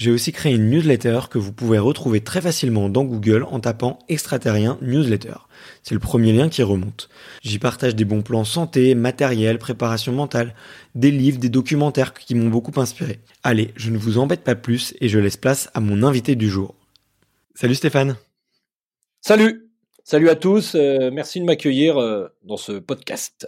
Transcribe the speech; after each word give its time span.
j'ai 0.00 0.10
aussi 0.10 0.32
créé 0.32 0.54
une 0.54 0.70
newsletter 0.70 1.20
que 1.28 1.36
vous 1.36 1.52
pouvez 1.52 1.78
retrouver 1.78 2.22
très 2.22 2.40
facilement 2.40 2.88
dans 2.88 3.04
Google 3.04 3.44
en 3.50 3.60
tapant 3.60 3.98
extraterrien 4.08 4.78
newsletter. 4.80 5.34
C'est 5.82 5.92
le 5.92 6.00
premier 6.00 6.32
lien 6.32 6.48
qui 6.48 6.62
remonte. 6.62 7.10
J'y 7.42 7.58
partage 7.58 7.94
des 7.94 8.06
bons 8.06 8.22
plans 8.22 8.46
santé, 8.46 8.94
matériel, 8.94 9.58
préparation 9.58 10.12
mentale, 10.12 10.54
des 10.94 11.10
livres, 11.10 11.38
des 11.38 11.50
documentaires 11.50 12.14
qui 12.14 12.34
m'ont 12.34 12.48
beaucoup 12.48 12.80
inspiré. 12.80 13.18
Allez, 13.42 13.72
je 13.76 13.90
ne 13.90 13.98
vous 13.98 14.16
embête 14.16 14.42
pas 14.42 14.54
plus 14.54 14.94
et 15.02 15.10
je 15.10 15.18
laisse 15.18 15.36
place 15.36 15.68
à 15.74 15.80
mon 15.80 16.02
invité 16.02 16.34
du 16.34 16.48
jour. 16.48 16.74
Salut 17.54 17.74
Stéphane. 17.74 18.16
Salut. 19.20 19.68
Salut 20.02 20.30
à 20.30 20.34
tous. 20.34 20.76
Euh, 20.76 21.10
merci 21.12 21.40
de 21.40 21.44
m'accueillir 21.44 21.98
euh, 21.98 22.28
dans 22.42 22.56
ce 22.56 22.72
podcast. 22.72 23.46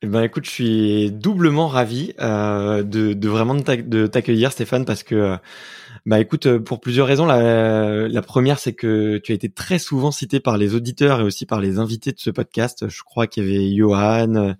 Eh 0.00 0.06
ben 0.06 0.22
écoute, 0.22 0.44
je 0.44 0.50
suis 0.50 1.10
doublement 1.10 1.66
ravi 1.66 2.14
euh, 2.20 2.84
de, 2.84 3.14
de, 3.14 3.28
vraiment 3.28 3.56
de 3.56 4.06
t'accueillir 4.06 4.52
Stéphane 4.52 4.84
parce 4.84 5.02
que 5.02 5.14
euh, 5.16 5.36
bah 6.06 6.20
écoute 6.20 6.46
euh, 6.46 6.60
pour 6.60 6.80
plusieurs 6.80 7.08
raisons. 7.08 7.26
La, 7.26 8.06
la 8.06 8.22
première 8.22 8.60
c'est 8.60 8.74
que 8.74 9.18
tu 9.18 9.32
as 9.32 9.34
été 9.34 9.48
très 9.48 9.80
souvent 9.80 10.12
cité 10.12 10.38
par 10.38 10.56
les 10.56 10.76
auditeurs 10.76 11.20
et 11.20 11.24
aussi 11.24 11.46
par 11.46 11.60
les 11.60 11.80
invités 11.80 12.12
de 12.12 12.20
ce 12.20 12.30
podcast. 12.30 12.88
Je 12.88 13.02
crois 13.02 13.26
qu'il 13.26 13.44
y 13.44 13.48
avait 13.48 13.74
Johan 13.74 14.54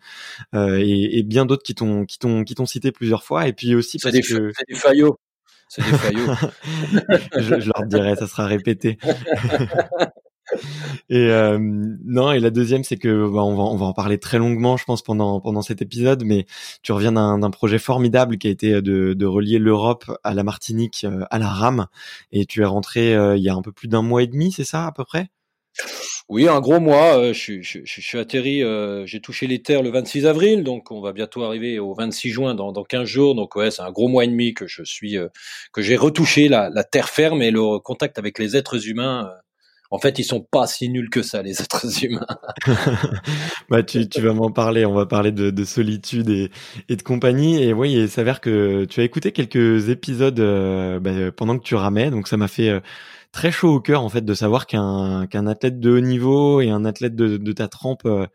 euh, 0.55 0.79
et, 0.81 1.19
et, 1.21 1.23
bien 1.23 1.47
d'autres 1.47 1.63
qui 1.63 1.77
t'ont 1.77 2.05
qui 2.05 2.19
t'ont 2.19 2.43
qui 2.43 2.57
t'ont 2.57 2.67
cité 2.67 2.91
plusieurs 2.91 3.23
fois 3.23 3.47
et 3.47 3.53
puis 3.53 3.77
aussi 3.77 3.99
parce 3.99 4.13
des, 4.13 4.23
que 4.23 4.51
c'est 4.57 4.69
des 4.69 4.75
faillots. 4.75 5.21
C'est 5.69 5.83
des 5.83 5.97
faillots. 5.97 6.33
je, 7.39 7.61
je 7.61 7.67
leur 7.67 7.87
dirai, 7.87 8.17
ça 8.17 8.27
sera 8.27 8.47
répété. 8.47 8.99
et 11.09 11.31
euh, 11.31 11.59
non, 11.61 12.33
et 12.33 12.41
la 12.41 12.51
deuxième, 12.51 12.85
c'est 12.85 12.97
que 12.97 13.29
bah, 13.29 13.43
on 13.43 13.55
va 13.55 13.63
on 13.63 13.77
va 13.77 13.87
en 13.87 13.93
parler 13.93 14.19
très 14.19 14.39
longuement, 14.39 14.77
je 14.77 14.85
pense 14.85 15.03
pendant 15.03 15.41
pendant 15.41 15.63
cet 15.63 15.83
épisode, 15.83 16.25
mais 16.25 16.47
tu 16.83 16.93
reviens 16.93 17.13
d'un 17.13 17.51
projet 17.51 17.79
formidable 17.79 18.39
qui 18.39 18.49
a 18.49 18.51
été 18.51 18.83
de, 18.83 19.15
de 19.15 19.27
relier 19.27 19.59
l'Europe 19.59 20.05
à 20.25 20.35
la 20.35 20.43
Martinique 20.43 21.05
euh, 21.05 21.25
à 21.31 21.39
la 21.39 21.49
rame, 21.49 21.87
et 22.33 22.47
tu 22.47 22.63
es 22.63 22.65
rentré 22.65 23.15
euh, 23.15 23.37
il 23.37 23.43
y 23.43 23.49
a 23.49 23.55
un 23.55 23.63
peu 23.63 23.73
plus 23.73 23.89
d'un 23.89 24.03
mois 24.03 24.23
et 24.23 24.27
demi, 24.27 24.53
c'est 24.53 24.65
ça 24.65 24.87
à 24.87 24.93
peu 24.93 25.05
près? 25.05 25.29
Oui, 26.29 26.47
un 26.47 26.61
gros 26.61 26.81
mois. 26.81 27.33
je, 27.33 27.63
je, 27.63 27.79
je, 27.85 28.01
suis 28.03 28.19
atterri, 28.19 28.63
j'ai 29.07 29.21
touché 29.21 29.47
les 29.47 29.63
terres 29.63 29.83
le 29.83 29.91
26 29.91 30.27
avril, 30.27 30.63
donc 30.63 30.91
on 30.91 31.01
va 31.01 31.13
bientôt 31.15 31.43
arriver 31.45 31.79
au 31.79 31.95
26 31.95 32.31
juin 32.31 32.55
dans, 32.55 32.71
dans 32.71 32.85
15 32.85 33.05
jours. 33.05 33.35
Donc 33.35 33.57
ouais, 33.57 33.71
c'est 33.71 33.81
un 33.81 33.91
gros 33.91 34.09
mois 34.09 34.25
et 34.25 34.29
demi 34.29 34.53
que 34.53 34.67
je 34.67 34.83
suis, 34.83 35.17
que 35.73 35.81
j'ai 35.81 35.97
retouché 35.97 36.49
la, 36.49 36.69
la, 36.69 36.85
terre 36.85 37.09
ferme 37.09 37.41
et 37.41 37.51
le 37.51 37.79
contact 37.79 38.19
avec 38.19 38.39
les 38.39 38.59
êtres 38.59 38.89
humains 38.89 39.31
en 39.91 39.99
fait, 39.99 40.19
ils 40.19 40.25
sont 40.25 40.41
pas 40.41 40.67
si 40.67 40.91
nuls 40.91 41.09
que 41.09 41.23
ça, 41.23 41.43
les 41.43 41.61
êtres 41.63 42.05
humains. 42.05 42.27
bah, 43.71 43.83
tu, 43.83 44.07
vas 44.21 44.35
m'en 44.35 44.51
parler. 44.51 44.85
On 44.85 44.95
va 44.95 45.07
parler 45.07 45.33
de, 45.33 45.51
de 45.51 45.65
solitude 45.65 46.29
et, 46.29 46.51
et, 46.89 46.97
de 46.97 47.03
compagnie. 47.03 47.63
Et 47.63 47.73
oui, 47.73 47.93
il 47.93 48.09
s'avère 48.09 48.41
que 48.41 48.85
tu 48.85 49.01
as 49.01 49.05
écouté 49.05 49.33
quelques 49.33 49.89
épisodes 49.89 50.41
euh, 50.41 51.01
bah, 51.01 51.33
pendant 51.33 51.59
que 51.59 51.65
tu 51.65 51.75
ramais. 51.75 52.11
Donc, 52.11 52.29
ça 52.29 52.37
m'a 52.37 52.49
fait 52.49 52.69
euh, 52.69 52.81
très 53.33 53.51
chaud 53.51 53.75
au 53.75 53.81
cœur, 53.81 54.03
en 54.03 54.09
fait, 54.11 54.25
de 54.25 54.35
savoir 54.35 54.67
qu'un 54.67 55.27
qu'un 55.27 55.47
athlète 55.47 55.81
de 55.81 55.91
haut 55.91 56.01
niveau 56.01 56.61
et 56.61 56.71
un 56.71 56.85
athlète 56.85 57.17
de, 57.17 57.39
de 57.39 57.53
ta 57.53 57.69
trempe 57.69 58.05
euh, 58.05 58.27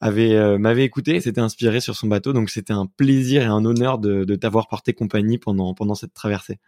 avait 0.00 0.58
m'avait 0.58 0.84
écouté 0.84 1.16
et 1.16 1.20
s'était 1.20 1.40
inspiré 1.40 1.80
sur 1.80 1.96
son 1.96 2.06
bateau. 2.06 2.32
Donc, 2.32 2.50
c'était 2.50 2.72
un 2.72 2.86
plaisir 2.86 3.42
et 3.42 3.46
un 3.46 3.64
honneur 3.64 3.98
de, 3.98 4.24
de 4.24 4.34
t'avoir 4.36 4.68
porté 4.68 4.94
compagnie 4.94 5.38
pendant 5.38 5.74
pendant 5.74 5.94
cette 5.94 6.14
traversée. 6.14 6.58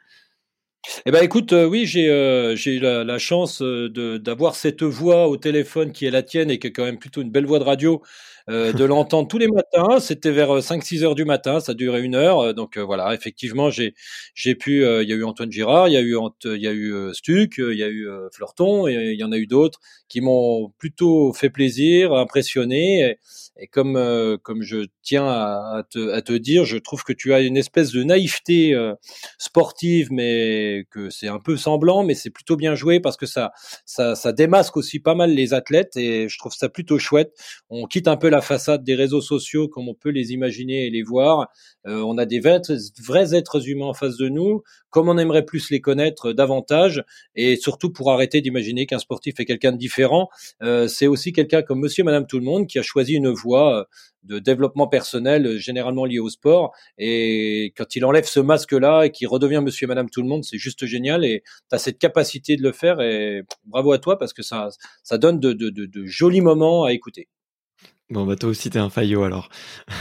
Eh 1.06 1.12
ben 1.12 1.22
écoute, 1.22 1.52
euh, 1.52 1.66
oui, 1.66 1.86
j'ai 1.86 2.08
euh, 2.10 3.04
la, 3.04 3.18
chance 3.18 3.62
euh, 3.62 4.18
d'avoir 4.18 4.56
cette 4.56 4.82
voix 4.82 5.28
au 5.28 5.36
téléphone 5.36 5.92
qui 5.92 6.06
est 6.06 6.10
la 6.10 6.24
tienne 6.24 6.50
et 6.50 6.58
qui 6.58 6.66
est 6.68 6.72
quand 6.72 6.84
même 6.84 6.98
plutôt 6.98 7.22
une 7.22 7.30
belle 7.30 7.46
voix 7.46 7.60
de 7.60 7.64
radio, 7.64 8.02
euh, 8.50 8.72
de 8.72 8.84
l'entendre 8.84 9.28
tous 9.28 9.38
les 9.38 9.48
matins. 9.48 10.00
C'était 10.00 10.30
vers 10.30 10.58
5-6 10.58 11.04
heures 11.04 11.14
du 11.14 11.24
matin, 11.24 11.60
ça 11.60 11.74
durait 11.74 12.02
une 12.02 12.14
heure. 12.14 12.54
Donc 12.54 12.78
voilà, 12.78 13.14
effectivement, 13.14 13.70
j'ai 13.70 13.94
j'ai 14.34 14.54
pu. 14.54 14.82
Il 14.82 15.08
y 15.08 15.12
a 15.12 15.16
eu 15.16 15.24
Antoine 15.24 15.52
Girard, 15.52 15.88
il 15.88 15.92
y 15.92 15.96
a 15.96 16.00
eu 16.00 16.16
y 16.44 16.66
a 16.66 16.72
eu 16.72 16.94
Stuck, 17.12 17.58
il 17.58 17.78
y 17.78 17.82
a 17.82 17.88
eu 17.88 18.08
Fleurton, 18.32 18.88
et 18.88 19.12
il 19.12 19.18
y 19.18 19.24
en 19.24 19.32
a 19.32 19.36
eu 19.36 19.46
d'autres 19.46 19.80
qui 20.12 20.20
m'ont 20.20 20.70
plutôt 20.76 21.32
fait 21.32 21.48
plaisir, 21.48 22.12
impressionné. 22.12 23.16
Et, 23.58 23.66
comme 23.68 23.96
euh, 23.96 24.36
comme 24.42 24.62
je 24.62 24.86
tiens 25.02 25.26
à, 25.26 25.84
te, 25.90 26.12
à, 26.12 26.20
te, 26.20 26.32
dire, 26.32 26.64
je 26.64 26.76
trouve 26.76 27.02
que 27.02 27.12
tu 27.14 27.32
as 27.32 27.40
une 27.40 27.56
espèce 27.56 27.92
de 27.92 28.02
naïveté 28.02 28.74
euh, 28.74 28.94
sportive, 29.38 30.08
mais 30.10 30.86
que 30.90 31.08
c'est 31.08 31.28
un 31.28 31.38
peu 31.38 31.56
semblant, 31.56 32.02
mais 32.04 32.14
c'est 32.14 32.30
plutôt 32.30 32.56
bien 32.56 32.74
joué 32.74 33.00
parce 33.00 33.16
que 33.16 33.26
ça, 33.26 33.52
ça 33.86 34.14
ça 34.14 34.32
démasque 34.32 34.76
aussi 34.76 35.00
pas 35.00 35.14
mal 35.14 35.30
les 35.30 35.54
athlètes 35.54 35.96
et 35.96 36.28
je 36.28 36.38
trouve 36.38 36.52
ça 36.52 36.68
plutôt 36.68 36.98
chouette. 36.98 37.32
On 37.70 37.86
quitte 37.86 38.08
un 38.08 38.16
peu 38.16 38.28
la 38.32 38.40
façade 38.40 38.82
des 38.82 38.94
réseaux 38.94 39.20
sociaux 39.20 39.68
comme 39.68 39.88
on 39.88 39.94
peut 39.94 40.10
les 40.10 40.32
imaginer 40.32 40.86
et 40.86 40.90
les 40.90 41.02
voir. 41.02 41.48
Euh, 41.86 42.00
on 42.00 42.18
a 42.18 42.26
des 42.26 42.40
vrais, 42.40 43.34
êtres 43.34 43.68
humains 43.68 43.86
en 43.86 43.94
face 43.94 44.16
de 44.16 44.28
nous, 44.28 44.62
comme 44.90 45.08
on 45.08 45.16
aimerait 45.18 45.44
plus 45.44 45.70
les 45.70 45.80
connaître 45.80 46.32
davantage, 46.32 47.04
et 47.34 47.56
surtout 47.56 47.90
pour 47.90 48.10
arrêter 48.12 48.40
d'imaginer 48.40 48.86
qu'un 48.86 48.98
sportif 48.98 49.40
est 49.40 49.44
quelqu'un 49.44 49.72
de 49.72 49.78
différent. 49.78 50.28
Euh, 50.62 50.88
c'est 50.88 51.06
aussi 51.06 51.32
quelqu'un 51.32 51.62
comme 51.62 51.80
Monsieur, 51.80 52.04
Madame, 52.04 52.26
tout 52.26 52.38
le 52.38 52.44
monde 52.44 52.66
qui 52.66 52.78
a 52.78 52.82
choisi 52.82 53.14
une 53.14 53.30
voie 53.30 53.80
euh, 53.80 53.84
de 54.24 54.38
développement 54.38 54.86
personnel 54.86 55.46
euh, 55.46 55.58
généralement 55.58 56.04
lié 56.04 56.18
au 56.18 56.28
sport. 56.28 56.72
Et 56.98 57.72
quand 57.76 57.96
il 57.96 58.04
enlève 58.04 58.26
ce 58.26 58.40
masque-là 58.40 59.04
et 59.04 59.10
qu'il 59.10 59.28
redevient 59.28 59.60
Monsieur, 59.62 59.86
Madame, 59.86 60.10
tout 60.10 60.22
le 60.22 60.28
monde, 60.28 60.44
c'est 60.44 60.58
juste 60.58 60.86
génial. 60.86 61.24
Et 61.24 61.42
tu 61.70 61.74
as 61.74 61.78
cette 61.78 61.98
capacité 61.98 62.56
de 62.56 62.62
le 62.62 62.72
faire. 62.72 63.00
Et 63.00 63.42
bravo 63.64 63.92
à 63.92 63.98
toi 63.98 64.18
parce 64.18 64.32
que 64.32 64.42
ça, 64.42 64.68
donne 65.12 65.40
de 65.40 66.04
jolis 66.06 66.40
moments 66.40 66.84
à 66.84 66.92
écouter. 66.92 67.28
Bon, 68.12 68.26
bah 68.26 68.36
toi 68.36 68.50
aussi, 68.50 68.68
t'es 68.68 68.78
un 68.78 68.90
faillot 68.90 69.22
alors. 69.22 69.48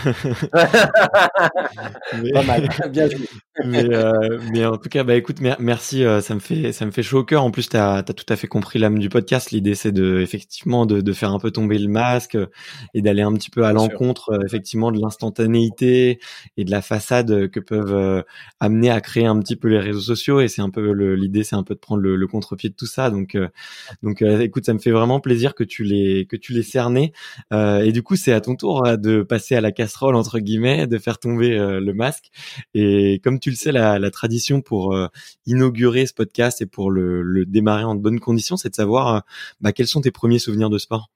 Pas 0.51 2.43
mal, 2.45 2.67
bien 2.91 3.07
joué. 3.07 3.25
mais, 3.65 3.85
euh, 3.85 4.37
mais, 4.51 4.65
en 4.65 4.75
tout 4.75 4.89
cas, 4.89 5.05
bah 5.05 5.15
écoute, 5.15 5.37
merci, 5.59 6.03
euh, 6.03 6.19
ça 6.19 6.35
me 6.35 6.41
fait 6.41 6.73
ça 6.73 6.85
me 6.85 6.91
fait 6.91 7.03
chaud 7.03 7.19
au 7.19 7.23
cœur. 7.23 7.41
En 7.41 7.51
plus, 7.51 7.69
t'as 7.69 7.99
as 7.99 8.03
tout 8.03 8.25
à 8.27 8.35
fait 8.35 8.47
compris 8.47 8.79
l'âme 8.79 8.99
du 8.99 9.07
podcast. 9.07 9.51
L'idée, 9.51 9.75
c'est 9.75 9.93
de 9.93 10.19
effectivement 10.19 10.85
de, 10.85 10.99
de, 10.99 11.13
faire 11.13 11.31
un 11.31 11.39
peu 11.39 11.51
tomber 11.51 11.77
le 11.77 11.87
masque 11.87 12.37
et 12.93 13.01
d'aller 13.01 13.21
un 13.21 13.31
petit 13.31 13.49
peu 13.49 13.63
à 13.63 13.71
l'encontre, 13.71 14.31
euh, 14.33 14.45
effectivement, 14.45 14.91
de 14.91 14.99
l'instantanéité 14.99 16.19
et 16.57 16.65
de 16.65 16.71
la 16.71 16.81
façade 16.81 17.49
que 17.49 17.61
peuvent 17.61 17.95
euh, 17.95 18.23
amener 18.59 18.89
à 18.89 18.99
créer 18.99 19.25
un 19.25 19.39
petit 19.39 19.55
peu 19.55 19.69
les 19.69 19.79
réseaux 19.79 20.01
sociaux. 20.01 20.41
Et 20.41 20.49
c'est 20.49 20.61
un 20.61 20.69
peu 20.69 20.91
l'idée, 21.13 21.45
c'est 21.45 21.55
un 21.55 21.63
peu 21.63 21.75
de 21.75 21.79
prendre 21.79 22.01
le, 22.01 22.17
le 22.17 22.27
contre-pied 22.27 22.69
de 22.69 22.75
tout 22.75 22.87
ça. 22.87 23.09
Donc, 23.09 23.37
donc, 24.03 24.21
écoute, 24.21 24.65
ça 24.65 24.73
me 24.73 24.79
fait 24.79 24.91
vraiment 24.91 25.21
plaisir 25.21 25.55
que 25.55 25.63
tu 25.63 25.85
les 25.85 26.25
que 26.25 26.35
tu 26.35 26.51
les 26.51 26.63
cerné. 26.63 27.13
et 27.53 27.91
du 27.93 28.00
du 28.01 28.03
coup, 28.03 28.15
c'est 28.15 28.33
à 28.33 28.41
ton 28.41 28.55
tour 28.55 28.83
euh, 28.87 28.97
de 28.97 29.21
passer 29.21 29.55
à 29.55 29.61
la 29.61 29.71
casserole 29.71 30.15
entre 30.15 30.39
guillemets, 30.39 30.87
de 30.87 30.97
faire 30.97 31.19
tomber 31.19 31.51
euh, 31.51 31.79
le 31.79 31.93
masque. 31.93 32.31
Et 32.73 33.21
comme 33.23 33.39
tu 33.39 33.51
le 33.51 33.55
sais, 33.55 33.71
la, 33.71 34.09
tradition 34.09 34.59
pour 34.61 34.95
euh, 34.95 35.07
inaugurer 35.45 36.07
ce 36.07 36.13
podcast 36.15 36.63
et 36.63 36.65
pour 36.65 36.89
le, 36.89 37.45
démarrer 37.45 37.83
en 37.83 37.93
de 37.93 38.01
bonnes 38.01 38.19
conditions, 38.19 38.57
c'est 38.57 38.69
de 38.69 38.75
savoir 38.75 39.23
bah, 39.59 39.71
quels 39.71 39.85
sont 39.85 40.01
tes 40.01 40.09
premiers 40.09 40.39
souvenirs 40.39 40.71
de 40.71 40.79
sport? 40.79 41.11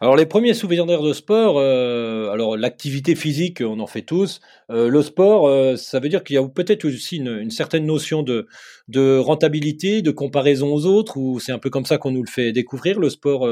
Alors 0.00 0.16
les 0.16 0.26
premiers 0.26 0.54
souvenirs 0.54 0.86
de 1.02 1.12
sport, 1.12 1.60
alors 1.60 2.56
l'activité 2.56 3.14
physique, 3.14 3.60
on 3.60 3.80
en 3.80 3.86
fait 3.86 4.02
tous. 4.02 4.40
le 4.70 5.02
sport, 5.02 5.76
ça 5.78 6.00
veut 6.00 6.08
dire 6.08 6.24
qu'il 6.24 6.34
y 6.34 6.38
a 6.38 6.48
peut-être 6.48 6.86
aussi 6.86 7.16
une, 7.16 7.50
certaine 7.50 7.84
notion 7.84 8.22
de, 8.22 8.46
de 8.88 9.18
rentabilité, 9.18 10.00
de 10.00 10.10
comparaison 10.10 10.72
aux 10.72 10.86
autres, 10.86 11.18
ou 11.18 11.38
c'est 11.40 11.52
un 11.52 11.58
peu 11.58 11.68
comme 11.68 11.84
ça 11.84 11.98
qu'on 11.98 12.12
nous 12.12 12.22
le 12.22 12.30
fait 12.30 12.52
découvrir, 12.52 12.98
le 12.98 13.10
sport 13.10 13.46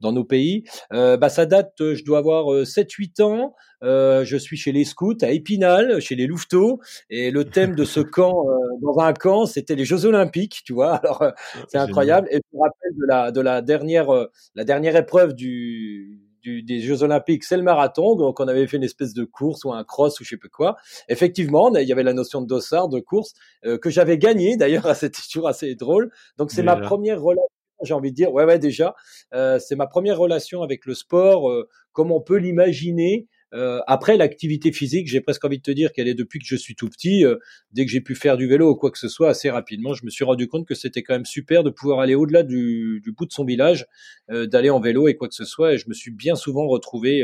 dans 0.00 0.12
nos 0.12 0.24
pays. 0.24 0.64
bah, 0.90 1.28
ça 1.28 1.46
date, 1.46 1.74
je 1.78 2.02
dois 2.04 2.18
avoir 2.18 2.46
7-8 2.64 3.22
ans. 3.22 3.54
Euh, 3.84 4.24
je 4.24 4.36
suis 4.36 4.56
chez 4.56 4.72
les 4.72 4.84
scouts 4.84 5.18
à 5.22 5.30
Épinal, 5.30 6.00
chez 6.00 6.14
les 6.14 6.26
Louveteaux, 6.26 6.80
et 7.10 7.30
le 7.30 7.44
thème 7.44 7.74
de 7.74 7.84
ce 7.84 8.00
camp, 8.00 8.48
euh, 8.48 8.56
dans 8.82 8.98
un 8.98 9.12
camp, 9.12 9.46
c'était 9.46 9.74
les 9.74 9.84
Jeux 9.84 10.06
Olympiques, 10.06 10.62
tu 10.64 10.72
vois. 10.72 10.96
Alors, 10.96 11.22
euh, 11.22 11.30
c'est 11.68 11.78
incroyable. 11.78 12.28
Et 12.30 12.36
je 12.36 12.56
me 12.56 12.62
rappelle 12.62 12.92
de 12.96 13.06
la, 13.06 13.30
de 13.30 13.40
la 13.40 13.62
dernière, 13.62 14.08
la 14.54 14.64
dernière 14.64 14.96
épreuve 14.96 15.34
du, 15.34 16.20
du, 16.42 16.62
des 16.62 16.80
Jeux 16.80 17.02
Olympiques, 17.02 17.44
c'est 17.44 17.56
le 17.56 17.62
marathon. 17.62 18.16
Donc, 18.16 18.40
on 18.40 18.48
avait 18.48 18.66
fait 18.66 18.78
une 18.78 18.84
espèce 18.84 19.12
de 19.12 19.24
course 19.24 19.64
ou 19.64 19.72
un 19.72 19.84
cross 19.84 20.18
ou 20.20 20.24
je 20.24 20.30
sais 20.30 20.36
pas 20.36 20.48
quoi. 20.48 20.76
Effectivement, 21.08 21.74
il 21.76 21.86
y 21.86 21.92
avait 21.92 22.02
la 22.02 22.14
notion 22.14 22.40
de 22.40 22.46
dossard, 22.46 22.88
de 22.88 23.00
course, 23.00 23.34
que 23.62 23.90
j'avais 23.90 24.18
gagné. 24.18 24.56
D'ailleurs, 24.58 24.86
c'était 24.96 25.20
toujours 25.30 25.48
assez 25.48 25.74
drôle. 25.74 26.10
Donc, 26.38 26.50
c'est 26.50 26.62
ma 26.62 26.76
première 26.76 27.20
relation 27.20 27.48
j'ai 27.82 27.94
envie 27.94 28.10
de 28.10 28.16
dire, 28.16 28.32
ouais, 28.32 28.44
ouais, 28.44 28.58
déjà, 28.58 28.94
euh, 29.34 29.58
c'est 29.58 29.76
ma 29.76 29.86
première 29.86 30.18
relation 30.18 30.62
avec 30.62 30.86
le 30.86 30.94
sport, 30.94 31.50
euh, 31.50 31.68
comme 31.92 32.10
on 32.10 32.20
peut 32.20 32.36
l'imaginer, 32.36 33.26
euh, 33.54 33.80
après, 33.86 34.16
l'activité 34.16 34.72
physique, 34.72 35.06
j'ai 35.06 35.20
presque 35.20 35.44
envie 35.44 35.58
de 35.58 35.62
te 35.62 35.70
dire 35.70 35.92
qu'elle 35.92 36.08
est 36.08 36.14
depuis 36.14 36.38
que 36.38 36.46
je 36.46 36.56
suis 36.56 36.74
tout 36.74 36.88
petit. 36.88 37.24
Euh, 37.24 37.36
dès 37.72 37.84
que 37.84 37.90
j'ai 37.90 38.00
pu 38.00 38.14
faire 38.14 38.36
du 38.36 38.48
vélo 38.48 38.70
ou 38.70 38.74
quoi 38.74 38.90
que 38.90 38.98
ce 38.98 39.08
soit, 39.08 39.28
assez 39.28 39.48
rapidement, 39.50 39.94
je 39.94 40.04
me 40.04 40.10
suis 40.10 40.24
rendu 40.24 40.48
compte 40.48 40.66
que 40.66 40.74
c'était 40.74 41.02
quand 41.02 41.14
même 41.14 41.24
super 41.24 41.62
de 41.62 41.70
pouvoir 41.70 42.00
aller 42.00 42.14
au-delà 42.14 42.42
du, 42.42 43.00
du, 43.02 43.12
bout 43.12 43.26
de 43.26 43.32
son 43.32 43.44
village, 43.44 43.86
euh, 44.30 44.46
d'aller 44.46 44.70
en 44.70 44.80
vélo 44.80 45.06
et 45.06 45.16
quoi 45.16 45.28
que 45.28 45.34
ce 45.34 45.44
soit. 45.44 45.74
Et 45.74 45.78
je 45.78 45.88
me 45.88 45.94
suis 45.94 46.10
bien 46.10 46.34
souvent 46.34 46.66
retrouvé 46.66 47.22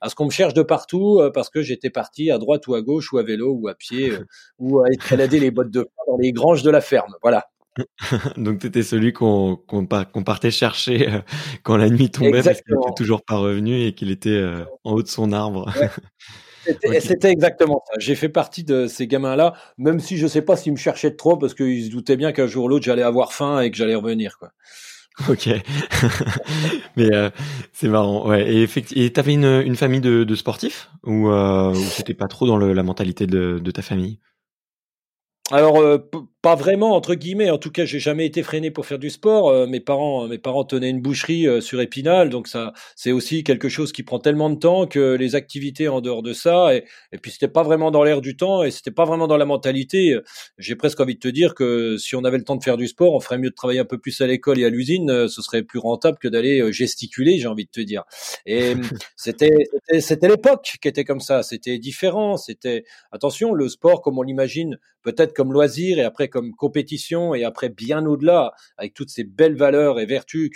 à 0.00 0.08
ce 0.08 0.14
qu'on 0.14 0.26
me 0.26 0.30
cherche 0.30 0.54
de 0.54 0.62
partout 0.62 1.20
parce 1.32 1.48
que 1.48 1.62
j'étais 1.62 1.90
parti 1.90 2.30
à 2.30 2.38
droite 2.38 2.66
ou 2.66 2.74
à 2.74 2.82
gauche 2.82 3.12
ou 3.12 3.18
à 3.18 3.22
vélo 3.22 3.56
ou 3.58 3.68
à 3.68 3.74
pied 3.74 4.12
ou 4.58 4.80
à 4.80 4.88
escalader 4.90 5.40
les 5.40 5.50
bottes 5.50 5.70
de 5.70 5.88
dans 6.06 6.16
les 6.18 6.32
granges 6.32 6.62
de 6.62 6.70
la 6.70 6.80
ferme. 6.80 7.14
Voilà. 7.22 7.46
Donc 8.36 8.60
tu 8.60 8.66
étais 8.66 8.82
celui 8.82 9.12
qu'on 9.12 9.56
partait 10.24 10.50
chercher 10.50 11.08
euh, 11.08 11.20
quand 11.62 11.76
la 11.76 11.88
nuit 11.88 12.10
tombait 12.10 12.42
parce 12.42 12.60
qu'il 12.60 12.74
n'était 12.74 12.94
toujours 12.96 13.22
pas 13.22 13.36
revenu 13.36 13.82
et 13.82 13.94
qu'il 13.94 14.10
était 14.10 14.30
euh, 14.30 14.64
en 14.84 14.92
haut 14.92 15.02
de 15.02 15.08
son 15.08 15.32
arbre. 15.32 15.72
C'était 17.00 17.30
exactement 17.30 17.82
ça. 17.88 17.94
J'ai 17.98 18.14
fait 18.14 18.28
partie 18.28 18.62
de 18.62 18.86
ces 18.86 19.08
gamins-là, 19.08 19.54
même 19.78 19.98
si 19.98 20.16
je 20.16 20.24
ne 20.24 20.28
sais 20.28 20.42
pas 20.42 20.56
s'ils 20.56 20.72
me 20.72 20.76
cherchaient 20.76 21.10
de 21.10 21.16
trop 21.16 21.36
parce 21.36 21.54
qu'ils 21.54 21.86
se 21.86 21.90
doutaient 21.90 22.16
bien 22.16 22.30
qu'un 22.30 22.46
jour 22.46 22.66
ou 22.66 22.68
l'autre 22.68 22.84
j'allais 22.84 23.02
avoir 23.02 23.32
faim 23.32 23.60
et 23.60 23.70
que 23.70 23.76
j'allais 23.76 23.96
revenir. 23.96 24.38
Quoi. 24.38 24.52
Ok, 25.28 25.48
mais 26.96 27.12
euh, 27.12 27.30
c'est 27.72 27.88
marrant. 27.88 28.28
Ouais. 28.28 28.48
Et 28.48 28.62
effectivement, 28.62 29.08
t'avais 29.10 29.34
une, 29.34 29.62
une 29.66 29.76
famille 29.76 30.00
de, 30.00 30.34
sportifs 30.36 30.88
ou, 31.04 31.30
ou 31.30 31.74
c'était 31.74 32.14
pas 32.14 32.28
trop 32.28 32.46
dans 32.46 32.56
la 32.56 32.82
mentalité 32.84 33.26
de, 33.26 33.58
de 33.58 33.70
ta 33.72 33.82
famille? 33.82 34.20
Alors, 35.52 35.82
euh, 35.82 35.98
pas 36.40 36.54
vraiment 36.54 36.96
entre 36.96 37.14
guillemets. 37.14 37.50
En 37.50 37.58
tout 37.58 37.70
cas, 37.70 37.84
j'ai 37.84 37.98
jamais 37.98 38.24
été 38.24 38.42
freiné 38.42 38.70
pour 38.70 38.86
faire 38.86 38.98
du 38.98 39.10
sport. 39.10 39.50
Euh, 39.50 39.66
mes 39.66 39.80
parents, 39.80 40.26
mes 40.26 40.38
parents 40.38 40.64
tenaient 40.64 40.88
une 40.88 41.02
boucherie 41.02 41.46
euh, 41.46 41.60
sur 41.60 41.82
Épinal, 41.82 42.30
donc 42.30 42.48
ça, 42.48 42.72
c'est 42.96 43.12
aussi 43.12 43.44
quelque 43.44 43.68
chose 43.68 43.92
qui 43.92 44.02
prend 44.02 44.18
tellement 44.18 44.48
de 44.48 44.58
temps 44.58 44.86
que 44.86 45.14
les 45.14 45.34
activités 45.34 45.88
en 45.88 46.00
dehors 46.00 46.22
de 46.22 46.32
ça, 46.32 46.74
et, 46.74 46.84
et 47.12 47.18
puis 47.18 47.32
c'était 47.32 47.48
pas 47.48 47.62
vraiment 47.62 47.90
dans 47.90 48.02
l'air 48.02 48.22
du 48.22 48.34
temps, 48.34 48.62
et 48.62 48.70
c'était 48.70 48.90
pas 48.90 49.04
vraiment 49.04 49.28
dans 49.28 49.36
la 49.36 49.44
mentalité. 49.44 50.18
J'ai 50.56 50.74
presque 50.74 50.98
envie 51.00 51.16
de 51.16 51.20
te 51.20 51.28
dire 51.28 51.54
que 51.54 51.98
si 51.98 52.16
on 52.16 52.24
avait 52.24 52.38
le 52.38 52.44
temps 52.44 52.56
de 52.56 52.64
faire 52.64 52.78
du 52.78 52.88
sport, 52.88 53.12
on 53.12 53.20
ferait 53.20 53.36
mieux 53.36 53.50
de 53.50 53.54
travailler 53.54 53.80
un 53.80 53.84
peu 53.84 53.98
plus 53.98 54.22
à 54.22 54.26
l'école 54.26 54.58
et 54.58 54.64
à 54.64 54.70
l'usine. 54.70 55.28
Ce 55.28 55.42
serait 55.42 55.62
plus 55.62 55.78
rentable 55.78 56.16
que 56.18 56.28
d'aller 56.28 56.72
gesticuler, 56.72 57.38
j'ai 57.38 57.48
envie 57.48 57.66
de 57.66 57.70
te 57.70 57.80
dire. 57.80 58.04
Et 58.46 58.72
c'était, 59.16 59.68
c'était 60.00 60.28
l'époque 60.28 60.78
qui 60.80 60.88
était 60.88 61.04
comme 61.04 61.20
ça. 61.20 61.42
C'était 61.42 61.78
différent. 61.78 62.38
C'était 62.38 62.84
attention, 63.12 63.52
le 63.52 63.68
sport 63.68 64.00
comme 64.00 64.18
on 64.18 64.22
l'imagine, 64.22 64.78
peut-être 65.02 65.34
comme 65.42 65.52
loisir 65.52 65.98
et 65.98 66.04
après 66.04 66.28
comme 66.28 66.54
compétition 66.54 67.34
et 67.34 67.42
après 67.42 67.68
bien 67.68 68.06
au-delà, 68.06 68.52
avec 68.76 68.94
toutes 68.94 69.10
ces 69.10 69.24
belles 69.24 69.56
valeurs 69.56 69.98
et 69.98 70.06
vertus 70.06 70.52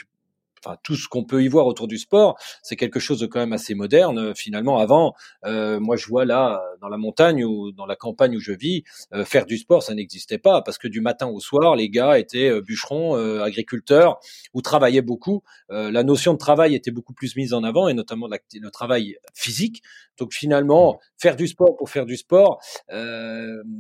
enfin 0.65 0.77
tout 0.83 0.97
ce 0.97 1.09
qu'on 1.09 1.25
peut 1.25 1.43
y 1.43 1.49
voir 1.49 1.67
autour 1.67 1.89
du 1.89 1.99
sport, 1.99 2.39
c'est 2.63 2.77
quelque 2.77 3.01
chose 3.01 3.21
de 3.21 3.27
quand 3.27 3.41
même 3.41 3.53
assez 3.53 3.75
moderne. 3.75 4.19
Euh, 4.19 4.35
finalement, 4.35 4.79
avant, 4.79 5.15
euh, 5.45 5.81
moi 5.81 5.97
je 5.97 6.07
vois 6.07 6.25
là 6.25 6.63
dans 6.81 6.89
la 6.89 6.97
montagne 6.97 7.45
ou 7.45 7.73
dans 7.73 7.87
la 7.87 7.97
campagne 7.97 8.37
où 8.37 8.41
je 8.41 8.53
vis, 8.53 8.85
euh, 9.13 9.25
faire 9.25 9.47
du 9.47 9.59
sport, 9.59 9.83
ça 9.83 9.95
n'existait 9.95 10.39
pas 10.39 10.63
parce 10.63 10.79
que 10.79 10.89
du 10.89 11.01
matin 11.01 11.27
au 11.27 11.41
soir, 11.41 11.77
les 11.77 11.89
gars 11.89 12.19
étaient 12.19 12.61
bûcherons, 12.61 13.15
agriculteurs 13.43 14.19
ou 14.55 14.63
travaillaient 14.63 15.03
beaucoup. 15.03 15.43
la 15.69 16.03
notion 16.03 16.33
de 16.33 16.39
travail 16.39 16.75
était 16.75 16.91
beaucoup 16.91 17.13
plus 17.13 17.37
mise 17.37 17.53
en 17.53 17.65
avant 17.65 17.89
et 17.89 17.95
notamment 17.95 18.29
le 18.29 18.71
travail 18.71 19.17
physique. 19.35 19.83
Donc 20.19 20.33
finalement, 20.33 20.95
mmh. 20.95 20.99
faire 21.19 21.37
du 21.37 21.47
sport 21.47 21.77
pour 21.77 21.91
faire 21.91 22.07
du 22.07 22.17
sport, 22.17 22.61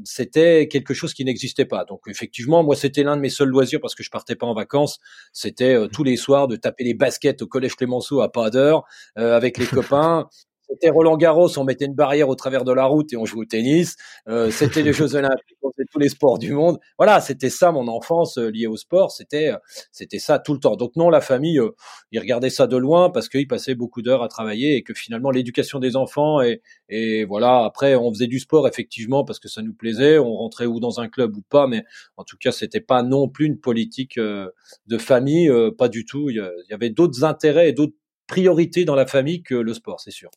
c'était 0.04 0.68
quelque 0.68 0.94
chose 0.94 1.14
qui 1.14 1.24
n'existait 1.24 1.64
pas. 1.64 1.84
Donc 1.84 2.02
effectivement, 2.08 2.62
moi 2.62 2.76
c'était 2.76 3.02
l'un 3.02 3.16
de 3.16 3.20
mes 3.20 3.30
seuls 3.30 3.48
loisirs 3.48 3.80
parce 3.80 3.94
que 3.94 4.02
je 4.02 4.10
partais 4.10 4.36
pas 4.36 4.46
en 4.46 4.54
vacances. 4.54 4.98
C'était 5.32 5.76
tous 5.92 6.04
les 6.04 6.16
soirs 6.16 6.48
de 6.48 6.56
taper 6.66 6.84
les 6.84 6.94
baskets 6.94 7.42
au 7.42 7.46
collège 7.46 7.76
Clémenceau 7.76 8.20
à 8.20 8.30
pas 8.30 8.50
d'heure 8.50 8.84
euh, 9.18 9.36
avec 9.36 9.58
les 9.58 9.66
copains. 9.66 10.28
C'était 10.68 10.90
Roland 10.90 11.16
Garros, 11.16 11.58
on 11.58 11.64
mettait 11.64 11.86
une 11.86 11.94
barrière 11.94 12.28
au 12.28 12.34
travers 12.34 12.64
de 12.64 12.72
la 12.72 12.84
route 12.86 13.12
et 13.12 13.16
on 13.16 13.24
jouait 13.24 13.42
au 13.42 13.44
tennis. 13.44 13.96
Euh, 14.28 14.50
c'était 14.50 14.82
les 14.82 14.92
Jeux 14.92 15.14
Olympiques, 15.14 15.56
on 15.62 15.70
faisait 15.70 15.86
tous 15.90 15.98
les 15.98 16.08
sports 16.08 16.38
du 16.38 16.52
monde. 16.52 16.78
Voilà, 16.98 17.20
c'était 17.20 17.50
ça 17.50 17.70
mon 17.72 17.86
enfance 17.88 18.38
euh, 18.38 18.50
liée 18.50 18.66
au 18.66 18.76
sport. 18.76 19.12
C'était, 19.12 19.52
euh, 19.52 19.58
c'était 19.92 20.18
ça 20.18 20.38
tout 20.38 20.54
le 20.54 20.58
temps. 20.58 20.76
Donc 20.76 20.96
non, 20.96 21.08
la 21.08 21.20
famille, 21.20 21.58
euh, 21.58 21.70
ils 22.10 22.18
regardaient 22.18 22.50
ça 22.50 22.66
de 22.66 22.76
loin 22.76 23.10
parce 23.10 23.28
qu'ils 23.28 23.46
passaient 23.46 23.74
beaucoup 23.76 24.02
d'heures 24.02 24.22
à 24.22 24.28
travailler 24.28 24.76
et 24.76 24.82
que 24.82 24.92
finalement 24.94 25.30
l'éducation 25.30 25.78
des 25.78 25.96
enfants 25.96 26.40
et, 26.42 26.62
et 26.88 27.24
voilà. 27.24 27.64
Après, 27.64 27.94
on 27.94 28.12
faisait 28.12 28.26
du 28.26 28.40
sport 28.40 28.66
effectivement 28.66 29.24
parce 29.24 29.38
que 29.38 29.48
ça 29.48 29.62
nous 29.62 29.74
plaisait. 29.74 30.18
On 30.18 30.34
rentrait 30.34 30.66
ou 30.66 30.80
dans 30.80 31.00
un 31.00 31.08
club 31.08 31.36
ou 31.36 31.42
pas, 31.48 31.66
mais 31.68 31.84
en 32.16 32.24
tout 32.24 32.36
cas, 32.38 32.50
c'était 32.52 32.80
pas 32.80 33.02
non 33.02 33.28
plus 33.28 33.46
une 33.46 33.58
politique 33.58 34.18
de 34.18 34.98
famille, 34.98 35.50
pas 35.78 35.88
du 35.88 36.04
tout. 36.04 36.30
Il 36.30 36.36
y 36.70 36.74
avait 36.74 36.90
d'autres 36.90 37.24
intérêts 37.24 37.68
et 37.68 37.72
d'autres 37.72 37.94
priorités 38.26 38.84
dans 38.84 38.94
la 38.94 39.06
famille 39.06 39.42
que 39.42 39.54
le 39.54 39.74
sport, 39.74 40.00
c'est 40.00 40.10
sûr. 40.10 40.30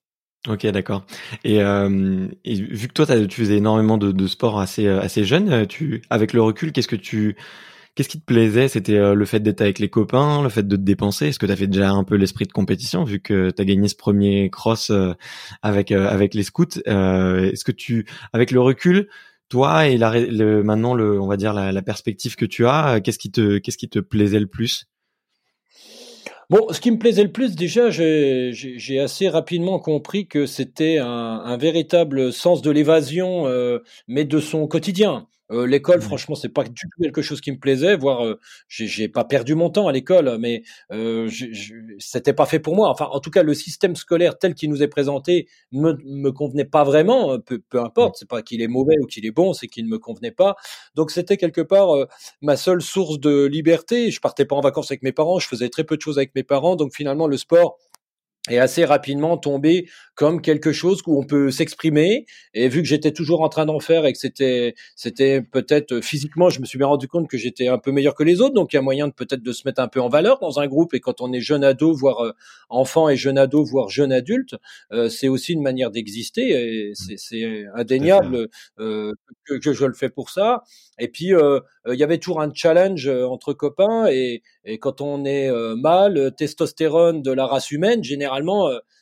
Ok, 0.48 0.66
d'accord. 0.68 1.06
Et, 1.44 1.62
euh, 1.62 2.28
vu 2.46 2.88
que 2.88 2.94
toi, 2.94 3.06
tu 3.06 3.42
faisais 3.42 3.58
énormément 3.58 3.98
de, 3.98 4.12
de 4.14 4.28
sport 4.28 4.60
assez 4.60 4.88
euh, 4.88 5.02
assez 5.02 5.26
jeune, 5.26 5.52
euh, 5.52 5.66
tu, 5.66 6.02
avec 6.10 6.32
le 6.32 6.42
recul, 6.42 6.72
qu'est-ce 6.72 6.88
que 6.88 6.96
tu, 6.96 7.36
qu'est-ce 7.94 8.08
qui 8.08 8.22
te 8.22 8.26
plaisait? 8.26 8.70
C'était 8.70 8.96
euh, 8.96 9.16
le 9.16 9.26
fait 9.26 9.42
d'être 9.42 9.60
avec 9.60 9.80
les 9.80 9.90
copains, 9.90 10.42
le 10.42 10.48
fait 10.48 10.66
de 10.66 10.78
te 10.78 10.82
dépenser? 10.82 11.28
Est-ce 11.28 11.40
que 11.40 11.46
tu 11.46 11.52
as 11.52 11.58
fait 11.58 11.68
déjà 11.68 11.92
un 11.92 12.06
peu 12.06 12.16
l'esprit 12.16 12.46
de 12.46 12.54
compétition 12.54 13.04
vu 13.04 13.20
que 13.20 13.52
tu 13.52 13.62
as 13.62 13.66
gagné 13.66 13.90
ce 13.90 13.96
premier 13.96 14.50
cross 14.50 14.92
avec 15.62 15.92
avec 15.92 16.34
les 16.34 16.44
scouts 16.44 16.80
Est-ce 16.86 17.64
que 17.66 17.74
tu, 17.74 18.08
avec 18.32 18.52
le 18.52 18.62
recul, 18.62 19.10
toi 19.50 19.88
et 19.88 19.98
maintenant 20.64 20.94
le, 20.94 21.20
on 21.20 21.28
va 21.28 21.36
dire 21.36 21.54
la, 21.54 21.74
la 21.74 21.82
perspective 21.82 22.36
que 22.38 22.46
tu 22.46 22.66
as, 22.66 23.02
qu'est-ce 23.02 23.20
qui 23.20 23.32
te, 23.32 23.58
qu'est-ce 23.58 23.78
qui 23.78 23.90
te 23.90 24.00
plaisait 24.00 24.40
le 24.40 24.48
plus? 24.48 24.86
Bon, 26.50 26.66
ce 26.72 26.82
qui 26.82 26.90
me 26.90 26.98
plaisait 26.98 27.24
le 27.24 27.32
plus, 27.32 27.56
déjà, 27.56 27.92
j'ai 27.92 29.00
assez 29.00 29.30
rapidement 29.30 29.78
compris 29.80 30.28
que 30.28 30.48
c'était 30.48 30.98
un, 30.98 31.58
véritable 31.58 32.34
sens 32.34 32.64
de 32.64 32.72
l'évasion, 32.72 33.46
euh, 33.46 33.84
mais 34.08 34.26
de 34.26 34.40
son 34.40 34.66
quotidien. 34.68 35.28
Euh, 35.52 35.66
l'école, 35.66 36.02
franchement, 36.02 36.36
c'est 36.36 36.50
pas 36.50 36.64
du 36.64 36.72
tout 36.74 36.88
quelque 37.02 37.22
chose 37.22 37.42
qui 37.42 37.52
me 37.52 37.58
plaisait. 37.58 37.96
Voire, 37.96 38.26
euh, 38.26 38.40
j'ai 38.68 39.08
pas 39.10 39.24
perdu 39.24 39.56
mon 39.56 39.70
temps 39.70 39.88
à 39.88 39.92
l'école, 39.92 40.38
mais 40.40 40.64
euh, 40.92 41.30
c'était 42.00 42.34
pas 42.34 42.46
fait 42.46 42.60
pour 42.60 42.76
moi. 42.76 42.90
Enfin, 42.90 43.06
en 43.12 43.20
tout 43.20 43.32
cas, 43.32 43.44
le 43.44 43.54
système 43.54 43.96
scolaire 43.96 44.38
tel 44.38 44.54
qu'il 44.54 44.70
nous 44.70 44.84
est 44.84 44.88
présenté 44.88 45.48
me, 45.72 45.94
me 46.06 46.32
convenait 46.32 46.66
pas 46.66 46.84
vraiment. 46.84 47.34
Euh, 47.34 47.38
peu, 47.40 47.60
peu 47.70 47.80
importe, 47.82 48.18
c'est 48.20 48.28
pas 48.30 48.42
qu'il 48.42 48.62
est 48.62 48.68
mauvais 48.68 48.96
ou 49.02 49.06
qu'il 49.06 49.26
est 49.26 49.32
bon, 49.32 49.54
c'est 49.54 49.68
qu'il 49.68 49.86
ne 49.86 49.90
me 49.90 49.98
convenait 50.00 50.32
pas. 50.32 50.56
Donc, 50.96 51.12
c'était 51.12 51.38
quelque 51.38 51.62
part 51.62 51.96
euh, 51.96 52.06
ma 52.42 52.56
seule 52.58 52.82
source 52.82 53.20
de 53.20 53.46
liberté. 53.46 54.12
Je 54.12 54.20
partais 54.20 54.46
pas 54.46 54.56
en 54.56 54.62
vacances 54.62 54.92
avec 54.92 55.04
mes 55.04 55.12
parents, 55.12 55.40
je 55.40 55.48
faisais 55.48 55.70
très 55.70 55.84
peu 55.84 55.98
de 55.98 56.02
choses 56.02 56.18
avec 56.18 56.36
mes 56.36 56.44
parents. 56.44 56.76
Donc, 56.76 56.94
finalement, 56.94 57.28
le 57.28 57.38
sport 57.38 57.78
et 58.50 58.60
assez 58.60 58.86
rapidement 58.86 59.38
tombé 59.38 59.88
comme 60.20 60.42
quelque 60.42 60.74
chose 60.74 61.02
où 61.08 61.18
on 61.18 61.24
peut 61.24 61.50
s'exprimer. 61.50 62.26
Et 62.54 62.68
vu 62.68 62.82
que 62.82 62.88
j'étais 62.90 63.14
toujours 63.14 63.40
en 63.40 63.48
train 63.48 63.66
d'en 63.66 63.80
faire 63.80 64.06
et 64.06 64.12
que 64.12 64.18
c'était, 64.20 64.76
c'était 64.98 65.42
peut-être 65.42 66.02
physiquement, 66.02 66.50
je 66.50 66.60
me 66.60 66.66
suis 66.66 66.78
bien 66.78 66.88
rendu 66.88 67.08
compte 67.08 67.30
que 67.30 67.38
j'étais 67.38 67.70
un 67.70 67.78
peu 67.78 67.94
meilleur 67.94 68.16
que 68.16 68.24
les 68.24 68.42
autres. 68.42 68.54
Donc 68.54 68.74
il 68.74 68.76
y 68.76 68.80
a 68.80 68.82
moyen 68.82 69.08
de 69.08 69.14
peut-être 69.14 69.42
de 69.42 69.52
se 69.54 69.62
mettre 69.66 69.82
un 69.82 69.88
peu 69.88 70.02
en 70.02 70.10
valeur 70.10 70.40
dans 70.40 70.60
un 70.60 70.68
groupe. 70.68 70.94
Et 70.94 71.00
quand 71.00 71.22
on 71.22 71.32
est 71.32 71.40
jeune 71.40 71.64
ado, 71.64 71.94
voire 71.94 72.20
euh, 72.26 72.34
enfant 72.68 73.08
et 73.08 73.16
jeune 73.16 73.38
ado, 73.38 73.64
voire 73.64 73.88
jeune 73.88 74.12
adulte, 74.12 74.56
euh, 74.92 75.08
c'est 75.08 75.30
aussi 75.30 75.54
une 75.54 75.62
manière 75.62 75.90
d'exister. 75.90 76.50
Et 76.50 76.92
c'est, 76.96 77.18
c'est 77.18 77.64
indéniable 77.76 78.50
euh, 78.80 79.14
que, 79.46 79.54
que, 79.54 79.72
je 79.72 79.86
le 79.86 79.94
fais 79.94 80.10
pour 80.10 80.32
ça. 80.32 80.64
Et 81.00 81.08
puis 81.08 81.34
euh, 81.34 81.62
il 81.88 81.98
y 81.98 82.04
avait 82.04 82.18
toujours 82.18 82.42
un 82.42 82.52
challenge 82.54 83.08
entre 83.08 83.54
copains. 83.54 84.08
Et, 84.08 84.44
et 84.66 84.80
quand 84.80 85.00
on 85.00 85.24
est 85.24 85.50
mâle, 85.78 86.34
testostérone 86.36 87.22
de 87.22 87.32
la 87.32 87.46
race 87.46 87.72
humaine, 87.72 88.04
généralement 88.04 88.39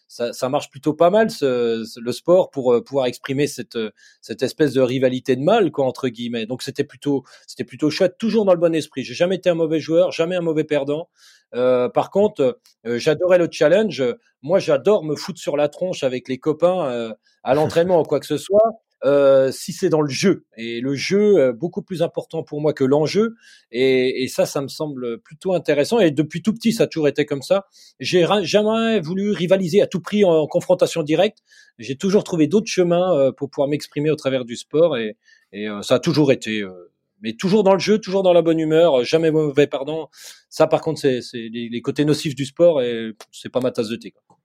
ça, 0.08 0.32
ça, 0.34 0.50
marche 0.50 0.70
plutôt 0.70 0.94
pas 0.94 1.10
mal 1.10 1.30
ce, 1.30 1.84
le 2.00 2.12
sport 2.12 2.50
pour 2.50 2.74
euh, 2.74 2.84
pouvoir 2.84 3.08
exprimer 3.08 3.46
cette 3.48 3.76
euh, 3.76 3.92
cette 4.22 4.42
espèce 4.42 4.74
de 4.74 4.82
rivalité 4.82 5.36
de 5.36 5.42
mal 5.42 5.72
quoi 5.72 5.86
entre 5.86 6.08
guillemets. 6.08 6.46
Donc 6.46 6.64
c'était 6.64 6.84
plutôt 6.84 7.24
c'était 7.46 7.66
plutôt 7.66 7.90
chouette, 7.90 8.18
toujours 8.18 8.46
dans 8.46 8.54
le 8.54 8.60
bon 8.60 8.74
esprit. 8.74 9.04
J'ai 9.04 9.14
jamais 9.14 9.36
été 9.36 9.50
un 9.50 9.56
mauvais 9.56 9.80
joueur, 9.80 10.12
jamais 10.12 10.36
un 10.36 10.42
mauvais 10.42 10.64
perdant. 10.64 11.10
Euh, 11.56 11.90
par 11.90 12.10
contre, 12.10 12.60
euh, 12.86 12.98
j'adorais 13.00 13.38
le 13.38 13.48
challenge. 13.52 14.04
Moi, 14.42 14.60
j'adore 14.60 15.04
me 15.04 15.16
foutre 15.16 15.40
sur 15.40 15.58
la 15.58 15.70
tronche 15.70 16.04
avec 16.04 16.28
les 16.28 16.38
copains 16.38 17.14
à 17.44 17.54
l'entraînement 17.54 18.02
ou 18.02 18.04
quoi 18.04 18.20
que 18.20 18.26
ce 18.26 18.38
soit. 18.38 18.82
Euh, 19.08 19.52
si 19.54 19.72
c'est 19.72 19.88
dans 19.88 20.02
le 20.02 20.10
jeu. 20.10 20.46
Et 20.58 20.82
le 20.82 20.94
jeu, 20.94 21.38
euh, 21.38 21.54
beaucoup 21.54 21.82
plus 21.82 22.02
important 22.02 22.44
pour 22.44 22.60
moi 22.60 22.74
que 22.74 22.84
l'enjeu. 22.84 23.36
Et, 23.72 24.24
et, 24.24 24.28
ça, 24.28 24.46
ça 24.46 24.62
me 24.62 24.68
semble 24.68 25.22
plutôt 25.22 25.54
intéressant. 25.54 26.00
Et 26.00 26.12
depuis 26.12 26.42
tout 26.42 26.54
petit, 26.54 26.74
ça 26.74 26.84
a 26.84 26.88
toujours 26.88 27.08
été 27.08 27.26
comme 27.26 27.42
ça. 27.42 27.68
J'ai 28.02 28.26
jamais 28.42 29.00
voulu 29.00 29.32
rivaliser 29.32 29.82
à 29.82 29.88
tout 29.88 30.02
prix 30.02 30.26
en, 30.26 30.46
confrontation 30.48 31.04
directe. 31.04 31.38
J'ai 31.80 31.96
toujours 31.96 32.26
trouvé 32.26 32.48
d'autres 32.48 32.70
chemins 32.70 33.18
euh, 33.18 33.32
pour 33.32 33.50
pouvoir 33.50 33.70
m'exprimer 33.70 34.12
au 34.12 34.18
travers 34.18 34.44
du 34.44 34.58
sport. 34.58 34.98
Et, 34.98 35.16
et 35.54 35.68
ça 35.84 35.96
a 35.96 36.00
toujours 36.00 36.32
été 36.34 36.66
mais 37.22 37.34
toujours 37.34 37.64
dans 37.64 37.74
le 37.74 37.80
jeu, 37.80 37.98
toujours 37.98 38.22
dans 38.22 38.34
la 38.34 38.44
bonne 38.44 38.60
humeur, 38.60 39.04
jamais 39.04 39.32
mauvais 39.32 39.66
pardon. 39.66 40.08
Ça, 40.50 40.68
par 40.68 40.82
contre, 40.82 41.00
c'est 41.00 41.22
les, 41.34 41.70
les, 41.70 41.82
côtés 41.82 42.06
nocifs 42.06 42.36
du 42.36 42.46
sport 42.46 42.82
et 42.82 43.14
c'est 43.32 43.50
pas 43.50 43.62
ma 43.62 43.72
tasse 43.72 43.88
de 43.88 43.96
thé. 43.96 44.12
Quoi. 44.12 44.38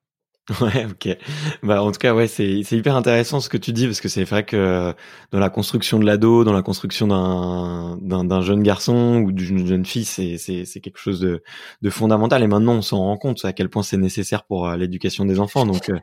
Ouais, 0.61 0.87
ok. 0.87 1.17
Bah, 1.63 1.85
en 1.85 1.93
tout 1.93 2.01
cas, 2.01 2.15
ouais, 2.15 2.27
c'est 2.27 2.63
c'est 2.65 2.77
hyper 2.77 2.97
intéressant 2.97 3.39
ce 3.41 3.49
que 3.49 3.57
tu 3.57 3.73
dis 3.73 3.87
parce 3.87 4.01
que 4.01 4.09
c'est 4.09 4.25
vrai 4.25 4.45
que 4.45 4.93
dans 5.31 5.39
la 5.39 5.51
construction 5.51 6.01
de 6.01 6.05
l'ado, 6.05 6.43
dans 6.43 6.53
la 6.53 6.63
construction 6.63 7.07
d'un 7.07 7.97
d'un 8.01 8.25
d'un 8.25 8.43
jeune 8.43 8.65
garçon 8.65 9.23
ou 9.25 9.31
d'une 9.31 9.65
jeune 9.65 9.87
fille, 9.87 10.05
c'est 10.05 10.39
c'est 10.39 10.65
c'est 10.65 10.81
quelque 10.81 10.99
chose 10.99 11.21
de 11.21 11.45
de 11.83 11.91
fondamental. 11.91 12.43
Et 12.43 12.49
maintenant, 12.49 12.75
on 12.75 12.83
s'en 12.83 12.99
rend 12.99 13.17
compte 13.19 13.45
à 13.45 13.53
quel 13.53 13.69
point 13.69 13.85
c'est 13.85 13.97
nécessaire 13.97 14.43
pour 14.43 14.67
euh, 14.69 14.77
l'éducation 14.77 15.25
des 15.25 15.39
enfants. 15.39 15.65
Donc, 15.65 15.91
euh, 15.91 15.99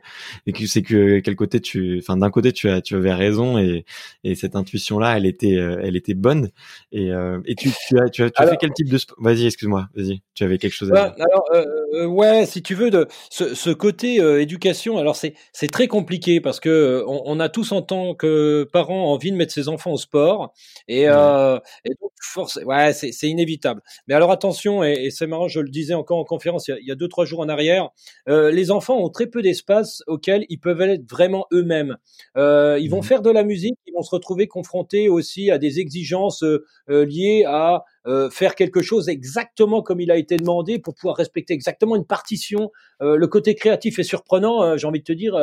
et 0.46 0.52
que 0.52 0.66
c'est 0.66 0.82
que 0.82 1.18
quel 1.18 1.36
côté 1.36 1.60
tu, 1.60 1.98
enfin, 2.02 2.16
d'un 2.16 2.30
côté 2.30 2.52
tu 2.52 2.70
as 2.70 2.80
tu 2.80 2.96
avais 2.96 3.12
raison 3.12 3.58
et 3.58 3.84
et 4.24 4.34
cette 4.36 4.56
intuition 4.56 4.98
là, 4.98 5.18
elle 5.18 5.26
était 5.26 5.56
euh, 5.56 5.82
elle 5.82 5.96
était 5.96 6.14
bonne. 6.14 6.50
Et 6.92 7.10
et 7.44 7.54
tu 7.56 7.70
tu 7.88 7.98
as 8.00 8.08
tu 8.08 8.22
as, 8.22 8.30
tu 8.30 8.42
as 8.42 8.46
fait 8.46 8.56
quel 8.58 8.72
type 8.72 8.88
de 8.88 8.98
Vas-y, 9.18 9.44
excuse-moi. 9.46 9.88
Vas-y. 9.94 10.22
Tu 10.34 10.44
avais 10.44 10.56
quelque 10.56 10.72
chose 10.72 10.90
à 10.92 11.10
dire. 11.10 11.14
Alors, 11.18 12.14
ouais, 12.14 12.46
si 12.46 12.62
tu 12.62 12.74
veux 12.74 12.90
de 12.90 13.06
ce 13.30 13.54
ce 13.54 13.70
côté 13.70 14.18
euh, 14.29 14.29
éducation, 14.38 14.98
alors 14.98 15.16
c'est 15.16 15.34
c'est 15.52 15.68
très 15.68 15.88
compliqué 15.88 16.40
parce 16.40 16.60
que 16.60 16.68
euh, 16.68 17.04
on, 17.06 17.22
on, 17.26 17.40
a 17.40 17.48
tous 17.48 17.72
en 17.72 17.82
tant 17.82 18.14
que 18.14 18.68
parents 18.72 19.12
envie 19.12 19.32
de 19.32 19.36
mettre 19.36 19.52
ses 19.52 19.68
enfants 19.68 19.92
au 19.92 19.96
sport 19.96 20.52
et, 20.88 21.08
euh, 21.08 21.58
et 21.84 21.90
donc 22.00 22.10
force, 22.22 22.58
ouais, 22.64 22.92
c'est 22.92 23.12
c'est 23.12 23.28
inévitable. 23.28 23.82
Mais 24.06 24.14
alors 24.14 24.30
attention 24.30 24.84
et, 24.84 24.92
et 24.92 25.10
c'est 25.10 25.26
marrant, 25.26 25.48
je 25.48 25.60
le 25.60 25.68
disais 25.68 25.94
encore 25.94 26.18
en 26.18 26.24
conférence 26.24 26.68
il 26.68 26.72
y 26.72 26.74
a, 26.74 26.78
il 26.80 26.86
y 26.86 26.92
a 26.92 26.94
deux 26.94 27.08
trois 27.08 27.24
jours 27.24 27.40
en 27.40 27.48
arrière, 27.48 27.90
euh, 28.28 28.50
les 28.50 28.70
enfants 28.70 28.98
ont 28.98 29.08
très 29.10 29.26
peu 29.26 29.42
d'espace 29.42 30.02
auquel 30.06 30.44
ils 30.48 30.58
peuvent 30.58 30.80
être 30.82 31.08
vraiment 31.10 31.46
eux-mêmes. 31.52 31.96
Euh, 32.36 32.78
ils 32.80 32.90
vont 32.90 33.00
mmh. 33.00 33.04
faire 33.04 33.22
de 33.22 33.30
la 33.30 33.44
musique, 33.44 33.78
ils 33.86 33.94
vont 33.94 34.02
se 34.02 34.14
retrouver 34.14 34.46
confrontés 34.46 35.08
aussi 35.08 35.50
à 35.50 35.58
des 35.58 35.80
exigences 35.80 36.42
euh, 36.42 37.04
liées 37.04 37.44
à 37.46 37.84
euh, 38.06 38.30
faire 38.30 38.54
quelque 38.54 38.80
chose 38.80 39.10
exactement 39.10 39.82
comme 39.82 40.00
il 40.00 40.10
a 40.10 40.16
été 40.16 40.38
demandé 40.38 40.78
pour 40.78 40.94
pouvoir 40.94 41.16
respecter 41.16 41.52
exactement 41.52 41.96
une 41.96 42.06
partition. 42.06 42.70
Euh, 43.02 43.16
le 43.16 43.26
côté 43.26 43.54
créatif 43.54 43.98
est 43.98 44.04
surprenant, 44.04 44.62
euh, 44.62 44.76
j'ai 44.78 44.86
envie 44.86 45.00
de 45.00 45.04
te 45.04 45.12
dire, 45.12 45.36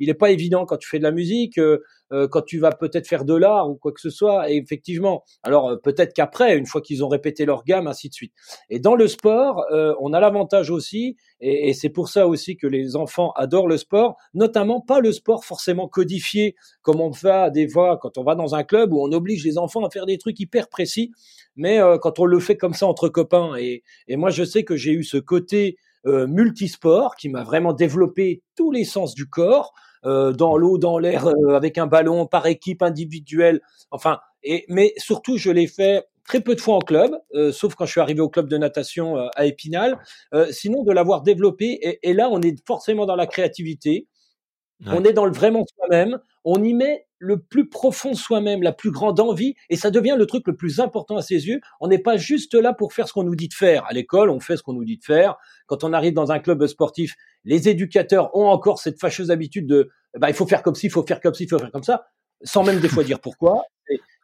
il 0.00 0.08
n'est 0.08 0.14
pas 0.14 0.30
évident 0.30 0.66
quand 0.66 0.76
tu 0.76 0.88
fais 0.88 0.98
de 0.98 1.04
la 1.04 1.12
musique, 1.12 1.60
quand 2.30 2.42
tu 2.42 2.58
vas 2.58 2.70
peut-être 2.70 3.06
faire 3.06 3.24
de 3.24 3.34
l'art 3.34 3.70
ou 3.70 3.74
quoi 3.76 3.92
que 3.92 4.00
ce 4.00 4.10
soit. 4.10 4.50
Et 4.50 4.56
effectivement, 4.56 5.24
alors 5.42 5.78
peut-être 5.82 6.12
qu'après, 6.12 6.56
une 6.56 6.66
fois 6.66 6.80
qu'ils 6.80 7.04
ont 7.04 7.08
répété 7.08 7.44
leur 7.44 7.64
gamme, 7.64 7.86
ainsi 7.86 8.08
de 8.08 8.14
suite. 8.14 8.32
Et 8.70 8.78
dans 8.78 8.94
le 8.94 9.08
sport, 9.08 9.64
on 10.00 10.12
a 10.12 10.20
l'avantage 10.20 10.70
aussi, 10.70 11.16
et, 11.40 11.72
c'est 11.72 11.88
pour 11.88 12.08
ça 12.08 12.26
aussi 12.26 12.56
que 12.56 12.66
les 12.66 12.96
enfants 12.96 13.32
adorent 13.36 13.68
le 13.68 13.76
sport, 13.76 14.16
notamment 14.32 14.80
pas 14.80 15.00
le 15.00 15.12
sport 15.12 15.44
forcément 15.44 15.88
codifié 15.88 16.54
comme 16.82 17.00
on 17.00 17.12
fait 17.12 17.50
des 17.52 17.68
fois 17.68 17.98
quand 18.00 18.18
on 18.18 18.24
va 18.24 18.34
dans 18.34 18.54
un 18.54 18.64
club 18.64 18.92
où 18.92 19.02
on 19.02 19.12
oblige 19.12 19.44
les 19.44 19.58
enfants 19.58 19.84
à 19.84 19.90
faire 19.90 20.06
des 20.06 20.18
trucs 20.18 20.38
hyper 20.40 20.68
précis 20.68 21.12
mais 21.56 21.80
euh, 21.80 21.98
quand 21.98 22.18
on 22.18 22.24
le 22.24 22.40
fait 22.40 22.56
comme 22.56 22.74
ça 22.74 22.86
entre 22.86 23.08
copains, 23.08 23.56
et, 23.56 23.82
et 24.08 24.16
moi 24.16 24.30
je 24.30 24.44
sais 24.44 24.64
que 24.64 24.76
j'ai 24.76 24.92
eu 24.92 25.04
ce 25.04 25.16
côté 25.16 25.76
euh, 26.06 26.26
multisport 26.26 27.16
qui 27.16 27.28
m'a 27.28 27.44
vraiment 27.44 27.72
développé 27.72 28.42
tous 28.56 28.70
les 28.70 28.84
sens 28.84 29.14
du 29.14 29.26
corps, 29.26 29.72
euh, 29.93 29.93
dans 30.04 30.56
l'eau, 30.56 30.78
dans 30.78 30.98
l'air, 30.98 31.26
euh, 31.26 31.54
avec 31.54 31.78
un 31.78 31.86
ballon, 31.86 32.26
par 32.26 32.46
équipe 32.46 32.82
individuelle, 32.82 33.60
enfin, 33.90 34.18
et, 34.42 34.64
mais 34.68 34.92
surtout 34.96 35.38
je 35.38 35.50
l'ai 35.50 35.66
fait 35.66 36.04
très 36.26 36.40
peu 36.40 36.54
de 36.54 36.60
fois 36.60 36.76
en 36.76 36.80
club, 36.80 37.12
euh, 37.34 37.52
sauf 37.52 37.74
quand 37.74 37.86
je 37.86 37.92
suis 37.92 38.00
arrivé 38.00 38.20
au 38.20 38.28
club 38.28 38.48
de 38.48 38.56
natation 38.56 39.16
à 39.36 39.44
Épinal. 39.46 39.98
sinon, 40.50 40.82
de 40.82 40.92
l'avoir 40.92 41.22
développé, 41.22 41.78
et, 41.82 41.98
et, 42.02 42.14
là, 42.14 42.28
on 42.30 42.40
est 42.40 42.56
forcément 42.66 43.06
dans 43.06 43.16
la 43.16 43.26
créativité. 43.26 44.06
On 44.86 45.04
est 45.04 45.12
dans 45.12 45.24
le 45.24 45.32
vraiment 45.32 45.64
soi-même. 45.76 46.18
On 46.44 46.62
y 46.62 46.74
met 46.74 47.06
le 47.18 47.38
plus 47.38 47.68
profond 47.68 48.12
soi-même, 48.12 48.62
la 48.62 48.72
plus 48.72 48.90
grande 48.90 49.18
envie, 49.18 49.54
et 49.70 49.76
ça 49.76 49.90
devient 49.90 50.14
le 50.18 50.26
truc 50.26 50.46
le 50.46 50.54
plus 50.54 50.78
important 50.78 51.16
à 51.16 51.22
ses 51.22 51.46
yeux. 51.46 51.60
On 51.80 51.88
n'est 51.88 51.98
pas 51.98 52.18
juste 52.18 52.52
là 52.54 52.74
pour 52.74 52.92
faire 52.92 53.08
ce 53.08 53.14
qu'on 53.14 53.22
nous 53.22 53.34
dit 53.34 53.48
de 53.48 53.54
faire. 53.54 53.86
À 53.86 53.94
l'école, 53.94 54.28
on 54.28 54.40
fait 54.40 54.58
ce 54.58 54.62
qu'on 54.62 54.74
nous 54.74 54.84
dit 54.84 54.98
de 54.98 55.04
faire. 55.04 55.36
Quand 55.66 55.84
on 55.84 55.92
arrive 55.94 56.12
dans 56.12 56.32
un 56.32 56.38
club 56.38 56.66
sportif, 56.66 57.14
les 57.44 57.68
éducateurs 57.68 58.36
ont 58.36 58.46
encore 58.46 58.78
cette 58.78 59.00
fâcheuse 59.00 59.30
habitude 59.30 59.66
de, 59.66 59.90
bah, 60.18 60.28
il 60.28 60.34
faut 60.34 60.46
faire 60.46 60.62
comme 60.62 60.74
ci, 60.74 60.86
il 60.86 60.90
faut 60.90 61.04
faire 61.06 61.20
comme 61.20 61.34
ci, 61.34 61.44
il 61.44 61.48
faut 61.48 61.58
faire 61.58 61.70
comme 61.70 61.82
ça, 61.82 62.06
sans 62.42 62.62
même 62.62 62.80
des 62.80 62.88
fois 62.88 63.04
dire 63.04 63.20
pourquoi. 63.20 63.62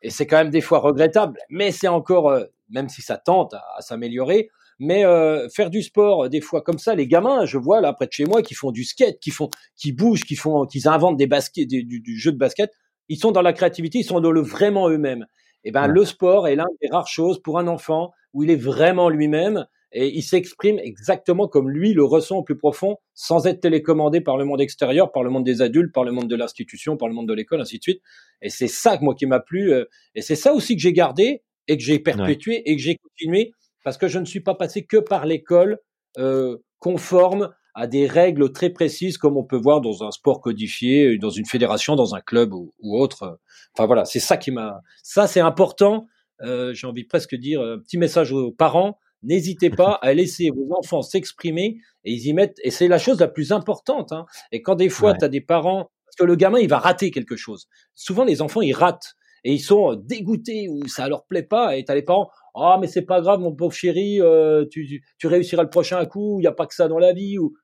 Et, 0.02 0.11
c'est 0.11 0.26
quand 0.26 0.38
même 0.38 0.50
des 0.50 0.62
fois 0.62 0.78
regrettable, 0.78 1.38
mais 1.50 1.73
c'est 1.73 1.88
encore, 1.88 2.30
euh, 2.30 2.45
même 2.71 2.88
si 2.88 3.02
ça 3.02 3.19
tente 3.19 3.54
à 3.54 3.80
s'améliorer, 3.80 4.50
mais 4.80 5.04
euh, 5.04 5.49
faire 5.50 5.68
du 5.68 5.82
sport, 5.82 6.25
euh, 6.25 6.28
des 6.28 6.40
fois 6.40 6.62
comme 6.62 6.78
ça, 6.78 6.94
les 6.94 7.06
gamins, 7.06 7.44
je 7.44 7.58
vois 7.58 7.82
là 7.82 7.92
près 7.92 8.06
de 8.06 8.12
chez 8.12 8.25
moi, 8.25 8.42
qui 8.42 8.54
font 8.54 8.72
du 8.72 8.84
skate, 8.84 9.20
qui 9.20 9.30
font, 9.30 9.50
qui 9.76 9.92
bougent, 9.92 10.25
qui 10.25 10.37
font, 10.37 10.64
qui 10.64 10.80
inventent 10.88 11.18
des 11.18 11.26
baskets, 11.26 11.68
du, 11.68 11.84
du, 11.84 12.18
jeu 12.18 12.32
de 12.32 12.38
basket. 12.38 12.72
Ils 13.08 13.18
sont 13.18 13.30
dans 13.30 13.42
la 13.42 13.52
créativité, 13.52 13.99
ils 13.99 14.04
sont 14.04 14.20
dans 14.20 14.30
le 14.30 14.40
vraiment 14.40 14.88
eux-mêmes. 14.88 15.26
Et 15.62 15.68
eh 15.68 15.72
ben 15.72 15.87
le 15.87 16.06
sport 16.06 16.49
est 16.49 16.56
l'un 16.56 16.66
des 16.80 16.88
rares 16.88 17.06
choses 17.06 17.42
pour 17.42 17.58
un 17.58 17.66
enfant 17.66 18.12
où 18.32 18.42
il 18.42 18.50
est 18.50 18.56
vraiment 18.56 19.10
lui-même 19.10 19.66
et 19.92 20.08
il 20.08 20.22
s'exprime 20.22 20.78
exactement 20.78 21.49
comme 21.49 21.68
lui 21.68 21.92
le 21.92 22.04
ressent 22.04 22.38
au 22.38 22.42
plus 22.42 22.56
profond, 22.56 22.96
sans 23.12 23.46
être 23.46 23.60
télécommandé 23.60 24.22
par 24.22 24.38
le 24.38 24.46
monde 24.46 24.62
extérieur, 24.62 25.12
par 25.12 25.22
le 25.22 25.28
monde 25.28 25.44
des 25.44 25.60
adultes, 25.60 25.92
par 25.92 26.04
le 26.04 26.12
monde 26.12 26.28
de 26.28 26.37
l'institution, 26.37 26.96
par 26.96 27.08
le 27.08 27.14
monde 27.14 27.28
de 27.28 27.34
l'école, 27.34 27.60
ainsi 27.60 27.76
de 27.76 27.82
suite. 27.82 28.00
Et 28.40 28.49
c'est 28.49 28.68
ça 28.68 28.99
moi 29.02 29.14
qui 29.14 29.26
m'a 29.26 29.40
plu, 29.40 29.72
euh, 29.72 29.84
et 30.14 30.22
c'est 30.22 30.37
ça 30.37 30.54
aussi 30.54 30.76
que 30.76 30.80
j'ai 30.80 30.94
gardé 30.94 31.42
et 31.68 31.76
que 31.76 31.82
j'ai 31.82 31.99
perpétué 31.99 32.62
et 32.70 32.76
que 32.76 32.82
j'ai 32.82 32.96
continué 32.96 33.52
parce 33.84 33.99
que 33.99 34.08
je 34.08 34.18
ne 34.18 34.25
suis 34.25 34.40
pas 34.40 34.54
passé 34.54 34.84
que 34.84 34.96
par 34.96 35.26
l'école 35.26 35.78
euh, 36.18 36.58
conforme 36.78 37.50
à 37.75 37.87
des 37.87 38.06
règles 38.06 38.52
très 38.52 38.70
précises 38.70 39.16
comme 39.16 39.37
on 39.37 39.44
peut 39.44 39.56
voir 39.56 39.80
dans 39.80 40.02
un 40.02 40.10
sport 40.10 40.40
codifié, 40.40 41.18
dans 41.18 41.30
une 41.30 41.46
fédération, 41.46 41.96
dans 41.96 42.14
un 42.14 42.20
club 42.20 42.52
ou, 42.52 42.72
autre. 42.82 43.38
Enfin 43.75 43.87
voilà, 43.87 44.04
c'est 44.04 44.20
ça 44.20 44.37
qui 44.37 44.50
m'a. 44.50 44.80
Ça 45.02 45.26
c'est 45.26 45.40
important. 45.40 46.06
Euh, 46.42 46.75
J'ai 46.75 46.87
envie 46.87 47.04
presque 47.04 47.32
de 47.32 47.40
dire 47.40 47.60
un 47.60 47.78
petit 47.78 47.99
message 47.99 48.32
aux 48.32 48.50
parents. 48.50 48.99
N'hésitez 49.22 49.70
pas 49.70 49.99
à 50.02 50.14
laisser 50.14 50.50
vos 50.50 50.66
enfants 50.76 51.02
s'exprimer 51.02 51.78
et 52.04 52.12
ils 52.12 52.26
y 52.26 52.32
mettent. 52.32 52.58
Et 52.64 52.70
c'est 52.70 52.88
la 52.88 52.99
chose 52.99 53.20
la 53.20 53.28
plus 53.28 53.52
importante. 53.52 54.12
Hein. 54.12 54.26
Et 54.50 54.62
quand 54.62 54.75
des 54.75 54.88
fois 54.88 55.14
tu 55.14 55.25
as 55.25 55.28
des 55.28 55.42
parents, 55.42 55.90
parce 56.06 56.16
que 56.18 56.25
le 56.25 56.37
gamin 56.37 56.58
il 56.58 56.68
va 56.68 56.78
rater 56.78 57.10
quelque 57.10 57.37
chose. 57.37 57.68
Souvent 57.94 58.25
les 58.25 58.42
enfants 58.42 58.62
ils 58.62 58.72
ratent 58.72 59.14
et 59.44 59.54
ils 59.54 59.61
sont 59.61 59.94
dégoûtés 59.94 60.68
ou 60.68 60.87
ça 60.88 61.09
leur 61.09 61.25
plaît 61.25 61.42
pas. 61.42 61.76
Et 61.76 61.85
t'as 61.85 61.94
les 61.94 62.02
parents, 62.02 62.30
ah 62.54 62.78
mais 62.80 62.87
c'est 62.87 63.02
pas 63.02 63.20
grave 63.20 63.40
mon 63.40 63.54
pauvre 63.54 63.75
chéri, 63.75 64.20
euh, 64.20 64.64
tu, 64.70 65.02
tu, 65.18 65.26
réussiras 65.26 65.62
le 65.62 65.70
prochain 65.70 66.04
coup, 66.06 66.38
il 66.38 66.42
n'y 66.42 66.47
a 66.47 66.52
pas 66.52 66.66
que 66.66 66.75
ça 66.75 66.88
dans 66.88 66.99
la 66.99 67.12
vie. 67.12 67.38
Ou 67.38 67.54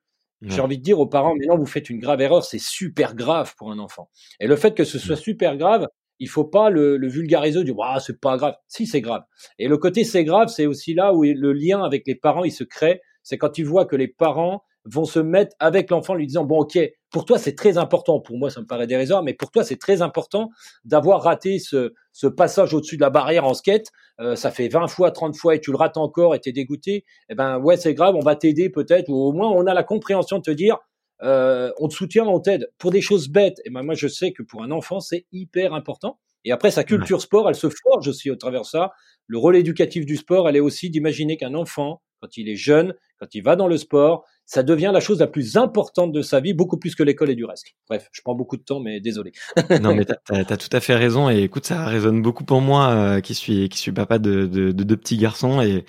j'ai 0.42 0.61
envie 0.61 0.78
de 0.78 0.83
dire 0.83 1.00
aux 1.00 1.06
parents, 1.06 1.35
mais 1.35 1.47
non, 1.47 1.56
vous 1.56 1.66
faites 1.66 1.88
une 1.88 1.99
grave 1.99 2.21
erreur, 2.21 2.45
c'est 2.45 2.61
super 2.61 3.14
grave 3.14 3.54
pour 3.56 3.73
un 3.73 3.78
enfant. 3.78 4.11
Et 4.38 4.47
le 4.47 4.56
fait 4.56 4.75
que 4.75 4.85
ce 4.85 4.99
soit 4.99 5.16
super 5.16 5.56
grave, 5.56 5.88
il 6.18 6.28
faut 6.28 6.45
pas 6.45 6.71
le, 6.71 6.97
le 6.97 7.09
vulgariser, 7.09 7.64
dire 7.64 7.75
ah 7.83 8.00
c'est 8.00 8.21
pas 8.21 8.37
grave. 8.37 8.54
Si 8.68 8.87
c'est 8.87 9.00
grave. 9.00 9.23
Et 9.59 9.68
le 9.68 9.76
côté 9.78 10.04
c'est 10.04 10.25
grave, 10.25 10.49
c'est 10.49 10.66
aussi 10.66 10.95
là 10.95 11.14
où 11.14 11.25
le 11.25 11.52
lien 11.52 11.83
avec 11.83 12.06
les 12.06 12.14
parents 12.14 12.45
il 12.45 12.52
se 12.52 12.64
crée. 12.64 13.00
C'est 13.23 13.38
quand 13.38 13.50
tu 13.50 13.64
vois 13.64 13.87
que 13.87 13.97
les 13.97 14.09
parents 14.09 14.62
vont 14.87 15.05
se 15.05 15.19
mettre 15.19 15.55
avec 15.59 15.90
l'enfant 15.90 16.14
lui 16.14 16.26
disant 16.26 16.45
bon 16.45 16.61
ok 16.61 16.78
pour 17.11 17.25
toi 17.25 17.38
c'est 17.38 17.55
très 17.55 17.78
important 17.78 18.21
pour 18.21 18.38
moi 18.38 18.50
ça 18.50 18.61
me 18.61 18.66
paraît 18.66 18.87
dérisoire 18.87 19.23
mais 19.23 19.35
pour 19.35 19.50
toi 19.50 19.64
c'est 19.64 19.76
très 19.76 20.02
important 20.02 20.50
d'avoir 20.85 21.23
raté 21.23 21.59
ce, 21.59 21.93
ce 22.12 22.26
passage 22.26 22.73
au-dessus 22.75 22.97
de 22.97 23.02
la 23.02 23.11
barrière 23.11 23.45
en 23.45 23.55
skate 23.55 23.88
euh, 24.21 24.37
ça 24.37 24.50
fait 24.50 24.69
20 24.69 24.88
fois 24.88 25.11
30 25.11 25.37
fois 25.37 25.55
et 25.55 25.61
tu 25.61 25.71
le 25.71 25.76
rates 25.76 25.97
encore 25.97 26.35
et 26.35 26.40
t'es 26.40 26.52
dégoûté 26.52 27.05
eh 27.28 27.35
ben 27.35 27.59
ouais 27.59 27.76
c'est 27.76 27.95
grave 27.95 28.14
on 28.14 28.21
va 28.21 28.37
t'aider 28.37 28.71
peut-être 28.71 29.09
ou 29.09 29.16
au 29.16 29.33
moins 29.33 29.50
on 29.50 29.66
a 29.66 29.75
la 29.75 29.83
compréhension 29.83 30.38
de 30.38 30.43
te 30.43 30.50
dire 30.50 30.78
on 31.23 31.88
te 31.88 31.95
soutient, 31.95 32.25
on 32.26 32.40
t'aide 32.40 32.71
pour 32.78 32.90
des 32.90 33.00
choses 33.00 33.28
bêtes. 33.28 33.61
Et 33.64 33.71
ben 33.71 33.83
moi, 33.83 33.95
je 33.95 34.07
sais 34.07 34.33
que 34.33 34.43
pour 34.43 34.62
un 34.62 34.71
enfant, 34.71 35.00
c'est 35.00 35.26
hyper 35.33 35.73
important. 35.75 36.19
Et 36.45 36.52
après, 36.52 36.71
sa 36.71 36.85
culture 36.85 37.21
sport, 37.21 37.49
elle 37.49 37.57
se 37.57 37.69
forge 37.69 38.07
aussi 38.07 38.31
au 38.31 38.37
travers 38.37 38.61
de 38.61 38.66
ça. 38.66 38.93
Le 39.26 39.37
rôle 39.37 39.57
éducatif 39.57 40.07
du 40.07 40.16
sport, 40.16 40.49
elle 40.49 40.57
est 40.57 40.61
aussi 40.61 40.90
d'imaginer 40.90 41.37
qu'un 41.37 41.55
enfant, 41.55 42.02
quand 42.26 42.37
il 42.37 42.49
est 42.49 42.56
jeune, 42.56 42.95
quand 43.21 43.35
il 43.35 43.42
va 43.42 43.56
dans 43.56 43.68
le 43.68 43.76
sport, 43.76 44.25
ça 44.47 44.62
devient 44.62 44.90
la 44.92 45.00
chose 45.00 45.21
la 45.21 45.26
plus 45.26 45.56
importante 45.56 46.12
de 46.12 46.23
sa 46.23 46.40
vie, 46.40 46.54
beaucoup 46.54 46.76
plus 46.76 46.95
que 46.95 47.02
l'école 47.02 47.30
et 47.30 47.35
du 47.35 47.45
reste. 47.45 47.66
Bref, 47.88 48.09
je 48.12 48.21
prends 48.23 48.35
beaucoup 48.35 48.56
de 48.56 48.62
temps, 48.62 48.80
mais 48.80 49.00
désolé. 49.00 49.33
non, 49.80 49.95
mais 49.95 50.04
t'as 50.04 50.16
as, 50.38 50.56
tout 50.56 50.68
à 50.73 50.80
fait 50.80 50.95
raison. 50.95 51.30
Et 51.30 51.42
écoute, 51.42 51.66
ça 51.66 51.87
résonne 51.87 52.23
beaucoup 52.23 52.45
pour 52.45 52.61
moi, 52.61 52.90
euh, 52.90 53.21
qui 53.21 53.35
suis 53.35 53.68
qui 53.68 53.78
suis 53.78 53.92
papa 53.92 54.18
de, 54.18 54.47
de, 54.47 54.73
de 54.73 54.85
deux 54.85 54.97
petits 54.97 55.16
garçons, 55.16 55.61
et 55.61 55.85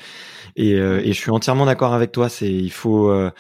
et, 0.56 0.74
euh, 0.74 1.01
et 1.03 1.13
je 1.13 1.20
suis 1.20 1.32
entièrement 1.32 1.65
d'accord 1.65 1.94
avec 1.94 2.12
toi. 2.12 2.29
C'est 2.29 2.51
il 2.51 2.72
faut 2.72 3.10
euh, 3.10 3.32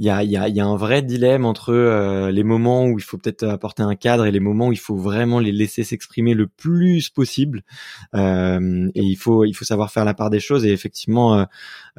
il 0.00 0.06
y 0.06 0.08
a, 0.08 0.24
y, 0.24 0.34
a, 0.38 0.48
y 0.48 0.60
a, 0.60 0.64
un 0.64 0.76
vrai 0.76 1.02
dilemme 1.02 1.44
entre 1.44 1.74
euh, 1.74 2.30
les 2.30 2.42
moments 2.42 2.86
où 2.86 2.98
il 2.98 3.02
faut 3.02 3.18
peut-être 3.18 3.42
apporter 3.42 3.82
un 3.82 3.94
cadre 3.96 4.24
et 4.24 4.30
les 4.30 4.40
moments 4.40 4.68
où 4.68 4.72
il 4.72 4.78
faut 4.78 4.96
vraiment 4.96 5.40
les 5.40 5.52
laisser 5.52 5.84
s'exprimer 5.84 6.32
le 6.32 6.46
plus 6.46 7.10
possible. 7.10 7.64
Euh, 8.14 8.88
et 8.94 9.02
il 9.02 9.16
faut, 9.16 9.44
il 9.44 9.52
faut 9.52 9.66
savoir 9.66 9.92
faire 9.92 10.06
la 10.06 10.14
part 10.14 10.30
des 10.30 10.40
choses. 10.40 10.64
Et 10.64 10.72
effectivement, 10.72 11.34
euh, 11.34 11.44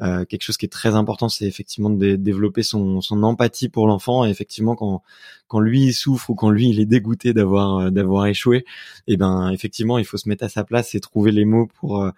euh 0.00 0.24
quelque 0.24 0.42
chose 0.42 0.56
qui 0.56 0.66
est 0.66 0.68
très 0.68 0.96
important, 0.96 1.28
c'est 1.28 1.46
effectivement 1.46 1.90
de 1.90 2.16
développer 2.16 2.64
son, 2.64 3.00
son 3.00 3.22
empathie 3.22 3.68
pour 3.68 3.86
l'enfant. 3.86 4.24
Et 4.26 4.30
effectivement, 4.30 4.74
quand, 4.74 5.04
quand 5.46 5.60
lui 5.60 5.82
il 5.82 5.92
souffre 5.92 6.30
ou 6.30 6.34
quand 6.34 6.50
lui 6.50 6.70
il 6.70 6.80
est 6.80 6.86
dégoûté 6.86 7.32
d'avoir 7.32 7.92
d'avoir 7.92 8.26
échoué, 8.26 8.64
et 9.06 9.12
eh 9.12 9.16
ben 9.16 9.50
effectivement, 9.50 9.98
il 9.98 10.04
faut 10.04 10.16
se 10.16 10.28
mettre 10.28 10.42
à 10.42 10.48
sa 10.48 10.64
place 10.64 10.96
et 10.96 11.00
trouver 11.00 11.30
les 11.30 11.44
mots 11.44 11.68
pour 11.78 12.10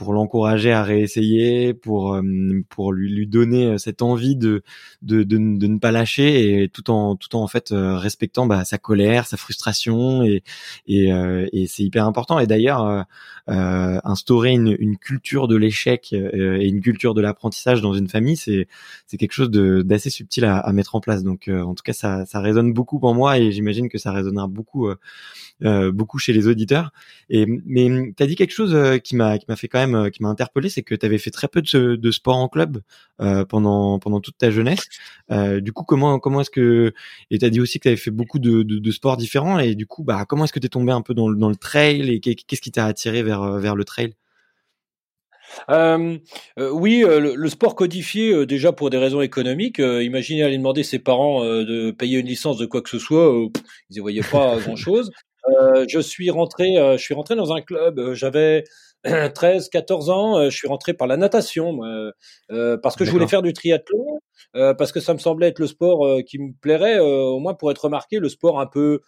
pour 0.00 0.14
l'encourager 0.14 0.72
à 0.72 0.82
réessayer, 0.82 1.74
pour 1.74 2.14
euh, 2.14 2.22
pour 2.70 2.90
lui 2.94 3.12
lui 3.12 3.26
donner 3.26 3.66
euh, 3.66 3.76
cette 3.76 4.00
envie 4.00 4.34
de 4.34 4.62
de, 5.02 5.24
de, 5.24 5.36
de 5.58 5.66
ne 5.66 5.78
pas 5.78 5.92
lâcher 5.92 6.62
et 6.62 6.70
tout 6.70 6.90
en 6.90 7.16
tout 7.16 7.36
en, 7.36 7.42
en 7.42 7.46
fait 7.48 7.70
euh, 7.70 7.98
respectant 7.98 8.46
bah, 8.46 8.64
sa 8.64 8.78
colère, 8.78 9.26
sa 9.26 9.36
frustration 9.36 10.22
et 10.22 10.42
et, 10.86 11.10
et 11.52 11.66
c'est 11.66 11.82
hyper 11.82 12.06
important. 12.06 12.38
Et 12.38 12.46
d'ailleurs, 12.46 13.04
euh, 13.48 14.00
instaurer 14.04 14.52
une, 14.52 14.74
une 14.78 14.96
culture 14.96 15.48
de 15.48 15.56
l'échec 15.56 16.14
et 16.14 16.66
une 16.66 16.80
culture 16.80 17.12
de 17.12 17.20
l'apprentissage 17.20 17.82
dans 17.82 17.92
une 17.92 18.08
famille, 18.08 18.36
c'est 18.36 18.68
c'est 19.06 19.18
quelque 19.18 19.32
chose 19.32 19.50
d'assez 19.50 20.08
subtil 20.08 20.46
à, 20.46 20.56
à, 20.58 20.72
mettre 20.72 20.94
en 20.94 21.00
place. 21.00 21.22
Donc 21.22 21.48
en 21.48 21.74
tout 21.74 21.82
cas, 21.82 21.92
ça 21.92 22.24
ça 22.24 22.40
résonne 22.40 22.72
beaucoup 22.72 22.98
pour 23.00 23.14
moi 23.14 23.38
et 23.38 23.52
j'imagine 23.52 23.90
que 23.90 23.98
ça 23.98 24.12
résonnera 24.12 24.46
beaucoup 24.46 24.88
beaucoup 25.60 26.18
chez 26.18 26.32
les 26.32 26.46
auditeurs. 26.46 26.92
Et 27.28 27.44
mais 27.66 28.12
tu 28.16 28.22
as 28.22 28.26
dit 28.26 28.36
quelque 28.36 28.54
chose 28.54 28.74
qui 29.02 29.14
m'a 29.16 29.38
qui 29.38 29.44
m'a 29.48 29.56
fait 29.56 29.68
quand 29.68 29.78
même 29.78 29.89
euh, 29.94 30.10
qui 30.10 30.22
m'a 30.22 30.28
interpellé, 30.28 30.68
c'est 30.68 30.82
que 30.82 30.94
tu 30.94 31.06
avais 31.06 31.18
fait 31.18 31.30
très 31.30 31.48
peu 31.48 31.62
de, 31.62 31.96
de 31.96 32.10
sport 32.10 32.36
en 32.36 32.48
club 32.48 32.80
euh, 33.20 33.44
pendant 33.44 33.98
toute 34.20 34.38
ta 34.38 34.50
jeunesse. 34.50 34.88
Euh, 35.30 35.60
du 35.60 35.72
coup, 35.72 35.84
comment 35.84 36.40
est-ce 36.40 36.50
que 36.50 36.92
et 37.30 37.38
tu 37.38 37.44
as 37.44 37.50
dit 37.50 37.60
aussi 37.60 37.78
que 37.78 37.84
tu 37.84 37.88
avais 37.88 37.96
fait 37.96 38.10
beaucoup 38.10 38.38
de, 38.38 38.90
sports 38.90 39.16
différents 39.16 39.58
et 39.58 39.74
du 39.74 39.86
coup, 39.86 40.02
bah 40.02 40.24
comment 40.28 40.44
est-ce 40.44 40.52
que 40.52 40.58
tu 40.58 40.66
es 40.66 40.70
tombé 40.70 40.92
un 40.92 41.02
peu 41.02 41.14
dans 41.14 41.28
le, 41.28 41.56
trail 41.56 42.10
et 42.10 42.20
qu'est-ce 42.20 42.60
qui 42.60 42.72
t'a 42.72 42.86
attiré 42.86 43.22
vers 43.22 43.74
le 43.76 43.84
trail? 43.84 44.14
Oui, 45.68 47.04
le, 47.06 47.48
sport 47.48 47.74
codifié, 47.74 48.46
déjà 48.46 48.72
pour 48.72 48.90
des 48.90 48.98
raisons 48.98 49.20
économiques. 49.20 49.78
imaginez 49.78 50.42
aller 50.42 50.58
demander 50.58 50.82
ses 50.82 50.98
parents 50.98 51.44
de 51.44 51.90
payer 51.90 52.18
une 52.18 52.26
licence 52.26 52.56
de 52.56 52.66
quoi 52.66 52.82
que 52.82 52.90
ce 52.90 52.98
soit, 52.98 53.32
ils 53.90 53.96
ne 53.96 54.00
voyaient 54.00 54.22
pas 54.22 54.58
grand-chose. 54.58 55.10
je 55.88 56.00
suis 56.00 56.30
rentré, 56.30 56.74
je 56.96 57.02
suis 57.02 57.14
rentré 57.14 57.36
dans 57.36 57.52
un 57.52 57.60
club. 57.60 58.14
J'avais 58.14 58.64
13, 59.34 59.70
14 59.70 60.10
ans, 60.10 60.38
euh, 60.38 60.50
je 60.50 60.56
suis 60.56 60.68
rentré 60.68 60.92
par 60.92 61.06
la 61.08 61.16
natation, 61.16 61.80
euh, 62.50 62.76
parce 62.82 62.96
que 62.96 63.04
je 63.04 63.10
voulais 63.10 63.28
faire 63.28 63.40
du 63.40 63.52
triathlon, 63.52 64.20
euh, 64.56 64.74
parce 64.74 64.92
que 64.92 65.00
ça 65.00 65.14
me 65.14 65.18
semblait 65.18 65.48
être 65.48 65.58
le 65.58 65.66
sport 65.66 66.06
qui 66.26 66.38
me 66.38 66.52
plairait, 66.60 66.98
au 66.98 67.38
moins 67.38 67.54
pour 67.54 67.70
être 67.70 67.84
remarqué, 67.84 68.18
le 68.18 68.28
sport 68.28 68.60
un 68.60 68.66
peu 68.66 69.00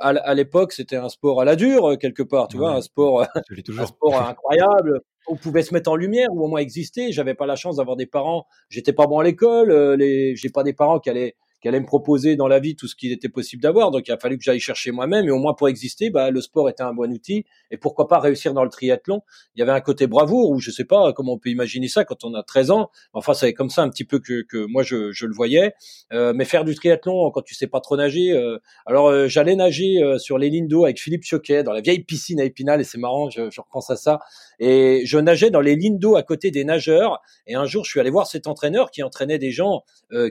à, 0.00 0.34
l'époque, 0.34 0.72
c'était 0.72 0.96
un 0.96 1.10
sport 1.10 1.42
à 1.42 1.44
la 1.44 1.56
dure 1.56 1.98
quelque 1.98 2.22
part, 2.22 2.48
tu 2.48 2.56
vois, 2.56 2.72
un 2.72 2.80
sport, 2.80 3.22
un 3.78 3.86
sport 3.86 4.14
incroyable. 4.28 5.00
On 5.26 5.36
pouvait 5.36 5.62
se 5.62 5.72
mettre 5.72 5.90
en 5.90 5.96
lumière 5.96 6.28
ou 6.32 6.44
au 6.44 6.48
moins 6.48 6.60
exister. 6.60 7.10
J'avais 7.10 7.34
pas 7.34 7.46
la 7.46 7.56
chance 7.56 7.76
d'avoir 7.76 7.96
des 7.96 8.04
parents. 8.04 8.44
J'étais 8.68 8.92
pas 8.92 9.06
bon 9.06 9.18
à 9.20 9.24
l'école. 9.24 9.72
les, 9.94 10.36
j'ai 10.36 10.50
pas 10.50 10.62
des 10.62 10.74
parents 10.74 11.00
qui 11.00 11.08
allaient 11.08 11.34
qui 11.64 11.68
allait 11.68 11.80
me 11.80 11.86
proposer 11.86 12.36
dans 12.36 12.46
la 12.46 12.60
vie 12.60 12.76
tout 12.76 12.86
ce 12.86 12.94
qu'il 12.94 13.10
était 13.10 13.30
possible 13.30 13.62
d'avoir. 13.62 13.90
Donc 13.90 14.06
il 14.06 14.12
a 14.12 14.18
fallu 14.18 14.36
que 14.36 14.44
j'aille 14.44 14.60
chercher 14.60 14.90
moi-même. 14.90 15.24
Et 15.24 15.30
au 15.30 15.38
moins 15.38 15.54
pour 15.54 15.66
exister, 15.66 16.10
bah, 16.10 16.30
le 16.30 16.42
sport 16.42 16.68
était 16.68 16.82
un 16.82 16.92
bon 16.92 17.10
outil. 17.10 17.46
Et 17.70 17.78
pourquoi 17.78 18.06
pas 18.06 18.18
réussir 18.18 18.52
dans 18.52 18.64
le 18.64 18.68
triathlon? 18.68 19.22
Il 19.56 19.60
y 19.60 19.62
avait 19.62 19.72
un 19.72 19.80
côté 19.80 20.06
bravoure, 20.06 20.50
ou 20.50 20.60
je 20.60 20.70
sais 20.70 20.84
pas 20.84 21.14
comment 21.14 21.32
on 21.32 21.38
peut 21.38 21.48
imaginer 21.48 21.88
ça 21.88 22.04
quand 22.04 22.22
on 22.22 22.34
a 22.34 22.42
13 22.42 22.70
ans. 22.70 22.90
Enfin, 23.14 23.32
c'est 23.32 23.54
comme 23.54 23.70
ça 23.70 23.80
un 23.80 23.88
petit 23.88 24.04
peu 24.04 24.18
que, 24.18 24.42
que 24.42 24.66
moi 24.66 24.82
je, 24.82 25.10
je 25.12 25.24
le 25.24 25.32
voyais. 25.32 25.72
Euh, 26.12 26.34
mais 26.36 26.44
faire 26.44 26.66
du 26.66 26.74
triathlon 26.74 27.30
quand 27.30 27.40
tu 27.40 27.54
sais 27.54 27.66
pas 27.66 27.80
trop 27.80 27.96
nager. 27.96 28.32
Euh, 28.32 28.58
alors 28.84 29.08
euh, 29.08 29.26
j'allais 29.26 29.56
nager 29.56 30.02
sur 30.18 30.36
les 30.36 30.50
lignes 30.50 30.68
d'eau 30.68 30.84
avec 30.84 31.00
Philippe 31.00 31.24
Choquet 31.24 31.62
dans 31.62 31.72
la 31.72 31.80
vieille 31.80 32.04
piscine 32.04 32.40
à 32.40 32.44
Épinal. 32.44 32.82
Et 32.82 32.84
c'est 32.84 32.98
marrant, 32.98 33.30
je, 33.30 33.48
je 33.50 33.60
repense 33.62 33.88
à 33.88 33.96
ça. 33.96 34.18
Et 34.58 35.06
je 35.06 35.16
nageais 35.16 35.48
dans 35.48 35.62
les 35.62 35.76
lignes 35.76 35.98
d'eau 35.98 36.16
à 36.16 36.22
côté 36.22 36.50
des 36.50 36.64
nageurs. 36.64 37.22
Et 37.46 37.54
un 37.54 37.64
jour, 37.64 37.86
je 37.86 37.90
suis 37.90 38.00
allé 38.00 38.10
voir 38.10 38.26
cet 38.26 38.48
entraîneur 38.48 38.90
qui 38.90 39.02
entraînait 39.02 39.38
des 39.38 39.50
gens 39.50 39.82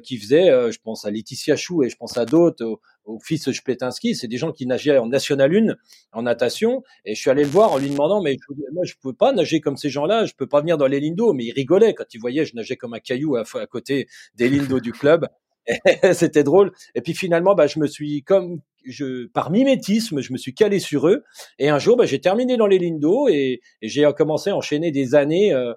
qui 0.03 0.17
faisaient, 0.17 0.71
je 0.71 0.77
pense 0.81 1.05
à 1.05 1.11
Laetitia 1.23 1.55
Chou 1.55 1.83
et 1.83 1.89
je 1.89 1.95
pense 1.95 2.17
à 2.17 2.25
d'autres, 2.25 2.65
au, 2.65 2.81
au 3.05 3.19
fils 3.19 3.51
Spletinski, 3.51 4.15
c'est 4.15 4.27
des 4.27 4.37
gens 4.37 4.51
qui 4.51 4.65
nageaient 4.65 4.97
en 4.97 5.07
National 5.07 5.55
1 5.55 5.75
en 6.13 6.21
natation. 6.23 6.83
Et 7.05 7.15
je 7.15 7.21
suis 7.21 7.29
allé 7.29 7.43
le 7.43 7.49
voir 7.49 7.71
en 7.71 7.77
lui 7.77 7.89
demandant, 7.89 8.21
mais 8.21 8.37
moi 8.73 8.83
je 8.85 8.93
pouvais 9.01 9.15
pas 9.15 9.31
nager 9.33 9.61
comme 9.61 9.77
ces 9.77 9.89
gens-là, 9.89 10.25
je 10.25 10.33
peux 10.33 10.47
pas 10.47 10.61
venir 10.61 10.77
dans 10.77 10.87
les 10.87 11.11
d'eau. 11.11 11.33
Mais 11.33 11.45
il 11.45 11.51
rigolait 11.51 11.93
quand 11.93 12.13
il 12.13 12.19
voyait, 12.19 12.45
je 12.45 12.55
nageais 12.55 12.75
comme 12.75 12.93
un 12.93 12.99
caillou 12.99 13.35
à, 13.35 13.43
côté 13.67 14.07
des 14.35 14.49
d'eau 14.49 14.79
du 14.79 14.91
club. 14.91 15.27
C'était 16.13 16.43
drôle. 16.43 16.71
Et 16.95 17.01
puis 17.01 17.13
finalement, 17.13 17.55
bah, 17.55 17.67
je 17.67 17.79
me 17.79 17.87
suis 17.87 18.23
comme 18.23 18.59
je, 18.85 19.27
par 19.27 19.49
mimétisme, 19.49 20.19
je 20.19 20.33
me 20.33 20.37
suis 20.37 20.53
calé 20.53 20.79
sur 20.79 21.07
eux. 21.07 21.23
Et 21.57 21.69
un 21.69 21.79
jour, 21.79 21.95
bah, 21.95 22.05
j'ai 22.05 22.19
terminé 22.19 22.57
dans 22.57 22.67
les 22.67 22.79
lignes 22.79 22.99
et, 23.29 23.61
j'ai 23.81 24.09
commencé 24.17 24.49
à 24.49 24.55
enchaîner 24.55 24.91
des 24.91 25.15
années. 25.15 25.53
Euh, 25.53 25.73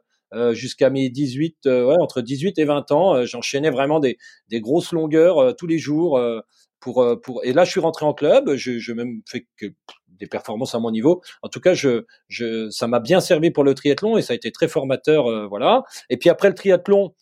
jusqu'à 0.52 0.90
mes 0.90 1.08
18, 1.08 1.66
euh, 1.66 1.86
ouais, 1.86 1.96
entre 2.00 2.20
18 2.20 2.58
et 2.58 2.64
20 2.64 2.92
ans, 2.92 3.14
euh, 3.14 3.26
j'enchaînais 3.26 3.70
vraiment 3.70 4.00
des, 4.00 4.18
des 4.48 4.60
grosses 4.60 4.92
longueurs 4.92 5.56
tous 5.56 5.66
les 5.66 5.78
jours. 5.78 6.20
pour, 6.80 7.04
pour, 7.22 7.44
et 7.44 7.52
là, 7.52 7.64
je 7.64 7.70
suis 7.70 7.80
rentré 7.80 8.04
en 8.06 8.14
club. 8.14 8.54
Je, 8.54 8.78
je 8.78 8.92
même 8.92 9.22
fait 9.26 9.46
que 9.56 9.66
des 10.08 10.26
performances 10.26 10.74
à 10.74 10.78
mon 10.78 10.90
niveau. 10.90 11.22
En 11.42 11.48
tout 11.48 11.60
cas, 11.60 11.74
je, 11.74 12.04
je, 12.28 12.70
ça 12.70 12.86
m'a 12.86 13.00
bien 13.00 13.20
servi 13.20 13.50
pour 13.50 13.64
le 13.64 13.74
triathlon 13.74 14.16
et 14.16 14.22
ça 14.22 14.32
a 14.32 14.36
été 14.36 14.50
très 14.50 14.68
formateur, 14.68 15.48
voilà. 15.48 15.82
Et 16.08 16.16
puis 16.16 16.30
après 16.30 16.48
le 16.48 16.54
triathlon, 16.54 17.12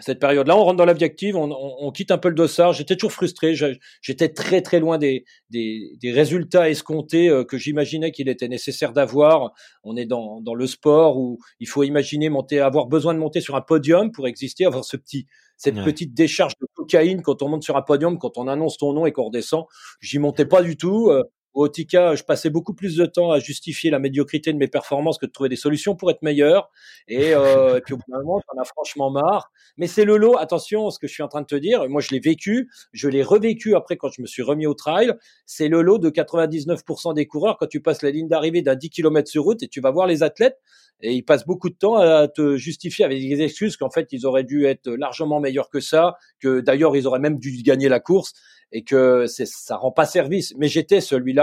cette 0.00 0.20
période-là, 0.20 0.56
on 0.56 0.62
rentre 0.62 0.76
dans 0.76 0.84
la 0.84 0.92
vie 0.92 1.04
active, 1.04 1.36
on, 1.36 1.50
on, 1.50 1.76
on, 1.80 1.90
quitte 1.90 2.12
un 2.12 2.18
peu 2.18 2.28
le 2.28 2.34
dossard. 2.34 2.72
J'étais 2.72 2.94
toujours 2.94 3.12
frustré. 3.12 3.54
J'étais 4.00 4.28
très 4.28 4.62
très 4.62 4.78
loin 4.78 4.96
des, 4.96 5.24
des, 5.50 5.96
des 6.00 6.12
résultats 6.12 6.70
escomptés 6.70 7.28
euh, 7.28 7.44
que 7.44 7.58
j'imaginais 7.58 8.12
qu'il 8.12 8.28
était 8.28 8.48
nécessaire 8.48 8.92
d'avoir. 8.92 9.52
On 9.82 9.96
est 9.96 10.06
dans, 10.06 10.40
dans 10.40 10.54
le 10.54 10.66
sport 10.66 11.18
où 11.18 11.38
il 11.58 11.66
faut 11.66 11.82
imaginer 11.82 12.28
monter, 12.28 12.60
avoir 12.60 12.86
besoin 12.86 13.12
de 13.12 13.18
monter 13.18 13.40
sur 13.40 13.56
un 13.56 13.60
podium 13.60 14.12
pour 14.12 14.28
exister, 14.28 14.66
avoir 14.66 14.84
ce 14.84 14.96
petit 14.96 15.26
cette 15.58 15.82
petite 15.82 16.14
décharge 16.14 16.52
de 16.60 16.66
cocaïne 16.72 17.20
quand 17.20 17.42
on 17.42 17.48
monte 17.48 17.64
sur 17.64 17.76
un 17.76 17.82
podium, 17.82 18.16
quand 18.16 18.38
on 18.38 18.46
annonce 18.46 18.78
ton 18.78 18.92
nom 18.92 19.06
et 19.06 19.12
qu'on 19.12 19.24
redescend. 19.24 19.64
J'y 20.00 20.20
montais 20.20 20.46
pas 20.46 20.62
du 20.62 20.76
tout. 20.76 21.10
Euh, 21.10 21.24
au 21.54 21.64
Otika, 21.64 22.14
je 22.14 22.22
passais 22.22 22.50
beaucoup 22.50 22.74
plus 22.74 22.96
de 22.96 23.06
temps 23.06 23.30
à 23.30 23.38
justifier 23.38 23.90
la 23.90 23.98
médiocrité 23.98 24.52
de 24.52 24.58
mes 24.58 24.68
performances 24.68 25.18
que 25.18 25.26
de 25.26 25.30
trouver 25.30 25.48
des 25.48 25.56
solutions 25.56 25.96
pour 25.96 26.10
être 26.10 26.22
meilleur. 26.22 26.70
Et, 27.08 27.34
euh, 27.34 27.76
et 27.78 27.80
puis 27.80 27.94
au 27.94 27.96
bout 27.96 28.04
d'un 28.08 28.18
moment, 28.18 28.40
as 28.58 28.64
franchement 28.64 29.10
marre. 29.10 29.50
Mais 29.76 29.86
c'est 29.86 30.04
le 30.04 30.16
lot. 30.16 30.36
Attention, 30.38 30.90
ce 30.90 30.98
que 30.98 31.06
je 31.06 31.12
suis 31.12 31.22
en 31.22 31.28
train 31.28 31.40
de 31.40 31.46
te 31.46 31.56
dire. 31.56 31.88
Moi, 31.88 32.00
je 32.00 32.10
l'ai 32.10 32.20
vécu. 32.20 32.70
Je 32.92 33.08
l'ai 33.08 33.22
revécu 33.22 33.74
après 33.74 33.96
quand 33.96 34.10
je 34.10 34.22
me 34.22 34.26
suis 34.26 34.42
remis 34.42 34.66
au 34.66 34.74
trail. 34.74 35.14
C'est 35.46 35.68
le 35.68 35.82
lot 35.82 35.98
de 35.98 36.10
99% 36.10 37.14
des 37.14 37.26
coureurs 37.26 37.56
quand 37.58 37.66
tu 37.66 37.80
passes 37.80 38.02
la 38.02 38.10
ligne 38.10 38.28
d'arrivée 38.28 38.62
d'un 38.62 38.74
10 38.74 38.90
km 38.90 39.28
sur 39.28 39.44
route 39.44 39.62
et 39.62 39.68
tu 39.68 39.80
vas 39.80 39.90
voir 39.90 40.06
les 40.06 40.22
athlètes 40.22 40.58
et 41.00 41.14
ils 41.14 41.22
passent 41.22 41.46
beaucoup 41.46 41.68
de 41.68 41.74
temps 41.74 41.96
à 41.96 42.26
te 42.28 42.56
justifier 42.56 43.04
avec 43.04 43.20
des 43.20 43.40
excuses 43.40 43.76
qu'en 43.76 43.90
fait 43.90 44.08
ils 44.12 44.26
auraient 44.26 44.44
dû 44.44 44.66
être 44.66 44.90
largement 44.90 45.38
meilleurs 45.40 45.70
que 45.70 45.80
ça, 45.80 46.16
que 46.40 46.60
d'ailleurs 46.60 46.96
ils 46.96 47.06
auraient 47.06 47.20
même 47.20 47.38
dû 47.38 47.62
gagner 47.62 47.88
la 47.88 48.00
course 48.00 48.32
et 48.72 48.82
que 48.84 49.26
ça 49.26 49.76
rend 49.76 49.92
pas 49.92 50.04
service. 50.04 50.54
Mais 50.58 50.68
j'étais 50.68 51.00
celui-là 51.00 51.37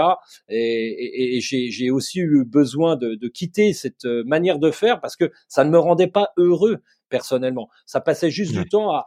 et, 0.48 1.36
et, 1.36 1.40
j'ai, 1.40 1.90
aussi 1.90 2.20
eu 2.20 2.44
besoin 2.44 2.96
de, 2.96 3.14
de, 3.14 3.28
quitter 3.28 3.72
cette 3.72 4.04
manière 4.04 4.58
de 4.58 4.70
faire 4.70 5.00
parce 5.00 5.16
que 5.16 5.30
ça 5.48 5.64
ne 5.64 5.70
me 5.70 5.78
rendait 5.78 6.06
pas 6.08 6.32
heureux 6.36 6.78
personnellement. 7.08 7.68
Ça 7.86 8.00
passait 8.00 8.30
juste 8.30 8.52
du 8.52 8.64
temps 8.68 8.90
à, 8.90 9.06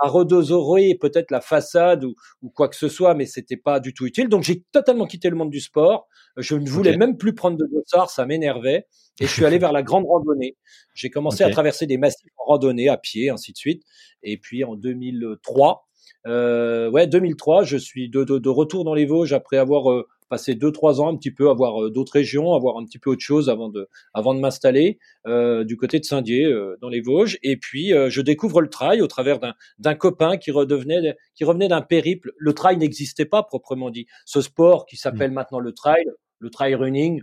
à 0.00 0.08
redosorer 0.08 0.96
peut-être 0.98 1.30
la 1.30 1.40
façade 1.40 2.04
ou, 2.04 2.14
ou, 2.42 2.48
quoi 2.48 2.68
que 2.68 2.76
ce 2.76 2.88
soit, 2.88 3.14
mais 3.14 3.26
c'était 3.26 3.58
pas 3.58 3.80
du 3.80 3.92
tout 3.92 4.06
utile. 4.06 4.28
Donc 4.28 4.42
j'ai 4.42 4.64
totalement 4.72 5.06
quitté 5.06 5.28
le 5.28 5.36
monde 5.36 5.50
du 5.50 5.60
sport. 5.60 6.08
Je 6.36 6.56
ne 6.56 6.68
voulais 6.68 6.96
même 6.96 7.18
plus 7.18 7.34
prendre 7.34 7.58
de 7.58 7.66
dossard, 7.66 8.10
ça 8.10 8.24
m'énervait. 8.24 8.86
Et 9.20 9.26
je 9.26 9.32
suis 9.32 9.44
allé 9.44 9.58
vers 9.58 9.72
la 9.72 9.82
grande 9.82 10.06
randonnée. 10.06 10.56
J'ai 10.94 11.10
commencé 11.10 11.44
à 11.44 11.50
traverser 11.50 11.86
des 11.86 11.98
massifs 11.98 12.32
en 12.38 12.44
randonnée 12.44 12.88
à 12.88 12.96
pied, 12.96 13.28
ainsi 13.28 13.52
de 13.52 13.58
suite. 13.58 13.82
Et 14.22 14.38
puis 14.38 14.64
en 14.64 14.74
2003, 14.76 15.86
euh, 16.26 16.90
ouais, 16.90 17.06
2003, 17.06 17.64
je 17.64 17.76
suis 17.76 18.08
de, 18.08 18.24
de, 18.24 18.38
de, 18.38 18.48
retour 18.48 18.84
dans 18.84 18.94
les 18.94 19.04
Vosges 19.04 19.34
après 19.34 19.58
avoir 19.58 19.90
euh, 19.90 20.08
passer 20.30 20.54
deux 20.54 20.72
trois 20.72 21.02
ans 21.02 21.12
un 21.12 21.16
petit 21.16 21.32
peu 21.32 21.50
à 21.50 21.52
voir 21.52 21.82
euh, 21.82 21.90
d'autres 21.90 22.12
régions, 22.12 22.54
à 22.54 22.58
voir 22.58 22.78
un 22.78 22.84
petit 22.84 22.98
peu 22.98 23.10
autre 23.10 23.20
chose 23.20 23.50
avant 23.50 23.68
de 23.68 23.88
avant 24.14 24.34
de 24.34 24.40
m'installer 24.40 24.98
euh, 25.26 25.64
du 25.64 25.76
côté 25.76 25.98
de 25.98 26.04
Saint-Dié 26.04 26.46
euh, 26.46 26.78
dans 26.80 26.88
les 26.88 27.02
Vosges. 27.02 27.38
Et 27.42 27.58
puis 27.58 27.92
je 28.08 28.20
découvre 28.22 28.62
le 28.62 28.70
trail 28.70 29.02
au 29.02 29.06
travers 29.06 29.38
d'un 29.40 29.54
d'un 29.78 29.94
copain 29.94 30.38
qui 30.38 30.50
redevenait 30.50 31.16
qui 31.34 31.44
revenait 31.44 31.68
d'un 31.68 31.82
périple. 31.82 32.32
Le 32.38 32.54
trail 32.54 32.78
n'existait 32.78 33.26
pas 33.26 33.42
proprement 33.42 33.90
dit. 33.90 34.06
Ce 34.24 34.40
sport 34.40 34.86
qui 34.86 34.96
s'appelle 34.96 35.32
mmh. 35.32 35.34
maintenant 35.34 35.60
le 35.60 35.72
trail, 35.72 36.04
le 36.38 36.50
trail 36.50 36.74
running, 36.74 37.20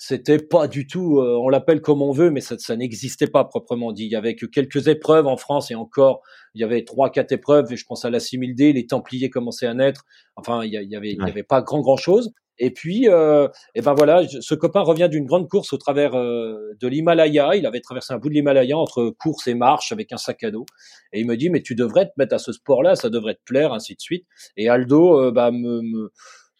c'était 0.00 0.38
pas 0.38 0.68
du 0.68 0.86
tout, 0.86 1.18
euh, 1.18 1.36
on 1.36 1.48
l'appelle 1.48 1.80
comme 1.80 2.02
on 2.02 2.12
veut, 2.12 2.30
mais 2.30 2.40
ça, 2.40 2.56
ça 2.56 2.76
n'existait 2.76 3.26
pas 3.26 3.44
proprement 3.44 3.92
dit. 3.92 4.04
Il 4.04 4.12
y 4.12 4.16
avait 4.16 4.36
que 4.36 4.46
quelques 4.46 4.86
épreuves 4.86 5.26
en 5.26 5.36
France 5.36 5.72
et 5.72 5.74
encore, 5.74 6.22
il 6.54 6.60
y 6.60 6.64
avait 6.64 6.84
trois, 6.84 7.10
quatre 7.10 7.32
épreuves. 7.32 7.72
Et 7.72 7.76
je 7.76 7.84
pense 7.84 8.04
à 8.04 8.10
la 8.10 8.20
6000D, 8.20 8.72
les 8.74 8.86
Templiers 8.86 9.28
commençaient 9.28 9.66
à 9.66 9.74
naître. 9.74 10.04
Enfin, 10.36 10.64
il 10.64 10.72
y, 10.72 10.76
avait, 10.96 11.10
il 11.10 11.18
y 11.18 11.28
avait 11.28 11.42
pas 11.42 11.62
grand 11.62 11.80
grand 11.80 11.96
chose. 11.96 12.32
Et 12.58 12.70
puis, 12.70 13.08
euh, 13.08 13.48
et 13.74 13.80
ben 13.80 13.94
voilà, 13.94 14.22
ce 14.26 14.54
copain 14.54 14.80
revient 14.80 15.08
d'une 15.10 15.26
grande 15.26 15.48
course 15.48 15.72
au 15.72 15.78
travers 15.78 16.14
euh, 16.14 16.74
de 16.80 16.88
l'Himalaya. 16.88 17.54
Il 17.54 17.66
avait 17.66 17.80
traversé 17.80 18.12
un 18.12 18.18
bout 18.18 18.28
de 18.28 18.34
l'Himalaya 18.34 18.76
entre 18.76 19.10
course 19.18 19.46
et 19.46 19.54
marche 19.54 19.92
avec 19.92 20.12
un 20.12 20.16
sac 20.16 20.42
à 20.42 20.50
dos. 20.50 20.66
Et 21.12 21.20
il 21.20 21.26
me 21.26 21.36
dit, 21.36 21.50
mais 21.50 21.62
tu 21.62 21.74
devrais 21.74 22.06
te 22.06 22.12
mettre 22.16 22.34
à 22.34 22.38
ce 22.38 22.52
sport-là, 22.52 22.96
ça 22.96 23.10
devrait 23.10 23.34
te 23.34 23.42
plaire, 23.44 23.72
ainsi 23.72 23.94
de 23.94 24.00
suite. 24.00 24.26
Et 24.56 24.68
Aldo, 24.68 25.20
euh, 25.20 25.30
bah, 25.30 25.50
me 25.50 26.10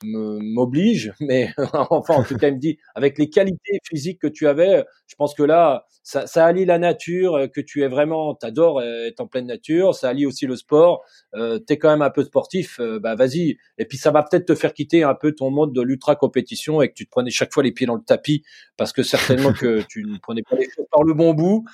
m'oblige, 0.03 1.13
mais 1.21 1.53
enfin 1.91 2.15
en 2.15 2.25
tout 2.25 2.37
cas 2.37 2.49
il 2.49 2.55
me 2.55 2.61
dit 2.61 2.79
avec 2.95 3.19
les 3.19 3.31
qualités 3.31 3.81
physiques 3.85 4.21
que 4.21 4.27
tu 4.27 4.47
avais, 4.47 4.85
je 5.07 5.15
pense 5.17 5.35
que 5.35 5.43
là 5.43 5.87
ça, 6.09 6.27
ça 6.27 6.47
allie 6.47 6.65
la 6.65 6.79
nature, 6.79 7.35
euh, 7.35 7.47
que 7.49 7.61
tu 7.61 7.83
es 7.83 7.89
vraiment, 7.89 8.35
t'adores 8.35 8.83
être 8.83 9.21
en 9.21 9.27
pleine 9.27 9.47
nature, 9.47 9.95
ça 9.95 10.09
allie 10.09 10.25
aussi 10.25 10.47
le 10.47 10.57
sport, 10.57 11.05
euh, 11.35 11.59
t'es 11.59 11.77
quand 11.77 11.91
même 11.91 12.01
un 12.01 12.09
peu 12.09 12.25
sportif, 12.25 12.81
euh, 12.81 12.99
bah 12.99 13.15
vas-y. 13.15 13.59
Et 13.77 13.85
puis 13.85 13.99
ça 13.99 14.11
va 14.11 14.23
peut-être 14.23 14.47
te 14.47 14.55
faire 14.55 14.73
quitter 14.73 15.03
un 15.03 15.15
peu 15.15 15.33
ton 15.33 15.51
mode 15.51 15.75
de 15.75 15.83
l'ultra 15.83 16.17
compétition 16.17 16.81
et 16.81 16.89
que 16.89 16.95
tu 16.95 17.05
te 17.05 17.11
prenais 17.11 17.29
chaque 17.29 17.53
fois 17.53 17.63
les 17.63 17.73
pieds 17.73 17.87
dans 17.87 17.95
le 17.95 18.03
tapis 18.03 18.43
parce 18.79 18.95
que 18.95 19.03
certainement 19.03 19.53
que 19.53 19.83
tu 19.91 20.03
ne 20.05 20.17
prenais 20.19 20.43
pas 20.49 20.57
les 20.57 20.65
choses 20.65 20.87
par 20.91 21.03
le 21.03 21.13
bon 21.13 21.35
bout. 21.35 21.67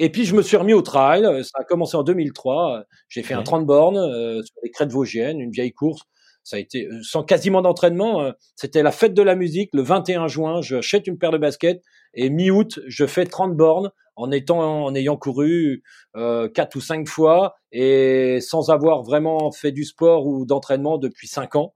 Et 0.00 0.10
puis 0.10 0.24
je 0.24 0.34
me 0.34 0.42
suis 0.42 0.56
remis 0.56 0.74
au 0.74 0.82
trail, 0.82 1.22
ça 1.44 1.60
a 1.60 1.64
commencé 1.64 1.96
en 1.96 2.02
2003, 2.02 2.84
j'ai 3.08 3.22
fait 3.22 3.34
un 3.34 3.44
30 3.44 3.64
bornes 3.64 4.42
sur 4.42 4.54
les 4.64 4.70
crêtes 4.70 4.90
vosgiennes, 4.90 5.40
une 5.40 5.52
vieille 5.52 5.72
course 5.72 6.02
ça 6.46 6.58
a 6.58 6.58
été 6.60 6.86
euh, 6.86 7.02
sans 7.02 7.24
quasiment 7.24 7.60
d'entraînement. 7.60 8.22
Euh, 8.22 8.30
c'était 8.54 8.84
la 8.84 8.92
fête 8.92 9.14
de 9.14 9.22
la 9.22 9.34
musique 9.34 9.70
le 9.72 9.82
21 9.82 10.28
juin. 10.28 10.62
Je 10.62 10.76
achète 10.76 11.08
une 11.08 11.18
paire 11.18 11.32
de 11.32 11.38
baskets 11.38 11.82
et 12.14 12.30
mi-août, 12.30 12.78
je 12.86 13.04
fais 13.04 13.26
30 13.26 13.56
bornes 13.56 13.90
en 14.14 14.30
étant 14.30 14.84
en 14.84 14.94
ayant 14.94 15.16
couru 15.16 15.82
euh, 16.14 16.48
quatre 16.48 16.76
ou 16.76 16.80
cinq 16.80 17.08
fois 17.08 17.56
et 17.72 18.38
sans 18.40 18.70
avoir 18.70 19.02
vraiment 19.02 19.50
fait 19.50 19.72
du 19.72 19.84
sport 19.84 20.24
ou 20.28 20.46
d'entraînement 20.46 20.98
depuis 20.98 21.26
cinq 21.26 21.56
ans. 21.56 21.74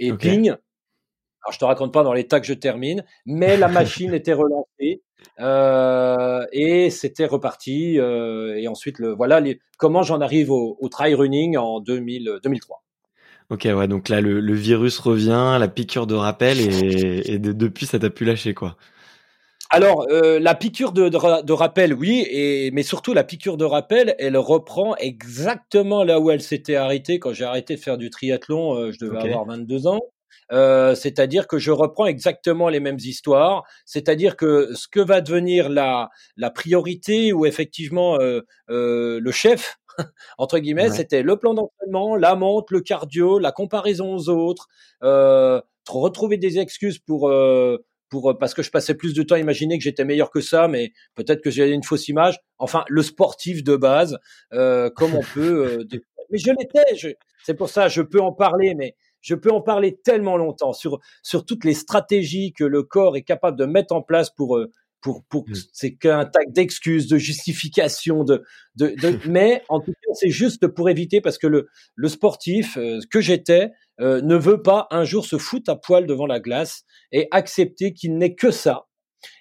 Et 0.00 0.12
ping, 0.12 0.48
alors 0.48 1.52
je 1.52 1.58
te 1.60 1.64
raconte 1.64 1.92
pas 1.92 2.02
dans 2.02 2.12
l'état 2.12 2.40
que 2.40 2.46
je 2.46 2.54
termine, 2.54 3.04
mais 3.26 3.56
la 3.56 3.68
machine 3.68 4.12
était 4.12 4.32
relancée 4.32 5.04
euh, 5.38 6.44
et 6.50 6.90
c'était 6.90 7.26
reparti. 7.26 8.00
Euh, 8.00 8.56
et 8.56 8.66
ensuite, 8.66 8.98
le, 8.98 9.12
voilà 9.12 9.38
les, 9.38 9.60
comment 9.78 10.02
j'en 10.02 10.20
arrive 10.20 10.50
au, 10.50 10.76
au 10.80 10.88
trail 10.88 11.14
running 11.14 11.56
en 11.56 11.78
2000, 11.78 12.40
2003. 12.42 12.82
Ok, 13.50 13.64
ouais, 13.64 13.88
donc 13.88 14.08
là, 14.08 14.20
le, 14.20 14.38
le, 14.38 14.54
virus 14.54 15.00
revient, 15.00 15.56
la 15.58 15.66
piqûre 15.66 16.06
de 16.06 16.14
rappel, 16.14 16.60
et, 16.60 17.34
et 17.34 17.38
depuis, 17.40 17.84
ça 17.84 17.98
t'a 17.98 18.08
pu 18.08 18.24
lâcher, 18.24 18.54
quoi. 18.54 18.76
Alors, 19.72 20.06
euh, 20.10 20.38
la 20.40 20.54
piqûre 20.54 20.92
de, 20.92 21.08
de, 21.08 21.42
de, 21.42 21.52
rappel, 21.52 21.94
oui, 21.94 22.24
et, 22.28 22.70
mais 22.72 22.82
surtout 22.84 23.12
la 23.12 23.24
piqûre 23.24 23.56
de 23.56 23.64
rappel, 23.64 24.16
elle 24.18 24.36
reprend 24.36 24.96
exactement 24.96 26.02
là 26.04 26.18
où 26.20 26.30
elle 26.30 26.42
s'était 26.42 26.76
arrêtée 26.76 27.18
quand 27.18 27.32
j'ai 27.32 27.44
arrêté 27.44 27.76
de 27.76 27.80
faire 27.80 27.96
du 27.96 28.10
triathlon, 28.10 28.76
euh, 28.76 28.92
je 28.92 29.04
devais 29.04 29.18
avoir 29.18 29.44
22 29.44 29.86
ans. 29.86 30.00
Euh, 30.52 30.94
c'est-à-dire 30.96 31.46
que 31.46 31.58
je 31.58 31.70
reprends 31.70 32.06
exactement 32.06 32.68
les 32.68 32.80
mêmes 32.80 32.98
histoires, 32.98 33.62
c'est-à-dire 33.84 34.36
que 34.36 34.74
ce 34.74 34.88
que 34.88 35.00
va 35.00 35.20
devenir 35.20 35.68
la, 35.68 36.10
la 36.36 36.50
priorité 36.50 37.32
ou 37.32 37.46
effectivement 37.46 38.18
euh, 38.20 38.40
euh, 38.68 39.20
le 39.20 39.30
chef 39.30 39.76
entre 40.38 40.58
guillemets, 40.58 40.90
c'était 40.90 41.22
le 41.22 41.36
plan 41.36 41.54
d'entraînement, 41.54 42.16
la 42.16 42.34
monte, 42.34 42.70
le 42.70 42.80
cardio, 42.80 43.38
la 43.38 43.52
comparaison 43.52 44.14
aux 44.14 44.28
autres, 44.28 44.68
euh, 45.02 45.60
retrouver 45.88 46.36
des 46.36 46.58
excuses 46.58 46.98
pour 46.98 47.28
euh, 47.28 47.78
pour 48.10 48.36
parce 48.38 48.52
que 48.52 48.62
je 48.62 48.70
passais 48.70 48.94
plus 48.94 49.14
de 49.14 49.22
temps 49.22 49.36
à 49.36 49.38
imaginer 49.38 49.78
que 49.78 49.84
j'étais 49.84 50.04
meilleur 50.04 50.30
que 50.30 50.40
ça, 50.40 50.68
mais 50.68 50.92
peut-être 51.14 51.40
que 51.40 51.50
j'avais 51.50 51.72
une 51.72 51.84
fausse 51.84 52.08
image. 52.08 52.40
Enfin, 52.58 52.84
le 52.88 53.02
sportif 53.02 53.64
de 53.64 53.76
base, 53.76 54.18
euh, 54.52 54.90
comme 54.90 55.14
on 55.14 55.22
peut. 55.34 55.78
Euh, 55.80 55.84
mais 56.30 56.38
je 56.38 56.50
l'étais. 56.50 57.16
C'est 57.44 57.54
pour 57.54 57.70
ça, 57.70 57.88
je 57.88 58.02
peux 58.02 58.20
en 58.20 58.32
parler, 58.32 58.74
mais 58.74 58.96
je 59.22 59.34
peux 59.34 59.50
en 59.50 59.62
parler 59.62 59.96
tellement 59.96 60.36
longtemps 60.36 60.72
sur 60.72 60.98
sur 61.22 61.46
toutes 61.46 61.64
les 61.64 61.74
stratégies 61.74 62.52
que 62.52 62.64
le 62.64 62.82
corps 62.82 63.16
est 63.16 63.22
capable 63.22 63.56
de 63.56 63.64
mettre 63.64 63.94
en 63.94 64.02
place 64.02 64.30
pour 64.30 64.58
euh, 64.58 64.70
pour 65.00 65.24
pour 65.28 65.48
mmh. 65.48 65.54
c'est 65.72 65.94
qu'un 65.94 66.24
tas 66.24 66.40
d'excuses, 66.48 67.06
de 67.08 67.18
justifications, 67.18 68.24
de, 68.24 68.42
de, 68.76 68.94
de 69.00 69.18
mais 69.28 69.62
en 69.68 69.80
tout 69.80 69.92
cas 69.92 70.12
c'est 70.14 70.30
juste 70.30 70.66
pour 70.66 70.88
éviter 70.88 71.20
parce 71.20 71.38
que 71.38 71.46
le 71.46 71.68
le 71.94 72.08
sportif 72.08 72.76
euh, 72.76 72.98
que 73.10 73.20
j'étais 73.20 73.70
euh, 74.00 74.20
ne 74.22 74.36
veut 74.36 74.62
pas 74.62 74.86
un 74.90 75.04
jour 75.04 75.26
se 75.26 75.38
foutre 75.38 75.70
à 75.70 75.76
poil 75.76 76.06
devant 76.06 76.26
la 76.26 76.40
glace 76.40 76.84
et 77.12 77.28
accepter 77.30 77.92
qu'il 77.92 78.16
n'est 78.16 78.34
que 78.34 78.50
ça 78.50 78.86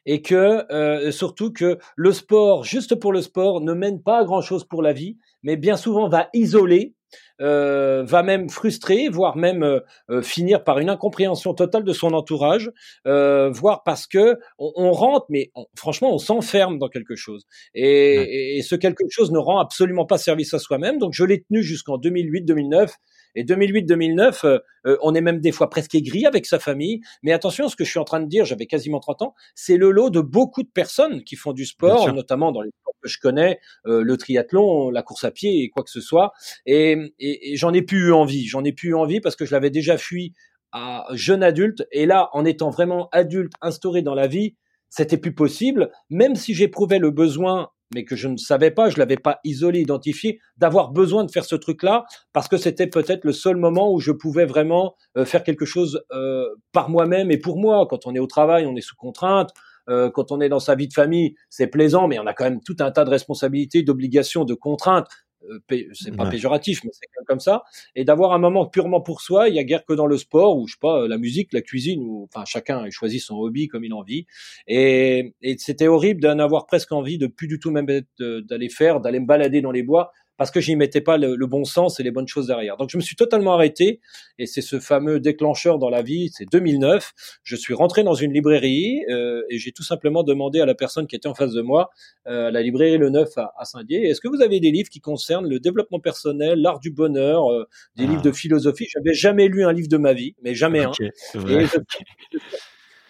et 0.06 0.22
que 0.22 0.72
euh, 0.74 1.12
surtout 1.12 1.52
que 1.52 1.78
le 1.96 2.12
sport 2.12 2.64
juste 2.64 2.96
pour 2.96 3.14
le 3.14 3.22
sport 3.22 3.62
ne 3.62 3.74
mène 3.74 4.02
pas 4.02 4.20
à 4.20 4.24
grand 4.24 4.42
chose 4.42 4.66
pour 4.66 4.82
la 4.82 4.94
vie 4.94 5.18
mais 5.44 5.56
bien 5.56 5.78
souvent 5.78 6.10
va 6.10 6.30
isoler 6.34 6.96
euh, 7.42 8.04
va 8.04 8.24
même 8.24 8.50
frustrer, 8.50 9.08
voire 9.10 9.38
même 9.38 9.64
euh, 9.64 9.80
euh, 10.10 10.22
finir 10.22 10.64
par 10.64 10.80
une 10.80 10.90
incompréhension 10.90 11.54
totale 11.54 11.84
de 11.84 11.94
son 11.94 12.14
entourage, 12.14 12.72
voire 13.06 13.84
parce 13.84 14.08
que 14.08 14.38
on, 14.58 14.92
rentre, 14.92 15.26
mais 15.30 15.52
franchement, 15.76 16.14
on 16.14 16.18
s'enferme 16.18 16.78
dans 16.78 16.90
quelque 16.90 17.16
chose. 17.16 17.46
Et, 17.74 18.58
et, 18.58 18.62
ce 18.62 18.76
quelque 18.76 19.04
chose 19.10 19.32
ne 19.32 19.38
rend 19.38 19.60
absolument 19.60 20.06
pas 20.06 20.18
service 20.18 20.54
à 20.54 20.60
soi-même. 20.60 20.98
Donc, 20.98 21.14
je 21.14 21.24
l'ai 21.24 21.42
tenu 21.42 21.64
jusqu'en 21.64 21.98
2008-2009. 21.98 22.90
Et 23.36 23.44
2008-2009, 23.44 24.46
euh, 24.46 24.60
euh, 24.86 24.98
on 25.02 25.14
est 25.16 25.22
même 25.22 25.40
des 25.40 25.52
fois 25.52 25.70
presque 25.70 25.96
aigri 25.96 26.26
avec 26.26 26.46
sa 26.46 26.60
famille. 26.60 27.02
Mais 27.24 27.32
attention, 27.32 27.68
ce 27.68 27.76
que 27.76 27.84
je 27.84 27.90
suis 27.90 28.00
en 28.00 28.04
train 28.04 28.20
de 28.20 28.28
dire, 28.28 28.46
j'avais 28.46 28.66
quasiment 28.66 29.00
30 29.00 29.22
ans, 29.22 29.36
c'est 29.56 29.78
le 29.78 29.92
lot 29.92 30.10
de 30.10 30.22
beaucoup 30.22 30.64
de 30.64 30.70
personnes 30.70 31.24
qui 31.24 31.36
font 31.36 31.54
du 31.54 31.66
sport, 31.66 32.12
notamment 32.14 32.52
dans 32.52 32.62
les 32.62 32.70
sports 32.70 32.94
que 33.02 33.10
je 33.10 33.20
connais, 33.20 33.60
euh, 33.86 34.04
le 34.04 34.18
triathlon, 34.18 34.90
la 34.90 35.04
course 35.04 35.24
à 35.24 35.32
pied 35.32 35.64
et 35.64 35.70
quoi 35.70 35.84
que 35.84 35.90
ce 35.90 36.02
soit. 36.02 36.34
Et, 36.66 36.98
et, 37.20 37.56
j'en 37.56 37.74
ai 37.74 37.82
plus 37.82 38.08
eu 38.08 38.14
envie. 38.14 38.46
J'en 38.48 38.64
ai 38.64 38.74
plus 38.74 38.90
eu 38.90 38.96
envie 38.96 39.22
parce 39.22 39.36
que 39.36 39.46
je 39.46 39.52
l'avais 39.52 39.70
déjà 39.70 39.98
fui 39.98 40.34
à 40.72 41.08
jeune 41.14 41.44
adulte. 41.44 41.88
Et 41.92 42.06
là, 42.06 42.30
en 42.34 42.46
étant 42.46 42.70
vraiment 42.70 43.10
adulte, 43.12 43.54
instauré 43.62 44.02
dans 44.02 44.16
la 44.16 44.28
vie, 44.28 44.56
c'était 44.90 45.18
plus 45.18 45.34
possible, 45.34 45.92
même 46.10 46.36
si 46.36 46.54
j'éprouvais 46.54 47.00
le 47.00 47.12
besoin 47.12 47.70
mais 47.94 48.06
que 48.06 48.16
je 48.16 48.28
ne 48.28 48.38
savais 48.38 48.72
pas, 48.72 48.90
je 48.90 48.98
l'avais 48.98 49.18
pas 49.18 49.40
isolé, 49.44 49.82
identifié, 49.82 50.40
d'avoir 50.58 50.92
besoin 50.92 51.24
de 51.24 51.32
faire 51.32 51.46
ce 51.46 51.56
truc-là, 51.56 52.06
parce 52.34 52.48
que 52.48 52.58
c'était 52.58 52.88
peut-être 52.88 53.26
le 53.26 53.34
seul 53.34 53.58
moment 53.58 53.92
où 53.92 54.00
je 54.00 54.12
pouvais 54.12 54.46
vraiment 54.46 54.96
euh, 55.18 55.26
faire 55.26 55.44
quelque 55.44 55.66
chose 55.66 56.04
euh, 56.12 56.48
par 56.72 56.90
moi-même 56.90 57.32
et 57.32 57.38
pour 57.38 57.58
moi. 57.58 57.88
Quand 57.90 58.06
on 58.06 58.16
est 58.16 58.20
au 58.20 58.28
travail, 58.28 58.66
on 58.66 58.76
est 58.76 58.82
sous 58.82 58.96
contrainte. 58.96 59.52
Euh, 59.90 60.12
quand 60.12 60.32
on 60.32 60.40
est 60.40 60.50
dans 60.50 60.60
sa 60.60 60.76
vie 60.76 60.88
de 60.88 60.94
famille, 60.94 61.36
c'est 61.50 61.68
plaisant, 61.68 62.08
mais 62.08 62.20
on 62.20 62.28
a 62.28 62.34
quand 62.34 62.44
même 62.44 62.62
tout 62.62 62.76
un 62.80 62.92
tas 62.92 63.06
de 63.06 63.10
responsabilités, 63.10 63.82
d'obligations, 63.82 64.46
de 64.46 64.54
contraintes. 64.54 65.08
Euh, 65.50 65.60
c'est 65.94 66.16
pas 66.16 66.30
péjoratif, 66.30 66.84
mais 66.84 66.92
c'est 66.94 67.08
comme 67.26 67.40
ça. 67.40 67.64
Et 67.96 68.04
d'avoir 68.04 68.34
un 68.34 68.40
moment 68.40 68.66
purement 68.66 69.02
pour 69.02 69.22
soi, 69.22 69.50
il 69.50 69.56
y 69.56 69.60
a 69.60 69.64
guère 69.64 69.86
que 69.86 69.94
dans 69.94 70.06
le 70.06 70.18
sport 70.18 70.58
ou 70.58 70.68
je 70.68 70.74
sais 70.74 70.80
pas 70.82 71.08
la 71.08 71.18
musique, 71.18 71.54
la 71.54 71.62
cuisine, 71.62 72.02
ou 72.04 72.28
enfin 72.30 72.44
chacun 72.46 72.90
choisit 72.90 73.22
son 73.22 73.36
hobby 73.36 73.68
comme 73.68 73.84
il 73.84 73.94
en 73.94 74.04
vit. 74.04 74.26
Et, 74.68 75.34
et 75.42 75.58
c'était 75.58 75.88
horrible 75.88 76.22
d'en 76.22 76.40
avoir 76.40 76.66
presque 76.66 76.92
envie 76.92 77.18
de 77.18 77.28
plus 77.28 77.48
du 77.48 77.60
tout 77.60 77.72
même 77.72 77.88
d'aller 78.20 78.70
faire, 78.70 79.00
d'aller 79.00 79.20
me 79.20 79.26
balader 79.26 79.62
dans 79.62 79.72
les 79.72 79.84
bois 79.84 80.12
parce 80.40 80.52
que 80.52 80.62
j'y 80.62 80.78
mettais 80.78 81.02
pas 81.02 81.18
le, 81.18 81.36
bon 81.46 81.66
sens 81.66 82.00
et 82.00 82.04
les 82.04 82.12
bonnes 82.12 82.28
choses 82.28 82.48
derrière. 82.48 82.78
Donc 82.78 82.90
je 82.90 82.96
me 82.96 83.02
suis 83.02 83.18
totalement 83.18 83.54
arrêté 83.54 84.00
et 84.38 84.46
c'est 84.46 84.62
ce 84.62 84.80
fameux 84.80 85.20
déclencheur 85.20 85.80
dans 85.80 85.90
la 85.90 86.02
vie, 86.02 86.32
c'est 86.34 86.50
2009. 86.50 87.12
Je 87.44 87.56
suis 87.58 87.74
rentré 87.74 88.04
dans 88.04 88.14
une 88.14 88.32
librairie 88.32 89.02
euh, 89.10 89.44
et 89.50 89.58
j'ai 89.58 89.74
tout 89.74 89.84
simplement 89.84 90.24
demandé 90.24 90.62
à 90.62 90.66
la 90.66 90.76
personne 90.76 91.08
qui 91.08 91.18
était 91.18 91.28
en 91.28 91.36
face 91.36 91.52
de 91.52 91.62
moi, 91.62 91.90
euh, 92.28 92.52
la 92.52 92.62
librairie 92.62 92.98
Le 92.98 93.10
Neuf 93.10 93.38
à, 93.38 93.66
Saint-Dié, 93.66 94.08
est-ce 94.08 94.22
que 94.22 94.30
vous 94.30 94.42
avez 94.42 94.62
des 94.62 94.72
livres 94.72 94.88
qui 94.90 95.02
concernent 95.02 95.50
le 95.50 95.60
développement 95.60 96.00
personnel, 96.00 96.62
l'art 96.62 96.80
du 96.80 96.92
bonheur, 96.92 97.52
euh, 97.52 97.68
des 97.98 98.08
livres 98.08 98.22
de 98.22 98.30
ah. 98.30 98.34
philosophie? 98.34 98.88
J'avais 98.94 99.14
jamais 99.14 99.50
lu 99.50 99.66
un 99.66 99.74
livre 99.74 99.90
de 99.90 99.98
ma 99.98 100.14
vie, 100.14 100.36
mais 100.42 100.56
jamais 100.56 100.86
un. 100.86 100.92
Et 101.02 101.66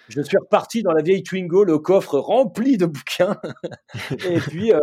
je, 0.10 0.22
suis 0.24 0.38
reparti 0.39 0.82
dans 0.82 0.94
la 0.94 1.04
vieille 1.04 1.22
Twingo, 1.22 1.63
le 1.63 1.78
coffre 1.78 2.18
rempli 2.18 2.78
de 2.78 2.88
bouquins. 2.88 3.39
et 4.28 4.39
puis, 4.39 4.74
euh, 4.74 4.80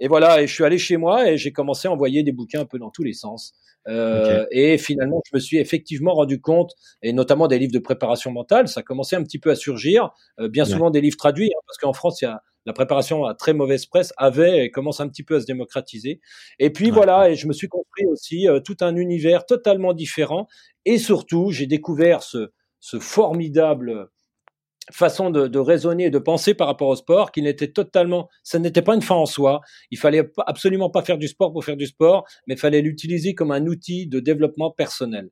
et 0.00 0.08
voilà, 0.08 0.42
et 0.42 0.46
je 0.46 0.54
suis 0.54 0.64
allé 0.64 0.78
chez 0.78 0.96
moi 0.96 1.30
et 1.30 1.36
j'ai 1.36 1.52
commencé 1.52 1.88
à 1.88 1.92
envoyer 1.92 2.22
des 2.22 2.32
bouquins 2.32 2.60
un 2.60 2.66
peu 2.66 2.78
dans 2.78 2.90
tous 2.90 3.02
les 3.02 3.12
sens. 3.14 3.54
Euh, 3.86 4.44
Et 4.50 4.76
finalement, 4.76 5.22
je 5.30 5.36
me 5.36 5.40
suis 5.40 5.56
effectivement 5.58 6.12
rendu 6.12 6.40
compte, 6.40 6.74
et 7.00 7.12
notamment 7.12 7.48
des 7.48 7.58
livres 7.58 7.72
de 7.72 7.78
préparation 7.78 8.30
mentale, 8.30 8.68
ça 8.68 8.82
commençait 8.82 9.16
un 9.16 9.22
petit 9.22 9.38
peu 9.38 9.50
à 9.50 9.54
surgir. 9.54 10.10
Euh, 10.40 10.48
bien 10.48 10.64
souvent 10.64 10.90
des 10.90 11.00
livres 11.00 11.16
traduits, 11.16 11.50
hein, 11.54 11.60
parce 11.66 11.78
qu'en 11.78 11.92
France, 11.92 12.20
il 12.20 12.24
y 12.26 12.28
a 12.28 12.42
la 12.66 12.74
préparation 12.74 13.24
à 13.24 13.34
très 13.34 13.54
mauvaise 13.54 13.86
presse 13.86 14.12
avait 14.18 14.66
et 14.66 14.70
commence 14.70 15.00
un 15.00 15.08
petit 15.08 15.22
peu 15.22 15.36
à 15.36 15.40
se 15.40 15.46
démocratiser. 15.46 16.20
Et 16.58 16.70
puis 16.70 16.90
voilà, 16.90 17.30
et 17.30 17.34
je 17.34 17.46
me 17.46 17.54
suis 17.54 17.68
construit 17.68 18.04
aussi 18.06 18.46
euh, 18.46 18.60
tout 18.60 18.76
un 18.80 18.94
univers 18.94 19.46
totalement 19.46 19.94
différent. 19.94 20.48
Et 20.84 20.98
surtout, 20.98 21.50
j'ai 21.50 21.66
découvert 21.66 22.22
ce, 22.22 22.50
ce 22.80 22.98
formidable 22.98 24.10
façon 24.92 25.30
de, 25.30 25.46
de, 25.46 25.58
raisonner 25.58 26.06
et 26.06 26.10
de 26.10 26.18
penser 26.18 26.54
par 26.54 26.66
rapport 26.66 26.88
au 26.88 26.96
sport 26.96 27.32
qui 27.32 27.42
n'était 27.42 27.68
totalement, 27.68 28.28
ça 28.42 28.58
n'était 28.58 28.82
pas 28.82 28.94
une 28.94 29.02
fin 29.02 29.14
en 29.14 29.26
soi. 29.26 29.60
Il 29.90 29.98
fallait 29.98 30.30
absolument 30.46 30.90
pas 30.90 31.02
faire 31.02 31.18
du 31.18 31.28
sport 31.28 31.52
pour 31.52 31.64
faire 31.64 31.76
du 31.76 31.86
sport, 31.86 32.26
mais 32.46 32.54
il 32.54 32.60
fallait 32.60 32.80
l'utiliser 32.80 33.34
comme 33.34 33.50
un 33.50 33.66
outil 33.66 34.06
de 34.06 34.20
développement 34.20 34.70
personnel. 34.70 35.30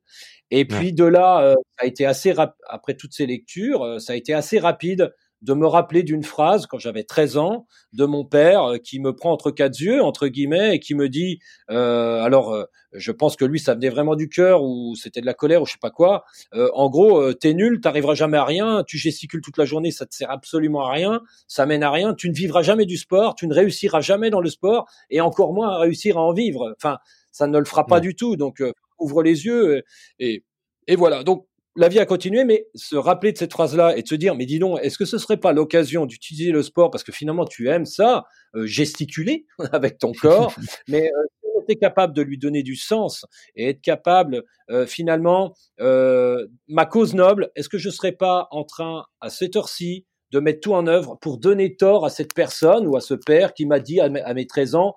Et 0.51 0.65
puis 0.65 0.93
de 0.93 1.03
là, 1.03 1.41
euh, 1.41 1.55
ça 1.77 1.85
a 1.85 1.87
été 1.87 2.05
assez 2.05 2.33
après 2.67 2.93
toutes 2.93 3.13
ces 3.13 3.25
lectures, 3.25 3.83
euh, 3.83 3.99
ça 3.99 4.13
a 4.13 4.15
été 4.15 4.33
assez 4.33 4.59
rapide 4.59 5.13
de 5.41 5.53
me 5.53 5.67
rappeler 5.67 6.03
d'une 6.03 6.23
phrase 6.23 6.65
quand 6.65 6.79
j'avais 6.79 7.03
13 7.03 7.37
ans 7.37 7.67
de 7.93 8.05
mon 8.05 8.25
père 8.25 8.63
euh, 8.63 8.77
qui 8.77 8.99
me 8.99 9.13
prend 9.13 9.31
entre 9.31 9.51
quatre 9.51 9.79
yeux 9.79 10.01
entre 10.03 10.27
guillemets 10.27 10.75
et 10.75 10.79
qui 10.79 10.95
me 10.95 11.09
dit 11.09 11.39
euh, 11.69 12.21
alors 12.21 12.53
euh, 12.53 12.65
je 12.93 13.11
pense 13.11 13.35
que 13.35 13.45
lui 13.45 13.59
ça 13.59 13.75
venait 13.75 13.89
vraiment 13.89 14.15
du 14.15 14.29
cœur 14.29 14.63
ou 14.63 14.95
c'était 14.95 15.21
de 15.21 15.25
la 15.25 15.33
colère 15.33 15.61
ou 15.61 15.65
je 15.65 15.73
sais 15.73 15.77
pas 15.79 15.91
quoi 15.91 16.23
en 16.53 16.89
gros 16.89 17.33
t'es 17.33 17.53
nul 17.53 17.81
t'arriveras 17.81 18.15
jamais 18.15 18.37
à 18.37 18.45
rien 18.45 18.83
tu 18.87 18.97
gesticules 18.97 19.41
toute 19.41 19.57
la 19.57 19.65
journée 19.65 19.91
ça 19.91 20.05
te 20.05 20.15
sert 20.15 20.31
absolument 20.31 20.85
à 20.87 20.91
rien 20.91 21.21
ça 21.47 21.65
mène 21.65 21.83
à 21.83 21.91
rien 21.91 22.13
tu 22.13 22.29
ne 22.29 22.33
vivras 22.33 22.63
jamais 22.63 22.85
du 22.85 22.97
sport 22.97 23.35
tu 23.35 23.45
ne 23.47 23.53
réussiras 23.53 24.01
jamais 24.01 24.29
dans 24.29 24.41
le 24.41 24.49
sport 24.49 24.87
et 25.09 25.21
encore 25.21 25.53
moins 25.53 25.69
à 25.69 25.77
réussir 25.79 26.17
à 26.17 26.21
en 26.21 26.33
vivre. 26.33 26.73
Enfin 26.77 26.97
ça 27.31 27.45
ne 27.45 27.59
le 27.59 27.65
fera 27.65 27.85
pas 27.85 27.99
du 27.99 28.15
tout 28.15 28.35
donc 28.35 28.63
ouvre 28.99 29.21
les 29.21 29.45
yeux 29.45 29.83
et 30.19 30.43
et 30.87 30.95
voilà. 30.95 31.23
Donc 31.23 31.45
la 31.77 31.89
vie 31.89 31.99
a 31.99 32.05
continué, 32.05 32.43
mais 32.43 32.67
se 32.73 32.95
rappeler 32.95 33.31
de 33.31 33.37
cette 33.37 33.53
phrase-là 33.53 33.95
et 33.95 34.01
de 34.01 34.07
se 34.07 34.15
dire, 34.15 34.35
mais 34.35 34.47
dis 34.47 34.57
donc, 34.57 34.79
est-ce 34.81 34.97
que 34.97 35.05
ce 35.05 35.19
serait 35.19 35.37
pas 35.37 35.53
l'occasion 35.53 36.07
d'utiliser 36.07 36.51
le 36.51 36.63
sport 36.63 36.89
parce 36.89 37.03
que 37.03 37.11
finalement 37.11 37.45
tu 37.45 37.69
aimes 37.69 37.85
ça, 37.85 38.25
euh, 38.55 38.65
gesticuler 38.65 39.45
avec 39.71 39.99
ton 39.99 40.11
corps, 40.11 40.55
mais 40.87 41.03
euh, 41.05 41.61
tu 41.67 41.73
es 41.73 41.75
capable 41.75 42.13
de 42.13 42.23
lui 42.23 42.39
donner 42.39 42.63
du 42.63 42.75
sens 42.75 43.25
et 43.55 43.69
être 43.69 43.81
capable 43.81 44.43
euh, 44.71 44.87
finalement, 44.87 45.53
euh, 45.79 46.47
ma 46.67 46.87
cause 46.87 47.13
noble, 47.13 47.51
est-ce 47.55 47.69
que 47.69 47.77
je 47.77 47.91
serais 47.91 48.11
pas 48.11 48.47
en 48.49 48.63
train 48.63 49.05
à 49.21 49.29
cette 49.29 49.55
heure-ci 49.55 50.07
de 50.31 50.39
mettre 50.39 50.61
tout 50.61 50.73
en 50.73 50.87
œuvre 50.87 51.15
pour 51.21 51.37
donner 51.37 51.75
tort 51.75 52.05
à 52.05 52.09
cette 52.09 52.33
personne 52.33 52.87
ou 52.87 52.97
à 52.97 53.01
ce 53.01 53.13
père 53.13 53.53
qui 53.53 53.67
m'a 53.67 53.79
dit 53.79 54.01
à 54.01 54.09
mes, 54.09 54.21
à 54.21 54.33
mes 54.33 54.47
13 54.47 54.75
ans 54.75 54.95